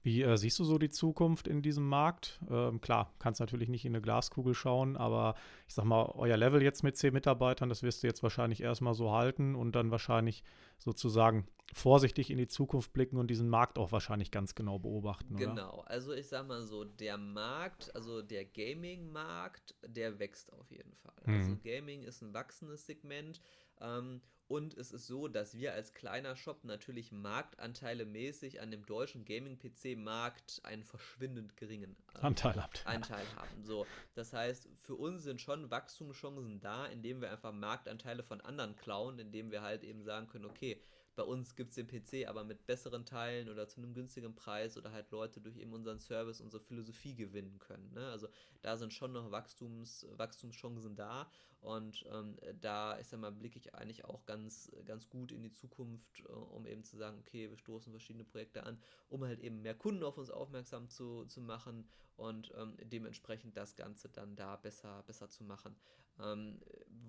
Wie 0.03 0.23
äh, 0.23 0.37
siehst 0.37 0.59
du 0.59 0.65
so 0.65 0.79
die 0.79 0.91
Zukunft 0.91 1.47
in 1.47 1.63
diesem 1.63 1.89
Markt? 1.89 2.41
Ähm, 2.51 2.81
klar, 2.81 3.13
kannst 3.21 3.41
natürlich 3.41 3.69
nicht 3.69 3.85
in 3.85 3.93
eine 3.93 4.03
Glaskugel 4.03 4.55
schauen, 4.55 4.97
aber 4.97 5.37
ich 5.69 5.75
sag 5.75 5.85
mal, 5.85 6.07
euer 6.17 6.37
Level 6.37 6.63
jetzt 6.63 6.83
mit 6.83 6.97
zehn 6.97 7.13
Mitarbeitern, 7.13 7.69
das 7.69 7.83
wirst 7.85 8.03
du 8.03 8.09
jetzt 8.09 8.23
wahrscheinlich 8.23 8.63
erstmal 8.63 8.95
so 8.95 9.13
halten 9.13 9.55
und 9.55 9.77
dann 9.77 9.93
wahrscheinlich 9.93 10.43
sozusagen 10.79 11.47
vorsichtig 11.73 12.31
in 12.31 12.39
die 12.39 12.49
Zukunft 12.49 12.93
blicken 12.93 13.17
und 13.17 13.29
diesen 13.29 13.49
Markt 13.49 13.79
auch 13.79 13.93
wahrscheinlich 13.93 14.31
ganz 14.33 14.55
genau 14.55 14.79
beobachten. 14.79 15.37
Oder? 15.37 15.47
Genau, 15.47 15.85
also 15.87 16.13
ich 16.13 16.29
sag 16.29 16.49
mal 16.49 16.63
so, 16.63 16.85
der 16.85 17.17
Markt, 17.17 17.95
also 17.95 18.23
der 18.23 18.45
Gaming-Markt, 18.45 19.77
der 19.87 20.19
wächst 20.19 20.53
auf 20.53 20.71
jeden 20.71 20.95
Fall. 20.97 21.15
Mhm. 21.25 21.35
Also 21.35 21.57
Gaming 21.63 22.03
ist 22.03 22.23
ein 22.23 22.35
wachsendes 22.35 22.87
Segment. 22.87 23.41
Ähm, 23.83 24.23
und 24.49 24.77
es 24.77 24.93
ist 24.93 25.07
so, 25.07 25.29
dass 25.29 25.57
wir 25.57 25.73
als 25.73 25.95
kleiner 25.95 26.37
Shop 26.37 26.65
natürlich 26.65 27.11
Marktanteile 27.11 28.05
mäßig 28.05 28.61
an 28.61 28.71
dem 28.71 28.85
deutschen 28.85 29.25
Gaming-PC-Markt 29.25 30.61
einen 30.65 30.85
verschwindend 30.85 31.57
geringen 31.57 31.97
äh, 32.15 32.19
Anteil, 32.19 32.63
habt. 32.63 32.87
Anteil 32.87 33.25
haben. 33.37 33.65
So, 33.65 33.87
das 34.15 34.35
heißt, 34.35 34.69
für 34.83 34.95
uns 34.95 35.23
sind 35.23 35.41
schon 35.41 35.71
Wachstumschancen 35.71 36.61
da, 36.61 36.85
indem 36.85 37.23
wir 37.23 37.31
einfach 37.31 37.53
Marktanteile 37.53 38.23
von 38.23 38.43
anderen 38.43 38.77
klauen, 38.77 39.19
indem 39.19 39.51
wir 39.51 39.63
halt 39.63 39.85
eben 39.85 40.03
sagen 40.03 40.29
können, 40.29 40.45
okay, 40.45 40.79
bei 41.15 41.23
uns 41.23 41.57
gibt 41.57 41.71
es 41.71 41.77
den 41.77 41.87
PC 41.87 42.29
aber 42.29 42.45
mit 42.45 42.67
besseren 42.67 43.05
Teilen 43.05 43.49
oder 43.49 43.69
zu 43.69 43.81
einem 43.81 43.95
günstigen 43.95 44.35
Preis 44.35 44.77
oder 44.77 44.93
halt 44.93 45.11
Leute 45.11 45.41
durch 45.41 45.57
eben 45.57 45.73
unseren 45.73 45.99
Service, 45.99 46.41
unsere 46.41 46.63
Philosophie 46.63 47.15
gewinnen 47.15 47.59
können. 47.59 47.93
Ne? 47.93 48.07
Also 48.09 48.29
da 48.63 48.77
sind 48.77 48.93
schon 48.93 49.13
noch 49.13 49.31
Wachstums, 49.31 50.07
Wachstumschancen 50.17 50.97
da 50.97 51.31
und 51.61 52.05
ähm, 52.11 52.37
da, 52.61 52.99
ich 52.99 53.07
sag 53.07 53.21
mal, 53.21 53.31
blicke 53.31 53.59
ich 53.59 53.75
eigentlich 53.75 54.05
auch 54.05 54.25
ganz, 54.27 54.73
ganz 54.85 55.09
gut 55.09 55.31
in 55.31 55.43
die 55.43 55.53
Zukunft, 55.53 56.21
äh, 56.21 56.33
um 56.33 56.67
eben 56.67 56.83
zu 56.83 56.97
sagen, 56.97 57.19
okay, 57.21 57.51
wir 57.51 57.57
stoßen 57.57 57.93
verschiedene 57.93 58.25
Projekte 58.25 58.65
an, 58.65 58.81
um 59.09 59.25
halt 59.25 59.41
eben 59.41 59.63
mehr 59.63 59.75
Kunden 59.75 60.03
auf 60.03 60.19
uns 60.19 60.31
aufmerksam 60.31 60.89
zu, 60.89 61.25
zu 61.27 61.41
machen 61.41 61.89
und 62.17 62.53
ähm, 62.57 62.77
dementsprechend 62.83 63.57
das 63.57 63.77
Ganze 63.77 64.09
dann 64.09 64.35
da 64.35 64.57
besser, 64.57 65.03
besser 65.07 65.29
zu 65.29 65.45
machen. 65.45 65.77
Ähm, 66.21 66.61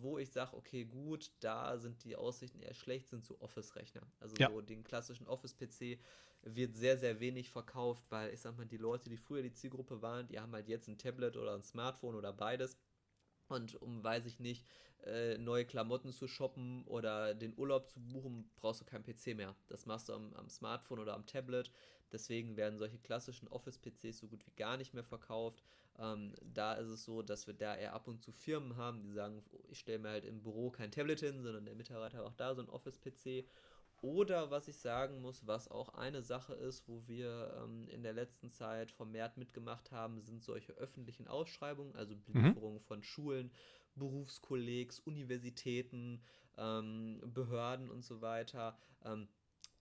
wo 0.01 0.17
ich 0.17 0.31
sage, 0.31 0.55
okay, 0.55 0.85
gut, 0.85 1.31
da 1.39 1.77
sind 1.77 2.03
die 2.03 2.15
Aussichten 2.15 2.59
eher 2.59 2.73
schlecht, 2.73 3.07
sind 3.09 3.25
so 3.25 3.39
Office-Rechner. 3.39 4.01
Also 4.19 4.35
ja. 4.37 4.49
so 4.49 4.61
den 4.61 4.83
klassischen 4.83 5.27
Office-PC 5.27 5.97
wird 6.43 6.75
sehr, 6.75 6.97
sehr 6.97 7.19
wenig 7.19 7.49
verkauft, 7.49 8.03
weil 8.09 8.33
ich 8.33 8.41
sag 8.41 8.57
mal, 8.57 8.65
die 8.65 8.77
Leute, 8.77 9.09
die 9.09 9.17
früher 9.17 9.41
die 9.41 9.53
Zielgruppe 9.53 10.01
waren, 10.01 10.27
die 10.27 10.39
haben 10.39 10.51
halt 10.51 10.67
jetzt 10.67 10.87
ein 10.87 10.97
Tablet 10.97 11.37
oder 11.37 11.53
ein 11.53 11.63
Smartphone 11.63 12.15
oder 12.15 12.33
beides. 12.33 12.77
Und 13.53 13.81
um, 13.81 14.03
weiß 14.03 14.25
ich 14.25 14.39
nicht, 14.39 14.65
äh, 15.05 15.37
neue 15.37 15.65
Klamotten 15.65 16.11
zu 16.11 16.27
shoppen 16.27 16.83
oder 16.85 17.33
den 17.33 17.53
Urlaub 17.57 17.89
zu 17.89 17.99
buchen, 17.99 18.49
brauchst 18.55 18.81
du 18.81 18.85
keinen 18.85 19.03
PC 19.03 19.35
mehr. 19.35 19.55
Das 19.67 19.85
machst 19.85 20.09
du 20.09 20.13
am, 20.13 20.33
am 20.33 20.49
Smartphone 20.49 20.99
oder 20.99 21.13
am 21.13 21.25
Tablet. 21.25 21.71
Deswegen 22.11 22.55
werden 22.57 22.77
solche 22.77 22.99
klassischen 22.99 23.47
Office-PCs 23.47 24.19
so 24.19 24.27
gut 24.27 24.45
wie 24.45 24.55
gar 24.55 24.77
nicht 24.77 24.93
mehr 24.93 25.03
verkauft. 25.03 25.63
Ähm, 25.99 26.33
da 26.41 26.73
ist 26.73 26.87
es 26.87 27.03
so, 27.03 27.21
dass 27.21 27.47
wir 27.47 27.53
da 27.53 27.75
eher 27.75 27.93
ab 27.93 28.07
und 28.07 28.21
zu 28.21 28.31
Firmen 28.31 28.77
haben, 28.77 29.01
die 29.01 29.11
sagen, 29.11 29.43
ich 29.69 29.79
stelle 29.79 29.99
mir 29.99 30.09
halt 30.09 30.25
im 30.25 30.41
Büro 30.41 30.69
kein 30.69 30.91
Tablet 30.91 31.19
hin, 31.19 31.41
sondern 31.41 31.65
der 31.65 31.75
Mitarbeiter 31.75 32.19
hat 32.19 32.25
auch 32.25 32.33
da 32.33 32.55
so 32.55 32.61
ein 32.61 32.69
Office-PC. 32.69 33.45
Oder 34.03 34.51
was 34.51 34.67
ich 34.67 34.75
sagen 34.75 35.21
muss, 35.21 35.47
was 35.47 35.71
auch 35.71 35.93
eine 35.93 36.23
Sache 36.23 36.53
ist, 36.55 36.89
wo 36.89 37.07
wir 37.07 37.57
ähm, 37.63 37.87
in 37.87 38.03
der 38.03 38.11
letzten 38.11 38.49
Zeit 38.49 38.91
vermehrt 38.91 39.37
mitgemacht 39.37 39.91
haben, 39.91 40.21
sind 40.21 40.43
solche 40.43 40.73
öffentlichen 40.73 41.29
Ausschreibungen, 41.29 41.95
also 41.95 42.13
Belieferungen 42.17 42.79
mhm. 42.79 42.85
von 42.85 43.01
Schulen, 43.01 43.49
Berufskollegs, 43.95 44.99
Universitäten, 44.99 46.21
ähm, 46.57 47.21
Behörden 47.33 47.89
und 47.89 48.03
so 48.03 48.19
weiter. 48.19 48.77
Ähm, 49.05 49.29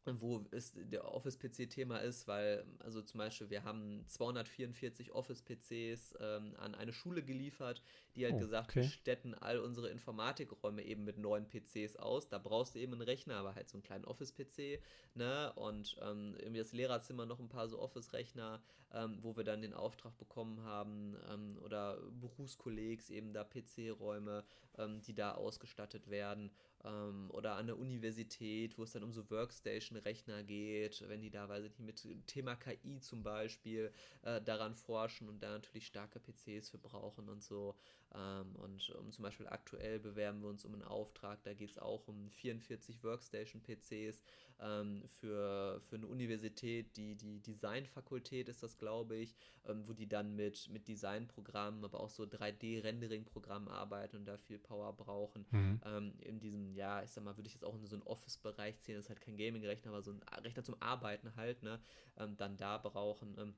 wo 0.05 0.45
es 0.51 0.73
der 0.75 1.05
Office-PC-Thema 1.05 1.99
ist, 1.99 2.27
weil, 2.27 2.65
also 2.81 3.03
zum 3.03 3.19
Beispiel, 3.19 3.51
wir 3.51 3.63
haben 3.63 4.05
244 4.07 5.13
Office-PCs 5.13 6.15
ähm, 6.21 6.55
an 6.59 6.75
eine 6.75 6.93
Schule 6.93 7.23
geliefert, 7.23 7.83
die 8.17 8.25
halt 8.25 8.35
oh, 8.35 8.39
gesagt, 8.41 8.71
okay. 8.71 8.83
wir 8.83 8.89
städten 8.89 9.35
all 9.35 9.59
unsere 9.61 9.89
Informatikräume 9.91 10.83
eben 10.83 11.05
mit 11.05 11.19
neuen 11.19 11.47
PCs 11.49 11.97
aus. 11.97 12.29
Da 12.29 12.39
brauchst 12.39 12.75
du 12.75 12.81
eben 12.81 12.95
einen 12.95 13.03
Rechner, 13.03 13.37
aber 13.37 13.55
halt 13.55 13.69
so 13.69 13.77
einen 13.77 13.85
kleinen 13.85 14.05
Office-PC, 14.05 14.83
ne? 15.15 15.53
Und 15.55 15.97
ähm, 16.01 16.35
irgendwie 16.39 16.59
das 16.59 16.73
Lehrerzimmer 16.73 17.25
noch 17.25 17.39
ein 17.39 17.49
paar 17.49 17.69
so 17.69 17.81
Office-Rechner, 17.81 18.61
ähm, 18.93 19.19
wo 19.23 19.37
wir 19.37 19.45
dann 19.45 19.63
den 19.63 19.73
Auftrag 19.73 20.19
bekommen 20.19 20.63
haben, 20.65 21.17
ähm, 21.31 21.59
oder 21.63 21.99
Berufskollegs 22.21 23.09
eben 23.09 23.33
da 23.33 23.45
PC-Räume, 23.45 24.45
ähm, 24.79 25.01
die 25.01 25.15
da 25.15 25.33
ausgestattet 25.33 26.11
werden 26.11 26.51
ähm, 26.85 27.31
oder 27.31 27.55
an 27.57 27.67
der 27.67 27.79
Universität, 27.79 28.77
wo 28.79 28.83
es 28.83 28.93
dann 28.93 29.03
um 29.03 29.13
so 29.13 29.29
Workstation-Rechner 29.31 30.43
geht, 30.43 31.05
wenn 31.09 31.21
die 31.21 31.31
da, 31.31 31.49
weiß 31.49 31.65
ich 31.65 31.79
nicht, 31.79 32.05
mit 32.05 32.27
Thema 32.27 32.57
KI 32.57 33.01
zum 33.01 33.23
Beispiel 33.23 33.93
äh, 34.23 34.41
daran 34.41 34.75
forschen 34.75 35.29
und 35.29 35.43
da 35.43 35.51
natürlich 35.51 35.87
starke 35.87 36.21
PCs 36.21 36.71
für 36.71 36.79
brauchen 36.79 37.29
und 37.29 37.43
so. 37.43 37.75
Ähm, 38.15 38.55
und 38.57 38.91
um, 38.91 39.11
zum 39.11 39.23
Beispiel 39.23 39.47
aktuell 39.47 39.99
bewerben 39.99 40.43
wir 40.43 40.49
uns 40.49 40.65
um 40.65 40.75
einen 40.75 40.83
Auftrag, 40.83 41.43
da 41.45 41.55
geht 41.55 41.71
es 41.71 41.79
auch 41.79 42.07
um 42.09 42.31
44 42.31 43.03
Workstation-PCs 43.03 44.23
ähm, 44.61 45.03
für, 45.21 45.81
für 45.89 45.97
eine 45.97 46.07
Universität, 46.07 46.97
die, 46.97 47.17
die 47.17 47.41
Designfakultät 47.41 48.49
ist 48.49 48.63
das, 48.63 48.77
glaube 48.77 49.17
ich, 49.17 49.35
ähm, 49.67 49.87
wo 49.87 49.93
die 49.93 50.09
dann 50.09 50.37
mit, 50.37 50.69
mit 50.69 50.89
Designprogrammen, 50.89 51.85
aber 51.85 52.01
auch 52.01 52.11
so 52.11 52.25
3D-Rendering-Programmen 52.25 53.69
arbeiten 53.69 54.17
und 54.17 54.27
da 54.27 54.37
viel 54.37 54.59
Power 54.59 54.93
brauchen. 54.93 55.47
Mhm. 55.51 55.81
Ähm, 55.85 56.15
in 56.21 56.39
diesem, 56.39 56.75
ja, 56.75 57.03
ich 57.03 57.11
sag 57.11 57.25
mal, 57.25 57.37
würde 57.37 57.49
ich 57.49 57.55
jetzt 57.55 57.65
auch 57.65 57.75
in 57.75 57.87
so 57.87 57.97
einen 57.97 58.03
Office-Bereich 58.03 58.79
zählen, 58.81 58.99
das 58.99 59.07
ist 59.07 59.11
halt 59.11 59.21
kein 59.23 59.37
Gaming-Rechner, 59.37 59.91
aber 59.91 60.03
so 60.03 60.13
ein 60.13 60.23
Rechner 60.45 60.65
zum 60.65 60.81
Arbeiten 60.81 61.35
halt, 61.37 61.63
ne, 61.63 61.81
ähm, 62.19 62.37
dann 62.37 62.57
da 62.57 62.77
brauchen 62.79 63.37
ähm, 63.39 63.55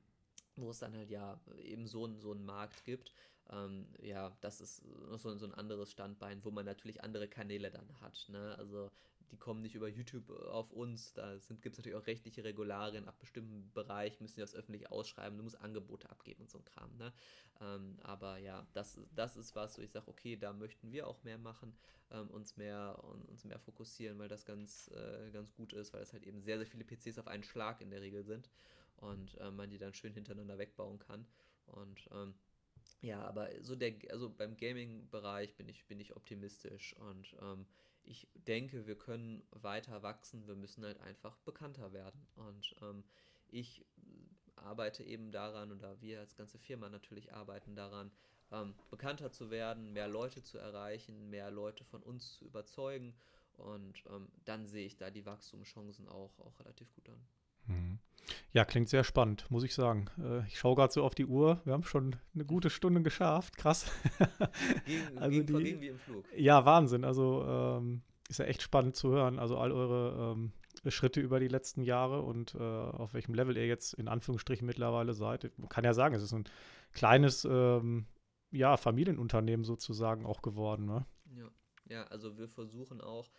wo 0.57 0.69
es 0.69 0.79
dann 0.79 0.95
halt 0.95 1.09
ja 1.09 1.39
eben 1.57 1.87
so, 1.87 2.07
so 2.19 2.31
einen 2.31 2.45
Markt 2.45 2.83
gibt. 2.85 3.11
Ähm, 3.51 3.87
ja, 4.01 4.35
das 4.41 4.61
ist 4.61 4.83
so, 5.17 5.35
so 5.35 5.45
ein 5.45 5.53
anderes 5.53 5.91
Standbein, 5.91 6.43
wo 6.43 6.51
man 6.51 6.65
natürlich 6.65 7.03
andere 7.03 7.27
Kanäle 7.27 7.69
dann 7.69 8.01
hat. 8.01 8.25
Ne? 8.29 8.55
Also 8.57 8.89
die 9.31 9.37
kommen 9.37 9.61
nicht 9.61 9.75
über 9.75 9.87
YouTube 9.87 10.29
auf 10.29 10.71
uns, 10.71 11.13
da 11.13 11.35
gibt 11.61 11.73
es 11.73 11.77
natürlich 11.77 11.97
auch 11.97 12.07
rechtliche 12.07 12.43
Regularien, 12.43 13.07
ab 13.07 13.19
bestimmten 13.19 13.71
Bereich 13.73 14.21
müssen 14.21 14.35
die 14.35 14.41
das 14.41 14.55
öffentlich 14.55 14.91
ausschreiben, 14.91 15.37
du 15.37 15.43
musst 15.43 15.59
Angebote 15.59 16.09
abgeben 16.09 16.41
und 16.41 16.49
so 16.49 16.59
ein 16.59 16.65
Kram. 16.65 16.95
Ne? 16.97 17.11
Ähm, 17.61 17.97
aber 18.03 18.37
ja, 18.37 18.65
das, 18.73 18.99
das 19.15 19.35
ist 19.35 19.55
was, 19.55 19.77
wo 19.77 19.81
ich 19.81 19.91
sage, 19.91 20.07
okay, 20.07 20.35
da 20.35 20.53
möchten 20.53 20.91
wir 20.91 21.07
auch 21.07 21.23
mehr 21.23 21.37
machen, 21.37 21.75
ähm, 22.11 22.29
uns, 22.29 22.55
mehr, 22.57 23.03
uns 23.29 23.43
mehr 23.45 23.59
fokussieren, 23.59 24.19
weil 24.19 24.29
das 24.29 24.45
ganz, 24.45 24.89
äh, 24.95 25.31
ganz 25.31 25.53
gut 25.53 25.73
ist, 25.73 25.93
weil 25.93 26.01
es 26.01 26.13
halt 26.13 26.23
eben 26.23 26.41
sehr, 26.41 26.57
sehr 26.57 26.67
viele 26.67 26.83
PCs 26.83 27.17
auf 27.17 27.27
einen 27.27 27.43
Schlag 27.43 27.81
in 27.81 27.89
der 27.89 28.01
Regel 28.01 28.23
sind 28.23 28.49
und 28.97 29.37
äh, 29.39 29.51
man 29.51 29.69
die 29.69 29.77
dann 29.77 29.93
schön 29.93 30.13
hintereinander 30.13 30.57
wegbauen 30.57 30.99
kann. 30.99 31.25
Und 31.67 32.07
ähm, 32.11 32.35
ja, 33.05 33.21
aber 33.21 33.49
so 33.61 33.75
der, 33.75 33.93
also 34.09 34.29
beim 34.29 34.57
Gaming-Bereich 34.57 35.55
bin 35.55 35.69
ich, 35.69 35.85
bin 35.85 35.99
ich 35.99 36.15
optimistisch 36.15 36.95
und 36.97 37.35
ähm, 37.41 37.65
ich 38.03 38.27
denke, 38.47 38.87
wir 38.87 38.97
können 38.97 39.43
weiter 39.51 40.03
wachsen. 40.03 40.47
Wir 40.47 40.55
müssen 40.55 40.83
halt 40.83 40.99
einfach 41.01 41.37
bekannter 41.39 41.93
werden. 41.93 42.27
Und 42.35 42.75
ähm, 42.81 43.03
ich 43.49 43.85
arbeite 44.55 45.03
eben 45.03 45.31
daran, 45.31 45.71
oder 45.71 45.99
wir 46.01 46.19
als 46.19 46.35
ganze 46.35 46.57
Firma 46.57 46.89
natürlich 46.89 47.33
arbeiten 47.33 47.75
daran, 47.75 48.11
ähm, 48.51 48.75
bekannter 48.89 49.31
zu 49.31 49.49
werden, 49.49 49.93
mehr 49.93 50.07
Leute 50.07 50.43
zu 50.43 50.57
erreichen, 50.57 51.29
mehr 51.29 51.51
Leute 51.51 51.83
von 51.83 52.03
uns 52.03 52.33
zu 52.37 52.45
überzeugen. 52.45 53.15
Und 53.57 54.03
ähm, 54.09 54.27
dann 54.45 54.67
sehe 54.67 54.85
ich 54.85 54.97
da 54.97 55.09
die 55.09 55.25
Wachstumschancen 55.25 56.07
auch, 56.07 56.39
auch 56.39 56.59
relativ 56.59 56.93
gut 56.93 57.09
an. 57.09 57.27
Ja, 58.51 58.65
klingt 58.65 58.89
sehr 58.89 59.03
spannend, 59.03 59.49
muss 59.49 59.63
ich 59.63 59.73
sagen. 59.73 60.05
Äh, 60.17 60.45
ich 60.47 60.57
schaue 60.57 60.75
gerade 60.75 60.93
so 60.93 61.03
auf 61.03 61.15
die 61.15 61.25
Uhr. 61.25 61.61
Wir 61.65 61.73
haben 61.73 61.83
schon 61.83 62.15
eine 62.33 62.45
gute 62.45 62.69
Stunde 62.69 63.01
geschafft. 63.01 63.57
Krass. 63.57 63.91
Gegen, 64.85 65.17
also 65.17 65.43
gegen, 65.43 65.59
die, 65.59 65.81
wie 65.81 65.87
im 65.89 65.99
Flug. 65.99 66.25
Ja, 66.35 66.65
Wahnsinn. 66.65 67.03
Also 67.03 67.45
ähm, 67.47 68.01
ist 68.29 68.39
ja 68.39 68.45
echt 68.45 68.61
spannend 68.61 68.95
zu 68.95 69.09
hören. 69.09 69.39
Also 69.39 69.57
all 69.57 69.71
eure 69.71 70.33
ähm, 70.33 70.51
Schritte 70.91 71.21
über 71.21 71.39
die 71.39 71.47
letzten 71.47 71.83
Jahre 71.83 72.21
und 72.21 72.55
äh, 72.55 72.59
auf 72.59 73.13
welchem 73.13 73.33
Level 73.33 73.57
ihr 73.57 73.67
jetzt 73.67 73.93
in 73.93 74.07
Anführungsstrichen 74.07 74.65
mittlerweile 74.65 75.13
seid. 75.13 75.51
Man 75.57 75.69
kann 75.69 75.83
ja 75.83 75.93
sagen, 75.93 76.15
es 76.15 76.23
ist 76.23 76.33
ein 76.33 76.45
kleines 76.93 77.45
ähm, 77.45 78.07
ja, 78.51 78.77
Familienunternehmen 78.77 79.63
sozusagen 79.63 80.25
auch 80.25 80.41
geworden. 80.41 80.85
Ne? 80.85 81.05
Ja. 81.35 81.49
ja, 81.89 82.03
also 82.05 82.37
wir 82.37 82.47
versuchen 82.47 83.01
auch 83.01 83.29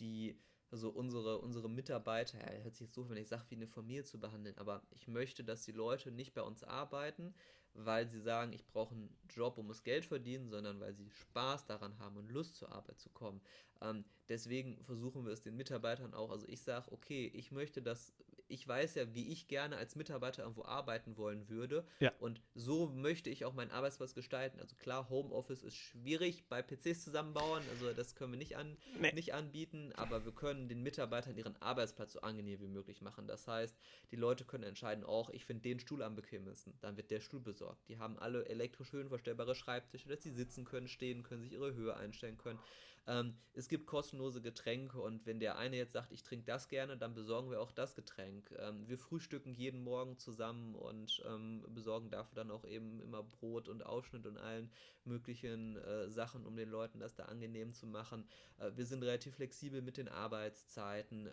die 0.00 0.36
also 0.74 0.88
unsere, 0.90 1.38
unsere 1.38 1.70
Mitarbeiter, 1.70 2.36
ja, 2.40 2.64
hört 2.64 2.74
sich 2.74 2.88
jetzt 2.88 2.96
so, 2.96 3.08
wenn 3.08 3.16
ich 3.16 3.28
sage, 3.28 3.44
wie 3.48 3.54
eine 3.54 3.68
Familie 3.68 4.02
zu 4.02 4.18
behandeln, 4.18 4.58
aber 4.58 4.82
ich 4.90 5.06
möchte, 5.06 5.44
dass 5.44 5.62
die 5.62 5.70
Leute 5.70 6.10
nicht 6.10 6.34
bei 6.34 6.42
uns 6.42 6.64
arbeiten, 6.64 7.32
weil 7.74 8.08
sie 8.08 8.20
sagen, 8.20 8.52
ich 8.52 8.66
brauche 8.66 8.92
einen 8.92 9.16
Job 9.28 9.56
und 9.56 9.68
muss 9.68 9.84
Geld 9.84 10.04
verdienen, 10.04 10.50
sondern 10.50 10.80
weil 10.80 10.92
sie 10.92 11.08
Spaß 11.10 11.66
daran 11.66 11.96
haben 12.00 12.16
und 12.16 12.28
Lust 12.32 12.56
zur 12.56 12.72
Arbeit 12.72 12.98
zu 12.98 13.08
kommen. 13.10 13.40
Ähm, 13.82 14.04
deswegen 14.28 14.82
versuchen 14.82 15.24
wir 15.24 15.32
es 15.32 15.42
den 15.42 15.56
Mitarbeitern 15.56 16.12
auch. 16.12 16.32
Also 16.32 16.48
ich 16.48 16.60
sage, 16.60 16.90
okay, 16.90 17.30
ich 17.32 17.52
möchte, 17.52 17.80
dass 17.80 18.12
ich 18.48 18.66
weiß 18.66 18.94
ja, 18.96 19.14
wie 19.14 19.32
ich 19.32 19.48
gerne 19.48 19.76
als 19.76 19.96
Mitarbeiter 19.96 20.42
irgendwo 20.42 20.64
arbeiten 20.64 21.16
wollen 21.16 21.48
würde. 21.48 21.84
Ja. 22.00 22.12
Und 22.18 22.40
so 22.54 22.86
möchte 22.88 23.30
ich 23.30 23.44
auch 23.44 23.54
meinen 23.54 23.70
Arbeitsplatz 23.70 24.14
gestalten. 24.14 24.60
Also 24.60 24.76
klar, 24.76 25.08
Homeoffice 25.08 25.62
ist 25.62 25.76
schwierig 25.76 26.48
bei 26.48 26.62
PCs 26.62 27.04
zusammenbauen. 27.04 27.62
Also 27.70 27.92
das 27.92 28.14
können 28.14 28.32
wir 28.32 28.38
nicht, 28.38 28.56
an, 28.56 28.76
nee. 29.00 29.12
nicht 29.12 29.34
anbieten. 29.34 29.92
Aber 29.96 30.24
wir 30.24 30.32
können 30.32 30.68
den 30.68 30.82
Mitarbeitern 30.82 31.36
ihren 31.36 31.60
Arbeitsplatz 31.60 32.12
so 32.12 32.20
angenehm 32.20 32.60
wie 32.60 32.68
möglich 32.68 33.00
machen. 33.00 33.26
Das 33.26 33.48
heißt, 33.48 33.76
die 34.10 34.16
Leute 34.16 34.44
können 34.44 34.64
entscheiden, 34.64 35.04
auch 35.04 35.30
ich 35.30 35.44
finde 35.44 35.62
den 35.62 35.80
Stuhl 35.80 36.02
am 36.02 36.14
bequemsten. 36.14 36.74
Dann 36.80 36.96
wird 36.96 37.10
der 37.10 37.20
Stuhl 37.20 37.40
besorgt. 37.40 37.88
Die 37.88 37.98
haben 37.98 38.18
alle 38.18 38.46
elektrisch 38.48 38.92
höhenverstellbare 38.92 39.54
Schreibtische, 39.54 40.08
dass 40.08 40.22
sie 40.22 40.30
sitzen 40.30 40.64
können, 40.64 40.88
stehen 40.88 41.22
können, 41.22 41.42
sich 41.42 41.52
ihre 41.52 41.74
Höhe 41.74 41.96
einstellen 41.96 42.36
können. 42.38 42.58
Ähm, 43.06 43.34
es 43.52 43.68
gibt 43.68 43.86
kostenlose 43.86 44.40
Getränke 44.40 45.00
und 45.00 45.26
wenn 45.26 45.38
der 45.38 45.58
eine 45.58 45.76
jetzt 45.76 45.92
sagt, 45.92 46.12
ich 46.12 46.22
trinke 46.22 46.46
das 46.46 46.68
gerne, 46.68 46.96
dann 46.96 47.14
besorgen 47.14 47.50
wir 47.50 47.60
auch 47.60 47.72
das 47.72 47.94
Getränk. 47.94 48.50
Ähm, 48.58 48.88
wir 48.88 48.98
frühstücken 48.98 49.52
jeden 49.52 49.82
Morgen 49.82 50.18
zusammen 50.18 50.74
und 50.74 51.22
ähm, 51.26 51.64
besorgen 51.68 52.10
dafür 52.10 52.34
dann 52.34 52.50
auch 52.50 52.64
eben 52.64 53.00
immer 53.00 53.22
Brot 53.22 53.68
und 53.68 53.84
Aufschnitt 53.84 54.26
und 54.26 54.38
allen 54.38 54.70
möglichen 55.04 55.76
äh, 55.76 56.08
Sachen, 56.08 56.46
um 56.46 56.56
den 56.56 56.70
Leuten 56.70 57.00
das 57.00 57.14
da 57.14 57.24
angenehm 57.24 57.72
zu 57.74 57.86
machen. 57.86 58.26
Äh, 58.58 58.70
wir 58.74 58.86
sind 58.86 59.02
relativ 59.02 59.34
flexibel 59.34 59.82
mit 59.82 59.96
den 59.96 60.08
Arbeitszeiten. 60.08 61.28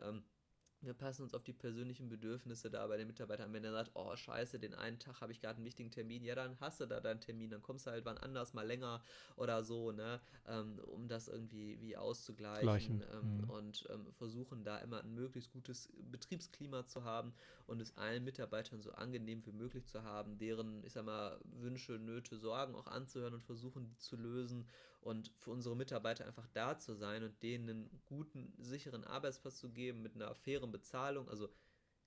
Wir 0.82 0.96
passen 0.96 1.24
uns 1.24 1.34
auf 1.36 1.44
die 1.44 1.54
persönlichen 1.54 2.10
Bedürfnisse 2.10 2.72
da 2.72 2.86
bei 2.88 2.98
den 2.98 3.08
Mitarbeitern. 3.08 3.54
Wenn 3.54 3.64
er 3.64 3.72
sagt, 3.72 3.92
oh 3.94 4.16
scheiße, 4.16 4.60
den 4.60 4.74
einen 4.74 4.98
Tag 4.98 5.22
habe 5.22 5.32
ich 5.32 5.40
gerade 5.40 5.58
einen 5.58 5.66
wichtigen 5.66 5.92
Termin, 5.92 6.24
ja, 6.24 6.34
dann 6.34 6.60
hast 6.60 6.80
du 6.80 6.88
da 6.88 7.00
deinen 7.00 7.22
Termin, 7.22 7.52
dann 7.52 7.62
kommst 7.62 7.86
du 7.86 7.92
halt 7.92 8.04
wann 8.06 8.18
anders, 8.18 8.54
mal 8.54 8.66
länger 8.66 9.04
oder 9.36 9.64
so, 9.64 9.92
ne, 9.92 10.20
ähm, 10.48 10.80
um 10.88 11.08
das 11.08 11.28
irgendwie 11.28 11.80
wie 11.82 11.96
auszugleichen 11.96 13.04
ähm, 13.14 13.38
mhm. 13.38 13.50
und 13.50 13.88
ähm, 13.92 14.12
versuchen 14.14 14.64
da 14.64 14.80
immer 14.80 15.04
ein 15.04 15.14
möglichst 15.14 15.52
gutes 15.52 15.94
Betriebsklima 16.12 16.88
zu 16.88 17.04
haben 17.04 17.34
und 17.68 17.80
es 17.80 17.96
allen 17.98 18.24
Mitarbeitern 18.24 18.82
so 18.82 18.92
angenehm 18.94 19.46
wie 19.46 19.52
möglich 19.52 19.86
zu 19.86 20.04
haben, 20.04 20.38
deren, 20.40 20.84
ich 20.84 20.94
sag 20.94 21.06
mal, 21.06 21.40
Wünsche, 21.44 21.94
Nöte, 21.94 22.38
Sorgen 22.38 22.76
auch 22.76 22.88
anzuhören 22.88 23.36
und 23.36 23.44
versuchen, 23.44 23.86
die 23.86 23.98
zu 23.98 24.16
lösen 24.16 24.68
und 25.02 25.32
für 25.40 25.52
unsere 25.52 25.76
Mitarbeiter 25.76 26.26
einfach 26.26 26.48
da 26.54 26.78
zu 26.78 26.94
sein 26.94 27.24
und 27.24 27.42
denen 27.44 27.70
einen 27.70 28.02
guten, 28.06 28.54
sicheren 28.60 29.04
Arbeitsplatz 29.04 29.58
zu 29.58 29.70
geben 29.72 30.02
mit 30.02 30.16
einer 30.16 30.34
fairen 30.36 30.72
Bezahlung. 30.72 31.28
Also 31.28 31.50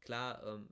klar, 0.01 0.42
ähm, 0.47 0.68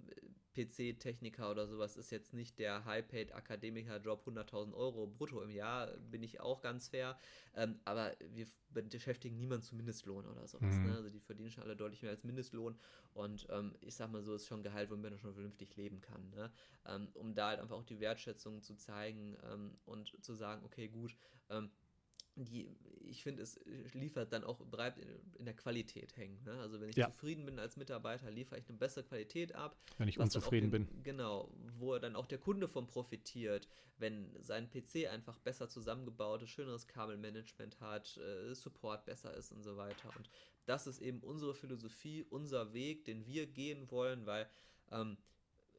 PC-Techniker 0.55 1.51
oder 1.51 1.67
sowas 1.67 1.97
ist 1.97 2.11
jetzt 2.11 2.35
nicht 2.35 2.59
der 2.59 2.85
High-Paid-Akademiker-Job 2.85 4.27
100.000 4.27 4.75
Euro 4.75 5.07
brutto 5.07 5.41
im 5.41 5.51
Jahr, 5.51 5.97
bin 5.99 6.23
ich 6.23 6.41
auch 6.41 6.61
ganz 6.61 6.89
fair. 6.89 7.19
Ähm, 7.55 7.81
aber 7.85 8.15
wir 8.21 8.47
beschäftigen 8.71 9.39
niemanden 9.39 9.65
zu 9.65 9.75
Mindestlohn 9.75 10.27
oder 10.27 10.47
sowas. 10.47 10.75
Mhm. 10.75 10.87
Ne? 10.87 10.97
Also 10.97 11.11
die 11.11 11.21
verdienen 11.21 11.51
schon 11.51 11.65
alle 11.65 11.77
deutlich 11.77 12.03
mehr 12.03 12.11
als 12.11 12.25
Mindestlohn. 12.25 12.79
Und 13.15 13.47
ähm, 13.51 13.75
ich 13.81 13.95
sag 13.95 14.11
mal 14.11 14.23
so, 14.23 14.35
ist 14.35 14.47
schon 14.47 14.63
Gehalt, 14.63 14.91
womit 14.91 15.11
man 15.11 15.19
schon 15.19 15.35
vernünftig 15.35 15.75
leben 15.77 16.01
kann. 16.01 16.31
Ne? 16.31 16.53
Ähm, 16.87 17.09
um 17.15 17.35
da 17.35 17.49
halt 17.49 17.61
einfach 17.61 17.77
auch 17.77 17.85
die 17.85 18.01
Wertschätzung 18.01 18.63
zu 18.63 18.77
zeigen 18.77 19.37
ähm, 19.51 19.79
und 19.85 20.23
zu 20.23 20.35
sagen, 20.35 20.65
okay, 20.65 20.89
gut, 20.89 21.17
ähm, 21.49 21.71
die, 22.35 22.69
ich 23.05 23.23
finde, 23.23 23.43
es 23.43 23.59
liefert 23.93 24.33
dann 24.33 24.45
auch, 24.45 24.59
bleibt 24.65 24.99
in 25.39 25.45
der 25.45 25.55
Qualität 25.55 26.17
hängen. 26.17 26.43
Ne? 26.45 26.53
Also 26.61 26.81
wenn 26.81 26.89
ich 26.89 26.97
ja. 26.97 27.11
zufrieden 27.11 27.45
bin 27.45 27.59
als 27.59 27.77
Mitarbeiter, 27.77 28.31
liefere 28.31 28.59
ich 28.59 28.69
eine 28.69 28.79
bessere 28.79 29.05
Qualität 29.05 29.55
ab. 29.55 29.77
Wenn 29.99 30.09
ich 30.09 30.19
unzufrieden 30.19 30.71
den, 30.71 30.87
bin. 30.87 31.03
Genau, 31.03 31.53
wo 31.79 31.99
dann 31.99 32.17
auch 32.17 32.27
der 32.27 32.39
Kunde 32.39 32.69
von 32.69 32.87
profitiert, 32.87 33.69
wenn 33.99 34.35
sein 34.41 34.71
PC 34.71 35.11
einfach 35.11 35.39
besser 35.39 35.69
zusammengebaut 35.69 36.43
ist, 36.43 36.51
schöneres 36.51 36.87
Kabelmanagement 36.87 37.81
hat, 37.81 38.17
äh, 38.17 38.55
Support 38.55 39.05
besser 39.05 39.35
ist 39.35 39.53
und 39.53 39.63
so 39.63 39.77
weiter. 39.77 40.11
Und 40.17 40.31
das 40.65 40.87
ist 40.87 41.01
eben 41.01 41.21
unsere 41.21 41.55
Philosophie, 41.55 42.25
unser 42.31 42.73
Weg, 42.73 43.05
den 43.05 43.27
wir 43.27 43.47
gehen 43.47 43.91
wollen, 43.91 44.27
weil 44.27 44.49
ähm, 44.91 45.19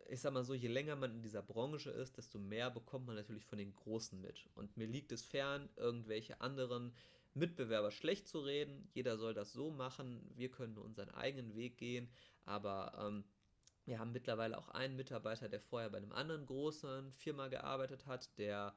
ich 0.10 0.22
sag 0.22 0.34
mal 0.34 0.44
so, 0.44 0.54
je 0.54 0.68
länger 0.68 0.96
man 0.96 1.12
in 1.12 1.22
dieser 1.22 1.42
Branche 1.42 1.90
ist, 1.92 2.18
desto 2.18 2.40
mehr 2.40 2.70
bekommt 2.70 3.08
man 3.08 3.16
natürlich 3.16 3.46
von 3.46 3.58
den 3.58 3.74
Großen 3.74 4.20
mit. 4.20 4.48
Und 4.56 4.78
mir 4.78 4.88
liegt 4.88 5.12
es 5.12 5.24
fern, 5.24 5.70
irgendwelche 5.76 6.42
anderen 6.42 6.94
Mitbewerber 7.34 7.92
schlecht 7.92 8.28
zu 8.28 8.40
reden. 8.40 8.90
Jeder 8.94 9.18
soll 9.18 9.34
das 9.34 9.54
so 9.54 9.72
machen. 9.72 10.30
Wir 10.36 10.52
können 10.52 10.78
unseren 10.78 11.10
eigenen 11.10 11.56
Weg 11.56 11.78
gehen. 11.78 12.10
Aber 12.46 12.94
ähm, 13.00 13.24
wir 13.86 14.00
haben 14.00 14.12
mittlerweile 14.12 14.58
auch 14.58 14.70
einen 14.70 14.96
Mitarbeiter, 14.96 15.50
der 15.50 15.60
vorher 15.60 15.90
bei 15.90 15.98
einem 15.98 16.12
anderen 16.12 16.46
großen 16.46 17.12
Firma 17.14 17.48
gearbeitet 17.48 18.06
hat, 18.06 18.38
der 18.38 18.76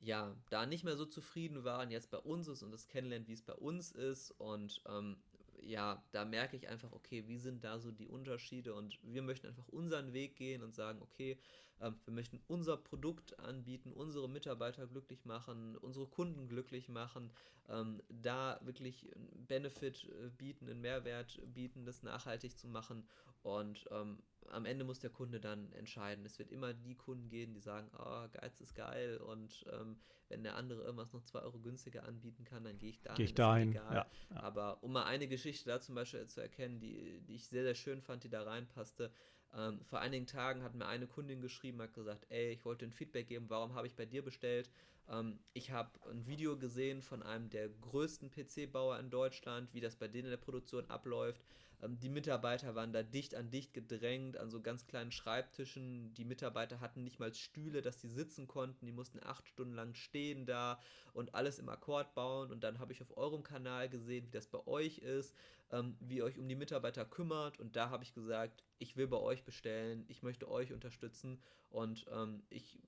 ja 0.00 0.34
da 0.48 0.64
nicht 0.64 0.84
mehr 0.84 0.96
so 0.96 1.04
zufrieden 1.04 1.62
war 1.64 1.82
und 1.82 1.90
jetzt 1.90 2.10
bei 2.10 2.18
uns 2.18 2.48
ist 2.48 2.62
und 2.62 2.70
das 2.70 2.88
kennenlernt, 2.88 3.28
wie 3.28 3.34
es 3.34 3.42
bei 3.42 3.54
uns 3.54 3.92
ist. 3.92 4.30
Und 4.32 4.82
ähm, 4.88 5.18
ja, 5.62 6.06
da 6.12 6.24
merke 6.24 6.56
ich 6.56 6.68
einfach, 6.68 6.92
okay, 6.92 7.26
wie 7.28 7.38
sind 7.38 7.64
da 7.64 7.78
so 7.78 7.92
die 7.92 8.08
Unterschiede? 8.08 8.74
Und 8.74 8.98
wir 9.02 9.22
möchten 9.22 9.46
einfach 9.48 9.68
unseren 9.68 10.12
Weg 10.12 10.36
gehen 10.36 10.62
und 10.62 10.74
sagen, 10.74 11.02
okay, 11.02 11.38
wir 11.80 12.12
möchten 12.12 12.40
unser 12.46 12.76
Produkt 12.76 13.38
anbieten, 13.38 13.92
unsere 13.92 14.28
Mitarbeiter 14.28 14.86
glücklich 14.86 15.24
machen, 15.24 15.76
unsere 15.76 16.06
Kunden 16.06 16.48
glücklich 16.48 16.88
machen, 16.88 17.30
ähm, 17.68 18.02
da 18.08 18.60
wirklich 18.62 19.14
einen 19.14 19.46
Benefit 19.46 20.04
äh, 20.04 20.30
bieten, 20.30 20.68
einen 20.68 20.80
Mehrwert 20.80 21.40
bieten, 21.54 21.84
das 21.84 22.02
nachhaltig 22.02 22.58
zu 22.58 22.68
machen 22.68 23.08
und 23.42 23.86
ähm, 23.90 24.22
am 24.50 24.64
Ende 24.64 24.84
muss 24.84 24.98
der 24.98 25.10
Kunde 25.10 25.40
dann 25.40 25.72
entscheiden. 25.72 26.24
Es 26.24 26.38
wird 26.38 26.50
immer 26.50 26.74
die 26.74 26.96
Kunden 26.96 27.28
geben, 27.28 27.54
die 27.54 27.60
sagen, 27.60 27.90
oh, 27.98 28.26
Geiz 28.32 28.60
ist 28.60 28.74
geil 28.74 29.18
und 29.18 29.64
ähm, 29.72 29.96
wenn 30.28 30.42
der 30.42 30.56
andere 30.56 30.82
irgendwas 30.82 31.12
noch 31.12 31.22
2 31.22 31.40
Euro 31.40 31.58
günstiger 31.58 32.04
anbieten 32.04 32.44
kann, 32.44 32.64
dann 32.64 32.78
gehe 32.78 32.90
ich 32.90 33.00
dahin. 33.00 33.16
Gehe 33.16 33.24
ich 33.26 33.34
dahin, 33.34 33.72
ja, 33.72 33.94
ja. 33.94 34.06
Aber 34.30 34.82
um 34.82 34.92
mal 34.92 35.04
eine 35.04 35.28
Geschichte 35.28 35.68
da 35.68 35.80
zum 35.80 35.94
Beispiel 35.94 36.26
zu 36.26 36.40
erkennen, 36.40 36.80
die, 36.80 37.20
die 37.22 37.36
ich 37.36 37.46
sehr, 37.46 37.62
sehr 37.62 37.74
schön 37.74 38.00
fand, 38.00 38.24
die 38.24 38.28
da 38.28 38.42
reinpasste, 38.42 39.12
ähm, 39.56 39.80
vor 39.84 40.00
einigen 40.00 40.26
Tagen 40.26 40.62
hat 40.62 40.74
mir 40.74 40.86
eine 40.86 41.06
Kundin 41.06 41.40
geschrieben, 41.40 41.82
hat 41.82 41.94
gesagt, 41.94 42.26
ey, 42.30 42.52
ich 42.52 42.64
wollte 42.64 42.84
ein 42.84 42.92
Feedback 42.92 43.28
geben, 43.28 43.46
warum 43.48 43.74
habe 43.74 43.86
ich 43.86 43.94
bei 43.94 44.06
dir 44.06 44.22
bestellt? 44.24 44.70
Ähm, 45.10 45.38
ich 45.52 45.70
habe 45.70 45.90
ein 46.08 46.26
Video 46.26 46.56
gesehen 46.56 47.02
von 47.02 47.22
einem 47.22 47.50
der 47.50 47.68
größten 47.68 48.30
PC-Bauer 48.30 48.98
in 48.98 49.10
Deutschland, 49.10 49.72
wie 49.74 49.80
das 49.80 49.96
bei 49.96 50.08
denen 50.08 50.26
in 50.26 50.30
der 50.30 50.36
Produktion 50.38 50.86
abläuft. 50.86 51.42
Ähm, 51.82 51.98
die 51.98 52.08
Mitarbeiter 52.08 52.74
waren 52.74 52.92
da 52.92 53.02
dicht 53.02 53.34
an 53.34 53.50
dicht 53.50 53.74
gedrängt, 53.74 54.36
an 54.36 54.50
so 54.50 54.60
ganz 54.60 54.86
kleinen 54.86 55.12
Schreibtischen. 55.12 56.14
Die 56.14 56.24
Mitarbeiter 56.24 56.80
hatten 56.80 57.04
nicht 57.04 57.18
mal 57.18 57.34
Stühle, 57.34 57.82
dass 57.82 58.00
sie 58.00 58.08
sitzen 58.08 58.46
konnten. 58.46 58.86
Die 58.86 58.92
mussten 58.92 59.20
acht 59.22 59.48
Stunden 59.48 59.74
lang 59.74 59.94
stehen 59.94 60.46
da 60.46 60.78
und 61.12 61.34
alles 61.34 61.58
im 61.58 61.68
Akkord 61.68 62.14
bauen. 62.14 62.50
Und 62.50 62.62
dann 62.62 62.78
habe 62.78 62.92
ich 62.92 63.02
auf 63.02 63.16
eurem 63.16 63.42
Kanal 63.42 63.88
gesehen, 63.88 64.26
wie 64.26 64.30
das 64.30 64.46
bei 64.46 64.64
euch 64.66 64.98
ist, 64.98 65.34
ähm, 65.72 65.96
wie 66.00 66.18
ihr 66.18 66.24
euch 66.24 66.38
um 66.38 66.48
die 66.48 66.54
Mitarbeiter 66.54 67.04
kümmert. 67.04 67.58
Und 67.58 67.76
da 67.76 67.90
habe 67.90 68.04
ich 68.04 68.14
gesagt, 68.14 68.62
ich 68.78 68.96
will 68.96 69.08
bei 69.08 69.18
euch 69.18 69.44
bestellen, 69.44 70.04
ich 70.08 70.22
möchte 70.22 70.48
euch 70.48 70.72
unterstützen 70.72 71.40
und 71.70 72.06
ähm, 72.12 72.42
ich 72.50 72.78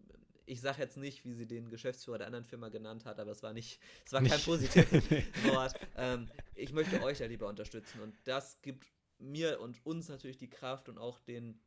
ich 0.52 0.60
sage 0.60 0.82
jetzt 0.82 0.98
nicht, 0.98 1.24
wie 1.24 1.32
sie 1.32 1.46
den 1.46 1.70
Geschäftsführer 1.70 2.18
der 2.18 2.26
anderen 2.26 2.44
Firma 2.44 2.68
genannt 2.68 3.06
hat, 3.06 3.18
aber 3.18 3.30
es 3.30 3.42
war 3.42 3.54
nicht, 3.54 3.80
es 4.04 4.12
war 4.12 4.22
kein 4.22 4.40
positives 4.40 5.10
Wort. 5.44 5.74
Ähm, 5.96 6.28
ich 6.54 6.72
möchte 6.72 7.02
euch 7.02 7.20
ja 7.20 7.26
lieber 7.26 7.48
unterstützen 7.48 8.00
und 8.00 8.16
das 8.24 8.60
gibt 8.62 8.86
mir 9.18 9.60
und 9.60 9.84
uns 9.84 10.08
natürlich 10.08 10.38
die 10.38 10.48
Kraft 10.48 10.88
und 10.88 10.98
auch 10.98 11.20
den 11.20 11.60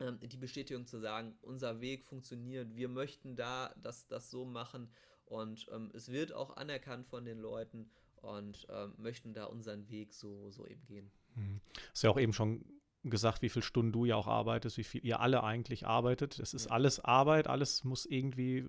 ähm, 0.00 0.18
die 0.20 0.36
Bestätigung 0.36 0.86
zu 0.86 0.98
sagen, 1.00 1.36
unser 1.42 1.80
Weg 1.80 2.04
funktioniert, 2.04 2.74
wir 2.74 2.88
möchten 2.88 3.36
da 3.36 3.74
das, 3.76 4.06
das 4.06 4.30
so 4.30 4.44
machen 4.44 4.90
und 5.24 5.66
ähm, 5.72 5.90
es 5.92 6.08
wird 6.08 6.32
auch 6.32 6.56
anerkannt 6.56 7.06
von 7.06 7.24
den 7.24 7.38
Leuten 7.38 7.90
und 8.16 8.66
ähm, 8.70 8.94
möchten 8.96 9.34
da 9.34 9.44
unseren 9.44 9.88
Weg 9.88 10.14
so, 10.14 10.50
so 10.50 10.66
eben 10.66 10.84
gehen. 10.86 11.10
Mhm. 11.34 11.60
Ist 11.92 12.04
ja 12.04 12.10
auch 12.10 12.18
eben 12.18 12.32
schon 12.32 12.64
gesagt, 13.10 13.42
wie 13.42 13.48
viele 13.48 13.62
Stunden 13.62 13.92
du 13.92 14.04
ja 14.04 14.16
auch 14.16 14.26
arbeitest, 14.26 14.78
wie 14.78 14.84
viel 14.84 15.04
ihr 15.04 15.20
alle 15.20 15.42
eigentlich 15.44 15.86
arbeitet. 15.86 16.38
Es 16.38 16.54
ist 16.54 16.68
alles 16.68 17.00
Arbeit, 17.00 17.46
alles 17.46 17.84
muss 17.84 18.06
irgendwie 18.06 18.58
äh, 18.58 18.68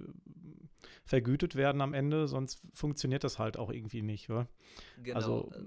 vergütet 1.03 1.55
werden 1.55 1.81
am 1.81 1.93
Ende, 1.93 2.27
sonst 2.27 2.61
funktioniert 2.73 3.23
das 3.23 3.39
halt 3.39 3.57
auch 3.57 3.71
irgendwie 3.71 4.01
nicht. 4.01 4.29
Oder? 4.29 4.47
Genau. 5.03 5.15
Also, 5.15 5.51
äh, 5.53 5.63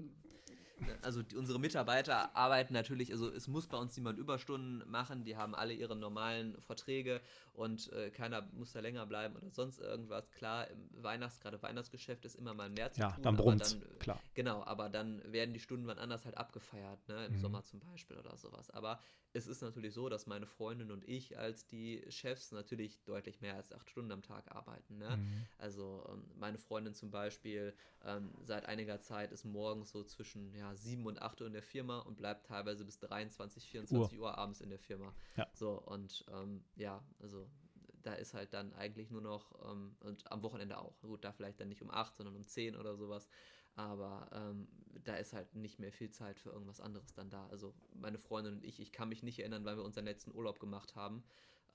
also 1.01 1.23
die, 1.23 1.35
unsere 1.35 1.59
Mitarbeiter 1.59 2.35
arbeiten 2.35 2.73
natürlich, 2.73 3.11
also 3.11 3.29
es 3.29 3.47
muss 3.47 3.67
bei 3.67 3.77
uns 3.77 3.95
niemand 3.95 4.19
Überstunden 4.19 4.89
machen, 4.89 5.23
die 5.23 5.35
haben 5.35 5.55
alle 5.55 5.73
ihre 5.73 5.95
normalen 5.95 6.59
Verträge 6.61 7.21
und 7.53 7.91
äh, 7.93 8.09
keiner 8.09 8.47
muss 8.53 8.71
da 8.71 8.79
länger 8.79 9.05
bleiben 9.05 9.35
oder 9.35 9.49
sonst 9.51 9.79
irgendwas. 9.79 10.31
Klar, 10.31 10.69
im 10.69 10.89
Weihnachts, 11.03 11.39
gerade 11.39 11.61
Weihnachtsgeschäft 11.61 12.25
ist 12.25 12.35
immer 12.35 12.53
mal 12.53 12.69
mehr 12.69 12.91
zu 12.91 13.01
ja, 13.01 13.11
tun. 13.11 13.23
Dann 13.23 13.37
brummt 13.37 13.77
klar. 13.99 14.19
Genau, 14.33 14.63
aber 14.63 14.89
dann 14.89 15.21
werden 15.31 15.53
die 15.53 15.59
Stunden 15.59 15.87
wann 15.87 15.99
anders 15.99 16.25
halt 16.25 16.37
abgefeiert, 16.37 17.07
ne, 17.07 17.25
im 17.25 17.33
mhm. 17.33 17.39
Sommer 17.39 17.63
zum 17.63 17.79
Beispiel 17.79 18.17
oder 18.17 18.37
sowas. 18.37 18.69
Aber 18.69 18.99
es 19.33 19.47
ist 19.47 19.61
natürlich 19.61 19.93
so, 19.93 20.09
dass 20.09 20.25
meine 20.25 20.47
Freundin 20.47 20.91
und 20.91 21.07
ich 21.07 21.37
als 21.37 21.67
die 21.67 22.03
Chefs 22.09 22.51
natürlich 22.51 23.03
deutlich 23.03 23.41
mehr 23.41 23.55
als 23.55 23.71
acht 23.71 23.89
Stunden 23.89 24.11
am 24.11 24.23
Tag 24.23 24.49
arbeiten. 24.55 24.97
Ne? 24.97 25.17
Mhm. 25.17 25.45
Also 25.57 26.03
ähm, 26.09 26.23
meine 26.35 26.57
Freundin 26.57 26.95
zum 26.95 27.11
Beispiel 27.11 27.73
ähm, 28.03 28.31
seit 28.43 28.65
einiger 28.65 28.99
Zeit 29.01 29.31
ist 29.31 29.45
morgens 29.45 29.91
so 29.91 30.03
zwischen 30.03 30.55
ja, 30.55 30.68
ja, 30.69 30.75
7 30.75 31.05
und 31.05 31.21
8 31.21 31.41
Uhr 31.41 31.47
in 31.47 31.53
der 31.53 31.63
Firma 31.63 31.99
und 31.99 32.17
bleibt 32.17 32.45
teilweise 32.45 32.85
bis 32.85 32.99
23, 32.99 33.67
24 33.69 34.17
Uhr, 34.17 34.25
Uhr 34.25 34.37
abends 34.37 34.61
in 34.61 34.69
der 34.69 34.79
Firma. 34.79 35.13
Ja. 35.35 35.47
So, 35.53 35.79
und 35.81 36.25
ähm, 36.31 36.63
ja, 36.75 37.03
also 37.19 37.49
da 38.01 38.13
ist 38.13 38.33
halt 38.33 38.53
dann 38.53 38.73
eigentlich 38.73 39.11
nur 39.11 39.21
noch, 39.21 39.53
ähm, 39.69 39.95
und 39.99 40.31
am 40.31 40.43
Wochenende 40.43 40.77
auch. 40.77 40.99
Gut, 41.01 41.23
da 41.23 41.31
vielleicht 41.31 41.59
dann 41.59 41.67
nicht 41.67 41.81
um 41.81 41.91
8, 41.91 42.15
sondern 42.15 42.35
um 42.35 42.43
10 42.43 42.75
oder 42.75 42.95
sowas. 42.95 43.27
Aber 43.75 44.29
ähm, 44.33 44.67
da 45.03 45.15
ist 45.15 45.33
halt 45.33 45.55
nicht 45.55 45.79
mehr 45.79 45.91
viel 45.91 46.09
Zeit 46.09 46.39
für 46.39 46.49
irgendwas 46.49 46.81
anderes 46.81 47.13
dann 47.13 47.29
da. 47.29 47.47
Also 47.47 47.73
meine 47.93 48.17
Freundin 48.17 48.55
und 48.55 48.65
ich, 48.65 48.79
ich 48.79 48.91
kann 48.91 49.09
mich 49.09 49.23
nicht 49.23 49.39
erinnern, 49.39 49.63
weil 49.65 49.77
wir 49.77 49.83
unseren 49.83 50.05
letzten 50.05 50.33
Urlaub 50.33 50.59
gemacht 50.59 50.95
haben. 50.95 51.23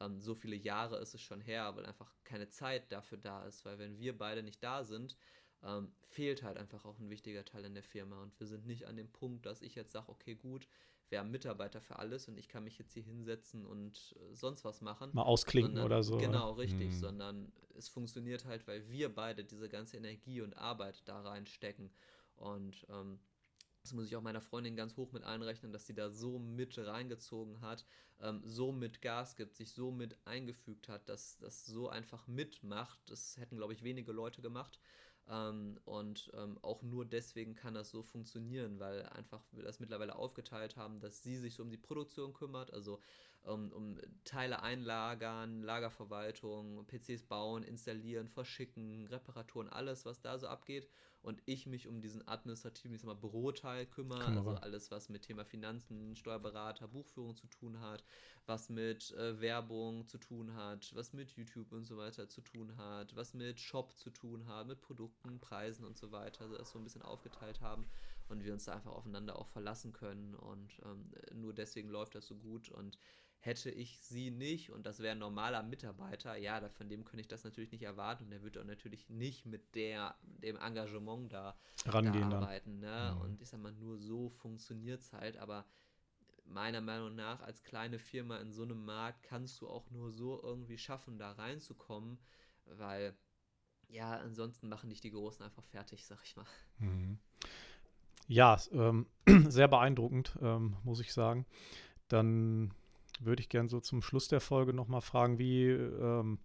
Ähm, 0.00 0.20
so 0.20 0.34
viele 0.34 0.56
Jahre 0.56 0.98
ist 0.98 1.14
es 1.14 1.22
schon 1.22 1.40
her, 1.40 1.76
weil 1.76 1.86
einfach 1.86 2.12
keine 2.24 2.48
Zeit 2.48 2.90
dafür 2.92 3.18
da 3.18 3.44
ist. 3.44 3.64
Weil 3.64 3.78
wenn 3.78 3.98
wir 3.98 4.16
beide 4.16 4.42
nicht 4.42 4.62
da 4.62 4.84
sind, 4.84 5.16
ähm, 5.64 5.92
fehlt 6.02 6.42
halt 6.42 6.58
einfach 6.58 6.84
auch 6.84 6.98
ein 6.98 7.10
wichtiger 7.10 7.44
Teil 7.44 7.64
in 7.64 7.74
der 7.74 7.82
Firma. 7.82 8.22
Und 8.22 8.38
wir 8.38 8.46
sind 8.46 8.66
nicht 8.66 8.86
an 8.86 8.96
dem 8.96 9.10
Punkt, 9.10 9.46
dass 9.46 9.62
ich 9.62 9.74
jetzt 9.74 9.92
sage, 9.92 10.08
okay, 10.08 10.34
gut, 10.34 10.68
wir 11.08 11.18
haben 11.18 11.30
Mitarbeiter 11.30 11.80
für 11.80 11.98
alles 11.98 12.28
und 12.28 12.38
ich 12.38 12.48
kann 12.48 12.64
mich 12.64 12.78
jetzt 12.78 12.92
hier 12.92 13.02
hinsetzen 13.02 13.66
und 13.66 14.16
äh, 14.18 14.34
sonst 14.34 14.64
was 14.64 14.80
machen. 14.80 15.10
Mal 15.12 15.22
ausklinken 15.22 15.74
sondern, 15.74 15.86
oder 15.86 16.02
so. 16.02 16.16
Genau, 16.16 16.52
oder? 16.52 16.62
richtig, 16.62 16.92
hm. 16.92 16.98
sondern 16.98 17.52
es 17.76 17.88
funktioniert 17.88 18.44
halt, 18.44 18.66
weil 18.66 18.88
wir 18.88 19.14
beide 19.14 19.44
diese 19.44 19.68
ganze 19.68 19.96
Energie 19.96 20.40
und 20.40 20.56
Arbeit 20.56 21.02
da 21.06 21.20
reinstecken. 21.20 21.90
Und 22.36 22.86
ähm, 22.88 23.18
das 23.82 23.92
muss 23.92 24.06
ich 24.06 24.16
auch 24.16 24.22
meiner 24.22 24.40
Freundin 24.40 24.76
ganz 24.76 24.96
hoch 24.96 25.12
mit 25.12 25.24
einrechnen, 25.24 25.72
dass 25.72 25.86
sie 25.86 25.94
da 25.94 26.10
so 26.10 26.38
mit 26.38 26.78
reingezogen 26.78 27.60
hat, 27.60 27.84
ähm, 28.20 28.40
so 28.42 28.72
mit 28.72 29.02
Gas 29.02 29.36
gibt, 29.36 29.54
sich 29.54 29.72
so 29.72 29.90
mit 29.90 30.16
eingefügt 30.26 30.88
hat, 30.88 31.08
dass 31.08 31.36
das 31.38 31.66
so 31.66 31.90
einfach 31.90 32.26
mitmacht. 32.26 32.98
Das 33.06 33.36
hätten, 33.36 33.56
glaube 33.56 33.74
ich, 33.74 33.82
wenige 33.82 34.12
Leute 34.12 34.40
gemacht. 34.40 34.80
Ähm, 35.28 35.78
und 35.84 36.30
ähm, 36.34 36.58
auch 36.62 36.82
nur 36.82 37.04
deswegen 37.06 37.54
kann 37.54 37.74
das 37.74 37.90
so 37.90 38.02
funktionieren, 38.02 38.78
weil 38.78 39.04
einfach 39.06 39.42
wir 39.52 39.62
das 39.62 39.80
mittlerweile 39.80 40.16
aufgeteilt 40.16 40.76
haben, 40.76 41.00
dass 41.00 41.22
sie 41.22 41.36
sich 41.36 41.54
so 41.54 41.62
um 41.62 41.70
die 41.70 41.78
Produktion 41.78 42.34
kümmert, 42.34 42.72
also 42.72 43.00
um, 43.44 43.72
um 43.72 43.98
Teile 44.24 44.62
einlagern, 44.62 45.62
Lagerverwaltung, 45.62 46.86
PCs 46.86 47.24
bauen, 47.24 47.62
installieren, 47.62 48.28
verschicken, 48.28 49.06
Reparaturen, 49.06 49.68
alles, 49.68 50.04
was 50.04 50.20
da 50.20 50.38
so 50.38 50.48
abgeht. 50.48 50.88
Und 51.22 51.40
ich 51.46 51.66
mich 51.66 51.88
um 51.88 52.02
diesen 52.02 52.26
administrativen, 52.28 52.94
ich 52.94 53.00
sag 53.00 53.08
mal, 53.08 53.14
Büroteil 53.14 53.86
kümmere, 53.86 54.26
also 54.26 54.50
alles, 54.50 54.90
was 54.90 55.08
mit 55.08 55.22
Thema 55.22 55.44
Finanzen, 55.46 56.14
Steuerberater, 56.16 56.86
Buchführung 56.86 57.34
zu 57.34 57.46
tun 57.46 57.80
hat, 57.80 58.04
was 58.44 58.68
mit 58.68 59.10
äh, 59.12 59.40
Werbung 59.40 60.06
zu 60.06 60.18
tun 60.18 60.54
hat, 60.54 60.94
was 60.94 61.14
mit 61.14 61.30
YouTube 61.30 61.72
und 61.72 61.84
so 61.84 61.96
weiter 61.96 62.28
zu 62.28 62.42
tun 62.42 62.76
hat, 62.76 63.16
was 63.16 63.32
mit 63.32 63.58
Shop 63.58 63.96
zu 63.96 64.10
tun 64.10 64.46
hat, 64.46 64.66
mit 64.66 64.82
Produkten, 64.82 65.40
Preisen 65.40 65.86
und 65.86 65.96
so 65.96 66.12
weiter, 66.12 66.44
also 66.44 66.58
das 66.58 66.70
so 66.70 66.78
ein 66.78 66.84
bisschen 66.84 67.02
aufgeteilt 67.02 67.62
haben 67.62 67.86
und 68.28 68.44
wir 68.44 68.52
uns 68.52 68.64
da 68.64 68.74
einfach 68.74 68.92
aufeinander 68.92 69.38
auch 69.38 69.48
verlassen 69.48 69.92
können. 69.92 70.34
Und 70.34 70.78
ähm, 70.84 71.40
nur 71.40 71.52
deswegen 71.52 71.88
läuft 71.88 72.14
das 72.14 72.26
so 72.26 72.36
gut. 72.36 72.68
Und 72.70 72.98
hätte 73.44 73.70
ich 73.70 74.00
sie 74.00 74.30
nicht 74.30 74.70
und 74.70 74.86
das 74.86 75.00
wäre 75.00 75.12
ein 75.12 75.18
normaler 75.18 75.62
Mitarbeiter, 75.62 76.36
ja, 76.36 76.66
von 76.70 76.88
dem 76.88 77.04
könnte 77.04 77.20
ich 77.20 77.28
das 77.28 77.44
natürlich 77.44 77.72
nicht 77.72 77.82
erwarten 77.82 78.24
und 78.24 78.30
der 78.30 78.42
würde 78.42 78.60
auch 78.60 78.64
natürlich 78.64 79.10
nicht 79.10 79.44
mit 79.44 79.74
der, 79.74 80.16
dem 80.22 80.56
Engagement 80.56 81.32
da, 81.32 81.56
Rangehen 81.84 82.30
da 82.30 82.36
arbeiten. 82.36 82.80
Ne? 82.80 83.12
Mhm. 83.14 83.20
Und 83.20 83.42
ich 83.42 83.48
sag 83.48 83.60
mal, 83.60 83.72
nur 83.72 83.98
so 83.98 84.30
funktioniert 84.30 85.02
es 85.02 85.12
halt, 85.12 85.36
aber 85.36 85.66
meiner 86.46 86.80
Meinung 86.80 87.14
nach 87.14 87.42
als 87.42 87.62
kleine 87.62 87.98
Firma 87.98 88.38
in 88.38 88.50
so 88.50 88.62
einem 88.62 88.84
Markt 88.84 89.22
kannst 89.22 89.60
du 89.60 89.68
auch 89.68 89.90
nur 89.90 90.10
so 90.10 90.42
irgendwie 90.42 90.78
schaffen, 90.78 91.18
da 91.18 91.32
reinzukommen, 91.32 92.18
weil 92.64 93.14
ja, 93.88 94.12
ansonsten 94.18 94.68
machen 94.68 94.88
dich 94.88 95.02
die 95.02 95.10
Großen 95.10 95.44
einfach 95.44 95.64
fertig, 95.64 96.06
sag 96.06 96.22
ich 96.24 96.34
mal. 96.36 96.46
Mhm. 96.78 97.18
Ja, 98.26 98.56
ähm, 98.72 99.06
sehr 99.48 99.68
beeindruckend, 99.68 100.38
ähm, 100.40 100.76
muss 100.82 101.00
ich 101.00 101.12
sagen. 101.12 101.44
Dann 102.08 102.72
würde 103.20 103.40
ich 103.40 103.48
gerne 103.48 103.68
so 103.68 103.80
zum 103.80 104.02
Schluss 104.02 104.28
der 104.28 104.40
Folge 104.40 104.72
nochmal 104.72 105.00
fragen, 105.00 105.38
wie, 105.38 105.68
ähm, 105.68 106.38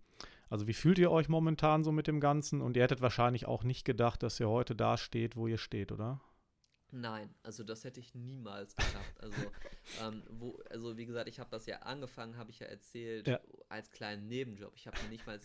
also 0.50 0.68
wie 0.68 0.74
fühlt 0.74 1.00
ihr 1.00 1.12
euch 1.12 1.30
momentan 1.30 1.84
so 1.84 1.92
mit 1.92 2.08
dem 2.08 2.20
Ganzen? 2.20 2.62
Und 2.62 2.78
ihr 2.78 2.84
hättet 2.84 3.02
wahrscheinlich 3.02 3.48
auch 3.48 3.64
nicht 3.64 3.86
gedacht, 3.86 4.24
dass 4.24 4.40
ihr 4.40 4.50
heute 4.50 4.76
da 4.76 4.98
steht, 4.98 5.36
wo 5.36 5.48
ihr 5.48 5.58
steht, 5.58 5.92
oder? 5.92 6.22
Nein, 6.92 7.34
also 7.44 7.64
das 7.64 7.84
hätte 7.84 8.00
ich 8.00 8.16
niemals 8.16 8.76
gedacht. 8.76 9.20
Also, 9.20 9.38
ähm, 10.02 10.24
wo, 10.30 10.60
also 10.70 10.98
wie 10.98 11.06
gesagt, 11.06 11.30
ich 11.30 11.40
habe 11.40 11.50
das 11.52 11.66
ja 11.68 11.80
angefangen, 11.80 12.38
habe 12.38 12.50
ich 12.50 12.60
ja 12.60 12.68
erzählt, 12.68 13.28
ja. 13.28 13.40
als 13.68 13.92
kleinen 13.92 14.28
Nebenjob. 14.28 14.74
Ich 14.76 14.88
habe 14.88 15.00
mir 15.04 15.10
nicht 15.10 15.28
mal 15.28 15.40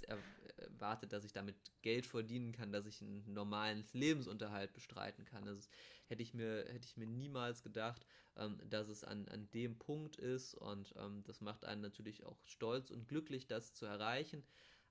erwartet, 0.56 1.12
dass 1.12 1.24
ich 1.24 1.32
damit 1.32 1.56
Geld 1.82 2.06
verdienen 2.06 2.52
kann, 2.52 2.72
dass 2.72 2.86
ich 2.86 3.02
einen 3.02 3.32
normalen 3.32 3.84
Lebensunterhalt 3.92 4.72
bestreiten 4.72 5.26
kann. 5.26 5.44
Das 5.44 5.68
hätte 6.06 6.22
ich 6.22 6.32
mir, 6.32 6.64
hätte 6.68 6.86
ich 6.86 6.96
mir 6.96 7.06
niemals 7.06 7.62
gedacht, 7.62 8.06
ähm, 8.36 8.58
dass 8.68 8.88
es 8.88 9.04
an, 9.04 9.28
an 9.28 9.50
dem 9.50 9.78
Punkt 9.78 10.16
ist. 10.16 10.54
Und 10.54 10.94
ähm, 10.96 11.24
das 11.24 11.42
macht 11.42 11.66
einen 11.66 11.82
natürlich 11.82 12.24
auch 12.24 12.38
stolz 12.46 12.90
und 12.90 13.06
glücklich, 13.06 13.46
das 13.46 13.74
zu 13.74 13.84
erreichen. 13.84 14.44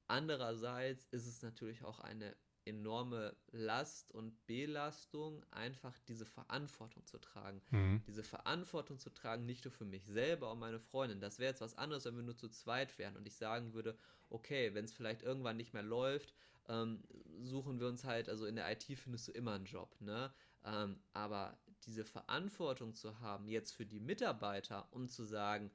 Andererseits 0.08 1.08
ist 1.12 1.26
es 1.26 1.42
natürlich 1.42 1.84
auch 1.84 2.00
eine 2.00 2.36
enorme 2.66 3.36
Last 3.52 4.12
und 4.12 4.46
Belastung, 4.46 5.44
einfach 5.52 5.98
diese 6.08 6.26
Verantwortung 6.26 7.06
zu 7.06 7.20
tragen. 7.20 7.62
Mhm. 7.72 8.02
Diese 8.08 8.24
Verantwortung 8.24 9.00
zu 9.00 9.10
tragen, 9.10 9.46
nicht 9.46 9.66
nur 9.66 9.72
für 9.72 9.86
mich 9.86 10.06
selber 10.06 10.52
und 10.52 10.60
meine 10.60 10.80
Freundin. 10.80 11.20
Das 11.20 11.40
wäre 11.40 11.52
jetzt 11.52 11.62
was 11.62 11.78
anderes, 11.78 12.06
wenn 12.06 12.16
wir 12.16 12.24
nur 12.24 12.38
zu 12.38 12.50
zweit 12.50 12.98
wären 12.98 13.16
und 13.18 13.28
ich 13.28 13.36
sagen 13.36 13.74
würde, 13.74 13.98
okay, 14.30 14.74
wenn 14.74 14.86
es 14.86 14.94
vielleicht 14.94 15.24
irgendwann 15.24 15.58
nicht 15.58 15.74
mehr 15.74 15.84
läuft, 15.84 16.34
ähm, 16.68 17.04
suchen 17.42 17.80
wir 17.80 17.88
uns 17.88 18.04
halt, 18.04 18.30
also 18.30 18.46
in 18.46 18.56
der 18.56 18.72
IT 18.72 18.84
findest 18.84 19.28
du 19.28 19.32
immer 19.32 19.54
einen 19.54 19.66
Job, 19.66 19.96
ne? 20.00 20.34
Ähm, 20.66 21.00
aber 21.12 21.58
diese 21.86 22.06
Verantwortung 22.06 22.94
zu 22.94 23.20
haben, 23.20 23.48
jetzt 23.48 23.74
für 23.74 23.86
die 23.86 24.00
Mitarbeiter, 24.00 24.88
um 24.92 25.10
zu 25.10 25.26
sagen, 25.26 25.72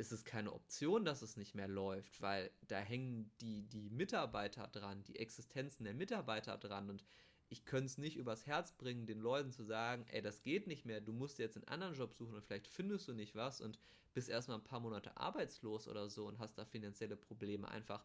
ist 0.00 0.12
es 0.12 0.24
keine 0.24 0.52
Option, 0.54 1.04
dass 1.04 1.20
es 1.20 1.36
nicht 1.36 1.54
mehr 1.54 1.68
läuft, 1.68 2.22
weil 2.22 2.50
da 2.66 2.78
hängen 2.78 3.30
die, 3.42 3.62
die 3.68 3.90
Mitarbeiter 3.90 4.66
dran, 4.66 5.04
die 5.04 5.18
Existenzen 5.18 5.84
der 5.84 5.92
Mitarbeiter 5.92 6.56
dran 6.56 6.88
und 6.88 7.04
ich 7.50 7.66
könnte 7.66 7.86
es 7.86 7.98
nicht 7.98 8.16
übers 8.16 8.46
Herz 8.46 8.72
bringen, 8.72 9.06
den 9.06 9.18
Leuten 9.18 9.50
zu 9.50 9.62
sagen, 9.62 10.06
ey, 10.08 10.22
das 10.22 10.42
geht 10.42 10.66
nicht 10.66 10.86
mehr, 10.86 11.02
du 11.02 11.12
musst 11.12 11.38
jetzt 11.38 11.56
einen 11.56 11.68
anderen 11.68 11.94
Job 11.94 12.14
suchen 12.14 12.34
und 12.34 12.44
vielleicht 12.44 12.66
findest 12.66 13.08
du 13.08 13.12
nicht 13.12 13.34
was 13.34 13.60
und 13.60 13.78
bist 14.14 14.30
erstmal 14.30 14.56
ein 14.56 14.64
paar 14.64 14.80
Monate 14.80 15.16
arbeitslos 15.18 15.86
oder 15.86 16.08
so 16.08 16.26
und 16.26 16.38
hast 16.38 16.56
da 16.56 16.64
finanzielle 16.64 17.16
Probleme. 17.16 17.68
Einfach 17.68 18.02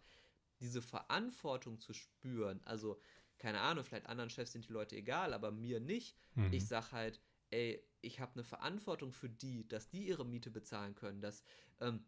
diese 0.60 0.82
Verantwortung 0.82 1.80
zu 1.80 1.94
spüren, 1.94 2.60
also 2.66 3.00
keine 3.38 3.62
Ahnung, 3.62 3.84
vielleicht 3.84 4.08
anderen 4.08 4.30
Chefs 4.30 4.54
sind 4.54 4.68
die 4.68 4.74
Leute 4.74 4.96
egal, 4.96 5.34
aber 5.34 5.52
mir 5.52 5.80
nicht. 5.80 6.18
Mhm. 6.36 6.52
Ich 6.52 6.68
sag 6.68 6.92
halt, 6.92 7.22
ey, 7.52 7.84
ich 8.02 8.20
habe 8.20 8.34
eine 8.34 8.44
Verantwortung 8.44 9.12
für 9.12 9.30
die, 9.30 9.68
dass 9.68 9.90
die 9.90 10.08
ihre 10.08 10.26
Miete 10.26 10.52
bezahlen 10.52 10.96
können, 10.96 11.22
dass 11.22 11.44
ähm, 11.80 12.06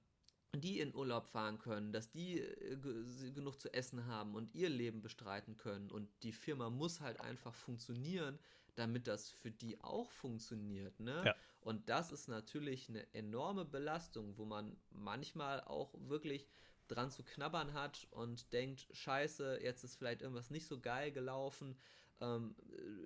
die 0.55 0.79
in 0.79 0.95
Urlaub 0.95 1.27
fahren 1.27 1.59
können, 1.59 1.91
dass 1.91 2.09
die 2.09 2.39
äh, 2.39 2.77
genug 3.33 3.59
zu 3.59 3.73
essen 3.73 4.05
haben 4.05 4.35
und 4.35 4.53
ihr 4.55 4.69
Leben 4.69 5.01
bestreiten 5.01 5.57
können. 5.57 5.91
Und 5.91 6.09
die 6.23 6.31
Firma 6.31 6.69
muss 6.69 7.01
halt 7.01 7.19
einfach 7.19 7.53
funktionieren, 7.53 8.39
damit 8.75 9.07
das 9.07 9.29
für 9.29 9.51
die 9.51 9.81
auch 9.81 10.11
funktioniert. 10.11 10.99
Ne? 10.99 11.23
Ja. 11.25 11.35
Und 11.61 11.89
das 11.89 12.11
ist 12.11 12.27
natürlich 12.27 12.89
eine 12.89 13.11
enorme 13.13 13.65
Belastung, 13.65 14.37
wo 14.37 14.45
man 14.45 14.77
manchmal 14.91 15.61
auch 15.61 15.93
wirklich 16.07 16.47
dran 16.87 17.11
zu 17.11 17.23
knabbern 17.23 17.73
hat 17.73 18.07
und 18.11 18.53
denkt, 18.53 18.87
scheiße, 18.91 19.59
jetzt 19.61 19.83
ist 19.83 19.95
vielleicht 19.95 20.21
irgendwas 20.21 20.49
nicht 20.49 20.67
so 20.67 20.79
geil 20.79 21.11
gelaufen 21.11 21.75
ähm, 22.19 22.55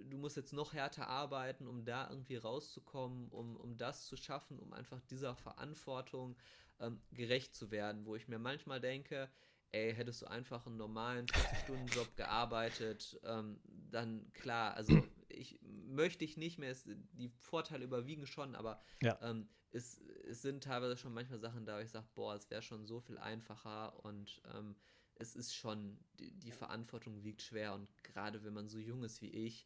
du 0.10 0.18
musst 0.18 0.38
jetzt 0.38 0.54
noch 0.54 0.74
härter 0.74 1.08
arbeiten, 1.08 1.68
um 1.68 1.84
da 1.86 2.10
irgendwie 2.10 2.38
rauszukommen, 2.38 3.30
um, 3.30 3.58
um 3.58 3.78
das 3.78 4.06
zu 4.06 4.16
schaffen, 4.16 4.60
um 4.60 4.74
einfach 4.74 5.02
dieser 5.02 5.36
Verantwortung 5.36 6.38
ähm, 6.80 7.02
gerecht 7.12 7.54
zu 7.56 7.72
werden, 7.72 8.06
wo 8.06 8.16
ich 8.16 8.28
mir 8.28 8.40
manchmal 8.40 8.80
denke, 8.80 9.30
ey, 9.72 9.94
hättest 9.94 10.22
du 10.22 10.26
einfach 10.28 10.66
einen 10.66 10.78
normalen 10.78 11.26
40-Stunden-Job 11.28 12.16
gearbeitet, 12.18 13.20
ähm, 13.24 13.60
dann 13.66 14.32
klar, 14.34 14.76
also 14.76 15.02
ich 15.30 15.60
möchte 15.62 16.26
ich 16.26 16.38
nicht 16.38 16.58
mehr, 16.58 16.72
es, 16.72 16.86
die 16.86 17.30
Vorteile 17.30 17.86
überwiegen 17.86 18.26
schon, 18.26 18.56
aber 18.56 18.82
ja. 19.02 19.18
ähm, 19.22 19.48
es, 19.72 20.02
es 20.28 20.42
sind 20.42 20.64
teilweise 20.64 20.98
schon 20.98 21.14
manchmal 21.14 21.40
Sachen 21.40 21.66
da, 21.66 21.78
wo 21.78 21.82
ich 21.82 21.92
sage, 21.92 22.08
boah, 22.14 22.36
es 22.36 22.50
wäre 22.50 22.62
schon 22.62 22.86
so 22.86 23.00
viel 23.00 23.18
einfacher 23.18 24.04
und 24.04 24.42
ähm, 24.54 24.76
es 25.22 25.36
ist 25.36 25.54
schon, 25.56 25.98
die, 26.20 26.32
die 26.32 26.52
Verantwortung 26.52 27.24
wiegt 27.24 27.42
schwer 27.42 27.74
und 27.74 27.88
gerade 28.04 28.44
wenn 28.44 28.54
man 28.54 28.68
so 28.68 28.80
jung 28.80 29.04
ist 29.04 29.22
wie 29.22 29.30
ich, 29.30 29.66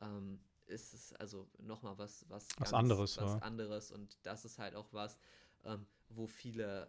ähm, 0.00 0.40
ist 0.66 0.94
es 0.94 1.12
also 1.14 1.46
nochmal 1.58 1.98
was, 1.98 2.24
was, 2.28 2.48
was 2.58 2.72
anderes. 2.72 3.18
Was 3.18 3.32
ja. 3.32 3.38
anderes 3.38 3.92
und 3.92 4.16
das 4.22 4.44
ist 4.44 4.58
halt 4.58 4.74
auch 4.74 4.92
was, 4.92 5.18
ähm, 5.64 5.86
wo 6.08 6.26
viele 6.26 6.88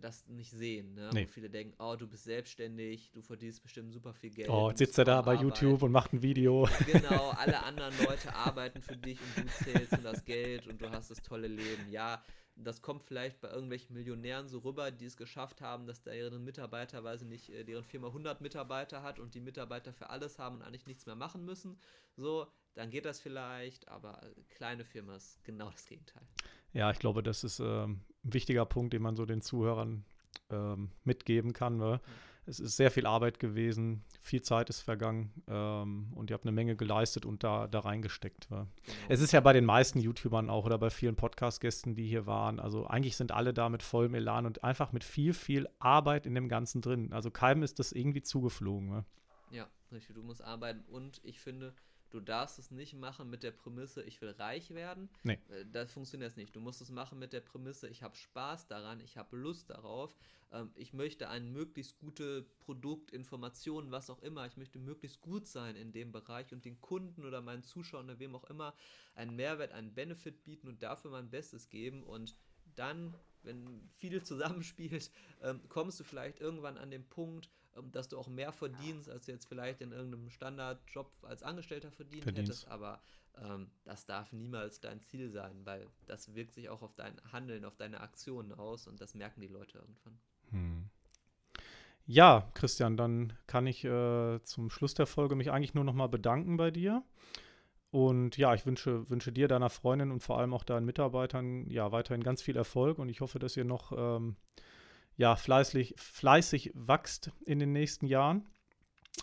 das 0.00 0.26
nicht 0.28 0.50
sehen, 0.50 0.94
ne? 0.94 1.10
Nee. 1.12 1.24
wo 1.24 1.28
viele 1.28 1.50
denken, 1.50 1.74
oh, 1.78 1.96
du 1.96 2.06
bist 2.06 2.24
selbstständig, 2.24 3.10
du 3.12 3.22
verdienst 3.22 3.62
bestimmt 3.62 3.92
super 3.92 4.12
viel 4.12 4.30
Geld. 4.30 4.48
Oh, 4.48 4.68
jetzt 4.70 4.78
sitzt 4.78 4.98
er 4.98 5.04
da 5.04 5.22
bei 5.22 5.32
arbeiten. 5.32 5.44
YouTube 5.44 5.82
und 5.82 5.92
macht 5.92 6.12
ein 6.12 6.22
Video. 6.22 6.68
Genau, 6.86 7.30
alle 7.30 7.62
anderen 7.62 7.92
Leute 8.04 8.34
arbeiten 8.34 8.80
für 8.80 8.96
dich 8.96 9.18
und 9.20 9.44
du 9.44 9.64
zählst 9.64 9.98
das 10.02 10.24
Geld 10.24 10.66
und 10.66 10.80
du 10.80 10.90
hast 10.90 11.10
das 11.10 11.20
tolle 11.22 11.48
Leben. 11.48 11.90
Ja, 11.90 12.22
das 12.56 12.80
kommt 12.80 13.02
vielleicht 13.02 13.40
bei 13.40 13.50
irgendwelchen 13.50 13.94
Millionären 13.94 14.48
so 14.48 14.58
rüber, 14.58 14.90
die 14.90 15.04
es 15.04 15.16
geschafft 15.16 15.60
haben, 15.60 15.86
dass 15.86 16.02
deren 16.02 16.42
Mitarbeiter, 16.42 17.04
weiß 17.04 17.22
ich 17.22 17.28
nicht, 17.28 17.50
äh, 17.50 17.64
deren 17.64 17.84
Firma 17.84 18.08
100 18.08 18.40
Mitarbeiter 18.40 19.02
hat 19.02 19.18
und 19.18 19.34
die 19.34 19.40
Mitarbeiter 19.40 19.92
für 19.92 20.08
alles 20.10 20.38
haben 20.38 20.56
und 20.56 20.62
eigentlich 20.62 20.86
nichts 20.86 21.06
mehr 21.06 21.16
machen 21.16 21.44
müssen. 21.44 21.78
So, 22.16 22.46
dann 22.74 22.90
geht 22.90 23.04
das 23.04 23.20
vielleicht, 23.20 23.88
aber 23.88 24.20
kleine 24.48 24.84
Firma 24.84 25.16
ist 25.16 25.42
genau 25.44 25.70
das 25.70 25.86
Gegenteil. 25.86 26.26
Ja, 26.76 26.90
ich 26.90 26.98
glaube, 26.98 27.22
das 27.22 27.42
ist 27.42 27.58
ähm, 27.58 28.02
ein 28.22 28.34
wichtiger 28.34 28.66
Punkt, 28.66 28.92
den 28.92 29.00
man 29.00 29.16
so 29.16 29.24
den 29.24 29.40
Zuhörern 29.40 30.04
ähm, 30.50 30.90
mitgeben 31.04 31.54
kann. 31.54 31.78
Ne? 31.78 32.02
Es 32.44 32.60
ist 32.60 32.76
sehr 32.76 32.90
viel 32.90 33.06
Arbeit 33.06 33.38
gewesen, 33.38 34.04
viel 34.20 34.42
Zeit 34.42 34.68
ist 34.68 34.82
vergangen 34.82 35.32
ähm, 35.48 36.12
und 36.14 36.28
ihr 36.28 36.34
habt 36.34 36.44
eine 36.44 36.52
Menge 36.52 36.76
geleistet 36.76 37.24
und 37.24 37.42
da, 37.42 37.66
da 37.66 37.80
reingesteckt. 37.80 38.50
Ne? 38.50 38.68
Genau. 38.84 38.96
Es 39.08 39.22
ist 39.22 39.32
ja 39.32 39.40
bei 39.40 39.54
den 39.54 39.64
meisten 39.64 40.00
YouTubern 40.00 40.50
auch 40.50 40.66
oder 40.66 40.76
bei 40.76 40.90
vielen 40.90 41.16
Podcast-Gästen, 41.16 41.94
die 41.94 42.06
hier 42.06 42.26
waren. 42.26 42.60
Also 42.60 42.86
eigentlich 42.86 43.16
sind 43.16 43.32
alle 43.32 43.54
da 43.54 43.70
mit 43.70 43.82
vollem 43.82 44.14
Elan 44.14 44.44
und 44.44 44.62
einfach 44.62 44.92
mit 44.92 45.02
viel, 45.02 45.32
viel 45.32 45.66
Arbeit 45.78 46.26
in 46.26 46.34
dem 46.34 46.50
Ganzen 46.50 46.82
drin. 46.82 47.10
Also 47.14 47.30
keinem 47.30 47.62
ist 47.62 47.78
das 47.78 47.92
irgendwie 47.92 48.22
zugeflogen. 48.22 48.90
Ne? 48.90 49.04
Ja, 49.50 49.66
richtig. 49.92 50.14
Du 50.14 50.22
musst 50.22 50.44
arbeiten 50.44 50.84
und 50.88 51.22
ich 51.24 51.40
finde, 51.40 51.72
du 52.10 52.20
darfst 52.20 52.58
es 52.58 52.70
nicht 52.70 52.94
machen 52.94 53.28
mit 53.30 53.42
der 53.42 53.50
Prämisse, 53.50 54.02
ich 54.02 54.20
will 54.20 54.30
reich 54.30 54.70
werden. 54.70 55.08
Nee. 55.22 55.38
Äh, 55.48 55.64
Das 55.70 55.92
funktioniert 55.92 56.36
nicht. 56.36 56.54
Du 56.54 56.60
musst 56.60 56.80
es 56.80 56.90
machen 56.90 57.18
mit 57.18 57.32
der 57.32 57.40
Prämisse, 57.40 57.88
ich 57.88 58.02
habe 58.02 58.16
Spaß 58.16 58.66
daran, 58.66 59.00
ich 59.00 59.16
habe 59.16 59.36
Lust 59.36 59.70
darauf, 59.70 60.16
ähm, 60.52 60.70
ich 60.74 60.92
möchte 60.92 61.28
ein 61.28 61.52
möglichst 61.52 61.98
gute 61.98 62.42
Produkt, 62.60 63.10
Informationen, 63.10 63.90
was 63.90 64.10
auch 64.10 64.22
immer, 64.22 64.46
ich 64.46 64.56
möchte 64.56 64.78
möglichst 64.78 65.20
gut 65.20 65.46
sein 65.46 65.76
in 65.76 65.92
dem 65.92 66.12
Bereich 66.12 66.52
und 66.52 66.64
den 66.64 66.80
Kunden 66.80 67.24
oder 67.24 67.40
meinen 67.40 67.62
Zuschauern 67.62 68.06
oder 68.06 68.18
wem 68.18 68.34
auch 68.34 68.44
immer 68.44 68.74
einen 69.14 69.34
Mehrwert, 69.34 69.72
einen 69.72 69.94
Benefit 69.94 70.44
bieten 70.44 70.68
und 70.68 70.82
dafür 70.82 71.10
mein 71.10 71.30
Bestes 71.30 71.68
geben 71.68 72.02
und 72.02 72.36
dann, 72.74 73.14
wenn 73.42 73.88
viel 73.94 74.22
zusammenspielt, 74.22 75.10
ähm, 75.42 75.60
kommst 75.68 76.00
du 76.00 76.04
vielleicht 76.04 76.40
irgendwann 76.40 76.78
an 76.78 76.90
den 76.90 77.08
Punkt, 77.08 77.50
dass 77.92 78.08
du 78.08 78.18
auch 78.18 78.28
mehr 78.28 78.52
verdienst, 78.52 79.08
als 79.08 79.26
du 79.26 79.32
jetzt 79.32 79.46
vielleicht 79.46 79.80
in 79.80 79.92
irgendeinem 79.92 80.30
Standardjob 80.30 81.10
als 81.22 81.42
Angestellter 81.42 81.90
verdient 81.90 82.22
Verdienst. 82.22 82.50
hättest. 82.50 82.68
Aber 82.68 83.00
ähm, 83.42 83.70
das 83.84 84.06
darf 84.06 84.32
niemals 84.32 84.80
dein 84.80 85.00
Ziel 85.02 85.30
sein, 85.30 85.64
weil 85.64 85.86
das 86.06 86.34
wirkt 86.34 86.54
sich 86.54 86.68
auch 86.68 86.82
auf 86.82 86.94
dein 86.94 87.20
Handeln, 87.32 87.64
auf 87.64 87.76
deine 87.76 88.00
Aktionen 88.00 88.52
aus 88.52 88.86
und 88.86 89.00
das 89.00 89.14
merken 89.14 89.40
die 89.40 89.48
Leute 89.48 89.78
irgendwann. 89.78 90.18
Hm. 90.50 90.90
Ja, 92.06 92.48
Christian, 92.54 92.96
dann 92.96 93.32
kann 93.48 93.66
ich 93.66 93.84
äh, 93.84 94.40
zum 94.44 94.70
Schluss 94.70 94.94
der 94.94 95.06
Folge 95.06 95.34
mich 95.34 95.50
eigentlich 95.50 95.74
nur 95.74 95.84
noch 95.84 95.94
mal 95.94 96.08
bedanken 96.08 96.56
bei 96.56 96.70
dir. 96.70 97.02
Und 97.90 98.36
ja, 98.36 98.54
ich 98.54 98.66
wünsche, 98.66 99.08
wünsche 99.10 99.32
dir, 99.32 99.48
deiner 99.48 99.70
Freundin 99.70 100.10
und 100.12 100.22
vor 100.22 100.38
allem 100.38 100.54
auch 100.54 100.64
deinen 100.64 100.86
Mitarbeitern 100.86 101.68
ja 101.70 101.92
weiterhin 101.92 102.22
ganz 102.22 102.42
viel 102.42 102.56
Erfolg 102.56 102.98
und 102.98 103.08
ich 103.08 103.20
hoffe, 103.20 103.38
dass 103.38 103.56
ihr 103.56 103.64
noch 103.64 103.92
ähm, 103.96 104.36
ja, 105.16 105.36
fleißig, 105.36 105.94
fleißig 105.96 106.72
wachst 106.74 107.30
in 107.44 107.58
den 107.58 107.72
nächsten 107.72 108.06
Jahren. 108.06 108.46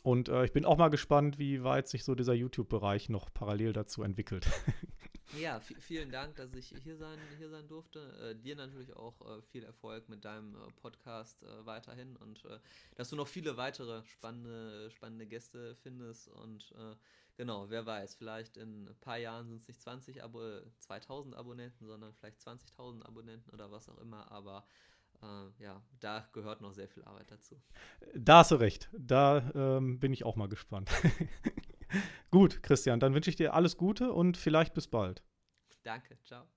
Und 0.02 0.28
äh, 0.30 0.44
ich 0.46 0.52
bin 0.52 0.66
auch 0.66 0.78
mal 0.78 0.90
gespannt, 0.90 1.38
wie 1.38 1.64
weit 1.64 1.88
sich 1.88 2.04
so 2.04 2.16
dieser 2.16 2.34
YouTube-Bereich 2.34 3.10
noch 3.10 3.32
parallel 3.34 3.74
dazu 3.74 4.04
entwickelt. 4.04 4.48
Ja, 5.40 5.58
vi- 5.68 5.80
vielen 5.80 6.12
Dank, 6.12 6.36
dass 6.36 6.54
ich 6.54 6.76
hier 6.84 6.96
sein, 6.96 7.18
hier 7.40 7.50
sein 7.50 7.68
durfte. 7.68 8.00
Äh, 8.22 8.36
dir 8.40 8.56
natürlich 8.56 8.96
auch 8.96 9.20
äh, 9.22 9.42
viel 9.42 9.64
Erfolg 9.64 10.08
mit 10.08 10.24
deinem 10.26 10.54
äh, 10.54 10.60
Podcast 10.80 11.42
äh, 11.42 11.66
weiterhin 11.66 12.16
und 12.18 12.46
äh, 12.46 12.60
dass 12.96 13.10
du 13.10 13.16
noch 13.16 13.28
viele 13.28 13.58
weitere 13.58 14.04
spannende, 14.06 14.92
spannende 14.92 15.26
Gäste 15.26 15.76
findest. 15.78 16.28
Und 16.28 16.72
äh, 16.78 16.96
genau, 17.36 17.68
wer 17.72 17.84
weiß, 17.84 18.14
vielleicht 18.14 18.58
in 18.58 18.88
ein 18.88 18.96
paar 19.02 19.18
Jahren 19.18 19.48
sind 19.48 19.62
es 19.62 19.68
nicht 19.68 19.82
20 19.82 20.24
Abo 20.24 20.40
2000 20.82 21.36
Abonnenten, 21.36 21.88
sondern 21.88 22.14
vielleicht 22.14 22.40
20.000 22.40 23.02
Abonnenten 23.04 23.50
oder 23.50 23.72
was 23.72 23.90
auch 23.90 23.98
immer. 23.98 24.32
Aber 24.32 24.68
äh, 25.24 25.64
ja, 25.64 25.82
da 26.00 26.28
gehört 26.34 26.62
noch 26.62 26.74
sehr 26.74 26.88
viel 26.88 27.04
Arbeit 27.04 27.32
dazu. 27.32 27.56
Da 28.16 28.40
hast 28.40 28.52
du 28.52 28.56
recht. 28.56 28.90
Da 28.98 29.52
ähm, 29.56 30.00
bin 30.00 30.14
ich 30.14 30.26
auch 30.26 30.36
mal 30.36 30.50
gespannt. 30.50 30.92
Gut, 32.32 32.64
Christian, 32.64 33.00
dann 33.00 33.14
wünsche 33.14 33.30
ich 33.30 33.36
dir 33.36 33.54
alles 33.54 33.78
Gute 33.78 34.12
und 34.12 34.38
vielleicht 34.38 34.74
bis 34.74 34.88
bald. 34.88 35.24
Danke, 35.84 36.18
ciao. 36.24 36.48